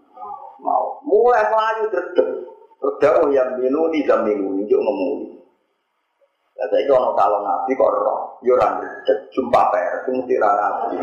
mau. 0.62 1.02
Mulai 1.06 1.46
melayu 1.50 1.84
dredeg. 1.94 2.30
Udah 2.82 3.30
yang 3.30 3.62
minuni 3.62 4.02
dan 4.10 4.26
minuni, 4.26 4.66
ngomong. 4.66 5.38
Ya 6.58 6.66
saya 6.70 6.82
itu 6.86 6.94
orang 6.94 7.18
calon 7.18 7.42
nabi 7.42 7.74
kok 7.74 7.90
roh, 7.90 8.38
yo 8.46 8.54
orang 8.54 8.82
jumpa 9.34 9.62
pers, 9.74 10.06
mesti 10.10 10.36
nabi. 10.38 10.98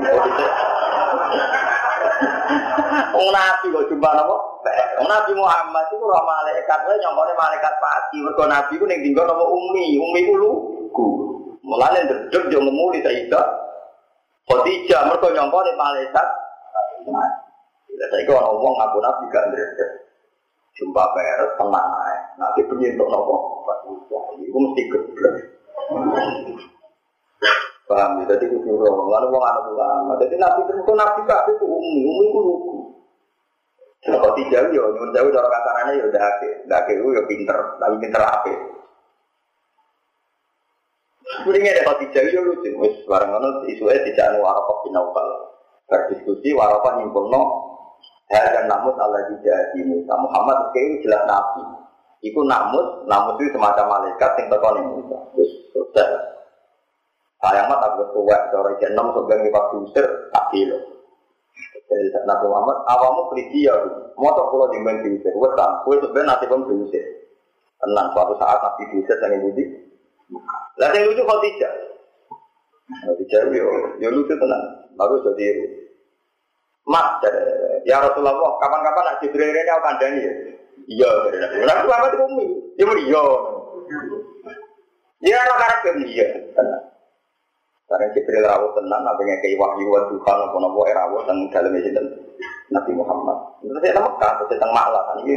Wong 3.14 3.28
nabi 3.30 3.66
kok 3.70 3.86
jumpa 3.90 4.08
nopo? 4.10 4.36
Wong 4.98 5.06
nabi 5.06 5.32
Muhammad 5.38 5.86
itu 5.86 6.02
roh 6.02 6.22
malaikat, 6.22 6.78
wae 6.82 6.98
nyongkone 6.98 7.32
malaikat 7.38 7.74
pati. 7.78 8.18
Mergo 8.26 8.44
nabi 8.50 8.74
ku 8.74 8.86
ning 8.90 9.02
dinggo 9.06 9.22
nopo 9.22 9.54
umi, 9.54 9.98
umi 10.02 10.20
ku 10.26 10.34
lugu. 10.34 11.06
Mulane 11.62 12.06
ndredeg 12.06 12.50
yo 12.50 12.58
ngemuli 12.58 13.02
Sayyidah 13.06 13.67
Khadijah 14.48 15.00
mergo 15.12 15.28
nyongkone 15.28 15.72
malaikat. 15.76 16.28
Ya 17.98 18.06
saya 18.08 18.22
itu 18.22 18.32
orang 18.32 18.56
wong 18.62 18.74
ngaku 18.78 18.98
nabi 19.02 19.24
gak 19.32 19.44
ndredeg 19.50 19.90
jumpa 20.78 21.02
peres 21.12 21.52
tenang 21.58 21.88
aja. 21.90 22.18
Nanti 22.38 22.62
punya 22.70 22.94
untuk 22.94 23.10
nopo, 23.10 23.36
itu 24.38 24.54
mesti 24.54 24.82
geblek. 24.86 25.34
Paham 27.88 28.22
ya? 28.22 28.24
Jadi 28.30 28.44
itu 28.46 28.58
suruh, 28.62 29.08
lalu 29.10 29.26
mau 29.32 29.42
anak 29.42 29.64
ulama. 29.72 30.12
Jadi 30.22 30.38
nabi 30.38 30.60
itu 30.68 30.92
nabi 30.94 31.20
kak 31.26 31.50
itu 31.50 31.64
umi, 31.66 32.04
umi 32.06 32.24
itu 32.30 32.38
lugu. 32.38 32.74
Kalau 33.98 34.30
tidak 34.38 34.70
ya, 34.70 34.78
nyuwun 34.78 35.10
jauh 35.10 35.30
cara 35.34 35.48
kasarannya 35.50 35.98
ya 35.98 36.04
udah 36.06 36.22
ake, 36.22 36.50
udah 36.70 36.78
ake 36.86 36.92
ya 37.02 37.22
pinter, 37.26 37.58
tapi 37.82 37.94
pinter 37.98 38.22
apa? 38.22 38.52
Sebenarnya 41.38 41.70
ada 41.74 41.82
kalau 41.86 41.98
tidak 42.02 42.22
ya 42.30 42.40
lucu, 42.42 42.68
wis 42.82 42.94
barang 43.06 43.30
ngono 43.30 43.48
isunya 43.70 44.02
tidak 44.10 44.24
anu 44.34 44.38
warapah 44.42 44.76
bin 44.82 44.92
Naufal. 44.94 45.28
Berdiskusi 45.88 46.52
warapah 46.52 47.00
nyimpul 47.00 47.32
no, 47.32 47.42
dan 48.28 48.68
namus 48.68 48.98
Allah 49.00 49.24
tidak 49.32 49.60
di 49.72 49.80
Musa. 49.88 50.12
Muhammad 50.20 50.74
itu 50.76 51.08
jelas 51.08 51.24
nabi. 51.24 51.64
Iku 52.20 52.44
namus, 52.44 53.08
namus 53.08 53.40
itu 53.40 53.56
semacam 53.56 53.86
malaikat 53.88 54.30
yang 54.36 54.46
tekon 54.52 54.78
Musa. 54.98 55.18
Sayang 57.38 57.70
mat 57.70 57.80
aku 57.86 58.02
tua, 58.10 58.34
cara 58.50 58.68
ikan 58.74 58.98
enam 58.98 59.14
sebagai 59.14 59.46
lima 59.46 59.62
diusir, 59.70 60.06
tak 60.34 60.50
kilo. 60.50 60.74
Jadi 61.86 62.10
Nabi 62.26 62.44
Muhammad, 62.50 62.82
awamu 62.90 63.30
pergi 63.30 63.62
ya, 63.62 63.78
mau 64.18 64.34
tak 64.34 64.50
pulau 64.50 64.66
jengben 64.74 65.06
diusir, 65.06 65.30
wetan, 65.38 65.86
kue 65.86 66.02
sebenarnya 66.02 66.34
nanti 66.34 66.50
pun 66.50 66.66
diusir. 66.66 67.00
Tenang, 67.78 68.10
suatu 68.10 68.34
saat 68.42 68.58
nabi 68.58 68.90
diusir 68.90 69.16
sang 69.22 69.38
budi. 69.38 69.87
Lah 70.78 70.88
yang 70.94 71.10
lucu 71.10 71.22
tidak. 71.24 71.72
Khadijah 72.88 73.42
yo, 73.52 73.68
yo 74.00 74.08
lucu 74.12 74.32
tenang, 74.32 74.64
bagus 74.96 75.20
jadi 75.36 75.60
Mak, 76.88 77.20
ya 77.84 78.00
Rasulullah, 78.00 78.32
kapan-kapan 78.64 79.04
nak 79.04 79.18
Jibril 79.20 79.52
ini 79.52 79.68
aku 79.68 79.84
kandani 79.84 80.24
ya. 80.24 80.32
Iya, 80.88 81.10
dari 81.28 81.36
Nabi. 81.68 81.84
Muhammad 81.84 82.16
itu 82.16 82.24
umi. 82.24 82.46
Ya 82.80 82.84
mau 82.88 82.96
iya. 82.96 83.24
Ya 85.20 85.36
anak 85.36 85.60
Arab 85.68 85.78
kan 85.84 86.00
iya. 86.00 86.26
Karena 87.88 88.06
Jibril 88.16 88.40
rawat 88.40 88.72
tenang, 88.72 89.04
apa 89.04 89.20
yang 89.20 89.36
kayak 89.44 89.60
wahyu 89.60 89.84
wa 89.84 90.00
Tuhan, 90.08 90.36
apa 90.48 90.56
nopo 90.56 90.80
rawat 90.88 91.22
tentang 91.28 91.48
dalam 91.52 91.76
isi 91.76 91.92
Nabi 92.72 92.92
Muhammad. 92.96 93.36
Terus 93.60 93.80
saya 93.84 94.00
Mekah, 94.00 94.32
terus 94.40 94.48
saya 94.56 94.68
Malah 94.72 95.02
kan 95.12 95.16
ini 95.28 95.34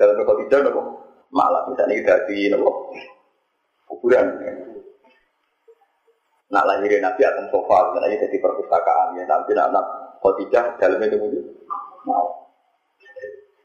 dalam 0.00 0.16
kota 0.24 0.44
tidak 0.48 0.60
nopo 0.68 0.80
Malah 1.28 1.68
misalnya 1.68 1.92
kita 2.00 2.14
di 2.24 2.48
nopo 2.48 2.92
kuburan. 3.86 4.26
Nak 6.46 6.62
lahirin 6.62 7.02
Nabi 7.02 7.22
akan 7.26 7.50
sofa, 7.50 7.90
misalnya 7.90 8.22
jadi 8.22 8.36
perpustakaan 8.38 9.18
ya. 9.18 9.24
Nanti 9.26 9.50
anak 9.54 9.84
Khadijah 10.22 10.78
dalam 10.78 11.02
itu 11.02 11.18
mau. 12.06 12.46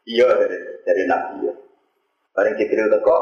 Iya 0.05 0.25
dari, 0.33 0.57
dari 0.81 1.03
Nabi 1.05 1.45
ya. 1.45 1.53
Bareng 2.33 2.57
Jibril 2.57 2.89
teko. 2.89 3.17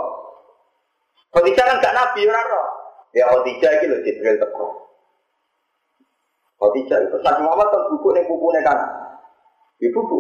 Khadijah 1.35 1.63
kan 1.65 1.83
gak 1.83 1.95
Nabi 1.95 2.21
ora. 2.23 2.63
Ya 3.11 3.27
Khadijah 3.27 3.71
iki 3.79 3.85
lho 3.91 3.97
Jibril 4.07 4.39
teko. 4.39 4.67
Khadijah 6.59 6.97
itu 7.03 7.17
Nabi 7.19 7.41
Muhammad 7.43 7.67
kan 7.67 7.81
buku 7.91 8.07
ning 8.15 8.25
bukune 8.31 8.59
kan. 8.63 8.79
Ya 9.83 9.89
buku. 9.91 10.19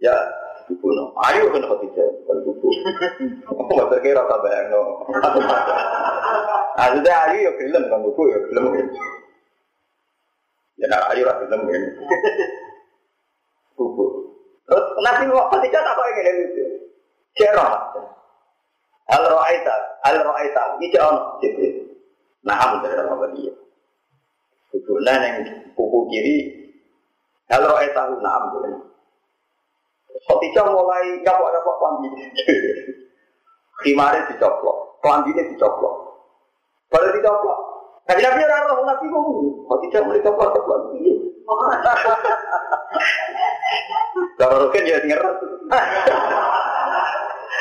Ya 0.00 0.14
no. 0.76 1.04
Ayo 1.24 1.48
kan 1.48 1.64
Khadijah 1.64 2.08
kan 2.28 2.36
buku. 2.44 2.68
Mau 3.48 3.88
terkira 3.88 4.22
tak. 4.28 4.44
Ada 6.76 7.14
ayo 7.32 7.38
ya 7.48 7.52
film 7.56 7.82
kan 7.88 8.00
buku 8.04 8.22
ya 8.28 8.38
film. 8.50 8.64
Ya 10.76 10.86
nak 10.92 11.08
ayo 11.16 11.22
lah 11.24 11.36
film 11.40 11.60
kan. 11.64 11.82
Buku. 13.78 14.04
Terus 14.68 14.86
Nabi 15.00 15.24
tidak 15.32 15.84
apa 15.88 16.02
yang 16.12 16.18
ini 16.20 16.32
lucu. 16.44 16.64
Cerah. 17.38 17.72
Al 19.08 19.24
ro'aita, 19.24 19.76
al 20.04 20.20
ro'aita, 20.20 20.76
ono 20.76 21.40
Jibril. 21.40 21.96
Nah, 22.44 22.60
kamu 22.60 22.84
dari 22.84 23.00
apa 23.00 23.26
dia? 23.32 23.52
Kubunan 24.68 25.24
yang 25.24 25.36
kuku 25.72 25.98
kiri, 26.12 26.36
al 27.48 27.64
ro'aita, 27.64 28.20
nah 28.20 28.52
kamu 28.52 28.84
dari. 30.18 30.26
Khotijah 30.26 30.66
mulai 30.74 31.06
nyapok-nyapok 31.22 31.74
klambi. 31.78 32.08
Khimarnya 33.86 34.26
dicoplok, 34.34 34.98
klambinya 34.98 35.42
dicoplok. 35.46 35.94
Baru 36.90 37.08
dicoplok. 37.14 37.58
Tapi 38.08 38.24
Nabi 38.24 38.40
orang 38.40 38.66
roh 38.72 38.82
Nabi 38.88 39.06
ngomong, 39.06 39.38
Khotijah 39.70 40.02
mulai 40.02 40.24
coplok-coplok. 40.24 40.80
Kalau 44.38 44.56
Rukin 44.66 44.90
ya 44.90 44.98
ngerti. 45.06 45.46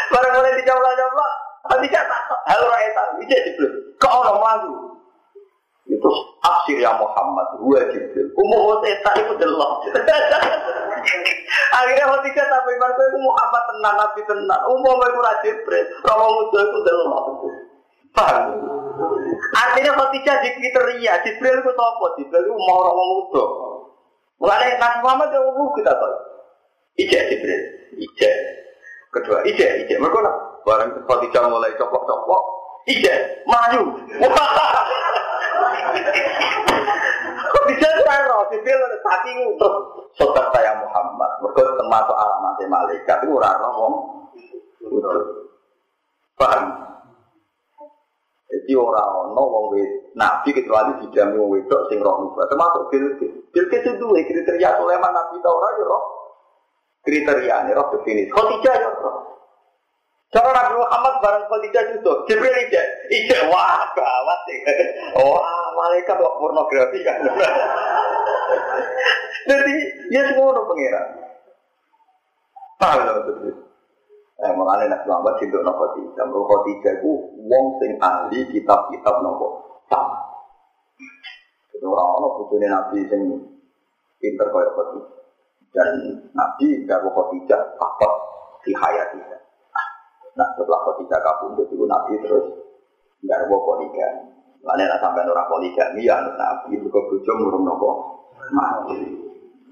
Barang 0.07 0.33
mulai 0.39 0.55
nanti 1.67 1.87
kata, 1.91 2.17
halo 2.47 2.63
rakyat 2.71 2.91
tahu, 2.95 3.09
ini 3.19 3.27
Jibril. 3.27 3.71
Kok 3.99 4.13
orang 4.23 4.39
maju? 4.39 4.86
Itu 5.87 6.09
aksir 6.43 6.83
ya 6.83 6.91
Muhammad, 6.99 7.47
gue 7.63 7.79
Jibril. 7.95 8.27
Umum 8.35 8.83
setan 8.83 9.15
itu 9.23 9.33
delok. 9.39 9.87
Akhirnya 11.77 12.05
itu 12.11 12.43
tapi 12.43 12.69
ibar 12.75 12.91
gue 12.91 13.07
Muhammad 13.23 13.63
tenang, 13.71 13.95
Nabi 13.95 14.21
tenang. 14.27 14.61
Umum 14.67 14.99
itu 14.99 15.21
Jibril, 15.47 15.85
Romo 16.03 16.27
muda 16.27 16.59
itu 16.59 16.79
delok. 16.83 17.25
Paham? 18.11 18.45
Artinya 19.53 19.93
Khadijah 19.93 20.35
di 20.41 20.49
kriteria, 20.57 21.13
Jibril 21.23 21.55
itu 21.63 21.71
apa? 21.71 22.05
Jibril 22.19 22.43
itu 22.43 22.53
mau 22.67 22.83
Romo 22.83 23.03
muda. 23.07 23.43
Mulai 24.43 24.75
Nabi 24.75 24.97
Muhammad 25.01 25.31
itu 25.31 25.39
umum 25.39 25.71
kita 25.73 25.95
tahu. 25.95 26.15
Ijek 26.97 27.23
Jibril, 27.31 27.61
ijek. 27.95 28.35
Kedua, 29.13 29.39
ijek, 29.47 29.87
ijek. 29.87 29.97
Mereka 30.03 30.19
barang 30.67 30.89
Khadijah 31.07 31.47
mulai 31.47 31.71
copok-copok, 31.79 32.41
ijek, 32.87 33.43
maju. 33.45 33.81
Roh, 38.37 38.43
Jibril 38.53 38.79
ada 38.79 38.97
hati 39.01 39.31
terus 39.59 39.75
sobat 40.15 40.45
saya 40.55 40.77
Muhammad. 40.79 41.31
Mereka 41.43 41.75
termasuk 41.75 42.15
alamat 42.15 42.59
malaikat 42.69 43.17
itu 43.23 43.35
raro 43.35 43.69
wong. 43.75 43.93
Paham? 46.37 46.63
Jadi 48.47 48.71
orang 48.79 49.09
ono 49.27 49.43
wong 49.43 49.65
nabi 50.15 50.55
kecuali 50.55 51.03
dijamin 51.03 51.35
wong 51.35 51.49
wedok 51.59 51.91
sing 51.91 51.99
roh 51.99 52.23
nubuat 52.23 52.47
termasuk 52.47 52.87
Bilqis. 52.93 53.31
Bilqis 53.51 53.83
itu 53.83 53.99
dua 53.99 54.23
kriteria 54.23 54.79
Sulaiman 54.79 55.11
nabi 55.11 55.35
Taurat 55.43 55.75
ya 55.75 55.83
roh 55.83 56.03
kriteria 57.03 57.55
ini 57.67 57.75
roh 57.75 57.87
definisi. 57.91 58.31
Khadijah 58.31 58.75
ya 58.79 58.89
roh. 59.03 59.36
Cara 60.27 60.51
Nabi 60.51 60.75
Muhammad 60.75 61.23
bareng 61.23 61.45
Khadijah 61.47 61.83
itu 61.95 62.13
Jibril 62.27 62.55
ijek, 62.67 62.85
ijek 63.07 63.47
wah 63.47 63.87
gawat 63.95 64.41
ya. 64.51 64.75
Wah 65.23 65.71
malaikat 65.71 66.19
kok 66.19 66.35
pornografi 66.35 66.99
kan. 67.07 67.23
Jadi 69.47 69.75
ya 70.11 70.27
semua 70.27 70.51
ono 70.51 70.67
pengira. 70.67 71.01
Lho 72.83 73.13
betul. 73.23 73.55
Eh, 74.37 74.53
mengenai 74.53 74.91
Nabi 74.91 75.05
Muhammad 75.07 75.33
cinta 75.39 75.63
nopo 75.63 75.95
Khadijah. 75.95 76.23
Menurut 76.27 76.47
Khadijah 76.51 76.93
itu 76.99 77.11
wong 77.47 77.65
sing 77.79 77.91
ahli 77.97 78.39
kitab-kitab 78.51 79.15
nopo 79.23 79.47
sama. 79.87 80.19
Itu 81.71 81.87
orang-orang 81.87 82.35
butuhnya 82.37 82.67
Nabi 82.69 82.99
sing 83.07 83.21
pinter 84.19 84.47
kaya 84.51 84.69
Khadijah. 84.75 85.15
Dan 85.71 85.89
Nabi 86.35 86.83
Dawu 86.83 87.07
Khadijah 87.15 87.79
takut 87.79 88.13
di 88.67 88.75
hayatnya. 88.75 89.46
Nah 90.37 90.47
setelah 90.53 90.79
Khadijah 90.85 91.19
kabur 91.25 91.65
itu 91.65 91.83
Nabi 91.89 92.13
terus 92.21 92.45
Dawu 93.25 93.57
poligami. 93.65 94.29
Lainnya 94.61 94.93
nak 94.93 95.01
sampai 95.01 95.25
orang 95.25 95.49
poligami 95.49 96.05
ya 96.05 96.21
Nabi 96.21 96.77
itu 96.77 96.85
ke 96.85 97.01
bujo 97.09 97.31
murung 97.41 97.65
nopo 97.65 97.89
mati. 98.53 99.01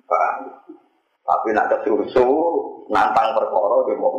Paham? 0.09 0.49
Tapi 1.25 1.49
nak 1.53 1.69
kesusu 1.69 2.25
nantang 2.89 3.33
perkara 3.37 3.77
dia 3.89 3.97
mau 3.97 4.13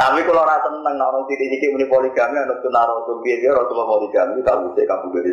Tapi 0.00 0.18
kalau 0.24 0.48
rasa 0.48 0.68
seneng 0.68 0.96
orang 0.96 1.28
titik-titik 1.28 1.76
muni 1.76 1.84
poligami, 1.84 2.40
anak 2.40 2.64
naro 2.72 3.04
tuh 3.04 3.20
biar 3.20 3.36
dia 3.36 3.52
rasulullah 3.52 3.88
poligami, 4.00 4.40
tahu 4.40 4.72
saya 4.72 4.88
kamu 4.88 5.06
dari 5.12 5.30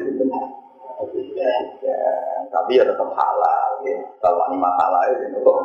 Tapi 2.47 2.71
ya 2.73 2.83
tetap 2.83 3.09
halal, 3.13 3.69
ya. 3.85 3.97
Kalau 4.17 4.37
wanita 4.41 4.69
halal 4.81 5.03
ya, 5.13 5.27
kok 5.37 5.57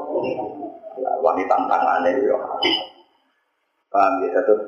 wanita 1.25 1.55
tantangannya 1.57 2.21
ya. 2.21 2.37
Paham 3.89 4.13
ya, 4.25 4.41
terus 4.45 4.63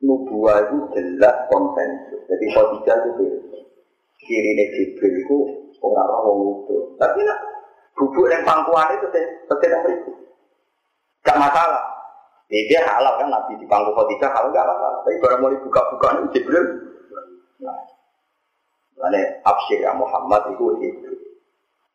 nubuah 0.00 0.56
itu 0.68 0.76
jelas 0.96 1.36
konsensus. 1.48 2.20
Jadi 2.28 2.44
Khadijah 2.52 2.96
itu 3.12 3.24
kiri 4.24 4.52
Jibril 4.56 5.12
itu 5.20 5.36
orang-orang 5.80 6.64
itu. 6.64 6.76
Tapi 6.96 7.20
lah, 7.24 7.38
bubuk 7.96 8.28
yang 8.28 8.44
pangkuan 8.44 8.92
itu 8.96 9.06
tetap 9.12 9.58
yang 9.64 9.80
berikut. 9.84 10.16
Gak 11.24 11.40
masalah. 11.40 11.84
Ya, 12.46 12.60
dia 12.70 12.80
halal 12.86 13.18
kan 13.18 13.28
Nabi 13.32 13.58
di 13.58 13.66
pangku 13.66 13.92
Khadijah 13.96 14.30
halal 14.32 14.52
gak 14.52 14.68
masalah. 14.68 15.00
Tapi 15.04 15.16
barang 15.20 15.40
mau 15.40 15.52
dibuka-buka 15.52 16.08
ini 16.20 16.32
Jibril. 16.36 16.64
Nah, 17.64 17.95
Lalu 18.96 19.22
absyir 19.44 19.84
ya 19.84 19.92
Muhammad 19.92 20.56
itu 20.56 20.64
itu. 20.80 21.12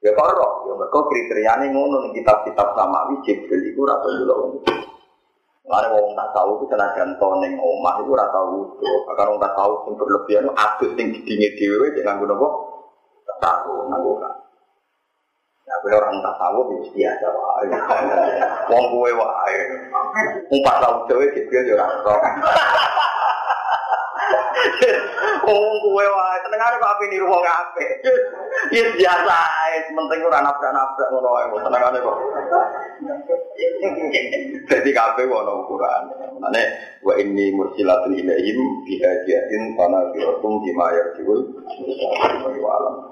Ya 0.01 0.11
karo, 0.17 0.65
ya 0.65 0.73
mereka 0.73 0.97
kriterianya 1.13 1.69
ngono 1.69 2.09
nih 2.09 2.21
kitab-kitab 2.21 2.73
samawi 2.73 3.21
Jibril 3.21 3.61
itu 3.69 3.81
rata 3.85 4.09
dulu. 4.09 4.65
Lalu 5.61 5.87
orang 5.93 6.13
tak 6.17 6.29
tahu 6.33 6.57
itu 6.57 6.65
tenaga 6.73 7.05
toneng 7.21 7.53
omah 7.61 8.01
itu 8.01 8.11
rata 8.17 8.41
wudhu. 8.49 8.93
Agar 9.13 9.29
orang 9.29 9.41
tak 9.45 9.53
tahu 9.53 9.71
yang 9.85 9.93
berlebihan 10.01 10.45
adus 10.57 10.91
dingin 10.97 11.53
dewe 11.53 11.93
jangan 11.93 12.17
guna 12.17 12.33
kok. 12.33 12.53
Tak 13.29 13.37
tahu, 13.45 13.73
nanggukan. 13.93 14.33
Ya, 15.69 15.73
gue 15.85 15.93
orang 15.93 16.17
tak 16.25 16.35
tahu 16.41 16.59
ya 16.65 16.81
biasa 16.91 17.27
wae. 17.29 17.65
Wong 18.73 18.85
gue 18.97 19.11
wae. 19.13 19.57
Umpat 20.49 20.75
tahu 20.81 20.95
cewek 21.13 21.29
Jibril 21.37 21.69
ya 21.69 21.77
ora 21.77 21.87
tau. 22.01 22.19
Wong 25.45 25.75
gue 25.83 26.05
wae 26.05 26.37
senengane 26.45 26.75
kok 26.79 26.91
ape 26.95 27.03
niru 27.09 27.27
wong 27.27 27.45
ape. 27.45 27.85
Ya 28.71 28.83
biasa 28.95 29.35
ae, 29.35 29.91
penting 29.91 30.21
ora 30.23 30.39
nabrak-nabrak 30.41 31.07
ngono 31.11 31.29
wae 31.35 31.45
senengane 31.61 31.99
kok. 31.99 32.17
Jadi 34.71 34.89
kabeh 34.95 35.25
ono 35.27 35.67
ukuran. 35.67 36.03
Mane 36.39 36.61
wa 37.03 37.13
inni 37.19 37.53
mursilatun 37.53 38.15
ilaihim 38.17 38.59
bihadiyatin 38.87 39.75
fana 39.75 40.09
birotum 40.15 40.63
bima 40.63 40.89
yarjiul. 40.95 41.39
Wa 42.61 42.71
alam. 42.79 43.11